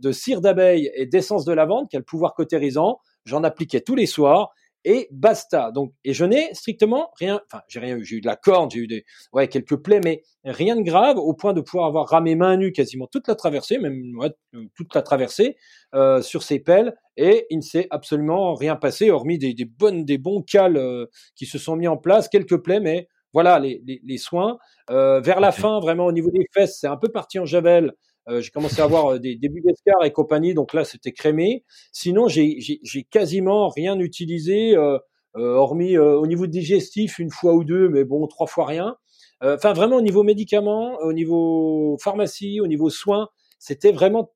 de 0.00 0.10
cire 0.10 0.40
d'abeille 0.40 0.90
et 0.96 1.06
d'essence 1.06 1.44
de 1.44 1.52
lavande, 1.52 1.88
qui 1.88 1.94
a 1.94 2.00
le 2.00 2.04
pouvoir 2.04 2.34
cautérisant. 2.34 2.98
J'en 3.24 3.44
appliquais 3.44 3.80
tous 3.80 3.94
les 3.94 4.06
soirs 4.06 4.50
et 4.88 5.08
basta. 5.10 5.70
Donc, 5.72 5.92
et 6.04 6.14
je 6.14 6.24
n'ai 6.24 6.52
strictement 6.54 7.10
rien, 7.18 7.40
enfin, 7.52 7.62
j'ai 7.68 7.80
rien 7.80 7.96
eu, 7.96 8.04
j'ai 8.04 8.16
eu 8.16 8.20
de 8.20 8.26
la 8.26 8.36
corde, 8.36 8.70
j'ai 8.72 8.80
eu 8.80 8.86
des, 8.86 9.04
ouais, 9.32 9.48
quelques 9.48 9.76
plaies, 9.76 10.00
mais 10.04 10.22
rien 10.44 10.76
de 10.76 10.82
grave 10.82 11.18
au 11.18 11.34
point 11.34 11.52
de 11.52 11.60
pouvoir 11.60 11.86
avoir 11.88 12.08
ramé 12.08 12.34
main 12.36 12.56
nue 12.56 12.72
quasiment 12.72 13.06
toute 13.06 13.28
la 13.28 13.34
traversée, 13.34 13.78
même 13.78 14.16
ouais, 14.18 14.30
toute 14.74 14.94
la 14.94 15.02
traversée 15.02 15.56
euh, 15.94 16.22
sur 16.22 16.42
ces 16.42 16.58
pelles, 16.60 16.94
et 17.16 17.46
il 17.50 17.58
ne 17.58 17.62
s'est 17.62 17.86
absolument 17.90 18.54
rien 18.54 18.76
passé, 18.76 19.10
hormis 19.10 19.38
des, 19.38 19.54
des 19.54 19.64
bonnes, 19.64 20.04
des 20.04 20.18
bons 20.18 20.42
cales 20.42 20.76
euh, 20.76 21.06
qui 21.34 21.46
se 21.46 21.58
sont 21.58 21.76
mis 21.76 21.88
en 21.88 21.96
place, 21.96 22.28
quelques 22.28 22.58
plaies, 22.62 22.80
mais 22.80 23.08
voilà 23.32 23.58
les, 23.58 23.82
les, 23.86 24.00
les 24.04 24.18
soins. 24.18 24.58
Euh, 24.90 25.20
vers 25.20 25.40
la 25.40 25.52
fin, 25.52 25.80
vraiment 25.80 26.06
au 26.06 26.12
niveau 26.12 26.30
des 26.30 26.46
fesses, 26.54 26.78
c'est 26.80 26.86
un 26.86 26.96
peu 26.96 27.08
parti 27.08 27.38
en 27.38 27.44
javel. 27.44 27.92
Euh, 28.28 28.40
j'ai 28.40 28.50
commencé 28.50 28.80
à 28.80 28.84
avoir 28.84 29.14
euh, 29.14 29.18
des 29.18 29.36
débuts 29.36 29.62
d'escar 29.62 30.04
et 30.04 30.12
compagnie, 30.12 30.54
donc 30.54 30.74
là 30.74 30.84
c'était 30.84 31.12
crémé. 31.12 31.64
Sinon, 31.92 32.28
j'ai 32.28 33.06
quasiment 33.10 33.68
rien 33.68 33.98
utilisé, 33.98 34.76
euh, 34.76 34.98
hormis 35.34 35.96
au 35.98 36.26
niveau 36.26 36.46
digestif 36.46 37.18
une 37.18 37.30
fois 37.30 37.54
ou 37.54 37.64
deux, 37.64 37.88
mais 37.88 38.04
bon, 38.04 38.26
trois 38.26 38.46
fois 38.46 38.66
rien. 38.66 38.96
Enfin, 39.40 39.72
vraiment 39.72 39.96
au 39.96 40.00
niveau 40.00 40.24
médicaments, 40.24 40.98
au 41.00 41.12
niveau 41.12 41.96
pharmacie, 42.02 42.60
au 42.60 42.66
niveau 42.66 42.90
soins, 42.90 43.28
c'était 43.60 43.92
vraiment 43.92 44.32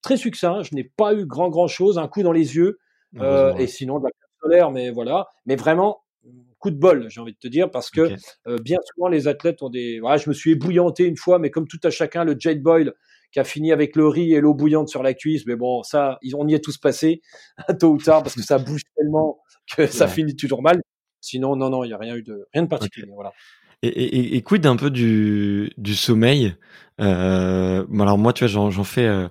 très 0.00 0.16
succinct. 0.16 0.62
Je 0.62 0.76
n'ai 0.76 0.84
pas 0.84 1.12
eu 1.14 1.26
grand 1.26 1.48
grand 1.48 1.66
chose, 1.66 1.98
un 1.98 2.06
coup 2.06 2.22
dans 2.22 2.32
les 2.32 2.54
yeux, 2.54 2.78
et 3.20 3.66
sinon 3.66 3.98
de 3.98 4.04
la 4.04 4.10
crème 4.10 4.30
solaire, 4.42 4.70
mais 4.70 4.90
voilà. 4.90 5.26
Mais 5.44 5.56
vraiment 5.56 6.02
coup 6.60 6.70
de 6.70 6.78
bol, 6.78 7.10
j'ai 7.10 7.20
envie 7.20 7.32
de 7.32 7.38
te 7.38 7.48
dire, 7.48 7.70
parce 7.70 7.90
que 7.90 8.14
bien 8.60 8.78
souvent 8.94 9.08
les 9.08 9.26
athlètes 9.26 9.60
ont 9.62 9.70
des. 9.70 9.98
Voilà, 9.98 10.18
je 10.18 10.28
me 10.28 10.34
suis 10.34 10.52
ébouillanté 10.52 11.04
une 11.04 11.16
fois, 11.16 11.40
mais 11.40 11.50
comme 11.50 11.66
tout 11.66 11.80
à 11.82 11.90
chacun, 11.90 12.22
le 12.22 12.36
Jade 12.38 12.62
Boyle 12.62 12.94
qui 13.34 13.40
a 13.40 13.44
fini 13.44 13.72
avec 13.72 13.96
le 13.96 14.06
riz 14.06 14.32
et 14.32 14.40
l'eau 14.40 14.54
bouillante 14.54 14.88
sur 14.88 15.02
la 15.02 15.12
cuisse. 15.12 15.44
Mais 15.44 15.56
bon, 15.56 15.82
ça, 15.82 16.20
on 16.34 16.46
y 16.46 16.54
est 16.54 16.64
tous 16.64 16.78
passés, 16.78 17.20
tôt 17.80 17.90
ou 17.90 17.98
tard, 17.98 18.22
parce 18.22 18.36
que 18.36 18.42
ça 18.42 18.58
bouge 18.58 18.82
tellement 18.96 19.40
que 19.76 19.88
ça 19.88 20.06
finit 20.06 20.36
toujours 20.36 20.62
mal. 20.62 20.80
Sinon, 21.20 21.56
non, 21.56 21.68
non, 21.68 21.82
il 21.82 21.88
n'y 21.88 21.94
a 21.94 21.98
rien 21.98 22.14
eu 22.14 22.22
de, 22.22 22.46
rien 22.54 22.62
de 22.62 22.68
particulier. 22.68 23.08
Voilà. 23.12 23.32
Et, 23.82 23.88
et, 23.88 24.36
et, 24.36 24.42
quid 24.42 24.64
un 24.66 24.76
peu 24.76 24.88
du, 24.88 25.72
du 25.76 25.96
sommeil? 25.96 26.54
Euh, 27.00 27.84
Alors 28.00 28.18
moi, 28.18 28.32
tu 28.32 28.46
vois, 28.46 28.70
j'en 28.70 28.84
fais. 28.84 29.06
Euh, 29.06 29.28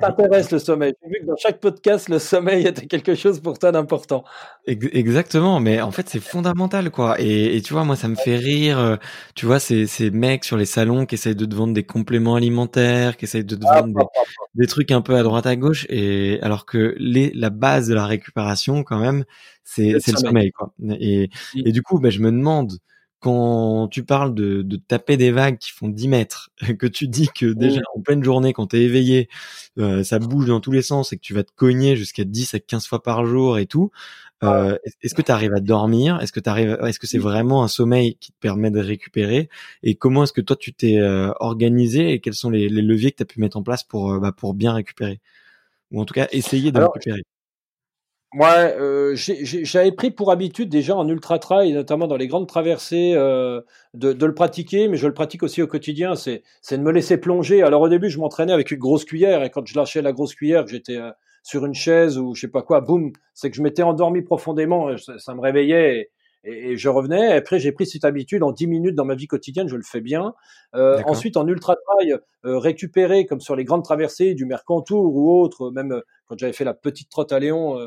t'intéresse 0.00 0.50
le 0.50 0.58
sommeil. 0.58 0.94
J'ai 1.02 1.08
vu 1.08 1.20
que 1.20 1.26
dans 1.26 1.36
chaque 1.36 1.60
podcast, 1.60 2.08
le 2.08 2.18
sommeil 2.18 2.66
était 2.66 2.86
quelque 2.86 3.14
chose 3.14 3.40
pour 3.40 3.58
toi 3.58 3.72
d'important. 3.72 4.24
Exactement, 4.66 5.60
mais 5.60 5.80
en 5.80 5.90
fait 5.90 6.08
c'est 6.08 6.20
fondamental 6.20 6.90
quoi. 6.90 7.20
Et, 7.20 7.56
et, 7.56 7.62
tu 7.62 7.72
vois, 7.72 7.84
moi 7.84 7.96
ça 7.96 8.08
me 8.08 8.14
fait 8.14 8.36
rire. 8.36 8.78
Euh, 8.78 8.96
tu 9.34 9.46
vois, 9.46 9.58
ces, 9.58 9.86
ces 9.86 10.10
mecs 10.10 10.44
sur 10.44 10.56
les 10.56 10.66
salons 10.66 11.06
qui 11.06 11.14
essayent 11.14 11.36
de 11.36 11.44
te 11.44 11.54
vendre 11.54 11.74
des 11.74 11.84
compléments 11.84 12.34
alimentaires, 12.34 13.16
qui 13.16 13.24
essayent 13.24 13.44
de 13.44 13.56
te 13.56 13.66
ah, 13.68 13.82
vendre 13.82 14.10
des, 14.54 14.66
trucs 14.66 14.90
un 14.90 15.00
peu 15.00 15.16
à 15.16 15.22
droite 15.22 15.46
à 15.46 15.56
gauche. 15.56 15.86
Et 15.88 16.38
alors 16.42 16.66
que 16.66 16.94
les, 16.98 17.32
la 17.34 17.50
base 17.50 17.88
de 17.88 17.94
la 17.94 18.06
récupération 18.06 18.82
quand 18.82 18.98
même, 18.98 19.24
c'est 19.64 19.92
le 19.92 20.00
sommeil 20.00 20.52
quoi. 20.52 20.72
Et, 21.00 21.30
et 21.56 21.72
du 21.72 21.82
coup, 21.82 21.98
bah, 21.98 22.10
je 22.10 22.20
me 22.20 22.30
demande 22.30 22.72
quand 23.20 23.88
tu 23.88 24.04
parles 24.04 24.34
de, 24.34 24.62
de, 24.62 24.76
taper 24.76 25.16
des 25.16 25.30
vagues 25.30 25.58
qui 25.58 25.72
font 25.72 25.88
10 25.88 26.08
mètres, 26.08 26.50
que 26.78 26.86
tu 26.86 27.08
dis 27.08 27.28
que 27.28 27.52
déjà 27.52 27.80
en 27.94 28.00
pleine 28.00 28.22
journée, 28.22 28.52
quand 28.52 28.68
tu 28.68 28.76
es 28.76 28.82
éveillé, 28.82 29.28
euh, 29.78 30.04
ça 30.04 30.18
bouge 30.18 30.46
dans 30.46 30.60
tous 30.60 30.72
les 30.72 30.82
sens 30.82 31.12
et 31.12 31.16
que 31.16 31.22
tu 31.22 31.34
vas 31.34 31.44
te 31.44 31.52
cogner 31.54 31.96
jusqu'à 31.96 32.24
10 32.24 32.54
à 32.54 32.60
15 32.60 32.86
fois 32.86 33.02
par 33.02 33.26
jour 33.26 33.58
et 33.58 33.66
tout, 33.66 33.90
euh, 34.44 34.76
est-ce 35.02 35.14
que 35.14 35.22
tu 35.22 35.32
arrives 35.32 35.54
à 35.54 35.60
dormir? 35.60 36.20
Est-ce 36.20 36.32
que 36.32 36.40
tu 36.40 36.50
arrives 36.50 36.78
Est-ce 36.82 36.98
que 36.98 37.06
c'est 37.06 37.18
vraiment 37.18 37.64
un 37.64 37.68
sommeil 37.68 38.16
qui 38.16 38.32
te 38.32 38.38
permet 38.38 38.70
de 38.70 38.80
récupérer? 38.80 39.48
Et 39.82 39.94
comment 39.96 40.24
est-ce 40.24 40.32
que 40.32 40.42
toi 40.42 40.56
tu 40.56 40.74
t'es 40.74 40.98
euh, 40.98 41.32
organisé 41.40 42.12
et 42.12 42.20
quels 42.20 42.34
sont 42.34 42.50
les, 42.50 42.68
les 42.68 42.82
leviers 42.82 43.12
que 43.12 43.16
tu 43.16 43.22
as 43.22 43.26
pu 43.26 43.40
mettre 43.40 43.56
en 43.56 43.62
place 43.62 43.82
pour 43.82 44.20
bah, 44.20 44.32
pour 44.32 44.54
bien 44.54 44.74
récupérer? 44.74 45.20
Ou 45.92 46.00
en 46.00 46.04
tout 46.04 46.14
cas 46.14 46.28
essayer 46.32 46.72
de 46.72 46.80
récupérer? 46.80 47.22
Ouais, 48.34 48.74
euh, 48.78 49.14
j'avais 49.14 49.92
pris 49.92 50.10
pour 50.10 50.30
habitude 50.30 50.68
déjà 50.68 50.94
en 50.96 51.08
ultra 51.08 51.38
trail, 51.38 51.72
notamment 51.72 52.06
dans 52.06 52.16
les 52.16 52.26
grandes 52.26 52.48
traversées, 52.48 53.12
euh, 53.14 53.62
de, 53.94 54.12
de, 54.12 54.26
le 54.26 54.34
pratiquer, 54.34 54.88
mais 54.88 54.96
je 54.96 55.06
le 55.06 55.14
pratique 55.14 55.42
aussi 55.42 55.62
au 55.62 55.66
quotidien. 55.66 56.16
C'est 56.16 56.42
de 56.72 56.76
me 56.76 56.90
laisser 56.90 57.18
plonger. 57.18 57.62
Alors 57.62 57.82
au 57.82 57.88
début, 57.88 58.10
je 58.10 58.18
m'entraînais 58.18 58.52
avec 58.52 58.70
une 58.72 58.78
grosse 58.78 59.04
cuillère, 59.04 59.42
et 59.42 59.50
quand 59.50 59.64
je 59.64 59.76
lâchais 59.76 60.02
la 60.02 60.12
grosse 60.12 60.34
cuillère, 60.34 60.66
j'étais 60.66 60.96
euh, 60.96 61.10
sur 61.44 61.64
une 61.64 61.74
chaise 61.74 62.18
ou 62.18 62.34
je 62.34 62.42
sais 62.42 62.48
pas 62.48 62.62
quoi, 62.62 62.80
boum, 62.80 63.12
c'est 63.32 63.50
que 63.50 63.56
je 63.56 63.62
m'étais 63.62 63.82
endormi 63.82 64.22
profondément, 64.22 64.96
ça, 64.98 65.18
ça 65.18 65.34
me 65.34 65.40
réveillait 65.40 66.00
et, 66.00 66.10
et, 66.46 66.76
je 66.76 66.88
revenais. 66.88 67.32
Après, 67.32 67.58
j'ai 67.58 67.72
pris 67.72 67.86
cette 67.86 68.04
habitude 68.04 68.42
en 68.42 68.52
10 68.52 68.66
minutes 68.66 68.94
dans 68.94 69.04
ma 69.04 69.14
vie 69.14 69.26
quotidienne, 69.26 69.68
je 69.68 69.76
le 69.76 69.82
fais 69.82 70.00
bien. 70.00 70.34
Euh, 70.74 71.02
ensuite, 71.06 71.36
en 71.36 71.46
ultra 71.46 71.74
trail, 71.76 72.16
euh, 72.44 72.58
récupérer 72.58 73.26
comme 73.26 73.40
sur 73.40 73.56
les 73.56 73.64
grandes 73.64 73.84
traversées 73.84 74.34
du 74.34 74.46
Mercantour 74.46 75.14
ou 75.14 75.40
autre, 75.40 75.70
même 75.70 76.00
quand 76.26 76.38
j'avais 76.38 76.52
fait 76.52 76.64
la 76.64 76.74
petite 76.74 77.10
trotte 77.10 77.32
à 77.32 77.38
Léon 77.38 77.78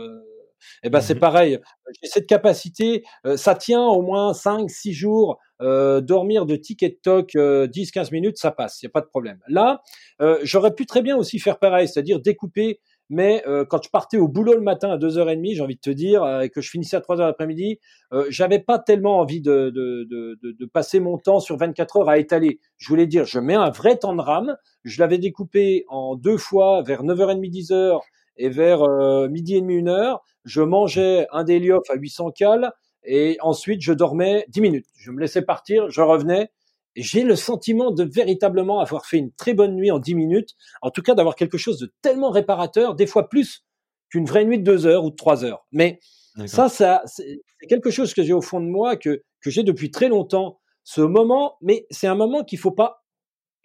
eh 0.84 0.90
ben 0.90 1.02
c'est 1.02 1.16
mmh 1.16 1.20
pareil. 1.20 1.60
J'ai 2.02 2.10
cette 2.10 2.28
capacité, 2.28 3.04
ça 3.36 3.56
tient 3.56 3.84
au 3.84 4.02
moins 4.02 4.34
5 4.34 4.70
6 4.70 4.94
jours 4.94 5.40
euh, 5.62 6.02
dormir 6.02 6.46
de 6.46 6.56
tic 6.56 6.84
et 6.84 6.90
de 6.90 7.00
toc 7.02 7.38
10 7.38 7.92
15 7.92 8.12
minutes, 8.12 8.38
ça 8.38 8.52
passe, 8.52 8.82
il 8.82 8.86
y 8.86 8.88
a 8.88 8.92
pas 8.92 9.02
de 9.02 9.08
problème. 9.08 9.40
Là, 9.48 9.82
euh, 10.22 10.40
j'aurais 10.44 10.74
pu 10.74 10.86
très 10.86 11.02
bien 11.02 11.18
aussi 11.18 11.40
faire 11.40 11.60
pareil, 11.60 11.88
c'est-à-dire 11.88 12.20
découper 12.20 12.80
mais 13.10 13.44
euh, 13.48 13.66
quand 13.66 13.84
je 13.84 13.90
partais 13.90 14.18
au 14.18 14.28
boulot 14.28 14.54
le 14.54 14.62
matin 14.62 14.92
à 14.92 14.98
2h30, 14.98 15.56
j'ai 15.56 15.62
envie 15.62 15.76
de 15.76 15.82
te 15.82 15.90
dire, 15.90 16.42
et 16.42 16.50
que 16.50 16.62
je 16.62 16.70
finissais 16.70 16.96
à 16.96 17.00
3h 17.00 17.18
l'après-midi, 17.18 17.80
euh, 18.14 18.26
j'avais 18.30 18.60
pas 18.60 18.78
tellement 18.78 19.20
envie 19.20 19.42
de, 19.42 19.72
de, 19.72 20.08
de, 20.10 20.38
de, 20.42 20.66
passer 20.68 21.00
mon 21.00 21.18
temps 21.18 21.40
sur 21.40 21.58
24 21.58 21.98
heures 21.98 22.10
à 22.10 22.20
étaler. 22.20 22.60
Je 22.78 22.88
voulais 22.88 23.08
dire, 23.08 23.26
je 23.26 23.40
mets 23.40 23.56
un 23.56 23.72
vrai 23.72 23.98
temps 23.98 24.16
de 24.16 24.22
rame. 24.22 24.56
Je 24.84 25.00
l'avais 25.00 25.18
découpé 25.18 25.86
en 25.90 26.16
deux 26.16 26.38
fois 26.38 26.84
vers 26.84 27.04
9h30, 27.04 27.50
10h 27.50 28.00
et 28.40 28.50
vers 28.50 28.82
euh, 28.82 29.28
midi 29.28 29.56
et 29.56 29.62
demi, 29.62 29.76
une 29.76 29.90
heure, 29.90 30.24
je 30.46 30.62
mangeais 30.62 31.28
un 31.32 31.44
Deliof 31.44 31.88
à 31.90 31.96
800 31.96 32.32
cales 32.32 32.72
et 33.04 33.38
ensuite 33.42 33.82
je 33.82 33.94
dormais 33.94 34.46
10 34.48 34.62
minutes. 34.62 34.88
Je 34.96 35.12
me 35.12 35.20
laissais 35.20 35.44
partir, 35.44 35.90
je 35.90 36.02
revenais 36.02 36.50
et 36.96 37.04
j'ai 37.04 37.24
le 37.24 37.36
sentiment 37.36 37.92
de 37.92 38.04
véritablement 38.04 38.80
avoir 38.80 39.06
fait 39.06 39.18
une 39.18 39.32
très 39.34 39.54
bonne 39.54 39.76
nuit 39.76 39.92
en 39.92 40.00
10 40.00 40.16
minutes, 40.16 40.56
en 40.82 40.90
tout 40.90 41.02
cas 41.02 41.14
d'avoir 41.14 41.36
quelque 41.36 41.58
chose 41.58 41.78
de 41.80 41.94
tellement 42.02 42.32
réparateur, 42.32 42.96
des 42.96 43.06
fois 43.06 43.30
plus 43.30 43.66
qu'une 44.10 44.26
vraie 44.26 44.46
nuit 44.46 44.58
de 44.58 44.64
2 44.64 44.88
heures 44.88 45.04
ou 45.04 45.12
de 45.12 45.16
3 45.16 45.44
heures. 45.44 45.68
Mais 45.72 46.00
ça, 46.46 46.70
ça 46.70 47.04
c'est 47.06 47.42
quelque 47.68 47.92
chose 47.92 48.14
que 48.14 48.24
j'ai 48.24 48.34
au 48.34 48.42
fond 48.42 48.62
de 48.62 48.68
moi, 48.68 48.96
que, 48.96 49.22
que 49.42 49.50
j'ai 49.50 49.64
depuis 49.64 49.92
très 49.92 50.08
longtemps, 50.08 50.60
ce 50.86 51.02
moment, 51.02 51.58
mais 51.62 51.86
c'est 51.92 52.08
un 52.08 52.16
moment 52.16 52.44
qu'il 52.44 52.58
faut 52.58 52.72
pas, 52.72 53.04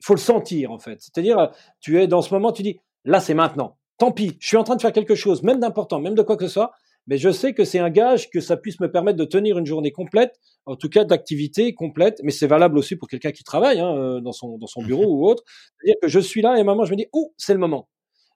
il 0.00 0.04
faut 0.04 0.14
le 0.14 0.20
sentir 0.20 0.72
en 0.72 0.78
fait. 0.80 1.00
C'est-à-dire, 1.00 1.50
tu 1.80 2.00
es 2.00 2.08
dans 2.08 2.22
ce 2.22 2.34
moment, 2.34 2.50
tu 2.50 2.62
dis, 2.62 2.80
là 3.04 3.20
c'est 3.20 3.34
maintenant 3.34 3.78
tant 3.98 4.12
pis, 4.12 4.36
je 4.40 4.46
suis 4.46 4.56
en 4.56 4.64
train 4.64 4.76
de 4.76 4.80
faire 4.82 4.92
quelque 4.92 5.14
chose, 5.14 5.42
même 5.42 5.60
d'important, 5.60 6.00
même 6.00 6.14
de 6.14 6.22
quoi 6.22 6.36
que 6.36 6.46
ce 6.46 6.52
soit, 6.52 6.72
mais 7.06 7.18
je 7.18 7.30
sais 7.30 7.52
que 7.52 7.64
c'est 7.64 7.78
un 7.78 7.90
gage 7.90 8.30
que 8.30 8.40
ça 8.40 8.56
puisse 8.56 8.80
me 8.80 8.90
permettre 8.90 9.18
de 9.18 9.24
tenir 9.24 9.58
une 9.58 9.66
journée 9.66 9.92
complète, 9.92 10.38
en 10.66 10.76
tout 10.76 10.88
cas 10.88 11.04
d'activité 11.04 11.74
complète, 11.74 12.20
mais 12.22 12.30
c'est 12.30 12.46
valable 12.46 12.78
aussi 12.78 12.96
pour 12.96 13.08
quelqu'un 13.08 13.32
qui 13.32 13.44
travaille 13.44 13.80
hein, 13.80 13.94
euh, 13.96 14.20
dans, 14.20 14.32
son, 14.32 14.56
dans 14.58 14.66
son 14.66 14.82
bureau 14.86 15.04
ou 15.06 15.26
autre. 15.26 15.42
C'est-à-dire 15.78 16.00
que 16.00 16.08
je 16.08 16.20
suis 16.20 16.42
là 16.42 16.54
et 16.54 16.58
à 16.58 16.60
un 16.60 16.64
moment, 16.64 16.84
je 16.84 16.92
me 16.92 16.96
dis, 16.96 17.06
oh, 17.12 17.32
c'est 17.36 17.52
le 17.52 17.58
moment. 17.58 17.88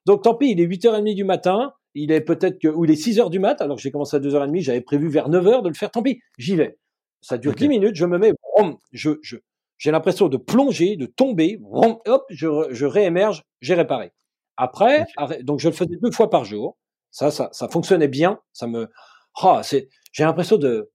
Donc 0.05 0.23
tant 0.23 0.35
pis, 0.35 0.51
il 0.51 0.61
est 0.61 0.67
8h30 0.67 1.15
du 1.15 1.23
matin, 1.23 1.73
il 1.95 2.11
est 2.11 2.21
peut-être 2.21 2.59
que, 2.59 2.67
ou 2.67 2.85
il 2.85 2.91
est 2.91 3.01
6h 3.03 3.29
du 3.29 3.39
mat, 3.39 3.61
alors 3.61 3.77
que 3.77 3.81
j'ai 3.81 3.91
commencé 3.91 4.15
à 4.15 4.19
2h30, 4.19 4.61
j'avais 4.61 4.81
prévu 4.81 5.09
vers 5.09 5.29
9h 5.29 5.63
de 5.63 5.69
le 5.69 5.75
faire, 5.75 5.91
tant 5.91 6.03
pis, 6.03 6.21
j'y 6.37 6.55
vais. 6.55 6.77
Ça 7.21 7.37
dure 7.37 7.53
10 7.53 7.67
minutes, 7.67 7.95
je 7.95 8.05
me 8.05 8.17
mets, 8.17 8.31
je, 8.93 9.11
je, 9.21 9.37
j'ai 9.77 9.91
l'impression 9.91 10.29
de 10.29 10.37
plonger, 10.37 10.95
de 10.95 11.05
tomber, 11.05 11.59
hop, 11.71 12.23
je, 12.29 12.47
je 12.69 12.85
réémerge, 12.85 13.43
j'ai 13.61 13.73
réparé. 13.73 14.11
Après, 14.61 15.05
donc 15.43 15.61
je 15.61 15.69
le 15.69 15.73
faisais 15.73 15.95
deux 16.01 16.11
fois 16.11 16.29
par 16.29 16.43
jour. 16.43 16.77
Ça, 17.11 17.31
ça, 17.31 17.47
ça 17.53 17.69
fonctionnait 17.69 18.09
bien. 18.09 18.39
Ça 18.51 18.67
me, 18.67 18.89
oh, 19.41 19.59
c'est, 19.63 19.87
j'ai 20.11 20.25
l'impression 20.25 20.57
de, 20.57 20.91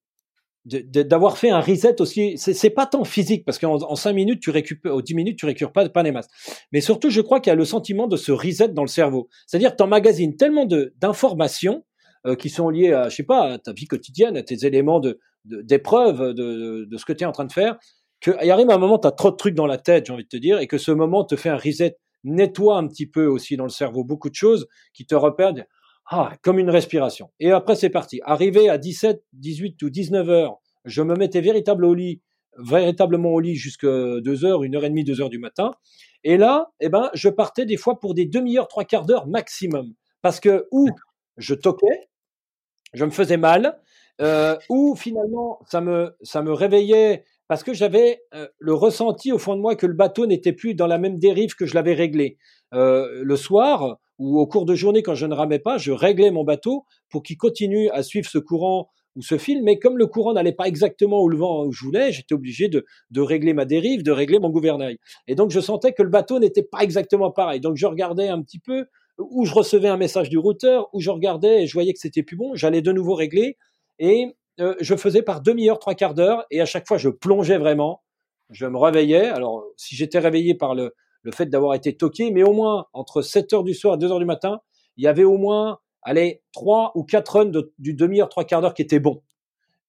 d'avoir 0.66 1.38
fait 1.38 1.48
un 1.48 1.60
reset 1.60 1.98
aussi. 2.02 2.36
C'est 2.36 2.68
pas 2.68 2.84
tant 2.84 3.04
physique 3.04 3.46
parce 3.46 3.58
qu'en 3.58 3.76
en 3.76 3.96
cinq 3.96 4.12
minutes 4.12 4.40
tu 4.40 4.50
récupères, 4.50 4.94
aux 4.94 5.00
dix 5.00 5.14
minutes 5.14 5.38
tu 5.38 5.46
récupères 5.46 5.72
pas, 5.72 5.88
pas 5.88 6.02
les 6.02 6.12
masses. 6.12 6.28
Mais 6.72 6.82
surtout, 6.82 7.08
je 7.08 7.22
crois 7.22 7.40
qu'il 7.40 7.50
y 7.50 7.52
a 7.52 7.56
le 7.56 7.64
sentiment 7.64 8.06
de 8.06 8.18
se 8.18 8.32
reset 8.32 8.68
dans 8.68 8.82
le 8.82 8.88
cerveau. 8.88 9.30
C'est-à-dire, 9.46 9.72
que 9.72 9.76
tu 9.76 9.82
emmagasines 9.82 10.36
tellement 10.36 10.66
de 10.66 10.92
d'informations 10.98 11.86
euh, 12.26 12.36
qui 12.36 12.50
sont 12.50 12.68
liées 12.68 12.92
à, 12.92 13.08
je 13.08 13.16
sais 13.16 13.22
pas, 13.22 13.54
à 13.54 13.58
ta 13.58 13.72
vie 13.72 13.86
quotidienne, 13.86 14.36
à 14.36 14.42
tes 14.42 14.66
éléments 14.66 15.00
de 15.00 15.20
d'épreuve 15.46 16.34
de, 16.34 16.84
de, 16.84 16.96
ce 16.98 17.06
que 17.06 17.14
tu 17.14 17.24
es 17.24 17.26
en 17.26 17.32
train 17.32 17.44
de 17.46 17.52
faire, 17.52 17.78
qu'il 18.20 18.50
arrive 18.50 18.70
un 18.70 18.78
moment, 18.78 18.98
tu 18.98 19.08
as 19.08 19.10
trop 19.10 19.30
de 19.30 19.36
trucs 19.36 19.54
dans 19.54 19.66
la 19.66 19.78
tête, 19.78 20.06
j'ai 20.06 20.12
envie 20.12 20.24
de 20.24 20.28
te 20.28 20.36
dire, 20.36 20.58
et 20.58 20.66
que 20.66 20.78
ce 20.78 20.90
moment 20.90 21.24
te 21.24 21.36
fait 21.36 21.50
un 21.50 21.58
reset 21.58 21.98
nettoie 22.24 22.76
un 22.76 22.88
petit 22.88 23.06
peu 23.06 23.26
aussi 23.26 23.56
dans 23.56 23.64
le 23.64 23.70
cerveau 23.70 24.04
beaucoup 24.04 24.30
de 24.30 24.34
choses 24.34 24.66
qui 24.92 25.06
te 25.06 25.14
repèrent 25.14 25.54
ah, 26.06 26.32
comme 26.42 26.58
une 26.58 26.70
respiration. 26.70 27.30
Et 27.40 27.50
après, 27.50 27.76
c'est 27.76 27.90
parti. 27.90 28.20
Arrivé 28.24 28.68
à 28.68 28.76
17, 28.76 29.24
18 29.32 29.82
ou 29.82 29.90
19 29.90 30.28
heures, 30.28 30.58
je 30.84 31.02
me 31.02 31.14
mettais 31.14 31.40
véritablement 31.40 31.88
au 31.88 31.94
lit, 31.94 32.20
véritablement 32.58 33.30
au 33.30 33.40
lit 33.40 33.54
jusqu'à 33.54 34.20
2 34.20 34.44
heures, 34.44 34.64
une 34.64 34.76
heure 34.76 34.84
et 34.84 34.90
demie, 34.90 35.04
deux 35.04 35.20
heures 35.20 35.30
du 35.30 35.38
matin. 35.38 35.70
Et 36.22 36.36
là, 36.36 36.72
eh 36.80 36.88
ben, 36.88 37.10
je 37.14 37.28
partais 37.28 37.64
des 37.64 37.76
fois 37.76 38.00
pour 38.00 38.14
des 38.14 38.26
demi-heures, 38.26 38.68
trois 38.68 38.84
quarts 38.84 39.06
d'heure 39.06 39.26
maximum. 39.26 39.94
Parce 40.20 40.40
que, 40.40 40.66
ou 40.70 40.88
je 41.36 41.54
toquais, 41.54 42.08
je 42.92 43.04
me 43.04 43.10
faisais 43.10 43.36
mal, 43.36 43.80
euh, 44.20 44.56
ou 44.68 44.94
finalement, 44.94 45.60
ça 45.66 45.80
me, 45.80 46.14
ça 46.22 46.42
me 46.42 46.52
réveillait 46.52 47.24
parce 47.48 47.62
que 47.62 47.74
j'avais 47.74 48.22
euh, 48.34 48.48
le 48.58 48.74
ressenti 48.74 49.32
au 49.32 49.38
fond 49.38 49.54
de 49.56 49.60
moi 49.60 49.76
que 49.76 49.86
le 49.86 49.94
bateau 49.94 50.26
n'était 50.26 50.52
plus 50.52 50.74
dans 50.74 50.86
la 50.86 50.98
même 50.98 51.18
dérive 51.18 51.54
que 51.54 51.66
je 51.66 51.74
l'avais 51.74 51.94
réglé. 51.94 52.38
Euh, 52.72 53.22
le 53.22 53.36
soir 53.36 53.98
ou 54.18 54.38
au 54.38 54.46
cours 54.46 54.64
de 54.64 54.74
journée, 54.74 55.02
quand 55.02 55.14
je 55.14 55.26
ne 55.26 55.34
ramais 55.34 55.58
pas, 55.58 55.76
je 55.76 55.92
réglais 55.92 56.30
mon 56.30 56.44
bateau 56.44 56.84
pour 57.10 57.22
qu'il 57.22 57.36
continue 57.36 57.90
à 57.90 58.02
suivre 58.02 58.28
ce 58.28 58.38
courant 58.38 58.88
ou 59.16 59.22
ce 59.22 59.38
fil, 59.38 59.62
mais 59.62 59.78
comme 59.78 59.96
le 59.96 60.06
courant 60.06 60.32
n'allait 60.32 60.52
pas 60.52 60.66
exactement 60.66 61.22
où 61.22 61.28
le 61.28 61.36
vent 61.36 61.66
où 61.66 61.72
je 61.72 61.84
voulais, 61.84 62.10
j'étais 62.10 62.34
obligé 62.34 62.68
de, 62.68 62.84
de, 63.10 63.20
régler 63.20 63.54
ma 63.54 63.64
dérive, 63.64 64.02
de 64.02 64.10
régler 64.10 64.40
mon 64.40 64.50
gouvernail. 64.50 64.98
Et 65.28 65.36
donc 65.36 65.50
je 65.50 65.60
sentais 65.60 65.92
que 65.92 66.02
le 66.02 66.08
bateau 66.08 66.40
n'était 66.40 66.64
pas 66.64 66.80
exactement 66.80 67.30
pareil. 67.30 67.60
Donc 67.60 67.76
je 67.76 67.86
regardais 67.86 68.28
un 68.28 68.42
petit 68.42 68.58
peu 68.58 68.86
où 69.18 69.44
je 69.44 69.54
recevais 69.54 69.88
un 69.88 69.96
message 69.96 70.28
du 70.28 70.38
routeur, 70.38 70.88
où 70.92 71.00
je 71.00 71.10
regardais 71.10 71.62
et 71.62 71.66
je 71.66 71.72
voyais 71.72 71.92
que 71.92 72.00
c'était 72.00 72.24
plus 72.24 72.36
bon, 72.36 72.54
j'allais 72.54 72.82
de 72.82 72.92
nouveau 72.92 73.14
régler. 73.14 73.56
Et 74.00 74.26
euh, 74.60 74.74
je 74.80 74.94
faisais 74.96 75.22
par 75.22 75.40
demi-heure, 75.40 75.78
trois 75.78 75.94
quarts 75.94 76.14
d'heure, 76.14 76.44
et 76.50 76.60
à 76.60 76.66
chaque 76.66 76.86
fois, 76.86 76.98
je 76.98 77.08
plongeais 77.08 77.58
vraiment. 77.58 78.02
Je 78.50 78.66
me 78.66 78.78
réveillais. 78.78 79.26
Alors, 79.26 79.64
si 79.76 79.96
j'étais 79.96 80.18
réveillé 80.18 80.54
par 80.54 80.74
le, 80.74 80.94
le 81.22 81.32
fait 81.32 81.46
d'avoir 81.46 81.74
été 81.74 81.96
toqué, 81.96 82.30
mais 82.30 82.42
au 82.42 82.52
moins 82.52 82.86
entre 82.92 83.22
7 83.22 83.52
heures 83.52 83.64
du 83.64 83.74
soir 83.74 83.94
et 83.94 83.98
2 83.98 84.12
heures 84.12 84.18
du 84.18 84.24
matin, 84.24 84.60
il 84.96 85.04
y 85.04 85.08
avait 85.08 85.24
au 85.24 85.38
moins, 85.38 85.78
allez, 86.02 86.42
trois 86.52 86.92
ou 86.94 87.02
quatre 87.04 87.38
runs 87.38 87.50
du 87.78 87.94
demi-heure, 87.94 88.28
trois 88.28 88.44
quarts 88.44 88.60
d'heure 88.60 88.74
qui 88.74 88.82
étaient 88.82 89.00
bons. 89.00 89.22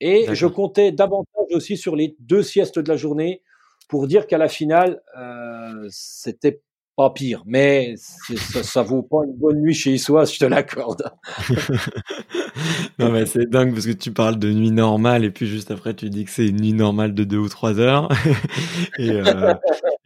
Et 0.02 0.34
je 0.34 0.48
comptais 0.48 0.92
davantage 0.92 1.48
aussi 1.52 1.78
sur 1.78 1.96
les 1.96 2.16
deux 2.20 2.44
siestes 2.44 2.80
de 2.80 2.90
la 2.90 2.98
journée 2.98 3.42
pour 3.88 4.08
dire 4.08 4.28
qu'à 4.28 4.38
la 4.38 4.50
finale, 4.50 5.02
euh, 5.18 5.88
c'était 5.90 6.62
pas 6.96 7.10
pire, 7.10 7.44
mais 7.46 7.96
ça, 7.98 8.64
ça 8.64 8.82
vaut 8.82 9.04
pas 9.04 9.26
une 9.26 9.34
bonne 9.34 9.62
nuit 9.62 9.74
chez 9.74 9.94
Issois, 9.94 10.26
je 10.26 10.40
te 10.40 10.46
l'accorde. 10.46 11.12
non 13.00 13.12
mais 13.12 13.26
c'est 13.26 13.50
dingue 13.50 13.74
parce 13.74 13.86
que 13.86 13.92
tu 13.92 14.12
parles 14.12 14.40
de 14.40 14.52
nuit 14.52 14.72
normale 14.72 15.26
et 15.26 15.32
puis 15.32 15.46
juste 15.46 15.72
après 15.72 15.94
tu 15.94 16.10
dis 16.10 16.24
que 16.24 16.32
c'est 16.32 16.48
une 16.48 16.62
nuit 16.62 16.74
normale 16.74 17.14
de 17.14 17.24
deux 17.26 17.38
ou 17.38 17.50
trois 17.50 17.80
heures 17.80 18.08
euh, 19.00 19.54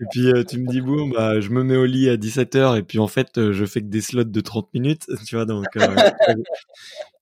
et 0.01 0.05
puis 0.09 0.27
euh, 0.31 0.43
tu 0.43 0.59
me 0.59 0.67
dis 0.67 0.81
bon 0.81 1.07
bah 1.09 1.41
je 1.41 1.49
me 1.49 1.63
mets 1.63 1.75
au 1.75 1.85
lit 1.85 2.09
à 2.09 2.17
17 2.17 2.55
heures 2.55 2.75
et 2.75 2.83
puis 2.83 2.99
en 2.99 3.07
fait 3.07 3.37
euh, 3.37 3.51
je 3.53 3.65
fais 3.65 3.81
que 3.81 3.87
des 3.87 4.01
slots 4.01 4.23
de 4.23 4.41
30 4.41 4.73
minutes 4.73 5.05
tu 5.25 5.35
vois 5.35 5.45
donc 5.45 5.65
euh, 5.75 5.87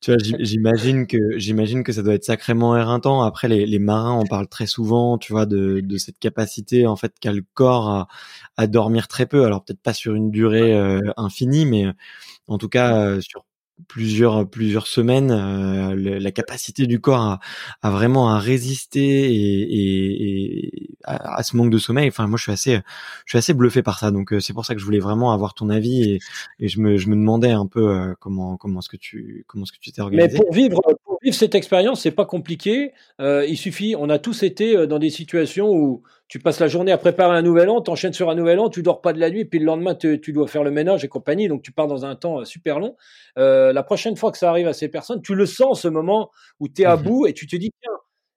tu 0.02 0.12
vois 0.12 0.18
j'imagine 0.40 1.08
que 1.08 1.18
j'imagine 1.38 1.84
que 1.84 1.92
ça 1.92 2.04
doit 2.04 2.14
être 2.14 2.24
sacrément 2.24 2.78
éreintant. 2.78 3.24
Après 3.24 3.48
les, 3.48 3.66
les 3.66 3.80
marins 3.80 4.12
en 4.12 4.26
parlent 4.26 4.48
très 4.48 4.68
souvent 4.68 5.18
tu 5.18 5.34
vois 5.34 5.46
de, 5.46 5.82
de 5.82 5.98
cette 5.98 6.20
capacité 6.20 6.86
en 6.88 6.96
fait 6.96 7.14
qu'a 7.20 7.34
le 7.34 7.44
corps 7.54 7.90
à, 7.90 8.08
à 8.58 8.68
dormir 8.68 9.08
très 9.08 9.26
peu. 9.26 9.46
Alors 9.46 9.64
peut-être 9.64 9.82
pas 9.82 9.94
sur 9.94 10.14
une 10.16 10.30
durée 10.32 10.74
infinie 11.18 11.66
mais 11.66 11.88
en 12.48 12.58
tout 12.58 12.70
cas 12.70 13.20
sur 13.22 13.46
plusieurs 13.88 14.50
plusieurs 14.50 14.88
semaines 14.88 15.32
euh, 15.32 16.20
la 16.20 16.32
capacité 16.32 16.88
du 16.88 17.00
corps 17.00 17.22
à, 17.22 17.40
à, 17.82 17.92
vraiment 17.92 18.30
à 18.30 18.40
résister 18.40 19.02
et, 19.02 19.62
et, 19.62 20.66
et 20.66 20.90
à, 21.04 21.44
ce 21.44 21.56
manque 21.56 21.70
de 21.70 21.78
sommeil. 21.78 22.08
Enfin 22.08 22.28
moi 22.28 22.38
je 22.38 22.44
suis 22.44 22.52
assez 22.52 22.76
je 23.26 23.32
suis 23.32 23.38
assez 23.38 23.54
bluffé 23.54 23.84
par 23.84 24.00
ça. 24.00 24.12
Donc 24.12 24.34
euh, 24.34 24.40
c'est 24.40 24.54
pour 24.54 24.66
ça 24.66 24.74
que 24.74 24.80
je 24.80 24.86
voulais 24.86 25.00
vraiment 25.00 25.32
avoir 25.32 25.54
ton 25.54 25.70
avis 25.70 26.04
et, 26.04 26.20
et 26.60 26.68
je 26.68 26.80
me 26.80 26.98
je 26.98 27.08
me 27.10 27.16
demandais 27.16 27.52
un 27.52 27.68
peu 27.68 27.90
euh, 27.90 28.14
comment 28.20 28.58
comment 28.58 28.80
est-ce 28.80 28.90
que 28.90 28.98
tu 28.98 29.46
comment 29.48 29.64
est-ce 29.64 29.72
que 29.72 29.80
tu 29.80 29.92
t'es 29.92 30.02
organisé. 30.02 30.28
mais 30.28 30.44
pour 30.44 30.54
vivre 30.54 30.82
vivre 31.28 31.38
cette 31.38 31.56
expérience 31.56 32.02
c'est 32.02 32.12
pas 32.12 32.26
compliqué 32.26 32.94
il 33.20 33.58
suffit 33.58 33.96
on 33.98 34.10
a 34.10 34.20
tous 34.20 34.44
été 34.44 34.88
dans 34.88 35.00
des 35.00 35.10
situations 35.10 35.70
où 35.70 36.04
tu 36.28 36.40
passes 36.40 36.60
la 36.60 36.68
journée 36.68 36.92
à 36.92 36.98
préparer 36.98 37.38
un 37.38 37.42
nouvel 37.42 37.70
an, 37.70 37.82
t'enchaînes 37.82 38.14
sur 38.14 38.30
un 38.30 38.36
nouvel 38.36 38.60
an, 38.60 38.70
tu 38.70 38.84
dors 38.84 39.02
pas 39.02 39.14
de 39.14 39.20
la 39.20 39.30
nuit, 39.30 39.46
puis 39.46 39.60
le 39.60 39.66
lendemain 39.66 39.96
tu, 39.96 40.20
dois 40.34 40.48
faire 40.48 40.64
le 40.64 40.72
ménage 40.72 41.04
et 41.06 41.08
compagnie, 41.08 41.48
donc 41.48 41.62
tu 41.62 41.72
pars 41.72 41.88
dans 41.88 42.06
un 42.06 42.16
temps 42.16 42.42
euh, 42.42 42.46
super 42.46 42.80
long. 42.80 42.98
Euh, 43.38 43.72
la 43.72 43.84
prochaine 43.84 44.18
fois 44.18 44.32
que 44.32 44.38
ça 44.38 44.50
arrive 44.50 44.68
à 44.68 44.74
ces 44.74 44.90
personnes, 44.90 45.22
tu 45.22 45.36
le 45.36 45.46
sens 45.46 45.82
ce 45.82 45.88
moment 45.88 46.32
où 46.60 46.68
tu 46.68 46.82
es 46.82 46.86
à 46.86 46.98
mmh 46.98 47.04
bout 47.04 47.28
et 47.28 47.34
tu 47.34 47.48
te 47.48 47.56
dis 47.56 47.72
tiens, 47.82 47.94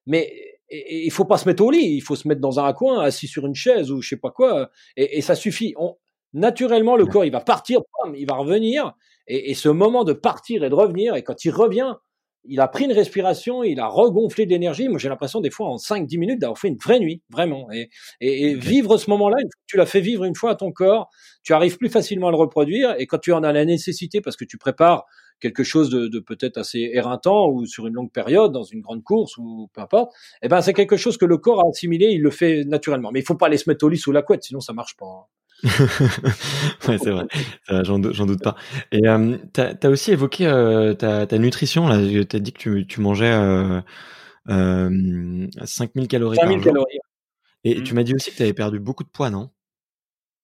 mais 0.06 0.32
il 0.70 1.10
faut 1.10 1.24
pas 1.24 1.36
se 1.36 1.48
mettre 1.48 1.64
au 1.64 1.70
lit, 1.70 1.96
il 1.96 2.00
faut 2.00 2.14
se 2.14 2.28
mettre 2.28 2.40
dans 2.40 2.60
un 2.60 2.72
coin, 2.72 3.00
assis 3.00 3.26
sur 3.26 3.44
une 3.44 3.56
chaise 3.56 3.90
ou 3.90 4.02
je 4.02 4.10
sais 4.10 4.16
pas 4.16 4.30
quoi, 4.30 4.70
et, 4.96 5.20
ça 5.20 5.34
suffit. 5.34 5.74
On, 5.76 5.96
naturellement, 6.32 6.94
le 6.94 7.06
corps 7.06 7.24
il 7.24 7.32
va 7.32 7.40
partir, 7.40 7.80
il 8.14 8.24
va 8.24 8.34
revenir, 8.34 8.94
Et, 9.26 9.50
et, 9.50 9.54
ce 9.54 9.68
moment 9.68 10.04
de 10.04 10.12
partir 10.12 10.62
et 10.62 10.70
de 10.70 10.74
revenir, 10.76 11.16
et 11.16 11.24
quand 11.24 11.44
il 11.44 11.50
revient, 11.50 11.96
il 12.44 12.60
a 12.60 12.68
pris 12.68 12.84
une 12.84 12.92
respiration, 12.92 13.62
il 13.62 13.80
a 13.80 13.86
regonflé 13.86 14.46
de 14.46 14.50
l'énergie. 14.50 14.88
Moi, 14.88 14.98
j'ai 14.98 15.08
l'impression 15.08 15.40
des 15.40 15.50
fois 15.50 15.68
en 15.68 15.76
5-10 15.76 16.18
minutes 16.18 16.40
d'avoir 16.40 16.58
fait 16.58 16.68
une 16.68 16.78
vraie 16.78 16.98
nuit, 16.98 17.22
vraiment. 17.30 17.70
Et, 17.70 17.90
et, 18.20 18.54
vivre 18.54 18.96
ce 18.96 19.10
moment-là, 19.10 19.36
tu 19.66 19.76
l'as 19.76 19.86
fait 19.86 20.00
vivre 20.00 20.24
une 20.24 20.34
fois 20.34 20.52
à 20.52 20.54
ton 20.54 20.72
corps, 20.72 21.10
tu 21.42 21.52
arrives 21.52 21.76
plus 21.76 21.90
facilement 21.90 22.28
à 22.28 22.30
le 22.30 22.36
reproduire. 22.36 22.94
Et 22.98 23.06
quand 23.06 23.18
tu 23.18 23.32
en 23.32 23.42
as 23.42 23.52
la 23.52 23.64
nécessité, 23.64 24.20
parce 24.20 24.36
que 24.36 24.44
tu 24.44 24.58
prépares 24.58 25.04
quelque 25.40 25.64
chose 25.64 25.90
de, 25.90 26.06
de 26.08 26.18
peut-être 26.20 26.58
assez 26.58 26.90
éreintant 26.92 27.48
ou 27.48 27.66
sur 27.66 27.86
une 27.86 27.94
longue 27.94 28.12
période, 28.12 28.52
dans 28.52 28.62
une 28.62 28.80
grande 28.80 29.02
course 29.02 29.36
ou 29.38 29.68
peu 29.72 29.80
importe, 29.80 30.12
eh 30.42 30.48
ben 30.48 30.60
c'est 30.60 30.74
quelque 30.74 30.96
chose 30.96 31.16
que 31.16 31.24
le 31.24 31.38
corps 31.38 31.60
a 31.60 31.68
assimilé, 31.68 32.08
il 32.08 32.22
le 32.22 32.30
fait 32.30 32.64
naturellement. 32.64 33.10
Mais 33.10 33.20
il 33.20 33.26
faut 33.26 33.36
pas 33.36 33.46
aller 33.46 33.56
se 33.56 33.68
mettre 33.68 33.84
au 33.84 33.88
lit 33.88 33.98
sous 33.98 34.12
la 34.12 34.22
couette, 34.22 34.44
sinon 34.44 34.60
ça 34.60 34.72
marche 34.72 34.96
pas. 34.96 35.28
Ouais, 36.88 36.98
c'est 36.98 37.10
vrai, 37.10 37.26
j'en 37.68 37.98
doute 37.98 38.42
pas. 38.42 38.56
Et 38.92 39.06
euh, 39.06 39.36
tu 39.52 39.60
as, 39.60 39.90
aussi 39.90 40.12
évoqué 40.12 40.46
euh, 40.46 40.94
ta, 40.94 41.26
ta, 41.26 41.38
nutrition, 41.38 41.88
là, 41.88 41.98
tu 41.98 42.36
as 42.36 42.38
dit 42.38 42.52
que 42.52 42.58
tu, 42.58 42.86
tu 42.86 43.00
mangeais 43.00 43.32
euh, 43.32 43.80
euh, 44.48 45.46
5000 45.64 46.08
calories 46.08 46.36
5000 46.36 46.56
par 46.58 46.64
calories. 46.64 46.98
Et 47.64 47.76
mmh. 47.76 47.82
tu 47.82 47.94
m'as 47.94 48.02
dit 48.02 48.14
aussi 48.14 48.30
que 48.30 48.36
tu 48.36 48.42
avais 48.42 48.54
perdu 48.54 48.78
beaucoup 48.78 49.04
de 49.04 49.10
poids, 49.10 49.30
non? 49.30 49.50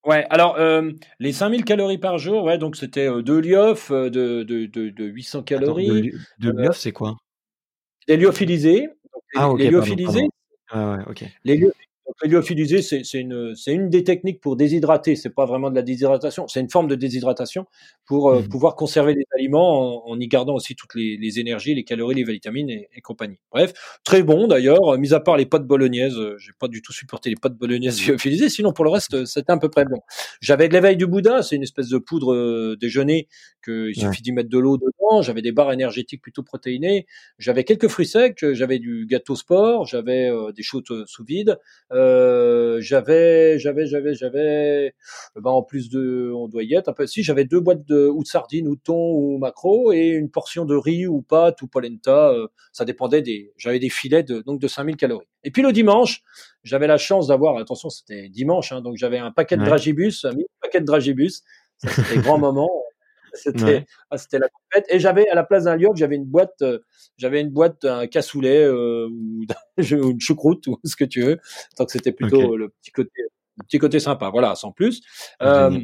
Ouais, 0.04 0.24
alors 0.30 0.56
euh, 0.58 0.92
les 1.18 1.32
5000 1.32 1.64
calories 1.64 1.98
par 1.98 2.18
jour, 2.18 2.44
ouais, 2.44 2.58
donc 2.58 2.76
c'était 2.76 3.08
euh, 3.08 3.22
deux 3.22 3.40
lyophs 3.40 3.90
de, 3.90 4.42
de, 4.44 4.66
de, 4.66 4.90
de 4.90 5.04
800 5.04 5.42
calories. 5.42 6.12
de, 6.38 6.52
de 6.52 6.72
c'est 6.72 6.92
quoi? 6.92 7.16
Des 8.06 8.16
lyophilisés. 8.16 8.88
ah, 9.34 9.50
ok. 9.50 9.58
Les 9.58 9.70
lyophilisés, 9.70 10.28
ah, 10.70 10.96
ouais, 10.96 11.04
ok. 11.08 11.24
Les, 11.44 11.60
lyophilisé, 12.24 12.82
c'est 12.82 13.20
une, 13.20 13.54
une 13.66 13.90
des 13.90 14.04
techniques 14.04 14.40
pour 14.40 14.56
déshydrater. 14.56 15.16
C'est 15.16 15.30
pas 15.30 15.44
vraiment 15.44 15.70
de 15.70 15.74
la 15.74 15.82
déshydratation, 15.82 16.48
c'est 16.48 16.60
une 16.60 16.70
forme 16.70 16.88
de 16.88 16.94
déshydratation 16.94 17.66
pour 18.06 18.30
euh, 18.30 18.40
mmh. 18.40 18.48
pouvoir 18.48 18.76
conserver 18.76 19.14
les 19.14 19.24
aliments 19.36 20.08
en, 20.08 20.18
y 20.18 20.28
gardant 20.28 20.54
aussi 20.54 20.74
toutes 20.74 20.94
les, 20.94 21.16
les, 21.16 21.40
énergies, 21.40 21.74
les 21.74 21.84
calories, 21.84 22.14
les 22.14 22.24
vitamines 22.24 22.70
et, 22.70 22.88
et 22.94 23.00
compagnie. 23.00 23.38
Bref, 23.50 23.72
très 24.04 24.22
bon 24.22 24.46
d'ailleurs. 24.46 24.96
Mis 24.98 25.12
à 25.12 25.20
part 25.20 25.36
les 25.36 25.46
pâtes 25.46 25.66
bolognaises, 25.66 26.16
euh, 26.16 26.36
j'ai 26.38 26.52
pas 26.58 26.68
du 26.68 26.82
tout 26.82 26.92
supporté 26.92 27.30
les 27.30 27.36
pâtes 27.36 27.56
bolognaises 27.56 28.00
lyophilisées. 28.08 28.48
Sinon, 28.48 28.72
pour 28.72 28.84
le 28.84 28.90
reste, 28.90 29.14
euh, 29.14 29.24
c'était 29.26 29.52
à 29.52 29.58
peu 29.58 29.68
près 29.68 29.84
bon. 29.84 30.00
J'avais 30.40 30.68
de 30.68 30.72
l'éveil 30.72 30.96
du 30.96 31.06
Bouddha, 31.06 31.42
c'est 31.42 31.56
une 31.56 31.62
espèce 31.62 31.88
de 31.88 31.98
poudre 31.98 32.76
déjeuner 32.76 33.28
que 33.62 33.90
il 33.90 34.00
suffit 34.00 34.22
d'y 34.22 34.32
mettre 34.32 34.48
de 34.48 34.58
l'eau 34.58 34.76
dedans. 34.76 35.22
J'avais 35.22 35.42
des 35.42 35.52
barres 35.52 35.72
énergétiques 35.72 36.22
plutôt 36.22 36.42
protéinées. 36.42 37.06
J'avais 37.38 37.64
quelques 37.64 37.88
fruits 37.88 38.06
secs. 38.06 38.52
J'avais 38.52 38.78
du 38.78 39.06
gâteau 39.06 39.34
sport. 39.34 39.86
J'avais 39.86 40.30
des 40.54 40.62
choses 40.62 40.84
sous 41.06 41.24
vide. 41.24 41.58
Euh, 41.96 42.78
j'avais, 42.80 43.58
j'avais, 43.58 43.86
j'avais, 43.86 44.14
j'avais, 44.14 44.94
ben 45.34 45.50
en 45.50 45.62
plus 45.62 45.88
de, 45.88 46.30
on 46.34 46.46
doit 46.46 46.62
y 46.62 46.74
être 46.74 46.88
un 46.88 46.92
peu. 46.92 47.06
Si 47.06 47.22
j'avais 47.22 47.44
deux 47.44 47.60
boîtes 47.60 47.86
de 47.86 48.06
ou 48.06 48.22
de 48.22 48.28
sardines 48.28 48.68
ou 48.68 48.76
de 48.76 48.80
thon 48.80 49.12
ou 49.14 49.38
macro 49.38 49.92
et 49.92 50.08
une 50.08 50.30
portion 50.30 50.66
de 50.66 50.76
riz 50.76 51.06
ou 51.06 51.22
pâte 51.22 51.62
ou 51.62 51.68
polenta. 51.68 52.30
Euh, 52.30 52.48
ça 52.72 52.84
dépendait 52.84 53.22
des. 53.22 53.52
J'avais 53.56 53.78
des 53.78 53.88
filets 53.88 54.22
de 54.22 54.40
donc 54.40 54.60
de 54.60 54.68
5000 54.68 54.96
calories. 54.96 55.26
Et 55.42 55.50
puis 55.50 55.62
le 55.62 55.72
dimanche, 55.72 56.22
j'avais 56.64 56.86
la 56.86 56.98
chance 56.98 57.28
d'avoir. 57.28 57.56
Attention, 57.56 57.88
c'était 57.88 58.28
dimanche, 58.28 58.72
hein, 58.72 58.82
donc 58.82 58.96
j'avais 58.96 59.18
un 59.18 59.30
paquet 59.30 59.56
de 59.56 59.64
dragibus, 59.64 60.26
un 60.26 60.32
paquet 60.60 60.80
de 60.80 60.86
dragibus. 60.86 61.42
C'était 61.78 62.20
grand 62.20 62.38
moment. 62.38 62.70
C'était 63.36 63.86
ah, 64.10 64.18
c'était 64.18 64.38
la 64.38 64.48
compète. 64.48 64.86
Et 64.90 64.98
j'avais 64.98 65.28
à 65.28 65.34
la 65.34 65.44
place 65.44 65.64
d'un 65.64 65.76
liop, 65.76 65.96
j'avais 65.96 66.16
une 66.16 66.24
boîte, 66.24 66.62
euh, 66.62 66.78
j'avais 67.16 67.40
une 67.40 67.50
boîte 67.50 67.84
un 67.84 68.06
cassoulet 68.06 68.64
euh, 68.64 69.08
ou 69.08 69.44
une 70.12 70.20
choucroute 70.20 70.66
ou 70.66 70.78
ce 70.84 70.96
que 70.96 71.04
tu 71.04 71.22
veux. 71.22 71.36
Que 71.36 71.84
c'était 71.88 72.12
plutôt 72.12 72.56
le 72.56 72.70
petit 72.70 72.90
côté 72.90 73.10
le 73.58 73.64
petit 73.64 73.78
côté 73.78 74.00
sympa. 74.00 74.30
Voilà, 74.30 74.54
sans 74.54 74.72
plus. 74.72 75.00
Euh, 75.42 75.80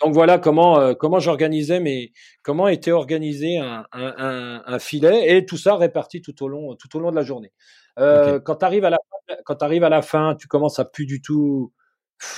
donc 0.00 0.14
voilà 0.14 0.38
comment 0.38 0.94
comment 0.94 1.20
j'organisais 1.20 1.78
mes 1.78 2.12
comment 2.42 2.66
était 2.66 2.90
organisé 2.90 3.58
un, 3.58 3.86
un, 3.92 4.62
un, 4.66 4.78
filet 4.80 5.36
et 5.36 5.46
tout 5.46 5.56
ça 5.56 5.76
réparti 5.76 6.20
tout 6.20 6.42
au 6.42 6.48
long 6.48 6.74
tout 6.74 6.96
au 6.96 7.00
long 7.00 7.10
de 7.10 7.16
la 7.16 7.22
journée. 7.22 7.52
Quand 7.96 8.56
tu 8.56 8.64
arrives 8.64 8.84
à 8.84 8.90
la 8.90 8.98
quand 9.44 9.56
tu 9.56 9.64
arrives 9.64 9.84
à 9.84 9.88
la 9.88 10.02
fin, 10.02 10.34
tu 10.34 10.48
commences 10.48 10.78
à 10.78 10.84
plus 10.84 11.06
du 11.06 11.22
tout 11.22 11.72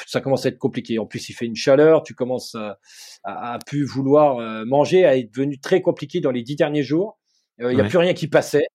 ça 0.06 0.20
commence 0.20 0.46
à 0.46 0.48
être 0.48 0.58
compliqué. 0.58 0.98
En 0.98 1.06
plus, 1.06 1.28
il 1.28 1.32
fait 1.32 1.46
une 1.46 1.56
chaleur, 1.56 2.02
tu 2.02 2.14
commences 2.14 2.54
à, 2.54 2.78
à, 3.24 3.58
plus 3.66 3.84
vouloir 3.84 4.38
euh, 4.38 4.64
manger, 4.64 5.04
à 5.04 5.16
être 5.16 5.32
devenu 5.32 5.58
très 5.58 5.80
compliqué 5.82 6.20
dans 6.20 6.30
les 6.30 6.42
dix 6.42 6.56
derniers 6.56 6.82
jours. 6.82 7.18
Euh, 7.60 7.72
il 7.72 7.76
n'y 7.76 7.80
a 7.80 7.84
plus 7.84 7.98
rien 7.98 8.14
qui 8.14 8.28
passait. 8.28 8.66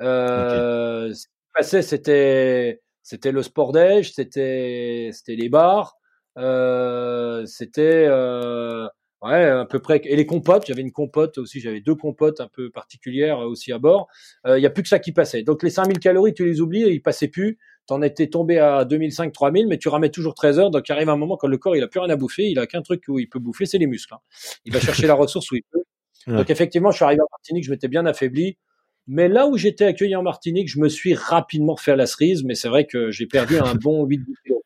Euh, 0.00 1.12
Ce 1.12 1.26
qui 1.26 1.34
passait, 1.54 1.82
c'était 1.82 2.80
c'était 3.02 3.32
le 3.32 3.42
sport 3.42 3.72
c'était 4.02 5.10
c'était 5.12 5.34
les 5.34 5.48
bars, 5.48 5.96
euh, 6.36 7.44
c'était 7.46 8.04
euh, 8.06 8.86
ouais 9.22 9.44
à 9.44 9.64
peu 9.64 9.80
près 9.80 10.00
et 10.04 10.14
les 10.14 10.26
compotes. 10.26 10.66
J'avais 10.66 10.82
une 10.82 10.92
compote 10.92 11.38
aussi, 11.38 11.60
j'avais 11.60 11.80
deux 11.80 11.94
compotes 11.94 12.40
un 12.40 12.48
peu 12.48 12.70
particulières 12.70 13.40
aussi 13.40 13.72
à 13.72 13.78
bord. 13.78 14.08
Il 14.46 14.56
n'y 14.56 14.66
a 14.66 14.70
plus 14.70 14.82
que 14.82 14.88
ça 14.88 14.98
qui 14.98 15.12
passait. 15.12 15.42
Donc 15.42 15.62
les 15.62 15.70
5000 15.70 15.98
calories, 15.98 16.34
tu 16.34 16.44
les 16.44 16.60
oublies, 16.60 16.84
et 16.84 16.92
ils 16.92 17.02
passaient 17.02 17.28
plus 17.28 17.58
t'en 17.88 18.02
étais 18.02 18.28
tombé 18.28 18.58
à 18.58 18.84
2005, 18.84 19.32
3000, 19.32 19.66
mais 19.66 19.78
tu 19.78 19.88
ramais 19.88 20.10
toujours 20.10 20.34
13 20.34 20.58
heures. 20.60 20.70
Donc, 20.70 20.88
il 20.88 20.92
arrive 20.92 21.08
un 21.08 21.16
moment 21.16 21.36
quand 21.36 21.48
le 21.48 21.56
corps, 21.56 21.74
il 21.74 21.82
a 21.82 21.88
plus 21.88 22.00
rien 22.00 22.10
à 22.10 22.16
bouffer. 22.16 22.44
Il 22.44 22.58
a 22.58 22.66
qu'un 22.66 22.82
truc 22.82 23.02
où 23.08 23.18
il 23.18 23.28
peut 23.28 23.38
bouffer, 23.38 23.64
c'est 23.66 23.78
les 23.78 23.86
muscles. 23.86 24.14
Hein. 24.14 24.20
Il 24.66 24.72
va 24.72 24.78
chercher 24.78 25.06
la 25.06 25.14
ressource 25.14 25.50
où 25.50 25.56
il 25.56 25.62
peut. 25.72 25.82
Donc, 26.26 26.50
effectivement, 26.50 26.90
je 26.90 26.96
suis 26.96 27.04
arrivé 27.04 27.22
en 27.22 27.28
Martinique, 27.32 27.64
je 27.64 27.70
m'étais 27.70 27.88
bien 27.88 28.04
affaibli. 28.04 28.58
Mais 29.06 29.28
là 29.28 29.46
où 29.46 29.56
j'étais 29.56 29.86
accueilli 29.86 30.14
en 30.14 30.22
Martinique, 30.22 30.68
je 30.68 30.78
me 30.78 30.90
suis 30.90 31.14
rapidement 31.14 31.76
fait 31.76 31.96
la 31.96 32.06
cerise, 32.06 32.44
mais 32.44 32.54
c'est 32.54 32.68
vrai 32.68 32.84
que 32.84 33.10
j'ai 33.10 33.26
perdu 33.26 33.56
un 33.56 33.74
bon 33.82 34.04
8 34.04 34.20
kilos. 34.44 34.60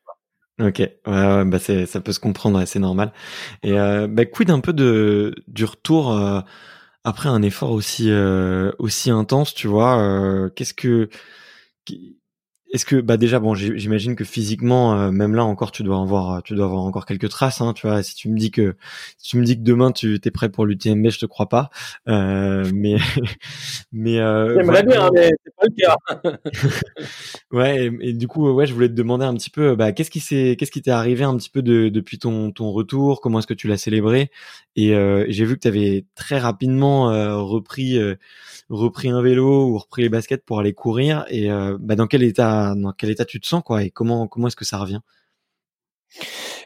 Ok, 0.61 0.79
ouais, 0.79 0.91
ouais 1.07 1.45
bah 1.45 1.57
c'est, 1.59 1.85
ça 1.85 2.01
peut 2.01 2.11
se 2.11 2.19
comprendre, 2.19 2.63
c'est 2.65 2.79
normal. 2.79 3.11
Et 3.63 3.71
euh, 3.79 4.07
bah, 4.07 4.25
quid 4.25 4.51
un 4.51 4.59
peu 4.59 4.73
de 4.73 5.33
du 5.47 5.65
retour 5.65 6.11
euh, 6.11 6.41
après 7.03 7.29
un 7.29 7.41
effort 7.41 7.71
aussi 7.71 8.11
euh, 8.11 8.71
aussi 8.77 9.09
intense, 9.09 9.53
tu 9.55 9.67
vois 9.67 10.51
Qu'est-ce 10.55 10.73
que 10.75 11.09
est-ce 12.73 12.85
que 12.85 12.95
bah 12.95 13.17
déjà 13.17 13.39
bon 13.39 13.53
j'imagine 13.53 14.15
que 14.15 14.23
physiquement 14.23 14.99
euh, 14.99 15.11
même 15.11 15.35
là 15.35 15.45
encore 15.45 15.71
tu 15.71 15.83
dois 15.83 16.01
avoir 16.01 16.41
tu 16.41 16.55
dois 16.55 16.65
avoir 16.65 16.81
encore 16.81 17.05
quelques 17.05 17.29
traces 17.29 17.61
hein, 17.61 17.73
tu 17.73 17.85
vois. 17.85 18.01
Si 18.01 18.15
tu 18.15 18.29
me 18.29 18.37
dis 18.37 18.49
que 18.49 18.75
si 19.19 19.29
tu 19.29 19.37
me 19.37 19.45
dis 19.45 19.55
que 19.55 19.61
demain 19.61 19.91
tu 19.91 20.19
es 20.23 20.31
prêt 20.31 20.49
pour 20.49 20.65
l'UTMB 20.65 21.09
je 21.09 21.19
te 21.19 21.27
crois 21.27 21.47
pas. 21.47 21.69
Euh, 22.07 22.67
mais 22.73 22.95
mais 23.93 24.19
euh, 24.19 24.55
j'aimerais 24.57 24.83
bien 24.83 25.07
mais 25.13 25.29
c'est 25.45 25.55
pas 25.55 25.65
le 25.67 25.75
cas. 25.75 26.39
Ouais 27.51 27.91
et, 28.01 28.13
du 28.13 28.27
coup 28.27 28.49
ouais 28.51 28.65
je 28.65 28.73
voulais 28.73 28.89
te 28.89 28.93
demander 28.93 29.25
un 29.25 29.35
petit 29.35 29.51
peu 29.51 29.75
bah 29.75 29.91
qu'est-ce 29.91 30.09
qui 30.09 30.19
s'est 30.19 30.55
qu'est-ce 30.57 30.71
qui 30.71 30.81
t'est 30.81 30.89
arrivé 30.89 31.23
un 31.23 31.37
petit 31.37 31.51
peu 31.51 31.61
de, 31.61 31.89
depuis 31.89 32.17
ton 32.17 32.51
ton 32.51 32.71
retour? 32.71 33.21
Comment 33.21 33.37
est-ce 33.37 33.47
que 33.47 33.53
tu 33.53 33.67
l'as 33.67 33.77
célébré? 33.77 34.31
Et 34.75 34.95
euh, 34.95 35.25
j'ai 35.29 35.45
vu 35.45 35.53
que 35.55 35.59
tu 35.59 35.67
avais 35.67 36.05
très 36.15 36.39
rapidement 36.39 37.11
euh, 37.11 37.37
repris 37.37 37.99
repris 38.69 39.09
un 39.09 39.21
vélo 39.21 39.67
ou 39.67 39.77
repris 39.77 40.01
les 40.01 40.09
baskets 40.09 40.43
pour 40.43 40.59
aller 40.59 40.73
courir. 40.73 41.25
Et 41.29 41.49
bah 41.79 41.95
dans 41.95 42.07
quel 42.07 42.23
état 42.23 42.62
dans 42.75 42.93
quel 42.93 43.09
état 43.09 43.25
tu 43.25 43.39
te 43.39 43.47
sens 43.47 43.63
quoi 43.63 43.83
et 43.83 43.89
comment 43.89 44.27
comment 44.27 44.47
est-ce 44.47 44.55
que 44.55 44.65
ça 44.65 44.77
revient? 44.77 45.01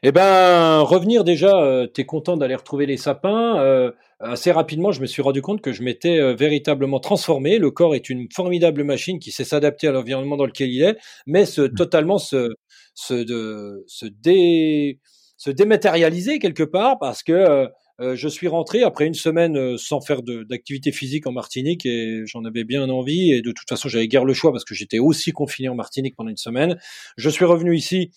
Eh 0.04 0.12
ben 0.12 0.82
revenir 0.82 1.24
déjà, 1.24 1.56
euh, 1.62 1.88
tu 1.92 2.02
es 2.02 2.06
content 2.06 2.38
d'aller 2.38 2.56
retrouver 2.56 2.86
les 2.86 2.98
sapins. 2.98 3.60
Euh, 3.60 3.92
assez 4.20 4.52
rapidement, 4.52 4.92
je 4.92 5.02
me 5.02 5.06
suis 5.08 5.22
rendu 5.22 5.42
compte 5.42 5.62
que 5.62 5.72
je 5.72 5.84
m'étais 5.84 6.20
euh, 6.20 6.36
véritablement 6.36 7.00
transformé. 7.00 7.58
Le 7.58 7.72
corps 7.72 7.96
est 7.96 8.10
une 8.10 8.28
formidable 8.34 8.84
machine 8.84 9.20
qui 9.20 9.32
sait 9.32 9.44
s'adapter 9.44 9.88
à 9.88 9.92
l'environnement 9.92 10.38
dans 10.38 10.46
lequel 10.46 10.70
il 10.70 10.84
est, 10.84 10.98
mais 11.26 11.46
se 11.46 11.62
mmh. 11.62 11.74
totalement 11.74 12.18
se 12.20 12.54
se 12.94 13.14
de 13.14 13.84
se 13.88 14.06
dé 14.06 15.00
se 15.38 15.50
dématérialiser 15.52 16.40
quelque 16.40 16.64
part 16.64 17.00
parce 17.00 17.24
que 17.24 17.68
euh, 18.00 18.16
je 18.16 18.28
suis 18.28 18.48
rentré 18.48 18.84
après 18.84 19.06
une 19.06 19.16
semaine 19.16 19.58
euh, 19.58 19.78
sans 19.78 20.02
faire 20.02 20.22
d'activité 20.22 20.92
physique 20.92 21.26
en 21.26 21.32
Martinique 21.32 21.86
et 21.86 22.22
j'en 22.26 22.46
avais 22.46 22.64
bien 22.64 22.88
envie 22.90 23.32
et 23.32 23.42
de 23.42 23.52
toute 23.52 23.68
façon 23.68 23.90
j'avais 23.90 24.08
guère 24.08 24.24
le 24.24 24.34
choix 24.34 24.52
parce 24.52 24.66
que 24.66 24.76
j'étais 24.76 25.00
aussi 25.00 25.32
confiné 25.32 25.68
en 25.70 25.76
Martinique 25.76 26.16
pendant 26.16 26.30
une 26.30 26.38
semaine. 26.38 26.80
Je 27.18 27.30
suis 27.30 27.46
revenu 27.46 27.76
ici. 27.76 28.12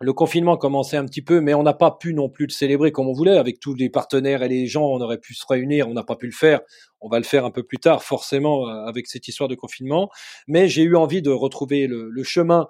Le 0.00 0.12
confinement 0.12 0.56
commençait 0.56 0.96
un 0.96 1.04
petit 1.04 1.22
peu, 1.22 1.40
mais 1.40 1.54
on 1.54 1.64
n'a 1.64 1.74
pas 1.74 1.90
pu 1.90 2.14
non 2.14 2.28
plus 2.28 2.46
le 2.46 2.52
célébrer 2.52 2.92
comme 2.92 3.08
on 3.08 3.12
voulait 3.12 3.36
avec 3.36 3.58
tous 3.58 3.74
les 3.74 3.90
partenaires 3.90 4.44
et 4.44 4.48
les 4.48 4.66
gens. 4.66 4.84
On 4.84 5.00
aurait 5.00 5.18
pu 5.18 5.34
se 5.34 5.44
réunir, 5.48 5.88
on 5.88 5.94
n'a 5.94 6.04
pas 6.04 6.14
pu 6.14 6.26
le 6.26 6.32
faire. 6.32 6.60
On 7.00 7.08
va 7.08 7.18
le 7.18 7.24
faire 7.24 7.44
un 7.44 7.50
peu 7.50 7.64
plus 7.64 7.78
tard, 7.78 8.04
forcément, 8.04 8.68
euh, 8.68 8.86
avec 8.86 9.08
cette 9.08 9.26
histoire 9.26 9.48
de 9.48 9.56
confinement. 9.56 10.08
Mais 10.46 10.68
j'ai 10.68 10.82
eu 10.82 10.94
envie 10.94 11.20
de 11.20 11.30
retrouver 11.30 11.88
le, 11.88 12.10
le 12.10 12.22
chemin 12.22 12.68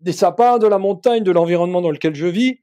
des 0.00 0.12
sapins, 0.12 0.58
de 0.58 0.66
la 0.66 0.78
montagne, 0.78 1.22
de 1.22 1.30
l'environnement 1.30 1.82
dans 1.82 1.90
lequel 1.90 2.14
je 2.14 2.26
vis 2.26 2.60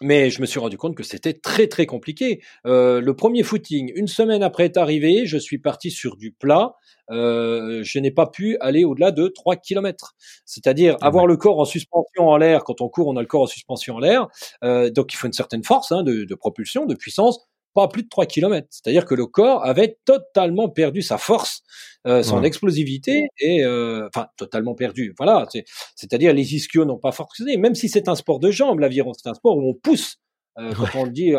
mais 0.00 0.30
je 0.30 0.40
me 0.40 0.46
suis 0.46 0.58
rendu 0.58 0.76
compte 0.76 0.96
que 0.96 1.02
c'était 1.02 1.34
très 1.34 1.66
très 1.66 1.86
compliqué. 1.86 2.42
Euh, 2.66 3.00
le 3.00 3.14
premier 3.14 3.42
footing, 3.42 3.92
une 3.94 4.08
semaine 4.08 4.42
après 4.42 4.64
être 4.64 4.78
arrivé, 4.78 5.26
je 5.26 5.36
suis 5.36 5.58
parti 5.58 5.90
sur 5.90 6.16
du 6.16 6.32
plat. 6.32 6.74
Euh, 7.10 7.82
je 7.82 7.98
n'ai 7.98 8.10
pas 8.10 8.26
pu 8.26 8.56
aller 8.60 8.84
au-delà 8.84 9.10
de 9.10 9.28
3 9.28 9.56
km. 9.56 10.14
C'est-à-dire 10.44 10.96
ah 11.00 11.06
avoir 11.06 11.26
le 11.26 11.36
corps 11.36 11.58
en 11.58 11.64
suspension 11.64 12.28
en 12.28 12.36
l'air. 12.36 12.64
Quand 12.64 12.80
on 12.80 12.88
court, 12.88 13.08
on 13.08 13.16
a 13.16 13.20
le 13.20 13.26
corps 13.26 13.42
en 13.42 13.46
suspension 13.46 13.96
en 13.96 13.98
l'air. 13.98 14.28
Euh, 14.64 14.90
donc 14.90 15.12
il 15.12 15.16
faut 15.16 15.26
une 15.26 15.32
certaine 15.32 15.64
force 15.64 15.92
hein, 15.92 16.02
de, 16.02 16.24
de, 16.24 16.34
propulsion, 16.34 16.86
de 16.86 16.94
puissance 16.94 17.40
pas 17.74 17.88
plus 17.88 18.02
de 18.02 18.08
3 18.08 18.26
km. 18.26 18.66
C'est-à-dire 18.70 19.04
que 19.04 19.14
le 19.14 19.26
corps 19.26 19.64
avait 19.64 19.98
totalement 20.04 20.68
perdu 20.68 21.02
sa 21.02 21.18
force, 21.18 21.62
euh, 22.06 22.22
son 22.22 22.42
explosivité 22.42 23.28
et 23.38 23.64
euh, 23.64 24.08
enfin 24.08 24.28
totalement 24.36 24.74
perdu. 24.74 25.14
Voilà, 25.18 25.46
c'est-à-dire 25.94 26.32
les 26.32 26.54
ischios 26.54 26.84
n'ont 26.84 26.98
pas 26.98 27.12
forcé. 27.12 27.56
Même 27.56 27.74
si 27.74 27.88
c'est 27.88 28.08
un 28.08 28.14
sport 28.14 28.40
de 28.40 28.50
jambes, 28.50 28.80
l'aviron 28.80 29.12
c'est 29.14 29.28
un 29.28 29.34
sport 29.34 29.56
où 29.56 29.68
on 29.68 29.74
pousse. 29.74 30.16
Euh, 30.58 30.72
quand 30.76 30.98
on 30.98 31.04
le 31.04 31.12
dit 31.12 31.34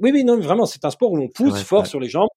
Oui, 0.00 0.10
oui, 0.12 0.24
non, 0.24 0.38
vraiment, 0.38 0.66
c'est 0.66 0.84
un 0.84 0.90
sport 0.90 1.12
où 1.12 1.18
on 1.18 1.28
pousse 1.28 1.62
fort 1.62 1.86
sur 1.86 2.00
les 2.00 2.08
jambes 2.08 2.28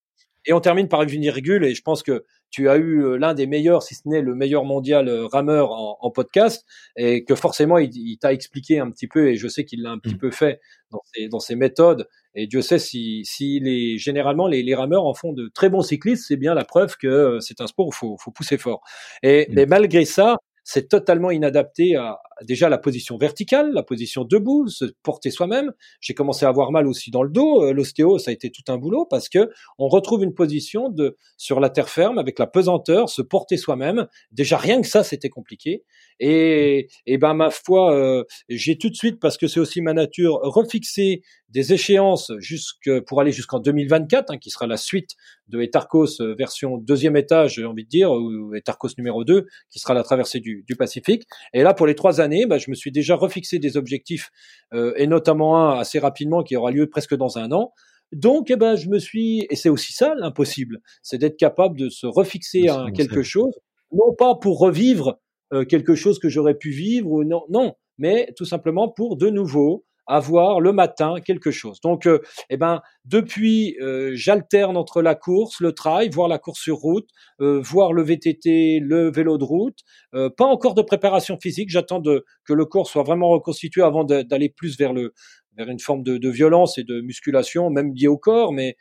et 0.46 0.54
on 0.54 0.60
termine 0.60 0.88
par 0.88 1.02
une 1.04 1.10
virgule. 1.22 1.64
Et 1.66 1.74
je 1.76 1.82
pense 1.82 2.04
que 2.04 2.26
tu 2.52 2.70
as 2.70 2.78
eu 2.78 3.04
euh, 3.04 3.18
l'un 3.18 3.34
des 3.34 3.48
meilleurs, 3.48 3.84
si 3.84 3.96
ce 3.96 4.02
n'est 4.06 4.22
le 4.22 4.34
meilleur 4.36 4.64
mondial 4.64 5.10
euh, 5.10 5.28
rameur 5.28 5.72
en, 5.72 5.98
en 6.00 6.12
podcast, 6.12 6.66
et 6.96 7.26
que 7.26 7.36
forcément 7.36 7.78
il, 7.78 7.90
il 7.96 8.18
t'a 8.18 8.32
expliqué 8.32 8.80
un 8.80 8.90
petit 8.92 9.08
peu, 9.08 9.30
et 9.30 9.36
je 9.36 9.48
sais 9.48 9.66
qu'il 9.66 9.82
l'a 9.82 9.92
un 9.92 10.00
petit 10.00 10.16
mmh. 10.16 10.20
peu 10.20 10.32
fait 10.32 10.62
dans 10.92 11.02
ses, 11.14 11.28
dans 11.28 11.40
ses 11.40 11.56
méthodes. 11.56 12.08
Et 12.34 12.48
Dieu 12.48 12.62
sait 12.62 12.80
si, 12.80 13.24
si 13.26 13.60
les, 13.60 13.98
généralement 13.98 14.48
les, 14.48 14.64
les 14.64 14.76
rameurs 14.76 15.06
en 15.06 15.14
font 15.14 15.34
de 15.34 15.50
très 15.54 15.70
bons 15.70 15.82
cyclistes, 15.82 16.26
c'est 16.28 16.38
bien 16.38 16.54
la 16.54 16.66
preuve 16.66 16.96
que 16.98 17.08
euh, 17.08 17.40
c'est 17.40 17.62
un 17.62 17.68
sport 17.68 17.88
où 17.88 17.92
il 17.92 17.96
faut, 17.96 18.18
faut 18.18 18.32
pousser 18.32 18.58
fort. 18.58 18.82
Et 19.24 19.48
mmh. 19.50 19.54
mais 19.54 19.66
malgré 19.66 20.06
ça, 20.06 20.38
c'est 20.66 20.90
totalement 20.90 21.30
inadapté 21.30 21.96
à 21.96 22.18
déjà 22.42 22.70
la 22.70 22.80
position 22.80 23.18
verticale, 23.18 23.72
la 23.72 23.84
position 23.84 24.26
debout, 24.26 24.68
se 24.68 24.86
porter 25.04 25.30
soi-même. 25.30 25.72
J'ai 26.02 26.16
commencé 26.16 26.44
à 26.44 26.50
avoir 26.50 26.72
mal 26.72 26.88
aussi 26.88 27.12
dans 27.12 27.22
le 27.22 27.30
dos. 27.30 27.64
Euh, 27.64 27.72
l'ostéo, 27.72 28.18
ça 28.18 28.32
a 28.32 28.34
été 28.34 28.50
tout 28.50 28.64
un 28.68 28.78
boulot 28.78 29.06
parce 29.06 29.30
que 29.30 29.52
on 29.78 29.88
retrouve 29.88 30.24
une 30.24 30.34
position 30.34 30.90
de 30.90 31.18
sur 31.38 31.60
la 31.60 31.70
terre 31.70 31.88
ferme 31.88 32.18
avec 32.18 32.40
la 32.40 32.48
pesanteur, 32.48 33.10
se 33.10 33.22
porter 33.22 33.58
soi-même. 33.58 34.08
Déjà 34.32 34.58
rien 34.58 34.82
que 34.82 34.88
ça, 34.88 35.04
c'était 35.04 35.30
compliqué. 35.30 35.84
Et, 36.20 36.88
et 37.06 37.18
ben 37.18 37.34
ma 37.34 37.50
foi, 37.50 37.94
euh, 37.96 38.24
j'ai 38.48 38.78
tout 38.78 38.90
de 38.90 38.96
suite 38.96 39.20
parce 39.20 39.38
que 39.38 39.48
c'est 39.48 39.60
aussi 39.60 39.82
ma 39.82 39.94
nature 39.94 40.40
refixé 40.44 41.22
des 41.50 41.74
échéances 41.74 42.32
jusque 42.40 43.00
pour 43.08 43.22
aller 43.22 43.32
jusqu'en 43.32 43.60
2024, 43.60 44.32
hein, 44.32 44.38
qui 44.38 44.50
sera 44.50 44.68
la 44.68 44.78
suite 44.78 45.12
de 45.48 45.62
Etarcos 45.62 46.22
euh, 46.22 46.36
version 46.38 46.78
deuxième 46.78 47.16
étage, 47.16 47.56
j'ai 47.56 47.66
envie 47.66 47.84
de 47.84 47.90
dire, 47.90 48.12
ou 48.12 48.54
Etarcos 48.56 48.90
numéro 48.98 49.24
2, 49.24 49.46
qui 49.70 49.80
sera 49.80 49.94
la 49.94 50.04
traversée 50.04 50.40
du, 50.40 50.64
du 50.68 50.76
Pacifique. 50.76 51.24
Et 51.54 51.64
là, 51.64 51.74
pour 51.74 51.88
les 51.88 51.96
trois 51.96 52.22
années, 52.22 52.46
bah, 52.46 52.58
je 52.58 52.70
me 52.70 52.76
suis 52.76 52.92
déjà 52.92 53.16
refixé 53.16 53.60
des 53.60 53.78
objectifs, 53.78 54.32
euh, 54.74 54.94
et 54.98 55.08
notamment 55.08 55.72
un 55.72 55.80
assez 55.80 56.00
rapidement 56.00 56.44
qui 56.44 56.56
aura 56.56 56.72
lieu 56.72 56.88
presque 56.90 57.16
dans 57.16 57.38
un 57.38 57.52
an. 57.52 57.72
Donc, 58.12 58.50
eh 58.52 58.56
ben, 58.56 58.76
je 58.76 58.88
me 58.88 59.00
suis, 59.00 59.46
et 59.50 59.56
c'est 59.56 59.70
aussi 59.70 59.92
ça 59.92 60.14
l'impossible, 60.16 60.80
c'est 61.02 61.18
d'être 61.18 61.38
capable 61.38 61.78
de 61.78 61.90
se 61.90 62.06
refixer 62.06 62.70
à 62.70 62.86
quelque 62.96 63.24
chose, 63.24 63.54
non 63.92 64.14
pas 64.18 64.36
pour 64.36 64.60
revivre 64.60 65.20
quelque 65.70 65.96
chose 65.96 66.20
que 66.20 66.30
j'aurais 66.30 66.56
pu 66.56 66.72
vivre 66.72 67.12
ou 67.12 67.24
non, 67.24 67.44
non, 67.50 67.76
mais 67.98 68.34
tout 68.36 68.46
simplement 68.46 68.90
pour 68.90 69.18
de 69.18 69.30
nouveau 69.30 69.86
avoir 70.08 70.60
le 70.60 70.72
matin 70.72 71.16
quelque 71.26 71.52
chose. 71.52 71.80
Donc, 71.82 72.06
euh, 72.06 72.20
eh 72.50 72.58
ben, 72.58 72.82
depuis, 73.06 73.78
euh, 73.82 74.12
j'alterne 74.16 74.78
entre 74.78 75.02
la 75.02 75.16
course, 75.16 75.60
le 75.60 75.72
trail, 75.74 76.10
voir 76.10 76.28
la 76.28 76.38
course 76.38 76.62
sur 76.62 76.78
route, 76.78 77.10
euh, 77.42 77.60
voir 77.62 77.94
le 77.94 78.04
VTT, 78.04 78.80
le 78.82 79.12
vélo 79.12 79.38
de 79.38 79.44
route. 79.44 79.80
pas 80.12 80.46
encore 80.46 80.76
de 80.76 80.82
préparation 80.82 81.38
physique. 81.38 81.70
J'attends 81.70 82.02
que 82.02 82.54
le 82.54 82.66
corps 82.66 82.88
soit 82.88 83.04
vraiment 83.04 83.30
reconstitué 83.30 83.82
avant 83.82 84.04
d'aller 84.04 84.50
plus 84.50 84.78
vers 84.78 84.94
le 84.94 85.14
vers 85.58 85.70
une 85.70 85.80
forme 85.80 86.04
de, 86.04 86.18
de, 86.18 86.30
violence 86.30 86.78
et 86.78 86.84
de 86.84 87.00
musculation, 87.00 87.70
même 87.70 87.94
liée 87.94 88.10
au 88.10 88.18
corps. 88.18 88.52
Mais 88.52 88.76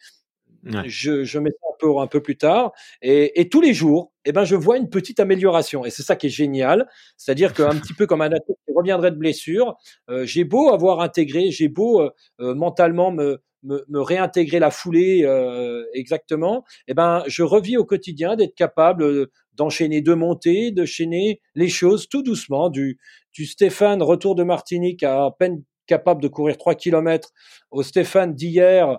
je, 0.87 1.25
je 1.25 1.39
mets 1.39 1.51
ça 1.51 1.67
un 1.73 1.77
peu, 1.79 1.99
un 1.99 2.07
peu 2.07 2.21
plus 2.21 2.37
tard. 2.37 2.73
Et, 3.03 3.41
et 3.41 3.49
tous 3.49 3.61
les 3.61 3.75
jours, 3.75 4.13
eh 4.25 4.33
ben, 4.33 4.45
je 4.45 4.57
vois 4.57 4.77
une 4.77 4.89
petite 4.89 5.21
amélioration. 5.21 5.85
Et 5.85 5.91
c'est 5.91 6.03
ça 6.03 6.17
qui 6.17 6.27
est 6.27 6.31
génial. 6.31 6.89
C'est-à-dire 7.17 7.53
qu'un 7.55 7.77
petit 7.79 7.95
peu 7.95 8.07
comme 8.07 8.23
un 8.23 8.33
athlète 8.33 8.59
qui 8.67 8.73
reviendrait 8.75 9.11
de 9.11 9.17
blessure, 9.17 9.77
euh, 10.11 10.25
j'ai 10.25 10.45
beau 10.45 10.71
avoir 10.71 11.01
intégré, 11.01 11.51
j'ai 11.51 11.69
beau 11.69 12.01
euh, 12.01 12.11
euh, 12.41 12.55
mentalement 12.55 13.11
me, 13.11 13.43
me, 13.63 13.85
me, 13.89 14.01
réintégrer 14.01 14.59
la 14.59 14.71
foulée 14.71 15.23
euh, 15.25 15.85
exactement, 15.95 16.65
eh 16.87 16.95
ben, 16.95 17.23
je 17.27 17.43
revis 17.43 17.77
au 17.77 17.85
quotidien 17.85 18.37
d'être 18.37 18.55
capable 18.55 19.29
d'enchaîner 19.55 20.03
deux 20.03 20.17
montées, 20.17 20.71
d'enchaîner 20.71 21.41
les 21.55 21.69
choses 21.69 22.09
tout 22.09 22.23
doucement. 22.23 22.69
Du, 22.69 22.99
du 23.33 23.47
Stéphane, 23.47 24.03
retour 24.03 24.35
de 24.35 24.43
Martinique, 24.43 25.03
à, 25.03 25.25
à 25.25 25.31
peine 25.31 25.63
capable 25.87 26.23
de 26.23 26.29
courir 26.29 26.57
3 26.57 26.75
km, 26.75 27.31
au 27.71 27.83
Stéphane 27.83 28.35
d'hier, 28.35 28.89
euh, 28.89 28.97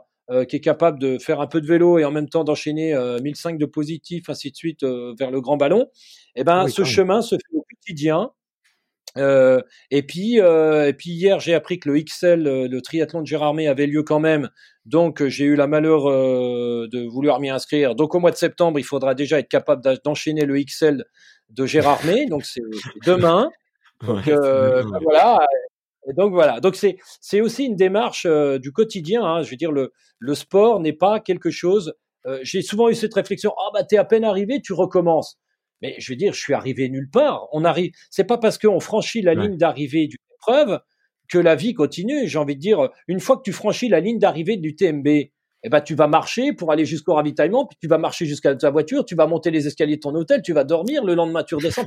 qui 0.49 0.55
est 0.55 0.61
capable 0.61 0.99
de 0.99 1.17
faire 1.17 1.39
un 1.39 1.47
peu 1.47 1.61
de 1.61 1.67
vélo 1.67 1.99
et 1.99 2.05
en 2.05 2.11
même 2.11 2.29
temps 2.29 2.43
d'enchaîner 2.43 2.93
euh, 2.93 3.19
1005 3.19 3.57
de 3.57 3.65
positif, 3.65 4.29
ainsi 4.29 4.51
de 4.51 4.55
suite, 4.55 4.83
euh, 4.83 5.13
vers 5.17 5.31
le 5.31 5.41
grand 5.41 5.57
ballon, 5.57 5.87
eh 6.35 6.43
ben, 6.43 6.67
ce 6.67 6.83
chemin 6.83 7.21
se 7.21 7.35
fait 7.35 7.57
au 7.57 7.65
quotidien. 7.69 8.31
Euh, 9.17 9.61
et 9.91 10.03
puis, 10.03 10.37
et 10.37 10.93
puis 10.97 11.11
hier, 11.11 11.39
j'ai 11.39 11.53
appris 11.53 11.79
que 11.79 11.89
le 11.89 12.01
XL, 12.01 12.43
le 12.43 12.81
triathlon 12.81 13.21
de 13.21 13.27
Gérardmer, 13.27 13.67
avait 13.67 13.87
lieu 13.87 14.03
quand 14.03 14.19
même. 14.19 14.49
Donc, 14.85 15.25
j'ai 15.25 15.45
eu 15.45 15.55
la 15.55 15.67
malheur 15.67 16.05
de 16.05 17.07
vouloir 17.07 17.39
m'y 17.39 17.49
inscrire. 17.49 17.95
Donc, 17.95 18.13
au 18.13 18.19
mois 18.19 18.31
de 18.31 18.35
septembre, 18.35 18.77
il 18.77 18.83
faudra 18.83 19.15
déjà 19.15 19.39
être 19.39 19.47
capable 19.47 19.83
d'enchaîner 20.03 20.45
le 20.45 20.61
XL 20.61 21.05
de 21.49 21.65
Gérardmer. 21.65 22.25
Donc, 22.25 22.43
c'est 22.45 22.61
demain. 23.05 23.49
Donc, 24.05 24.25
ben 24.25 24.99
voilà, 25.01 25.39
et 26.07 26.13
donc 26.13 26.31
voilà. 26.31 26.59
Donc 26.59 26.75
c'est 26.75 26.97
c'est 27.21 27.41
aussi 27.41 27.65
une 27.65 27.75
démarche 27.75 28.25
euh, 28.25 28.59
du 28.59 28.71
quotidien. 28.71 29.23
Hein. 29.23 29.43
Je 29.43 29.51
veux 29.51 29.57
dire 29.57 29.71
le 29.71 29.91
le 30.19 30.35
sport 30.35 30.79
n'est 30.79 30.93
pas 30.93 31.19
quelque 31.19 31.49
chose. 31.49 31.93
Euh, 32.25 32.39
J'ai 32.43 32.61
souvent 32.61 32.89
eu 32.89 32.95
cette 32.95 33.13
réflexion. 33.13 33.53
Ah 33.57 33.67
oh, 33.67 33.71
bah 33.73 33.83
t'es 33.83 33.97
à 33.97 34.05
peine 34.05 34.23
arrivé, 34.23 34.61
tu 34.61 34.73
recommences. 34.73 35.37
Mais 35.81 35.95
je 35.99 36.11
veux 36.11 36.15
dire, 36.15 36.33
je 36.33 36.39
suis 36.39 36.53
arrivé 36.53 36.89
nulle 36.89 37.09
part. 37.09 37.47
On 37.51 37.65
arrive. 37.65 37.91
C'est 38.09 38.23
pas 38.23 38.37
parce 38.37 38.57
qu'on 38.57 38.79
franchit 38.79 39.21
la 39.21 39.33
ligne 39.33 39.57
d'arrivée 39.57 40.07
d'une 40.07 40.17
épreuve 40.35 40.79
que 41.29 41.37
la 41.37 41.55
vie 41.55 41.73
continue. 41.73 42.27
J'ai 42.27 42.39
envie 42.39 42.55
de 42.55 42.61
dire, 42.61 42.89
une 43.07 43.19
fois 43.19 43.37
que 43.37 43.41
tu 43.43 43.51
franchis 43.51 43.89
la 43.89 43.99
ligne 43.99 44.19
d'arrivée 44.19 44.57
du 44.57 44.75
TMB, 44.75 45.07
eh 45.07 45.69
ben, 45.69 45.81
tu 45.81 45.95
vas 45.95 46.07
marcher 46.07 46.53
pour 46.53 46.71
aller 46.71 46.85
jusqu'au 46.85 47.15
ravitaillement, 47.15 47.65
puis 47.65 47.77
tu 47.81 47.87
vas 47.87 47.97
marcher 47.97 48.25
jusqu'à 48.25 48.55
ta 48.55 48.69
voiture, 48.69 49.03
tu 49.03 49.15
vas 49.15 49.25
monter 49.25 49.49
les 49.49 49.65
escaliers 49.65 49.95
de 49.95 50.01
ton 50.01 50.13
hôtel, 50.13 50.41
tu 50.43 50.53
vas 50.53 50.63
dormir, 50.63 51.03
le 51.03 51.15
lendemain 51.15 51.43
tu 51.43 51.55
redescends. 51.55 51.85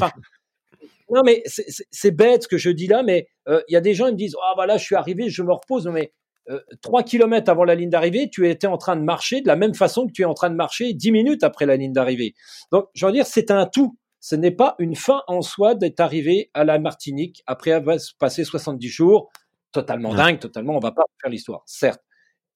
Non, 1.11 1.23
mais 1.25 1.43
c'est 1.47 2.11
bête 2.11 2.45
ce 2.45 2.49
que 2.49 2.59
je 2.59 2.71
dis 2.71 2.87
là, 2.87 3.03
mais 3.03 3.29
euh, 3.49 3.63
il 3.69 3.73
y 3.73 3.77
a 3.77 3.81
des 3.81 3.95
gens 3.95 4.07
qui 4.07 4.13
me 4.13 4.19
disent 4.19 4.37
Ah, 4.43 4.55
bah 4.57 4.67
là, 4.67 4.77
je 4.77 4.85
suis 4.85 4.95
arrivé, 4.95 5.29
je 5.29 5.43
me 5.43 5.53
repose. 5.53 5.87
mais 5.89 6.13
euh, 6.51 6.61
trois 6.81 7.03
kilomètres 7.03 7.51
avant 7.51 7.65
la 7.65 7.75
ligne 7.75 7.91
d'arrivée, 7.91 8.31
tu 8.31 8.49
étais 8.49 8.67
en 8.67 8.79
train 8.79 8.97
de 8.97 9.03
marcher 9.03 9.43
de 9.43 9.49
la 9.49 9.57
même 9.57 9.75
façon 9.75 10.07
que 10.07 10.13
tu 10.13 10.23
es 10.23 10.25
en 10.25 10.35
train 10.35 10.51
de 10.51 10.55
marcher 10.55 10.95
dix 10.95 11.13
minutes 11.13 11.45
après 11.45 11.67
la 11.67 11.77
ligne 11.77 11.93
d'arrivée. 11.93 12.35
Donc, 12.73 12.89
je 12.95 13.05
veux 13.05 13.13
dire, 13.13 13.27
c'est 13.27 13.51
un 13.51 13.67
tout. 13.67 13.99
Ce 14.21 14.35
n'est 14.35 14.51
pas 14.51 14.75
une 14.79 14.97
fin 14.97 15.23
en 15.29 15.43
soi 15.43 15.75
d'être 15.75 16.01
arrivé 16.01 16.51
à 16.55 16.65
la 16.65 16.79
Martinique 16.79 17.43
après 17.47 17.73
avoir 17.73 17.99
passé 18.19 18.45
70 18.45 18.89
jours. 18.89 19.31
Totalement 19.73 20.15
dingue, 20.15 20.39
totalement, 20.39 20.77
on 20.77 20.81
va 20.81 20.93
pas 20.93 21.05
faire 21.21 21.31
l'histoire, 21.31 21.63
certes 21.67 22.03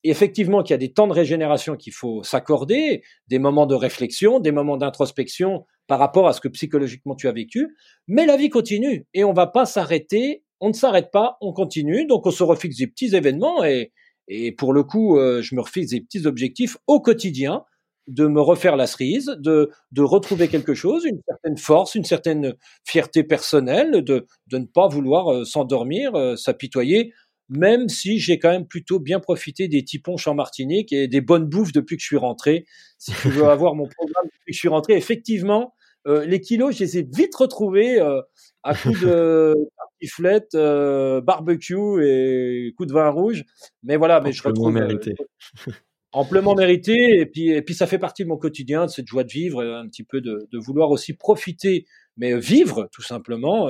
effectivement 0.04 0.62
qu'il 0.62 0.72
y 0.72 0.74
a 0.74 0.78
des 0.78 0.92
temps 0.92 1.06
de 1.06 1.12
régénération 1.12 1.76
qu'il 1.76 1.92
faut 1.92 2.22
s'accorder, 2.22 3.02
des 3.28 3.38
moments 3.38 3.66
de 3.66 3.74
réflexion, 3.74 4.40
des 4.40 4.52
moments 4.52 4.76
d'introspection 4.76 5.66
par 5.92 5.98
rapport 5.98 6.26
à 6.26 6.32
ce 6.32 6.40
que 6.40 6.48
psychologiquement 6.48 7.14
tu 7.14 7.28
as 7.28 7.32
vécu, 7.32 7.76
mais 8.08 8.24
la 8.24 8.38
vie 8.38 8.48
continue 8.48 9.04
et 9.12 9.24
on 9.24 9.34
va 9.34 9.46
pas 9.46 9.66
s'arrêter, 9.66 10.42
on 10.58 10.68
ne 10.68 10.72
s'arrête 10.72 11.10
pas, 11.10 11.36
on 11.42 11.52
continue, 11.52 12.06
donc 12.06 12.26
on 12.26 12.30
se 12.30 12.42
refixe 12.42 12.78
des 12.78 12.86
petits 12.86 13.14
événements 13.14 13.62
et, 13.62 13.92
et 14.26 14.52
pour 14.52 14.72
le 14.72 14.84
coup, 14.84 15.18
euh, 15.18 15.42
je 15.42 15.54
me 15.54 15.60
refixe 15.60 15.90
des 15.90 16.00
petits 16.00 16.26
objectifs 16.26 16.78
au 16.86 17.02
quotidien 17.02 17.62
de 18.06 18.26
me 18.26 18.40
refaire 18.40 18.76
la 18.76 18.86
cerise, 18.86 19.36
de, 19.38 19.70
de 19.90 20.00
retrouver 20.00 20.48
quelque 20.48 20.72
chose, 20.72 21.04
une 21.04 21.20
certaine 21.28 21.58
force, 21.58 21.94
une 21.94 22.04
certaine 22.04 22.54
fierté 22.84 23.22
personnelle, 23.22 24.02
de, 24.02 24.26
de 24.46 24.58
ne 24.58 24.64
pas 24.64 24.88
vouloir 24.88 25.30
euh, 25.30 25.44
s'endormir, 25.44 26.14
euh, 26.14 26.36
s'apitoyer 26.36 27.12
même 27.52 27.88
si 27.88 28.18
j'ai 28.18 28.38
quand 28.38 28.50
même 28.50 28.66
plutôt 28.66 28.98
bien 28.98 29.20
profité 29.20 29.68
des 29.68 29.84
tiponches 29.84 30.26
en 30.26 30.34
Martinique 30.34 30.92
et 30.92 31.06
des 31.06 31.20
bonnes 31.20 31.44
bouffes 31.44 31.72
depuis 31.72 31.96
que 31.96 32.02
je 32.02 32.06
suis 32.06 32.16
rentré. 32.16 32.64
Si 32.98 33.12
tu 33.20 33.28
veux 33.28 33.44
avoir 33.48 33.74
mon 33.74 33.86
programme 33.86 34.24
depuis 34.24 34.52
que 34.52 34.54
je 34.54 34.58
suis 34.58 34.68
rentré, 34.68 34.94
effectivement, 34.94 35.74
euh, 36.06 36.24
les 36.24 36.40
kilos, 36.40 36.76
je 36.76 36.84
les 36.84 36.98
ai 36.98 37.02
vite 37.02 37.34
retrouvés 37.34 38.00
euh, 38.00 38.20
à 38.62 38.74
coup 38.74 38.90
de 38.90 39.54
tartiflette, 39.78 40.54
euh, 40.54 41.20
barbecue 41.20 42.04
et 42.04 42.72
coup 42.76 42.86
de 42.86 42.92
vin 42.92 43.08
rouge. 43.08 43.44
Mais 43.82 43.96
voilà, 43.96 44.20
mais 44.20 44.32
je 44.32 44.42
retrouve 44.42 44.72
mérité. 44.72 45.14
amplement 46.12 46.54
mérité. 46.54 47.20
Et 47.20 47.26
puis, 47.26 47.50
et 47.50 47.62
puis, 47.62 47.74
ça 47.74 47.86
fait 47.86 47.98
partie 47.98 48.24
de 48.24 48.28
mon 48.28 48.36
quotidien, 48.36 48.86
de 48.86 48.90
cette 48.90 49.06
joie 49.06 49.24
de 49.24 49.32
vivre, 49.32 49.62
un 49.62 49.86
petit 49.88 50.04
peu 50.04 50.20
de, 50.20 50.48
de 50.50 50.58
vouloir 50.58 50.90
aussi 50.90 51.14
profiter, 51.14 51.86
mais 52.16 52.38
vivre 52.38 52.88
tout 52.92 53.02
simplement. 53.02 53.68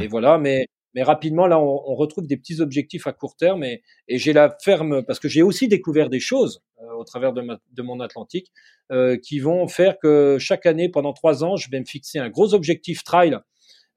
Et 0.00 0.08
voilà, 0.08 0.38
mais 0.38 0.66
mais 0.94 1.02
rapidement, 1.02 1.46
là, 1.46 1.58
on, 1.58 1.82
on, 1.86 1.94
retrouve 1.94 2.26
des 2.26 2.36
petits 2.36 2.60
objectifs 2.60 3.06
à 3.06 3.12
court 3.12 3.36
terme 3.36 3.62
et, 3.64 3.82
et 4.08 4.18
j'ai 4.18 4.32
la 4.32 4.56
ferme, 4.62 5.02
parce 5.02 5.20
que 5.20 5.28
j'ai 5.28 5.42
aussi 5.42 5.68
découvert 5.68 6.08
des 6.08 6.20
choses 6.20 6.62
euh, 6.80 6.92
au 6.94 7.04
travers 7.04 7.32
de, 7.32 7.42
ma, 7.42 7.58
de 7.72 7.82
mon 7.82 8.00
Atlantique 8.00 8.50
euh, 8.90 9.16
qui 9.16 9.38
vont 9.38 9.68
faire 9.68 9.98
que 9.98 10.38
chaque 10.38 10.66
année, 10.66 10.88
pendant 10.88 11.12
trois 11.12 11.44
ans, 11.44 11.56
je 11.56 11.70
vais 11.70 11.80
me 11.80 11.84
fixer 11.84 12.18
un 12.18 12.30
gros 12.30 12.54
objectif 12.54 13.04
trail 13.04 13.38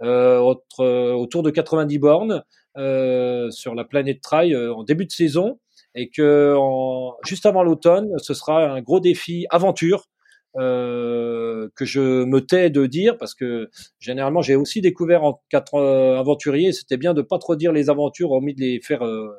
euh, 0.03 0.39
autour 0.39 1.43
de 1.43 1.51
90 1.51 1.99
bornes 1.99 2.43
euh, 2.75 3.51
sur 3.51 3.75
la 3.75 3.83
planète 3.83 4.21
trail 4.21 4.55
euh, 4.55 4.73
en 4.73 4.83
début 4.83 5.05
de 5.05 5.11
saison. 5.11 5.59
Et 5.93 6.09
que 6.09 6.55
en, 6.57 7.15
juste 7.25 7.45
avant 7.45 7.63
l'automne, 7.63 8.09
ce 8.17 8.33
sera 8.33 8.65
un 8.71 8.81
gros 8.81 8.99
défi 8.99 9.45
aventure 9.49 10.07
euh, 10.57 11.69
que 11.75 11.85
je 11.85 12.25
me 12.25 12.41
tais 12.41 12.69
de 12.69 12.85
dire 12.85 13.17
parce 13.17 13.33
que 13.33 13.69
généralement 13.99 14.41
j'ai 14.41 14.55
aussi 14.55 14.81
découvert 14.81 15.23
en 15.23 15.41
quatre 15.49 15.75
euh, 15.75 16.19
aventuriers, 16.19 16.73
c'était 16.73 16.97
bien 16.97 17.13
de 17.13 17.21
pas 17.21 17.37
trop 17.37 17.55
dire 17.55 17.71
les 17.71 17.89
aventures, 17.89 18.31
hormis 18.31 18.53
de 18.53 18.59
les 18.59 18.81
faire 18.81 19.05
euh, 19.05 19.29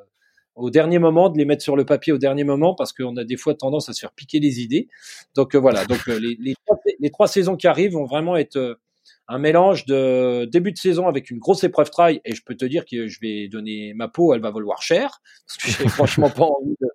au 0.55 0.71
dernier 0.71 0.97
moment, 0.97 1.29
de 1.29 1.37
les 1.37 1.45
mettre 1.45 1.61
sur 1.61 1.75
le 1.75 1.85
papier 1.85 2.13
au 2.13 2.17
dernier 2.17 2.43
moment 2.43 2.73
parce 2.73 2.93
qu'on 2.93 3.15
a 3.17 3.23
des 3.23 3.37
fois 3.37 3.53
tendance 3.53 3.89
à 3.89 3.93
se 3.93 3.99
faire 3.99 4.11
piquer 4.11 4.39
les 4.39 4.61
idées. 4.61 4.87
Donc 5.35 5.55
voilà, 5.55 5.85
donc 5.85 6.05
les, 6.07 6.35
les, 6.39 6.55
trois, 6.65 6.79
les, 6.99 7.09
trois, 7.11 7.27
saisons 7.27 7.57
qui 7.57 7.67
arrivent 7.67 7.93
vont 7.93 8.05
vraiment 8.05 8.35
être 8.35 8.79
un 9.27 9.37
mélange 9.37 9.85
de 9.85 10.45
début 10.45 10.71
de 10.71 10.77
saison 10.77 11.07
avec 11.07 11.31
une 11.31 11.39
grosse 11.39 11.63
épreuve 11.63 11.89
trail 11.89 12.21
et 12.25 12.35
je 12.35 12.43
peux 12.43 12.55
te 12.55 12.65
dire 12.65 12.85
que 12.85 13.07
je 13.07 13.19
vais 13.21 13.47
donner 13.47 13.93
ma 13.93 14.07
peau, 14.07 14.33
elle 14.33 14.41
va 14.41 14.51
valoir 14.51 14.81
cher 14.81 15.21
parce 15.47 15.57
que 15.57 15.83
j'ai 15.83 15.89
franchement 15.89 16.29
pas 16.29 16.45
envie 16.45 16.75
de 16.81 16.87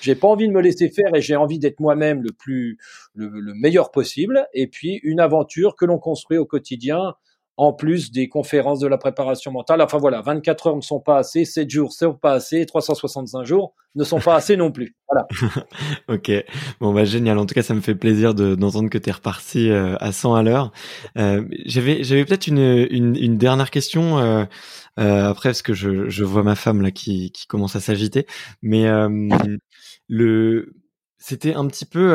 J'ai 0.00 0.14
pas 0.14 0.28
envie 0.28 0.48
de 0.48 0.52
me 0.52 0.60
laisser 0.60 0.88
faire 0.88 1.14
et 1.14 1.20
j'ai 1.20 1.36
envie 1.36 1.58
d'être 1.58 1.80
moi-même 1.80 2.22
le 2.22 2.32
plus 2.32 2.78
le, 3.14 3.28
le, 3.28 3.54
meilleur 3.54 3.90
possible. 3.90 4.46
Et 4.54 4.66
puis 4.66 5.00
une 5.02 5.20
aventure 5.20 5.76
que 5.76 5.84
l'on 5.84 5.98
construit 5.98 6.38
au 6.38 6.46
quotidien 6.46 7.14
en 7.56 7.72
plus 7.72 8.10
des 8.10 8.28
conférences 8.28 8.80
de 8.80 8.86
la 8.86 8.98
préparation 8.98 9.50
mentale. 9.50 9.80
Enfin 9.80 9.98
voilà, 9.98 10.20
24 10.20 10.66
heures 10.66 10.76
ne 10.76 10.80
sont 10.82 11.00
pas 11.00 11.18
assez, 11.18 11.44
7 11.44 11.70
jours 11.70 11.88
ne 11.88 12.08
sont 12.08 12.14
pas 12.14 12.32
assez, 12.32 12.66
365 12.66 13.44
jours 13.44 13.74
ne 13.94 14.04
sont 14.04 14.20
pas 14.20 14.34
assez 14.36 14.56
non 14.56 14.70
plus. 14.70 14.94
Voilà. 15.08 15.26
ok, 16.08 16.30
bon 16.80 16.92
bah 16.92 17.04
génial. 17.04 17.38
En 17.38 17.46
tout 17.46 17.54
cas, 17.54 17.62
ça 17.62 17.74
me 17.74 17.80
fait 17.80 17.94
plaisir 17.94 18.34
d'entendre 18.34 18.90
que 18.90 18.98
tu 18.98 19.08
es 19.08 19.12
reparti 19.12 19.70
euh, 19.70 19.96
à 20.00 20.12
100 20.12 20.34
à 20.34 20.42
l'heure. 20.42 20.72
Euh, 21.16 21.44
j'avais 21.64 22.24
peut-être 22.24 22.46
une, 22.46 22.86
une, 22.90 23.16
une, 23.16 23.38
dernière 23.38 23.70
question 23.70 24.18
euh, 24.18 24.44
euh, 24.98 25.30
après 25.30 25.50
parce 25.50 25.62
que 25.62 25.72
je, 25.72 26.08
je 26.10 26.24
vois 26.24 26.42
ma 26.42 26.56
femme 26.56 26.82
là 26.82 26.90
qui, 26.90 27.32
qui 27.32 27.46
commence 27.46 27.74
à 27.74 27.80
s'agiter, 27.80 28.26
mais 28.60 28.86
euh, 28.86 29.08
le 30.08 30.74
c'était 31.18 31.54
un 31.54 31.66
petit 31.66 31.86
peu 31.86 32.12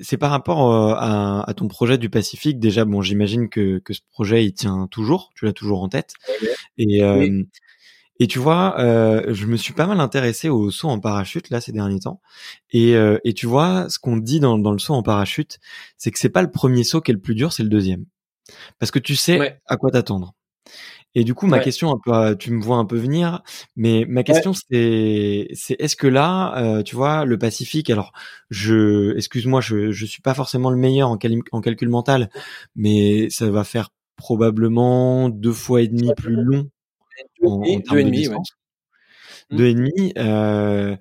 c'est 0.00 0.16
par 0.16 0.30
rapport 0.30 0.72
euh, 0.72 0.94
à, 0.96 1.48
à, 1.48 1.54
ton 1.54 1.68
projet 1.68 1.98
du 1.98 2.10
Pacifique. 2.10 2.58
Déjà, 2.58 2.84
bon, 2.84 3.02
j'imagine 3.02 3.48
que, 3.48 3.78
que 3.78 3.92
ce 3.92 4.00
projet 4.10 4.44
il 4.44 4.52
tient 4.52 4.86
toujours, 4.90 5.30
tu 5.34 5.44
l'as 5.44 5.52
toujours 5.52 5.82
en 5.82 5.88
tête. 5.88 6.14
Et 6.78 7.02
euh, 7.02 7.42
et 8.22 8.26
tu 8.26 8.38
vois, 8.38 8.78
euh, 8.78 9.32
je 9.32 9.46
me 9.46 9.56
suis 9.56 9.72
pas 9.72 9.86
mal 9.86 9.98
intéressé 9.98 10.50
au 10.50 10.70
saut 10.70 10.88
en 10.88 11.00
parachute 11.00 11.48
là 11.48 11.62
ces 11.62 11.72
derniers 11.72 12.00
temps. 12.00 12.20
Et 12.70 12.94
et 13.24 13.34
tu 13.34 13.46
vois, 13.46 13.88
ce 13.88 13.98
qu'on 13.98 14.16
dit 14.16 14.40
dans 14.40 14.58
dans 14.58 14.72
le 14.72 14.78
saut 14.78 14.94
en 14.94 15.02
parachute, 15.02 15.58
c'est 15.96 16.10
que 16.10 16.18
c'est 16.18 16.28
pas 16.28 16.42
le 16.42 16.50
premier 16.50 16.84
saut 16.84 17.00
qui 17.00 17.12
est 17.12 17.14
le 17.14 17.20
plus 17.20 17.34
dur, 17.34 17.52
c'est 17.52 17.62
le 17.62 17.70
deuxième, 17.70 18.04
parce 18.78 18.90
que 18.90 18.98
tu 18.98 19.16
sais 19.16 19.58
à 19.66 19.76
quoi 19.76 19.90
t'attendre. 19.90 20.34
Et 21.14 21.24
du 21.24 21.34
coup, 21.34 21.46
ma 21.46 21.58
question, 21.58 21.90
un 21.92 21.98
peu, 22.02 22.36
tu 22.36 22.52
me 22.52 22.62
vois 22.62 22.76
un 22.76 22.84
peu 22.84 22.96
venir, 22.96 23.42
mais 23.74 24.04
ma 24.08 24.22
question 24.22 24.52
c'est, 24.52 25.48
c'est 25.54 25.74
est-ce 25.80 25.96
que 25.96 26.06
là, 26.06 26.56
euh, 26.58 26.82
tu 26.84 26.94
vois, 26.94 27.24
le 27.24 27.36
Pacifique, 27.36 27.90
alors, 27.90 28.12
je, 28.48 29.16
excuse-moi, 29.16 29.60
je, 29.60 29.90
je 29.90 30.06
suis 30.06 30.22
pas 30.22 30.34
forcément 30.34 30.70
le 30.70 30.76
meilleur 30.76 31.08
en, 31.10 31.18
en 31.52 31.60
calcul 31.60 31.88
mental, 31.88 32.30
mais 32.76 33.28
ça 33.30 33.50
va 33.50 33.64
faire 33.64 33.90
probablement 34.16 35.28
deux 35.30 35.52
fois 35.52 35.82
et 35.82 35.88
demi 35.88 36.12
plus 36.16 36.36
long 36.36 36.68
en, 37.44 37.62
en 37.62 37.62
deux 37.62 37.98
et 37.98 38.04
demi, 38.04 38.28
ouais. 38.28 38.36
deux 39.50 39.66
et 39.66 39.74
demi. 39.74 40.12
Euh, 40.18 40.96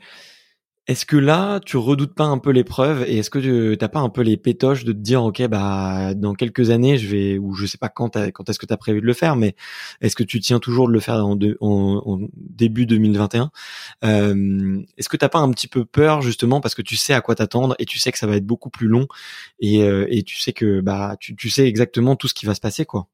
est-ce 0.89 1.05
que 1.05 1.17
là, 1.17 1.59
tu 1.59 1.77
redoutes 1.77 2.15
pas 2.15 2.23
un 2.23 2.39
peu 2.39 2.49
l'épreuve 2.49 3.03
et 3.07 3.19
est-ce 3.19 3.29
que 3.29 3.37
tu 3.37 3.77
t'as 3.77 3.89
pas 3.89 3.99
un 3.99 4.09
peu 4.09 4.21
les 4.21 4.37
pétoches 4.37 4.85
de 4.85 4.91
te 4.91 4.97
dire, 4.97 5.23
ok, 5.23 5.47
bah 5.47 6.15
dans 6.15 6.33
quelques 6.33 6.71
années, 6.71 6.97
je 6.97 7.07
vais 7.07 7.37
ou 7.37 7.53
je 7.53 7.67
sais 7.67 7.77
pas 7.77 7.89
quand 7.89 8.17
quand 8.33 8.49
est-ce 8.49 8.57
que 8.57 8.65
tu 8.65 8.73
as 8.73 8.77
prévu 8.77 8.99
de 8.99 9.05
le 9.05 9.13
faire, 9.13 9.35
mais 9.35 9.55
est-ce 10.01 10.15
que 10.15 10.23
tu 10.23 10.39
tiens 10.39 10.57
toujours 10.57 10.87
de 10.87 10.93
le 10.93 10.99
faire 10.99 11.23
en, 11.23 11.37
en, 11.61 12.19
début 12.33 12.87
2021 12.87 13.51
euh, 14.03 14.81
Est-ce 14.97 15.09
que 15.09 15.17
t'as 15.17 15.29
pas 15.29 15.37
un 15.37 15.51
petit 15.51 15.67
peu 15.67 15.85
peur 15.85 16.23
justement 16.23 16.59
parce 16.59 16.73
que 16.73 16.81
tu 16.81 16.95
sais 16.97 17.13
à 17.13 17.21
quoi 17.21 17.35
t'attendre 17.35 17.75
et 17.77 17.85
tu 17.85 17.99
sais 17.99 18.11
que 18.11 18.17
ça 18.17 18.25
va 18.25 18.35
être 18.37 18.47
beaucoup 18.47 18.71
plus 18.71 18.87
long 18.87 19.07
et, 19.59 19.83
euh, 19.83 20.07
tu 20.25 20.39
sais 20.39 20.53
que 20.53 20.81
bah 20.81 21.17
tu, 21.19 21.35
tu 21.35 21.51
sais 21.51 21.67
exactement 21.67 22.15
tout 22.15 22.27
ce 22.27 22.33
qui 22.33 22.47
va 22.47 22.55
se 22.55 22.61
passer 22.61 22.85
quoi? 22.85 23.07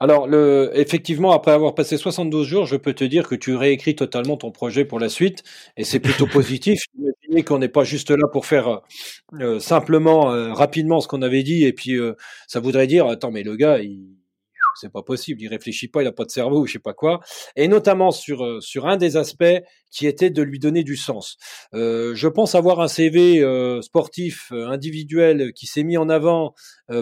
Alors, 0.00 0.26
le, 0.26 0.70
effectivement, 0.74 1.32
après 1.32 1.52
avoir 1.52 1.74
passé 1.74 1.96
72 1.96 2.46
jours, 2.46 2.66
je 2.66 2.76
peux 2.76 2.94
te 2.94 3.04
dire 3.04 3.28
que 3.28 3.34
tu 3.34 3.54
réécris 3.54 3.94
totalement 3.94 4.36
ton 4.36 4.50
projet 4.50 4.84
pour 4.84 4.98
la 5.00 5.08
suite, 5.08 5.42
et 5.76 5.84
c'est 5.84 6.00
plutôt 6.00 6.26
positif. 6.26 6.82
Imaginez 6.98 7.44
qu'on 7.44 7.58
n'est 7.58 7.68
pas 7.68 7.84
juste 7.84 8.10
là 8.10 8.28
pour 8.32 8.46
faire 8.46 8.82
euh, 9.40 9.58
simplement, 9.60 10.32
euh, 10.32 10.52
rapidement 10.52 11.00
ce 11.00 11.08
qu'on 11.08 11.22
avait 11.22 11.42
dit, 11.42 11.64
et 11.64 11.72
puis 11.72 11.96
euh, 11.96 12.14
ça 12.46 12.60
voudrait 12.60 12.86
dire, 12.86 13.06
attends, 13.06 13.30
mais 13.30 13.42
le 13.42 13.56
gars, 13.56 13.78
il, 13.78 14.14
c'est 14.74 14.92
pas 14.92 15.02
possible, 15.02 15.40
il 15.42 15.48
réfléchit 15.48 15.88
pas, 15.88 16.02
il 16.02 16.06
a 16.06 16.12
pas 16.12 16.24
de 16.24 16.30
cerveau 16.30 16.60
ou 16.60 16.66
je 16.66 16.72
sais 16.72 16.78
pas 16.78 16.94
quoi. 16.94 17.20
Et 17.56 17.68
notamment 17.68 18.10
sur 18.10 18.44
euh, 18.44 18.60
sur 18.60 18.86
un 18.86 18.96
des 18.96 19.16
aspects 19.16 19.44
qui 19.90 20.06
était 20.06 20.30
de 20.30 20.42
lui 20.42 20.58
donner 20.58 20.82
du 20.82 20.96
sens. 20.96 21.36
Euh, 21.74 22.14
je 22.14 22.28
pense 22.28 22.54
avoir 22.54 22.80
un 22.80 22.88
CV 22.88 23.40
euh, 23.42 23.80
sportif 23.82 24.52
individuel 24.52 25.52
qui 25.52 25.66
s'est 25.66 25.84
mis 25.84 25.96
en 25.96 26.08
avant 26.08 26.54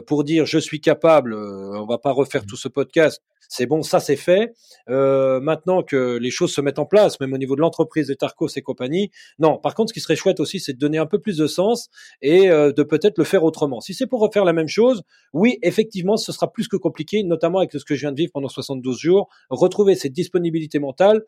pour 0.07 0.25
dire 0.25 0.47
je 0.47 0.59
suis 0.59 0.81
capable. 0.81 1.35
on 1.35 1.87
va 1.87 1.99
pas 1.99 2.13
refaire 2.13 2.43
mmh. 2.43 2.47
tout 2.47 2.57
ce 2.57 2.69
podcast, 2.69 3.23
c'est 3.55 3.67
bon, 3.67 3.83
ça 3.83 4.01
c'est 4.01 4.17
fait. 4.17 4.55
Euh, 4.89 5.39
maintenant 5.39 5.83
que 5.83 6.17
les 6.17 6.31
choses 6.31 6.55
se 6.55 6.63
mettent 6.63 6.79
en 6.79 6.87
place, 6.87 7.21
même 7.21 7.35
au 7.35 7.39
niveau 7.39 7.55
de 7.55 7.61
l'entreprise 7.61 8.07
de 8.07 8.15
Tarkos 8.15 8.49
et 8.57 8.63
compagnie, 8.63 9.11
non. 9.39 9.59
Par 9.59 9.75
contre, 9.75 9.91
ce 9.91 9.93
qui 9.93 10.01
serait 10.01 10.17
chouette 10.17 10.41
aussi, 10.41 10.59
c'est 10.59 10.73
de 10.73 10.79
donner 10.79 10.97
un 10.97 11.05
peu 11.05 11.19
plus 11.19 11.37
de 11.37 11.47
sens 11.47 11.91
et 12.23 12.49
euh, 12.51 12.73
de 12.73 12.83
peut-être 12.83 13.19
le 13.19 13.25
faire 13.25 13.45
autrement. 13.45 13.83
Si 13.83 13.93
c'est 13.93 14.07
pour 14.07 14.21
refaire 14.21 14.47
la 14.47 14.55
même 14.55 14.69
chose, 14.69 15.03
oui, 15.35 15.59
effectivement, 15.61 16.17
ce 16.17 16.33
sera 16.33 16.51
plus 16.51 16.67
que 16.67 16.77
compliqué, 16.77 17.23
notamment 17.25 17.59
avec 17.59 17.73
ce 17.73 17.85
que 17.85 17.95
je 17.95 18.01
viens 18.01 18.13
de 18.13 18.17
vivre 18.17 18.33
pendant 18.33 18.49
72 18.49 18.99
jours. 18.99 19.29
Retrouver 19.51 19.97
cette 19.97 20.15
disponibilité 20.15 20.79
mentale, 20.79 21.23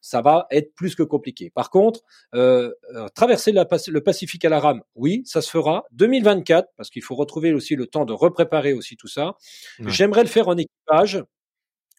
ça 0.00 0.22
va 0.22 0.46
être 0.50 0.74
plus 0.74 0.94
que 0.94 1.02
compliqué. 1.02 1.50
Par 1.50 1.70
contre, 1.70 2.00
euh, 2.34 2.72
euh 2.94 3.08
traverser 3.14 3.52
la, 3.52 3.66
le 3.88 4.00
Pacifique 4.00 4.44
à 4.44 4.48
la 4.48 4.60
rame, 4.60 4.82
oui, 4.94 5.22
ça 5.24 5.42
se 5.42 5.50
fera. 5.50 5.84
2024, 5.92 6.68
parce 6.76 6.90
qu'il 6.90 7.02
faut 7.02 7.14
retrouver 7.14 7.52
aussi 7.52 7.76
le 7.76 7.86
temps 7.86 8.04
de 8.04 8.12
repréparer 8.12 8.72
aussi 8.72 8.96
tout 8.96 9.08
ça. 9.08 9.34
J'aimerais 9.80 10.22
le 10.22 10.28
faire 10.28 10.48
en 10.48 10.56
équipage 10.56 11.22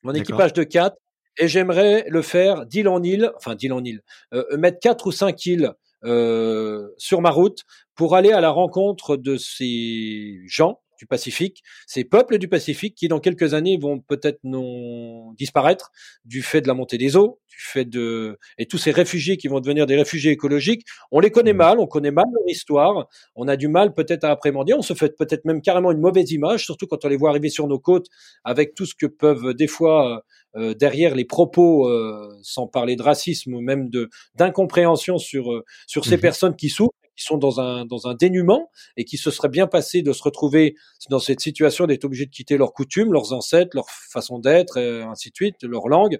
mon 0.04 0.14
équipage 0.14 0.54
de 0.54 0.64
4, 0.64 0.96
et 1.38 1.48
j'aimerais 1.48 2.06
le 2.08 2.22
faire 2.22 2.66
d'île 2.66 2.88
en 2.88 3.02
île, 3.04 3.32
enfin 3.36 3.56
d'île 3.56 3.74
en 3.74 3.84
île, 3.84 4.02
euh, 4.34 4.58
mettre 4.58 4.80
4 4.80 5.08
ou 5.08 5.12
5 5.12 5.46
îles 5.46 5.74
euh, 6.04 6.90
sur 6.98 7.22
ma 7.22 7.30
route 7.30 7.64
pour 7.96 8.16
aller 8.16 8.32
à 8.32 8.42
la 8.42 8.50
rencontre 8.50 9.18
de 9.18 9.38
ces 9.38 10.42
gens 10.46 10.80
du 11.00 11.08
Pacifique, 11.08 11.64
ces 11.88 12.04
peuples 12.04 12.38
du 12.38 12.48
Pacifique 12.48 12.94
qui 12.94 13.08
dans 13.08 13.20
quelques 13.20 13.54
années 13.54 13.80
vont 13.82 14.00
peut-être 14.00 14.40
non 14.44 15.32
disparaître 15.34 15.92
du 16.26 16.44
fait 16.44 16.62
de 16.62 16.68
la 16.68 16.74
montée 16.74 16.98
des 16.98 17.16
eaux, 17.16 17.40
du 17.48 17.58
fait 17.58 17.86
de 17.86 18.38
et 18.58 18.66
tous 18.66 18.78
ces 18.78 18.92
réfugiés 18.92 19.38
qui 19.38 19.48
vont 19.48 19.62
devenir 19.62 19.88
des 19.88 19.96
réfugiés 19.96 20.32
écologiques, 20.32 20.86
on 21.12 21.22
les 21.22 21.32
connaît 21.32 21.54
mmh. 21.54 21.58
mal, 21.58 21.80
on 21.80 21.88
connaît 21.88 22.12
mal 22.12 22.26
leur 22.32 22.48
histoire, 22.48 23.08
on 23.36 23.48
a 23.48 23.56
du 23.56 23.70
mal 23.70 23.94
peut-être 23.94 24.26
à 24.26 24.32
appréhender, 24.32 24.74
on 24.74 24.82
se 24.82 24.94
fait 24.94 25.16
peut-être 25.18 25.46
même 25.46 25.62
carrément 25.62 25.92
une 25.92 26.02
mauvaise 26.02 26.32
image, 26.32 26.66
surtout 26.66 26.86
quand 26.86 27.06
on 27.06 27.08
les 27.08 27.18
voit 27.18 27.30
arriver 27.30 27.50
sur 27.50 27.66
nos 27.68 27.80
côtes 27.80 28.08
avec 28.44 28.76
tout 28.76 28.86
ce 28.86 28.94
que 28.94 29.06
peuvent 29.06 29.54
des 29.54 29.68
fois 29.68 30.24
euh, 30.56 30.74
derrière 30.74 31.14
les 31.14 31.26
propos, 31.26 31.88
euh, 31.88 32.28
sans 32.42 32.68
parler 32.68 32.96
de 32.96 33.04
racisme 33.04 33.54
ou 33.54 33.62
même 33.62 33.90
de 33.90 34.10
d'incompréhension 34.36 35.20
sur 35.20 35.54
euh, 35.54 35.64
sur 35.86 36.06
ces 36.06 36.18
mmh 36.18 36.22
personnes 36.22 36.56
qui 36.56 36.70
souffrent 36.70 36.92
qui 37.20 37.26
sont 37.26 37.38
dans 37.38 37.60
un, 37.60 37.86
dans 37.86 38.08
un 38.08 38.14
dénuement 38.14 38.72
et 38.96 39.04
qui 39.04 39.18
se 39.18 39.30
serait 39.30 39.50
bien 39.50 39.68
passé 39.68 40.02
de 40.02 40.14
se 40.14 40.24
retrouver 40.24 40.76
dans 41.10 41.20
cette 41.20 41.42
situation 41.42 41.86
d'être 41.86 42.06
obligés 42.06 42.26
de 42.26 42.32
quitter 42.32 42.58
leurs 42.58 42.74
coutumes, 42.74 43.12
leurs 43.12 43.34
ancêtres, 43.34 43.72
leur 43.76 43.90
façon 43.90 44.40
d'être, 44.40 44.78
et 44.78 45.02
ainsi 45.02 45.30
de 45.30 45.36
suite, 45.36 45.64
leur 45.64 45.90
langue. 45.90 46.18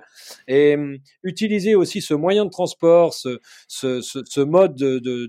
Et 0.48 0.76
hum, 0.76 0.98
utiliser 1.24 1.76
aussi 1.76 2.02
ce 2.02 2.14
moyen 2.14 2.46
de 2.46 2.50
transport, 2.50 3.14
ce, 3.14 3.40
ce, 3.68 4.02
ce, 4.02 4.40
mode 4.42 4.76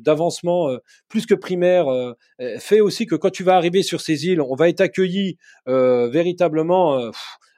d'avancement 0.02 0.70
de, 0.70 0.82
plus 1.08 1.26
que 1.26 1.34
primaire, 1.34 1.88
euh, 1.88 2.14
fait 2.58 2.80
aussi 2.80 3.06
que 3.06 3.14
quand 3.14 3.30
tu 3.30 3.44
vas 3.44 3.56
arriver 3.56 3.82
sur 3.82 4.00
ces 4.00 4.26
îles, 4.26 4.40
on 4.40 4.54
va 4.56 4.68
être 4.68 4.80
accueilli 4.80 5.38
euh, 5.68 6.08
véritablement. 6.08 6.98
Euh, 6.98 7.10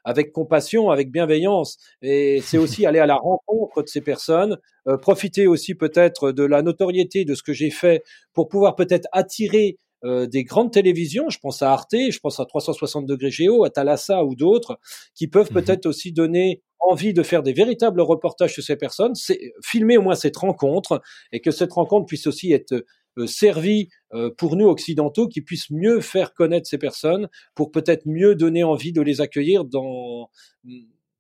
avec 0.04 0.32
compassion, 0.32 0.90
avec 0.90 1.10
bienveillance. 1.10 1.78
Et 2.02 2.40
c'est 2.42 2.58
aussi 2.58 2.86
aller 2.86 2.98
à 2.98 3.06
la 3.06 3.16
rencontre 3.16 3.82
de 3.82 3.88
ces 3.88 4.00
personnes, 4.00 4.58
euh, 4.88 4.96
profiter 4.96 5.46
aussi 5.46 5.74
peut-être 5.74 6.32
de 6.32 6.44
la 6.44 6.62
notoriété 6.62 7.24
de 7.24 7.34
ce 7.34 7.42
que 7.42 7.52
j'ai 7.52 7.70
fait 7.70 8.02
pour 8.32 8.48
pouvoir 8.48 8.76
peut-être 8.76 9.08
attirer 9.12 9.78
euh, 10.04 10.26
des 10.26 10.42
grandes 10.42 10.72
télévisions, 10.72 11.30
je 11.30 11.38
pense 11.38 11.62
à 11.62 11.70
Arte, 11.72 11.94
je 11.94 12.18
pense 12.18 12.40
à 12.40 12.44
360 12.44 13.06
degrés 13.06 13.30
Géo, 13.30 13.64
à 13.64 13.70
Thalassa 13.70 14.24
ou 14.24 14.34
d'autres, 14.34 14.80
qui 15.14 15.28
peuvent 15.28 15.50
mmh 15.50 15.54
peut-être 15.54 15.86
aussi 15.86 16.12
donner 16.12 16.60
envie 16.80 17.14
de 17.14 17.22
faire 17.22 17.44
des 17.44 17.52
véritables 17.52 18.00
reportages 18.00 18.54
sur 18.54 18.64
ces 18.64 18.74
personnes, 18.74 19.14
c'est 19.14 19.52
filmer 19.62 19.96
au 19.98 20.02
moins 20.02 20.16
cette 20.16 20.36
rencontre 20.36 21.00
et 21.30 21.40
que 21.40 21.52
cette 21.52 21.72
rencontre 21.72 22.06
puisse 22.06 22.26
aussi 22.26 22.52
être 22.52 22.84
servi 23.26 23.88
euh, 24.14 24.30
pour 24.36 24.56
nous 24.56 24.66
occidentaux 24.66 25.28
qui 25.28 25.42
puissent 25.42 25.70
mieux 25.70 26.00
faire 26.00 26.34
connaître 26.34 26.66
ces 26.66 26.78
personnes, 26.78 27.28
pour 27.54 27.70
peut-être 27.70 28.06
mieux 28.06 28.34
donner 28.34 28.64
envie 28.64 28.92
de 28.92 29.02
les 29.02 29.20
accueillir 29.20 29.64
dans 29.64 30.28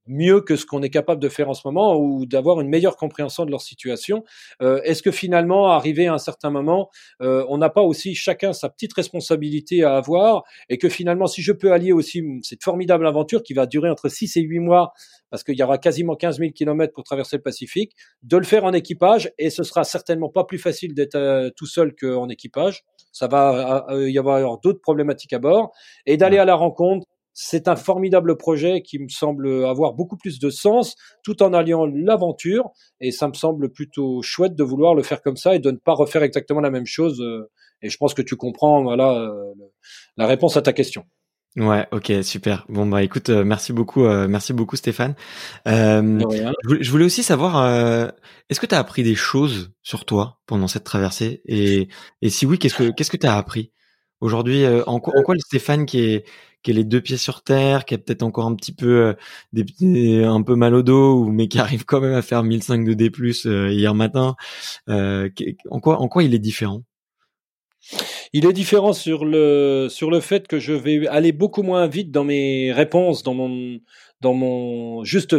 mieux 0.06 0.40
que 0.40 0.56
ce 0.56 0.66
qu'on 0.66 0.82
est 0.82 0.90
capable 0.90 1.20
de 1.20 1.28
faire 1.28 1.48
en 1.48 1.54
ce 1.54 1.62
moment 1.64 1.96
ou 1.96 2.26
d'avoir 2.26 2.60
une 2.60 2.68
meilleure 2.68 2.96
compréhension 2.96 3.44
de 3.44 3.50
leur 3.50 3.60
situation. 3.60 4.24
Euh, 4.60 4.80
Est-ce 4.82 5.02
que 5.02 5.10
finalement, 5.10 5.68
arrivé 5.68 6.06
à 6.06 6.14
un 6.14 6.18
certain 6.18 6.50
moment, 6.50 6.90
euh, 7.20 7.44
on 7.48 7.58
n'a 7.58 7.70
pas 7.70 7.82
aussi 7.82 8.14
chacun 8.14 8.52
sa 8.52 8.68
petite 8.68 8.92
responsabilité 8.94 9.84
à 9.84 9.96
avoir 9.96 10.42
et 10.68 10.78
que 10.78 10.88
finalement, 10.88 11.26
si 11.26 11.42
je 11.42 11.52
peux 11.52 11.72
allier 11.72 11.92
aussi 11.92 12.22
cette 12.42 12.62
formidable 12.62 13.06
aventure 13.06 13.42
qui 13.42 13.54
va 13.54 13.66
durer 13.66 13.90
entre 13.90 14.08
6 14.08 14.36
et 14.36 14.40
8 14.40 14.58
mois, 14.58 14.92
parce 15.32 15.44
qu'il 15.44 15.58
y 15.58 15.62
aura 15.62 15.78
quasiment 15.78 16.14
15 16.14 16.38
000 16.38 16.52
kilomètres 16.52 16.92
pour 16.92 17.04
traverser 17.04 17.36
le 17.36 17.42
Pacifique, 17.42 17.96
de 18.22 18.36
le 18.36 18.44
faire 18.44 18.64
en 18.64 18.72
équipage 18.74 19.32
et 19.38 19.48
ce 19.48 19.62
sera 19.62 19.82
certainement 19.82 20.28
pas 20.28 20.44
plus 20.44 20.58
facile 20.58 20.94
d'être 20.94 21.14
euh, 21.14 21.48
tout 21.56 21.66
seul 21.66 21.94
qu'en 21.94 22.28
équipage. 22.28 22.84
Ça 23.12 23.28
va 23.28 23.86
euh, 23.88 24.10
y 24.10 24.18
avoir 24.18 24.58
d'autres 24.58 24.80
problématiques 24.80 25.32
à 25.32 25.38
bord 25.38 25.72
et 26.04 26.18
d'aller 26.18 26.36
à 26.36 26.44
la 26.44 26.54
rencontre 26.54 27.06
c'est 27.34 27.68
un 27.68 27.76
formidable 27.76 28.36
projet 28.36 28.82
qui 28.82 28.98
me 28.98 29.08
semble 29.08 29.64
avoir 29.64 29.94
beaucoup 29.94 30.16
plus 30.16 30.38
de 30.38 30.50
sens 30.50 30.96
tout 31.24 31.42
en 31.42 31.52
alliant 31.52 31.86
l'aventure 31.86 32.70
et 33.00 33.10
ça 33.10 33.28
me 33.28 33.34
semble 33.34 33.70
plutôt 33.70 34.22
chouette 34.22 34.54
de 34.54 34.64
vouloir 34.64 34.94
le 34.94 35.02
faire 35.02 35.22
comme 35.22 35.36
ça 35.36 35.54
et 35.54 35.58
de 35.58 35.70
ne 35.70 35.76
pas 35.76 35.94
refaire 35.94 36.22
exactement 36.22 36.60
la 36.60 36.70
même 36.70 36.86
chose. 36.86 37.20
Euh, 37.20 37.50
et 37.82 37.88
je 37.88 37.96
pense 37.96 38.14
que 38.14 38.22
tu 38.22 38.36
comprends 38.36 38.82
voilà 38.82 39.12
euh, 39.12 39.52
la 40.16 40.26
réponse 40.26 40.56
à 40.56 40.62
ta 40.62 40.72
question. 40.72 41.04
Ouais, 41.56 41.86
ok, 41.92 42.10
super. 42.22 42.64
Bon 42.70 42.86
bah 42.86 43.02
écoute, 43.02 43.28
euh, 43.28 43.44
merci 43.44 43.74
beaucoup, 43.74 44.06
euh, 44.06 44.26
merci 44.26 44.54
beaucoup 44.54 44.76
Stéphane. 44.76 45.14
Euh, 45.68 46.18
je, 46.80 46.90
voulais, 46.90 47.04
aussi 47.04 47.22
savoir, 47.22 48.10
est-ce 48.48 48.58
que 48.58 48.64
tu 48.64 48.74
as 48.74 48.78
appris 48.78 49.02
des 49.02 49.14
choses 49.14 49.70
sur 49.82 50.06
toi 50.06 50.40
pendant 50.46 50.66
cette 50.66 50.84
traversée? 50.84 51.42
Et, 51.44 51.88
et 52.22 52.30
si 52.30 52.46
oui, 52.46 52.58
qu'est-ce 52.58 52.76
que 52.76 52.90
qu'est-ce 52.90 53.10
que 53.10 53.18
tu 53.18 53.26
as 53.26 53.36
appris? 53.36 53.70
Aujourd'hui 54.20 54.64
en, 54.86 55.00
quoi, 55.00 55.14
en 55.18 55.22
quoi 55.22 55.34
le 55.34 55.40
Stéphane 55.40 55.84
qui 55.84 56.00
est 56.00 56.24
qui 56.62 56.70
est 56.70 56.74
les 56.74 56.84
deux 56.84 57.00
pieds 57.00 57.16
sur 57.16 57.42
terre, 57.42 57.84
qui 57.84 57.94
a 57.94 57.98
peut-être 57.98 58.22
encore 58.22 58.46
un 58.46 58.54
petit 58.54 58.72
peu 58.72 59.14
des, 59.52 60.24
un 60.24 60.42
peu 60.42 60.54
mal 60.54 60.74
au 60.74 60.82
dos, 60.82 61.24
mais 61.26 61.48
qui 61.48 61.58
arrive 61.60 61.84
quand 61.84 62.00
même 62.00 62.14
à 62.14 62.22
faire 62.22 62.42
1005 62.42 62.84
de 62.84 62.94
D+ 62.94 63.10
hier 63.72 63.94
matin. 63.94 64.36
en 64.88 65.80
quoi 65.80 66.00
en 66.00 66.08
quoi 66.08 66.22
il 66.22 66.34
est 66.34 66.38
différent? 66.38 66.82
Il 68.32 68.46
est 68.46 68.52
différent 68.52 68.92
sur 68.92 69.24
le, 69.24 69.88
sur 69.90 70.10
le 70.10 70.20
fait 70.20 70.48
que 70.48 70.58
je 70.58 70.72
vais 70.72 71.06
aller 71.08 71.32
beaucoup 71.32 71.62
moins 71.62 71.86
vite 71.86 72.10
dans 72.10 72.24
mes 72.24 72.72
réponses, 72.72 73.22
dans 73.22 73.34
mon, 73.34 73.80
dans 74.20 74.34
mon 74.34 75.04
juste 75.04 75.36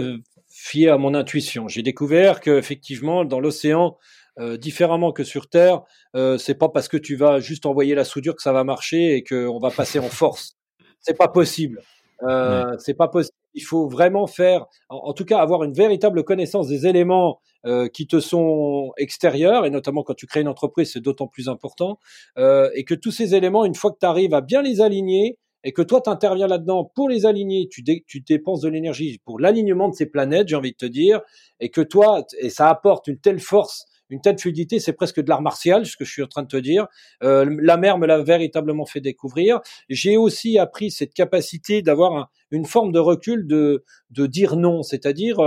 fier 0.49 0.89
à 0.89 0.97
mon 0.97 1.15
intuition. 1.15 1.67
J'ai 1.67 1.81
découvert 1.81 2.39
qu'effectivement, 2.39 3.25
dans 3.25 3.39
l'océan, 3.39 3.97
euh, 4.39 4.57
différemment 4.57 5.11
que 5.11 5.23
sur 5.23 5.49
Terre, 5.49 5.81
euh, 6.15 6.37
c'est 6.37 6.55
pas 6.55 6.69
parce 6.69 6.87
que 6.87 6.97
tu 6.97 7.15
vas 7.15 7.39
juste 7.39 7.65
envoyer 7.65 7.95
la 7.95 8.03
soudure 8.03 8.35
que 8.35 8.41
ça 8.41 8.53
va 8.53 8.63
marcher 8.63 9.15
et 9.15 9.23
qu'on 9.23 9.59
va 9.59 9.71
passer 9.71 9.99
en 9.99 10.09
force. 10.09 10.57
C'est 11.03 11.17
pas 11.17 11.27
possible. 11.27 11.81
Euh, 12.23 12.75
C'est 12.79 12.93
pas 12.93 13.07
possible. 13.07 13.35
Il 13.53 13.63
faut 13.63 13.87
vraiment 13.87 14.25
faire, 14.25 14.65
en, 14.89 15.13
tout 15.13 15.25
cas, 15.25 15.39
avoir 15.39 15.63
une 15.63 15.73
véritable 15.73 16.23
connaissance 16.23 16.67
des 16.67 16.87
éléments 16.87 17.39
euh, 17.67 17.87
qui 17.87 18.07
te 18.07 18.19
sont 18.19 18.91
extérieurs, 18.97 19.65
et 19.65 19.69
notamment 19.69 20.01
quand 20.01 20.15
tu 20.15 20.25
crées 20.25 20.41
une 20.41 20.47
entreprise, 20.47 20.93
c'est 20.93 21.01
d'autant 21.01 21.27
plus 21.27 21.49
important, 21.49 21.99
euh, 22.39 22.69
et 22.73 22.83
que 22.83 22.95
tous 22.95 23.11
ces 23.11 23.35
éléments, 23.35 23.63
une 23.63 23.75
fois 23.75 23.91
que 23.91 23.99
tu 23.99 24.07
arrives 24.07 24.33
à 24.33 24.41
bien 24.41 24.63
les 24.63 24.81
aligner, 24.81 25.37
et 25.63 25.71
que 25.71 25.81
toi, 25.81 26.01
tu 26.01 26.09
interviens 26.09 26.47
là-dedans 26.47 26.91
pour 26.95 27.09
les 27.09 27.25
aligner, 27.25 27.69
tu, 27.69 27.83
tu 27.83 28.19
dépenses 28.21 28.61
de 28.61 28.69
l'énergie 28.69 29.21
pour 29.23 29.39
l'alignement 29.39 29.87
de 29.87 29.93
ces 29.93 30.07
planètes, 30.07 30.47
j'ai 30.47 30.55
envie 30.55 30.71
de 30.71 30.77
te 30.77 30.85
dire, 30.85 31.21
et 31.59 31.69
que 31.69 31.81
toi, 31.81 32.25
et 32.39 32.49
ça 32.49 32.69
apporte 32.69 33.07
une 33.07 33.19
telle 33.19 33.39
force 33.39 33.85
une 34.13 34.21
telle 34.21 34.37
fluidité, 34.37 34.79
c'est 34.79 34.93
presque 34.93 35.19
de 35.19 35.27
l'art 35.27 35.41
martial, 35.41 35.85
ce 35.87 35.97
que 35.97 36.05
je 36.05 36.11
suis 36.11 36.21
en 36.21 36.27
train 36.27 36.43
de 36.43 36.47
te 36.47 36.57
dire. 36.57 36.87
Euh, 37.23 37.57
la 37.61 37.77
mer 37.77 37.97
me 37.97 38.05
l'a 38.05 38.21
véritablement 38.21 38.85
fait 38.85 39.01
découvrir. 39.01 39.59
J'ai 39.89 40.17
aussi 40.17 40.59
appris 40.59 40.91
cette 40.91 41.15
capacité 41.15 41.81
d'avoir 41.81 42.29
une 42.51 42.65
forme 42.65 42.91
de 42.91 42.99
recul, 42.99 43.47
de, 43.47 43.83
de 44.11 44.27
dire 44.27 44.55
non, 44.55 44.83
c'est-à-dire 44.83 45.39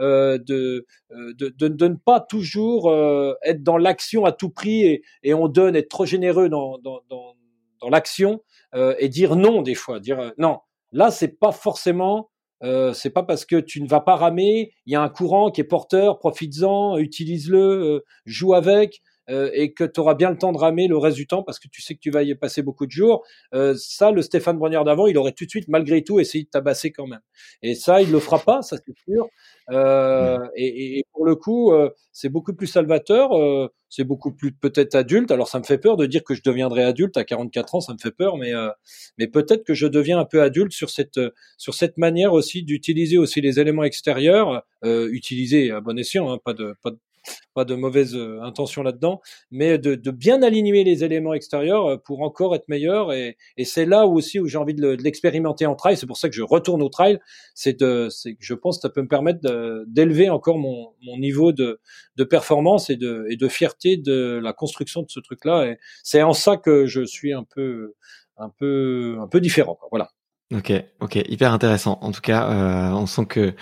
euh, 0.00 0.38
de, 0.38 0.86
de, 1.10 1.48
de, 1.50 1.68
de, 1.68 1.88
ne 1.88 1.96
pas 1.96 2.20
toujours 2.20 2.90
euh, 2.90 3.34
être 3.42 3.62
dans 3.62 3.76
l'action 3.76 4.24
à 4.24 4.32
tout 4.32 4.48
prix 4.48 4.84
et, 4.84 5.02
et, 5.22 5.34
on 5.34 5.46
donne, 5.46 5.76
être 5.76 5.90
trop 5.90 6.06
généreux 6.06 6.48
dans, 6.48 6.78
dans, 6.78 7.02
dans, 7.10 7.34
dans 7.82 7.90
l'action 7.90 8.42
euh, 8.74 8.94
et 8.98 9.10
dire 9.10 9.36
non 9.36 9.60
des 9.60 9.74
fois, 9.74 10.00
dire 10.00 10.32
non. 10.38 10.60
Là, 10.92 11.10
c'est 11.10 11.38
pas 11.38 11.52
forcément 11.52 12.30
euh, 12.62 12.92
c'est 12.92 13.10
pas 13.10 13.22
parce 13.22 13.44
que 13.44 13.56
tu 13.56 13.82
ne 13.82 13.88
vas 13.88 14.00
pas 14.00 14.16
ramer, 14.16 14.72
il 14.86 14.92
y 14.92 14.96
a 14.96 15.02
un 15.02 15.08
courant 15.08 15.50
qui 15.50 15.60
est 15.60 15.64
porteur, 15.64 16.18
profites-en, 16.18 16.98
utilise-le, 16.98 17.58
euh, 17.58 18.04
joue 18.24 18.54
avec. 18.54 19.02
Euh, 19.30 19.50
et 19.54 19.72
que 19.72 19.84
tu 19.84 20.00
auras 20.00 20.14
bien 20.14 20.30
le 20.30 20.36
temps 20.36 20.52
de 20.52 20.58
ramer 20.58 20.86
le 20.86 20.98
reste 20.98 21.16
du 21.16 21.26
temps 21.26 21.42
parce 21.42 21.58
que 21.58 21.66
tu 21.68 21.80
sais 21.80 21.94
que 21.94 22.00
tu 22.00 22.10
vas 22.10 22.22
y 22.22 22.34
passer 22.34 22.62
beaucoup 22.62 22.84
de 22.84 22.90
jours. 22.90 23.24
Euh, 23.54 23.74
ça, 23.78 24.10
le 24.10 24.20
Stéphane 24.20 24.58
Brognard 24.58 24.84
d'avant, 24.84 25.06
il 25.06 25.16
aurait 25.16 25.32
tout 25.32 25.46
de 25.46 25.50
suite, 25.50 25.68
malgré 25.68 26.02
tout, 26.04 26.20
essayé 26.20 26.44
de 26.44 26.50
tabasser 26.50 26.92
quand 26.92 27.06
même. 27.06 27.22
Et 27.62 27.74
ça, 27.74 28.02
il 28.02 28.10
le 28.10 28.20
fera 28.20 28.38
pas, 28.38 28.62
ça 28.62 28.76
c'est 28.76 28.94
sûr. 29.08 29.28
Euh, 29.70 30.38
et, 30.56 30.98
et, 30.98 31.04
pour 31.12 31.24
le 31.24 31.36
coup, 31.36 31.72
euh, 31.72 31.90
c'est 32.12 32.28
beaucoup 32.28 32.52
plus 32.52 32.66
salvateur, 32.66 33.32
euh, 33.32 33.68
c'est 33.88 34.04
beaucoup 34.04 34.32
plus 34.32 34.52
peut-être 34.52 34.94
adulte. 34.94 35.30
Alors 35.30 35.48
ça 35.48 35.58
me 35.58 35.64
fait 35.64 35.78
peur 35.78 35.96
de 35.96 36.06
dire 36.06 36.22
que 36.22 36.34
je 36.34 36.42
deviendrai 36.42 36.84
adulte 36.84 37.16
à 37.16 37.24
44 37.24 37.76
ans, 37.76 37.80
ça 37.80 37.94
me 37.94 37.98
fait 37.98 38.10
peur, 38.10 38.36
mais 38.36 38.52
mais 39.18 39.28
peut-être 39.28 39.64
que 39.64 39.74
je 39.74 39.86
deviens 39.86 40.18
un 40.18 40.24
peu 40.24 40.42
adulte 40.42 40.72
sur 40.72 40.90
cette 40.90 41.20
sur 41.56 41.74
cette 41.74 41.96
manière 41.96 42.32
aussi 42.32 42.62
d'utiliser 42.62 43.18
aussi 43.18 43.40
les 43.40 43.60
éléments 43.60 43.84
extérieurs, 43.84 44.64
utiliser 44.82 45.70
à 45.70 45.80
bon 45.80 45.98
escient, 45.98 46.30
hein, 46.30 46.38
pas 46.44 46.54
de 46.54 46.74
pas 46.82 46.90
de 46.90 46.98
pas 47.54 47.64
de 47.64 47.74
mauvaise 47.74 48.14
euh, 48.14 48.40
intention 48.42 48.82
là-dedans, 48.82 49.20
mais 49.50 49.78
de, 49.78 49.94
de, 49.94 50.10
bien 50.10 50.42
aligner 50.42 50.84
les 50.84 51.04
éléments 51.04 51.34
extérieurs 51.34 51.86
euh, 51.86 51.96
pour 51.96 52.22
encore 52.22 52.54
être 52.54 52.68
meilleur. 52.68 53.12
Et, 53.12 53.36
et 53.56 53.64
c'est 53.64 53.86
là 53.86 54.06
aussi 54.06 54.40
où 54.40 54.46
j'ai 54.46 54.58
envie 54.58 54.74
de 54.74 54.88
l'expérimenter 55.02 55.66
en 55.66 55.74
trail. 55.74 55.96
C'est 55.96 56.06
pour 56.06 56.16
ça 56.16 56.28
que 56.28 56.34
je 56.34 56.42
retourne 56.42 56.82
au 56.82 56.88
trail. 56.88 57.18
C'est 57.54 57.78
c'est 58.10 58.36
je 58.40 58.54
pense 58.54 58.78
que 58.78 58.82
ça 58.82 58.90
peut 58.90 59.02
me 59.02 59.08
permettre 59.08 59.40
d'élever 59.86 60.30
encore 60.30 60.58
mon, 60.58 60.92
mon 61.02 61.18
niveau 61.18 61.52
de, 61.52 61.80
de 62.16 62.24
performance 62.24 62.90
et 62.90 62.96
de, 62.96 63.26
et 63.30 63.36
de 63.36 63.48
fierté 63.48 63.96
de 63.96 64.40
la 64.42 64.52
construction 64.52 65.02
de 65.02 65.10
ce 65.10 65.20
truc-là. 65.20 65.66
Et 65.66 65.78
c'est 66.02 66.22
en 66.22 66.32
ça 66.32 66.56
que 66.56 66.86
je 66.86 67.04
suis 67.04 67.32
un 67.32 67.44
peu, 67.44 67.94
un 68.36 68.48
peu, 68.48 69.16
un 69.20 69.28
peu 69.28 69.40
différent. 69.40 69.74
Quoi. 69.74 69.88
Voilà. 69.90 70.10
Ok, 70.52 70.72
ok, 71.00 71.16
hyper 71.26 71.52
intéressant. 71.52 71.98
En 72.02 72.12
tout 72.12 72.20
cas, 72.20 72.50
euh, 72.50 72.92
on 72.92 73.06
sent 73.06 73.24
que 73.26 73.54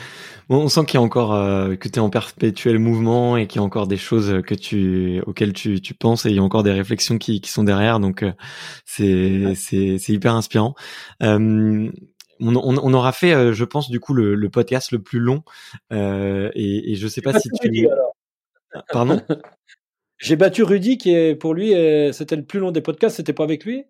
on 0.48 0.68
sent 0.68 0.84
qu'il 0.84 0.94
y 0.94 0.96
a 0.98 1.00
encore 1.00 1.32
euh, 1.32 1.76
que 1.76 1.88
tu 1.88 1.94
es 1.94 1.98
en 2.00 2.10
perpétuel 2.10 2.80
mouvement 2.80 3.36
et 3.36 3.46
qu'il 3.46 3.60
y 3.60 3.62
a 3.62 3.64
encore 3.64 3.86
des 3.86 3.96
choses 3.96 4.42
que 4.44 4.54
tu 4.54 5.22
auxquelles 5.26 5.52
tu, 5.52 5.80
tu 5.80 5.94
penses 5.94 6.26
et 6.26 6.30
il 6.30 6.36
y 6.36 6.38
a 6.40 6.42
encore 6.42 6.64
des 6.64 6.72
réflexions 6.72 7.18
qui, 7.18 7.40
qui 7.40 7.50
sont 7.50 7.62
derrière. 7.62 8.00
Donc 8.00 8.24
euh, 8.24 8.32
c'est 8.84 9.54
c'est 9.54 9.98
c'est 9.98 10.12
hyper 10.12 10.34
inspirant. 10.34 10.74
Euh, 11.22 11.88
on, 12.40 12.56
on, 12.56 12.76
on, 12.78 12.94
aura 12.94 13.12
fait, 13.12 13.32
euh, 13.32 13.52
je 13.52 13.64
pense, 13.64 13.88
du 13.88 14.00
coup 14.00 14.12
le, 14.12 14.34
le 14.34 14.50
podcast 14.50 14.90
le 14.90 15.00
plus 15.00 15.20
long 15.20 15.44
et, 15.92 16.92
et 16.92 16.94
je 16.96 17.06
sais 17.06 17.22
pas 17.22 17.38
si 17.38 17.48
tu. 17.62 17.86
Pardon? 18.90 19.20
J'ai 20.18 20.36
battu 20.36 20.62
Rudy 20.64 20.98
qui 20.98 21.14
est 21.14 21.36
pour 21.36 21.54
lui 21.54 21.70
c'était 22.12 22.36
le 22.36 22.44
plus 22.44 22.58
long 22.58 22.72
des 22.72 22.80
podcasts. 22.80 23.16
C'était 23.16 23.32
pas 23.32 23.44
avec 23.44 23.64
lui? 23.64 23.84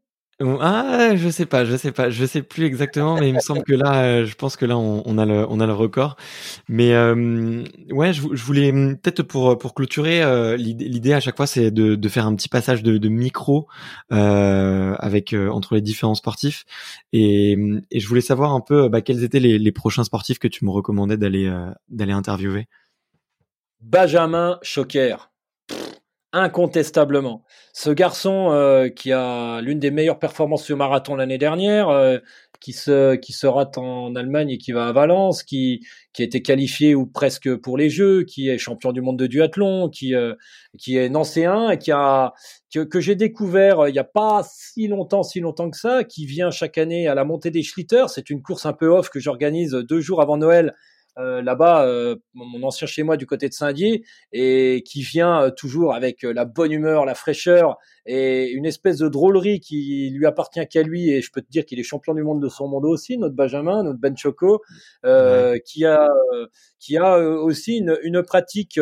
Ah, 0.61 1.17
je 1.17 1.29
sais 1.29 1.47
pas, 1.47 1.65
je 1.65 1.77
sais 1.77 1.93
pas, 1.93 2.11
je 2.11 2.25
sais 2.25 2.43
plus 2.43 2.65
exactement, 2.65 3.19
mais 3.19 3.29
il 3.29 3.35
me 3.35 3.41
semble 3.41 3.63
que 3.65 3.75
là, 3.75 4.03
euh, 4.05 4.27
je 4.27 4.35
pense 4.35 4.57
que 4.57 4.65
là, 4.65 4.77
on, 4.79 5.19
a 5.19 5.27
le, 5.27 5.47
on 5.49 5.61
a 5.61 5.67
le 5.67 5.73
record. 5.73 6.17
Mais 6.69 6.93
euh, 6.93 7.65
ouais, 7.91 8.13
je, 8.13 8.23
voulais 8.23 8.71
hum, 8.71 8.97
peut-être 8.97 9.23
pour 9.23 9.59
pour 9.59 9.75
clôturer, 9.75 10.23
euh, 10.23 10.57
l'idée 10.57 11.13
à 11.13 11.21
chaque 11.21 11.37
fois, 11.37 11.47
c'est 11.47 11.71
de, 11.71 11.95
de 11.95 12.09
faire 12.09 12.27
un 12.27 12.35
petit 12.35 12.49
passage 12.49 12.83
de, 12.83 12.99
de 12.99 13.09
micro 13.09 13.69
avec 14.11 15.35
entre 15.35 15.75
les 15.75 15.81
différents 15.81 16.15
sportifs, 16.15 16.65
et, 17.13 17.57
hum, 17.57 17.83
et 17.91 18.01
je 18.01 18.09
voulais 18.09 18.21
savoir 18.21 18.53
un 18.53 18.61
peu 18.61 18.89
bah, 18.89 19.01
quels 19.01 19.25
étaient 19.25 19.41
les, 19.41 19.59
les 19.59 19.73
prochains 19.73 20.05
sportifs 20.05 20.39
que 20.39 20.49
tu 20.49 20.65
me 20.65 20.71
recommandais 20.71 21.17
d'aller 21.17 21.53
d'aller 21.89 22.13
interviewer? 22.13 22.67
Benjamin 23.81 24.59
Choquer 24.63 25.17
incontestablement. 26.33 27.45
Ce 27.73 27.91
garçon 27.91 28.51
euh, 28.53 28.89
qui 28.89 29.13
a 29.13 29.61
l'une 29.61 29.79
des 29.79 29.91
meilleures 29.91 30.19
performances 30.19 30.65
sur 30.65 30.77
marathon 30.77 31.15
l'année 31.15 31.39
dernière, 31.39 31.89
euh, 31.91 32.19
qui 32.61 32.73
se 32.73 33.17
qui 33.17 33.33
se 33.33 33.47
rate 33.47 33.77
en 33.77 34.15
Allemagne 34.15 34.51
et 34.51 34.59
qui 34.59 34.73
va 34.73 34.87
à 34.87 34.93
Valence, 34.93 35.43
qui 35.43 35.85
qui 36.13 36.23
a 36.23 36.25
été 36.25 36.41
qualifié 36.43 36.95
ou 36.95 37.07
presque 37.07 37.55
pour 37.57 37.77
les 37.77 37.91
Jeux, 37.91 38.23
qui 38.23 38.49
est 38.49 38.57
champion 38.57 38.93
du 38.93 39.01
monde 39.01 39.19
de 39.19 39.27
duathlon, 39.27 39.91
qui 39.91 40.15
euh, 40.15 40.35
qui 40.79 40.97
est 40.97 41.09
nancéen 41.09 41.71
et 41.71 41.79
qui 41.79 41.93
a 41.93 42.33
que, 42.73 42.81
que 42.81 43.01
j'ai 43.01 43.17
découvert 43.17 43.89
il 43.89 43.93
n'y 43.93 43.99
a 43.99 44.05
pas 44.05 44.43
si 44.49 44.89
longtemps 44.89 45.23
si 45.23 45.41
longtemps 45.41 45.71
que 45.71 45.77
ça, 45.77 46.05
qui 46.05 46.25
vient 46.25 46.51
chaque 46.51 46.79
année 46.79 47.09
à 47.09 47.15
la 47.15 47.25
montée 47.25 47.51
des 47.51 47.63
Schlitter. 47.63 48.05
C'est 48.09 48.31
une 48.31 48.43
course 48.43 48.65
un 48.65 48.73
peu 48.73 48.87
off 48.87 49.11
que 49.11 49.21
j'organise 49.21 49.73
deux 49.73 50.01
jours 50.01 50.23
avant 50.23 50.37
Noël 50.39 50.69
euh, 50.69 50.73
là-bas, 51.17 51.85
euh, 51.87 52.17
mon 52.35 52.63
ancien 52.63 52.87
chez 52.87 53.03
moi 53.03 53.17
du 53.17 53.27
côté 53.27 53.49
de 53.49 53.55
Saint-Dié, 53.55 54.05
et 54.33 54.83
qui 54.87 55.03
vient 55.03 55.43
euh, 55.43 55.51
toujours 55.51 55.95
avec 55.95 56.23
la 56.23 56.45
bonne 56.45 56.73
humeur, 56.73 57.05
la 57.05 57.15
fraîcheur 57.15 57.77
et 58.07 58.51
une 58.51 58.67
espèce 58.67 58.99
de 58.99 59.09
drôlerie 59.09 59.61
qui 59.61 60.11
lui 60.11 60.27
appartient 60.27 60.67
qu'à 60.69 60.83
lui. 60.83 61.11
Et 61.11 61.23
je 61.23 61.31
peux 61.33 61.43
te 61.43 61.51
dire 61.51 61.65
qu'il 61.65 61.79
est 61.79 61.85
champion 61.85 62.15
du 62.15 62.23
monde 62.23 62.43
de 62.43 62.49
son 62.49 62.69
monde 62.69 62.85
aussi, 62.85 63.19
notre 63.19 63.35
Benjamin, 63.35 63.83
notre 63.83 63.99
Ben 63.99 64.17
Choco, 64.17 64.63
qui 65.65 65.85
a 65.85 66.09
qui 66.79 66.97
a 66.97 67.19
aussi 67.19 67.79
une, 67.79 67.99
une 68.03 68.23
pratique 68.23 68.81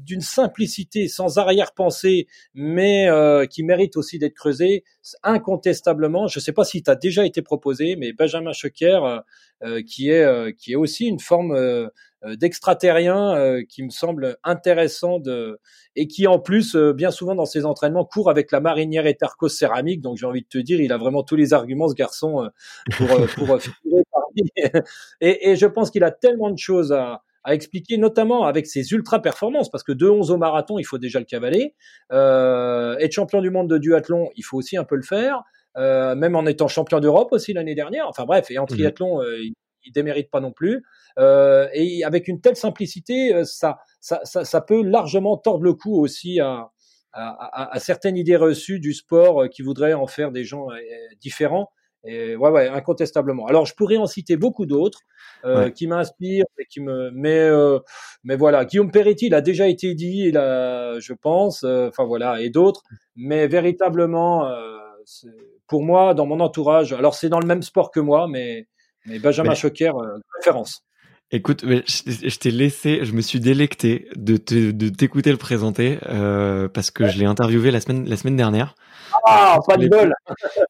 d'une 0.00 0.20
simplicité 0.20 1.08
sans 1.08 1.38
arrière-pensée, 1.38 2.26
mais 2.54 3.08
qui 3.50 3.62
mérite 3.62 3.96
aussi 3.96 4.18
d'être 4.18 4.34
creusée 4.34 4.84
incontestablement. 5.22 6.26
Je 6.26 6.38
ne 6.38 6.42
sais 6.42 6.52
pas 6.52 6.64
si 6.64 6.82
tu 6.82 6.90
as 6.90 6.96
déjà 6.96 7.24
été 7.24 7.42
proposé, 7.42 7.96
mais 7.96 8.12
Benjamin 8.12 8.52
Choquer 8.52 8.98
euh, 9.62 9.82
qui 9.82 10.08
est 10.08 10.24
euh, 10.24 10.52
qui 10.52 10.72
est 10.72 10.76
aussi 10.76 11.04
une 11.04 11.20
forme 11.20 11.54
euh, 12.24 12.36
d'extraterrien 12.36 13.60
qui 13.68 13.82
me 13.82 13.90
semble 13.90 14.36
intéressant 14.44 15.18
de 15.18 15.58
et 15.96 16.06
qui 16.06 16.26
en 16.26 16.38
plus 16.38 16.76
bien 16.76 17.10
souvent 17.10 17.34
dans 17.34 17.46
ses 17.46 17.64
entraînements 17.64 18.04
court 18.04 18.30
avec 18.30 18.52
la 18.52 18.60
marinière 18.60 19.06
Etercos 19.06 19.48
céramique 19.48 20.00
donc 20.00 20.16
j'ai 20.18 20.26
envie 20.26 20.42
de 20.42 20.48
te 20.48 20.58
dire 20.58 20.80
il 20.80 20.92
a 20.92 20.98
vraiment 20.98 21.22
tous 21.22 21.36
les 21.36 21.52
arguments 21.52 21.88
ce 21.88 21.94
garçon 21.94 22.48
pour 22.96 23.08
pour 23.34 23.58
et, 25.20 25.50
et 25.50 25.56
je 25.56 25.66
pense 25.66 25.90
qu'il 25.90 26.04
a 26.04 26.10
tellement 26.10 26.50
de 26.50 26.58
choses 26.58 26.92
à 26.92 27.22
à 27.44 27.54
expliquer, 27.54 27.96
notamment 27.96 28.44
avec 28.44 28.66
ses 28.66 28.92
ultra 28.92 29.22
performances, 29.22 29.70
parce 29.70 29.82
que 29.82 29.92
de 29.92 30.08
11 30.08 30.30
au 30.30 30.36
marathon, 30.36 30.78
il 30.78 30.84
faut 30.84 30.98
déjà 30.98 31.18
le 31.18 31.24
cavaler. 31.24 31.74
Euh, 32.12 32.96
être 32.98 33.12
champion 33.12 33.40
du 33.40 33.50
monde 33.50 33.68
de 33.68 33.78
duathlon, 33.78 34.30
il 34.36 34.44
faut 34.44 34.58
aussi 34.58 34.76
un 34.76 34.84
peu 34.84 34.96
le 34.96 35.02
faire. 35.02 35.42
Euh, 35.76 36.16
même 36.16 36.34
en 36.34 36.46
étant 36.46 36.66
champion 36.66 36.98
d'Europe 36.98 37.28
aussi 37.32 37.52
l'année 37.52 37.74
dernière. 37.74 38.06
Enfin 38.08 38.24
bref, 38.24 38.50
et 38.50 38.58
en 38.58 38.62
mhm. 38.62 38.68
triathlon, 38.68 39.22
euh, 39.22 39.38
il, 39.40 39.52
il, 39.84 39.92
démérite 39.92 40.30
pas 40.30 40.40
non 40.40 40.52
plus. 40.52 40.82
Euh, 41.18 41.68
et 41.72 42.04
avec 42.04 42.28
une 42.28 42.40
telle 42.40 42.56
simplicité, 42.56 43.44
ça, 43.44 43.78
ça, 44.00 44.20
ça, 44.24 44.44
ça, 44.44 44.60
peut 44.60 44.82
largement 44.82 45.36
tordre 45.36 45.64
le 45.64 45.74
cou 45.74 46.00
aussi 46.00 46.40
à, 46.40 46.70
à, 47.12 47.28
à, 47.62 47.74
à, 47.74 47.78
certaines 47.80 48.16
idées 48.16 48.36
reçues 48.36 48.80
du 48.80 48.94
sport 48.94 49.48
qui 49.48 49.62
voudraient 49.62 49.94
en 49.94 50.06
faire 50.06 50.32
des 50.32 50.44
gens 50.44 50.68
différents. 51.20 51.70
Et 52.04 52.34
ouais, 52.34 52.50
ouais, 52.50 52.68
incontestablement. 52.68 53.46
Alors, 53.46 53.66
je 53.66 53.74
pourrais 53.74 53.98
en 53.98 54.06
citer 54.06 54.36
beaucoup 54.36 54.64
d'autres 54.64 55.00
euh, 55.44 55.70
qui 55.70 55.86
m'inspirent 55.86 56.46
et 56.58 56.64
qui 56.64 56.80
me, 56.80 57.10
mais, 57.10 57.40
euh, 57.40 57.78
mais 58.24 58.36
voilà, 58.36 58.64
Guillaume 58.64 58.90
Peretti, 58.90 59.26
il 59.26 59.34
a 59.34 59.42
déjà 59.42 59.68
été 59.68 59.94
dit, 59.94 60.24
il 60.28 60.38
a, 60.38 60.98
je 60.98 61.12
pense, 61.12 61.62
euh, 61.62 61.88
enfin 61.88 62.04
voilà, 62.04 62.40
et 62.40 62.48
d'autres. 62.48 62.82
Mais 63.16 63.48
véritablement, 63.48 64.46
euh, 64.46 64.78
pour 65.66 65.82
moi, 65.82 66.14
dans 66.14 66.24
mon 66.24 66.40
entourage, 66.40 66.94
alors 66.94 67.14
c'est 67.14 67.28
dans 67.28 67.40
le 67.40 67.46
même 67.46 67.62
sport 67.62 67.90
que 67.90 68.00
moi, 68.00 68.28
mais, 68.28 68.66
mais 69.06 69.18
Benjamin 69.18 69.54
Choquer, 69.54 69.92
référence. 70.36 70.84
Écoute, 71.32 71.64
je, 71.64 72.38
t'ai 72.38 72.50
laissé, 72.50 73.04
je 73.04 73.12
me 73.12 73.20
suis 73.20 73.38
délecté 73.38 74.08
de, 74.16 74.36
de 74.72 74.88
t'écouter 74.88 75.30
le 75.30 75.36
présenter 75.36 75.98
euh, 76.08 76.66
parce 76.66 76.90
que 76.90 77.06
je 77.06 77.18
l'ai 77.18 77.24
interviewé 77.24 77.70
la 77.70 77.80
semaine 77.80 78.08
la 78.08 78.16
semaine 78.16 78.34
dernière. 78.34 78.74
Ah, 79.24 79.58
pas 79.66 79.76
de 79.76 79.88
bol. 79.88 80.12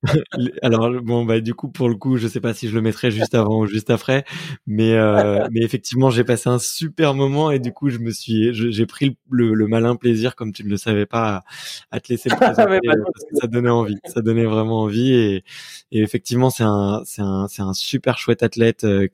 Alors 0.62 0.90
bon 1.02 1.24
bah 1.24 1.40
du 1.40 1.54
coup 1.54 1.70
pour 1.70 1.88
le 1.88 1.94
coup 1.94 2.18
je 2.18 2.28
sais 2.28 2.40
pas 2.40 2.52
si 2.52 2.68
je 2.68 2.74
le 2.74 2.82
mettrai 2.82 3.10
juste 3.10 3.34
avant 3.34 3.60
ou 3.60 3.66
juste 3.66 3.88
après, 3.88 4.24
mais 4.66 4.92
euh, 4.92 5.46
mais 5.50 5.60
effectivement 5.62 6.10
j'ai 6.10 6.24
passé 6.24 6.50
un 6.50 6.58
super 6.58 7.14
moment 7.14 7.50
et 7.50 7.58
du 7.58 7.72
coup 7.72 7.88
je 7.88 7.98
me 7.98 8.10
suis 8.10 8.52
j'ai 8.52 8.86
pris 8.86 9.16
le, 9.30 9.54
le, 9.54 9.66
malin 9.66 9.96
plaisir 9.96 10.36
comme 10.36 10.52
tu 10.52 10.62
ne 10.64 10.68
le 10.68 10.76
savais 10.76 11.06
pas 11.06 11.36
à, 11.36 11.42
à 11.96 12.00
te 12.00 12.12
laisser 12.12 12.28
le 12.28 12.36
présenter 12.36 12.80
parce 12.84 13.24
que 13.30 13.36
ça 13.40 13.46
donnait 13.46 13.70
envie, 13.70 13.96
ça 14.04 14.20
donnait 14.20 14.44
vraiment 14.44 14.82
envie 14.82 15.14
et, 15.14 15.44
et 15.90 16.02
effectivement 16.02 16.50
c'est 16.50 16.64
un 16.64 17.00
c'est 17.06 17.22
un 17.22 17.46
c'est 17.48 17.62
un 17.62 17.72
super 17.72 18.18
chouette 18.18 18.42
athlète 18.42 18.84
euh, 18.84 19.06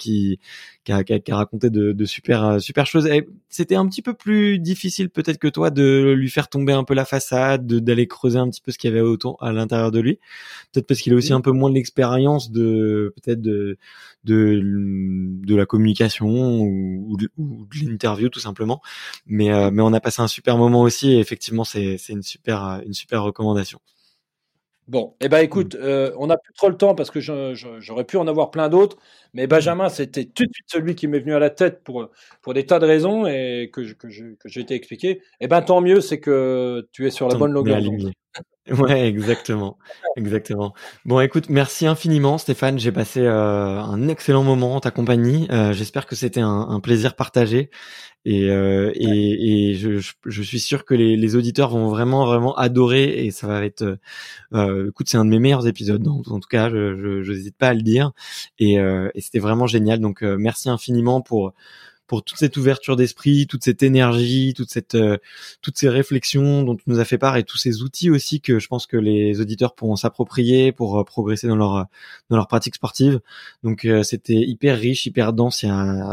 qui 0.86 1.04
qui 1.04 1.12
a, 1.12 1.18
qui 1.18 1.32
a, 1.32 1.36
raconté 1.36 1.68
de, 1.68 1.92
de, 1.92 2.04
super 2.04 2.44
euh, 2.44 2.58
super 2.60 2.86
choses. 2.86 3.08
C'était 3.48 3.74
un 3.74 3.86
petit 3.88 4.02
peu 4.02 4.14
plus 4.14 4.58
difficile 4.60 5.10
peut-être 5.10 5.38
que 5.38 5.48
toi 5.48 5.70
de 5.70 6.14
lui 6.16 6.30
faire 6.30 6.48
tomber 6.48 6.72
un 6.72 6.84
peu 6.84 6.94
la 6.94 7.04
façade, 7.04 7.66
d'aller 7.66 8.06
creuser 8.06 8.38
un 8.38 8.48
petit 8.48 8.60
peu 8.60 8.70
ce 8.70 8.78
qu'il 8.78 8.90
y 8.90 8.92
avait 8.92 9.02
autour 9.02 9.42
à 9.42 9.52
l'intérieur 9.52 9.90
de 9.90 9.98
lui. 9.98 10.18
Peut-être 10.72 10.86
parce 10.86 11.00
qu'il 11.00 11.12
a 11.12 11.16
aussi 11.16 11.32
un 11.32 11.40
peu 11.40 11.50
moins 11.50 11.70
de 11.70 11.74
l'expérience 11.74 12.52
de 12.52 13.12
peut-être 13.16 13.40
de, 13.40 13.78
de 14.24 14.60
de 15.44 15.56
la 15.56 15.66
communication 15.66 16.28
ou, 16.60 17.16
de, 17.16 17.28
l'interview 17.84 18.28
tout 18.28 18.40
simplement. 18.40 18.80
Mais 19.26 19.52
euh, 19.52 19.70
mais 19.72 19.82
on 19.82 19.92
a 19.92 20.00
passé 20.00 20.22
un 20.22 20.28
super 20.28 20.56
moment 20.56 20.82
aussi 20.82 21.12
et 21.12 21.18
effectivement 21.18 21.64
c'est 21.64 21.98
c'est 21.98 22.12
une 22.12 22.22
super 22.22 22.80
une 22.86 22.94
super 22.94 23.24
recommandation. 23.24 23.80
Bon, 24.88 25.16
eh 25.20 25.28
ben 25.28 25.40
écoute, 25.40 25.74
mmh. 25.74 25.78
euh, 25.82 26.12
on 26.16 26.28
n'a 26.28 26.36
plus 26.36 26.52
trop 26.52 26.68
le 26.68 26.76
temps 26.76 26.94
parce 26.94 27.10
que 27.10 27.18
j'aurais 27.18 28.04
pu 28.04 28.16
en 28.18 28.28
avoir 28.28 28.52
plein 28.52 28.68
d'autres, 28.68 28.96
mais 29.36 29.46
Benjamin, 29.46 29.90
c'était 29.90 30.24
tout 30.24 30.44
de 30.46 30.50
suite 30.50 30.66
celui 30.66 30.94
qui 30.94 31.08
m'est 31.08 31.20
venu 31.20 31.34
à 31.34 31.38
la 31.38 31.50
tête 31.50 31.84
pour, 31.84 32.08
pour 32.40 32.54
des 32.54 32.64
tas 32.64 32.78
de 32.78 32.86
raisons 32.86 33.26
et 33.26 33.70
que, 33.70 33.82
que, 33.92 34.08
j'ai 34.08 34.60
été 34.62 34.74
expliqué. 34.74 35.20
Eh 35.40 35.46
ben 35.46 35.60
tant 35.60 35.82
mieux, 35.82 36.00
c'est 36.00 36.20
que 36.20 36.88
tu 36.90 37.06
es 37.06 37.10
sur 37.10 37.28
la 37.28 37.36
bonne 37.36 37.52
longueur 37.52 37.78
Ouais, 38.68 39.06
exactement, 39.06 39.78
exactement. 40.16 40.74
Bon, 41.04 41.20
écoute, 41.20 41.48
merci 41.50 41.86
infiniment, 41.86 42.36
Stéphane. 42.36 42.80
J'ai 42.80 42.90
passé 42.90 43.20
euh, 43.20 43.80
un 43.80 44.08
excellent 44.08 44.42
moment 44.42 44.74
en 44.74 44.80
ta 44.80 44.90
compagnie. 44.90 45.46
Euh, 45.52 45.72
j'espère 45.72 46.04
que 46.04 46.16
c'était 46.16 46.40
un, 46.40 46.66
un, 46.68 46.80
plaisir 46.80 47.14
partagé 47.14 47.70
et, 48.24 48.50
euh, 48.50 48.90
et, 48.96 49.70
et 49.70 49.74
je, 49.74 50.00
je, 50.24 50.42
suis 50.42 50.58
sûr 50.58 50.84
que 50.84 50.94
les, 50.94 51.16
les, 51.16 51.36
auditeurs 51.36 51.70
vont 51.70 51.88
vraiment, 51.90 52.26
vraiment 52.26 52.56
adorer 52.56 53.24
et 53.24 53.30
ça 53.30 53.46
va 53.46 53.64
être. 53.64 53.98
Écoute, 54.52 55.08
c'est 55.08 55.16
un 55.16 55.24
de 55.24 55.30
mes 55.30 55.38
meilleurs 55.38 55.68
épisodes, 55.68 56.06
en, 56.08 56.22
en 56.26 56.40
tout 56.40 56.48
cas, 56.48 56.68
je 56.68 57.30
n'hésite 57.30 57.56
pas 57.56 57.68
à 57.68 57.74
le 57.74 57.82
dire. 57.82 58.10
Et, 58.58 58.74
et 58.74 59.20
c'était 59.26 59.38
vraiment 59.38 59.66
génial. 59.66 60.00
Donc, 60.00 60.22
merci 60.22 60.68
infiniment 60.68 61.20
pour 61.20 61.52
pour 62.06 62.22
toute 62.22 62.38
cette 62.38 62.56
ouverture 62.56 62.96
d'esprit, 62.96 63.46
toute 63.46 63.64
cette 63.64 63.82
énergie, 63.82 64.54
toute 64.54 64.70
cette, 64.70 64.94
euh, 64.94 65.18
toutes 65.62 65.78
ces 65.78 65.88
réflexions 65.88 66.62
dont 66.62 66.76
tu 66.76 66.84
nous 66.86 67.00
as 67.00 67.04
fait 67.04 67.18
part 67.18 67.36
et 67.36 67.44
tous 67.44 67.58
ces 67.58 67.82
outils 67.82 68.10
aussi 68.10 68.40
que 68.40 68.58
je 68.58 68.68
pense 68.68 68.86
que 68.86 68.96
les 68.96 69.40
auditeurs 69.40 69.74
pourront 69.74 69.96
s'approprier 69.96 70.72
pour 70.72 70.98
euh, 70.98 71.04
progresser 71.04 71.48
dans 71.48 71.56
leur 71.56 71.86
dans 72.30 72.36
leur 72.36 72.48
pratique 72.48 72.76
sportive. 72.76 73.20
Donc 73.62 73.84
euh, 73.84 74.02
c'était 74.02 74.34
hyper 74.34 74.78
riche, 74.78 75.06
hyper 75.06 75.32
dense. 75.32 75.64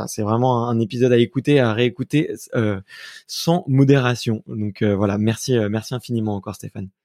C'est 0.07 0.21
vraiment 0.21 0.67
un 0.69 0.79
épisode 0.79 1.11
à 1.11 1.17
écouter, 1.17 1.59
à 1.59 1.73
réécouter 1.73 2.33
sans 3.27 3.63
modération. 3.67 4.43
Donc 4.47 4.83
voilà, 4.83 5.17
merci, 5.17 5.57
merci 5.69 5.93
infiniment 5.93 6.35
encore 6.35 6.55
Stéphane. 6.55 7.02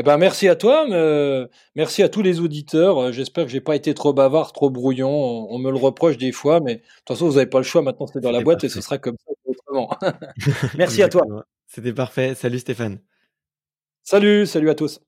Eh 0.00 0.04
ben, 0.04 0.16
merci 0.16 0.46
à 0.46 0.54
toi, 0.54 0.86
merci 1.74 2.04
à 2.04 2.08
tous 2.08 2.22
les 2.22 2.38
auditeurs. 2.38 3.12
J'espère 3.12 3.44
que 3.44 3.50
j'ai 3.50 3.60
pas 3.60 3.74
été 3.74 3.94
trop 3.94 4.12
bavard, 4.12 4.52
trop 4.52 4.70
brouillon. 4.70 5.10
On, 5.10 5.58
me 5.58 5.72
le 5.72 5.76
reproche 5.76 6.16
des 6.16 6.30
fois, 6.30 6.60
mais 6.60 6.76
de 6.76 6.80
toute 6.80 7.08
façon, 7.08 7.26
vous 7.26 7.34
n'avez 7.34 7.50
pas 7.50 7.58
le 7.58 7.64
choix. 7.64 7.82
Maintenant, 7.82 8.06
c'est 8.06 8.20
dans 8.20 8.30
la 8.30 8.40
boîte 8.40 8.62
et 8.62 8.68
ce 8.68 8.80
sera 8.80 8.98
comme 8.98 9.16
ça 9.18 9.32
autrement. 9.44 9.90
merci 10.78 11.02
à 11.02 11.08
toi. 11.08 11.24
C'était 11.66 11.92
parfait. 11.92 12.36
Salut 12.36 12.60
Stéphane. 12.60 13.00
Salut, 14.04 14.46
salut 14.46 14.70
à 14.70 14.76
tous. 14.76 15.00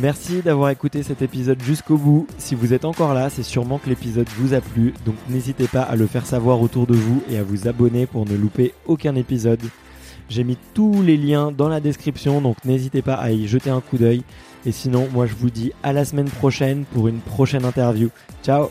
Merci 0.00 0.42
d'avoir 0.42 0.70
écouté 0.70 1.04
cet 1.04 1.22
épisode 1.22 1.62
jusqu'au 1.62 1.96
bout. 1.96 2.26
Si 2.38 2.56
vous 2.56 2.74
êtes 2.74 2.84
encore 2.84 3.14
là, 3.14 3.30
c'est 3.30 3.44
sûrement 3.44 3.78
que 3.78 3.88
l'épisode 3.88 4.28
vous 4.30 4.52
a 4.52 4.60
plu, 4.60 4.94
donc 5.04 5.14
n'hésitez 5.28 5.68
pas 5.68 5.82
à 5.82 5.94
le 5.94 6.08
faire 6.08 6.26
savoir 6.26 6.60
autour 6.60 6.88
de 6.88 6.94
vous 6.94 7.22
et 7.30 7.38
à 7.38 7.44
vous 7.44 7.68
abonner 7.68 8.06
pour 8.06 8.26
ne 8.26 8.34
louper 8.34 8.74
aucun 8.86 9.14
épisode. 9.14 9.60
J'ai 10.30 10.44
mis 10.44 10.56
tous 10.74 11.02
les 11.02 11.16
liens 11.16 11.50
dans 11.50 11.68
la 11.68 11.80
description, 11.80 12.40
donc 12.40 12.64
n'hésitez 12.64 13.02
pas 13.02 13.14
à 13.14 13.32
y 13.32 13.48
jeter 13.48 13.68
un 13.68 13.80
coup 13.80 13.98
d'œil. 13.98 14.22
Et 14.64 14.70
sinon, 14.70 15.08
moi 15.12 15.26
je 15.26 15.34
vous 15.34 15.50
dis 15.50 15.72
à 15.82 15.92
la 15.92 16.04
semaine 16.04 16.30
prochaine 16.30 16.84
pour 16.92 17.08
une 17.08 17.18
prochaine 17.18 17.64
interview. 17.64 18.10
Ciao 18.44 18.70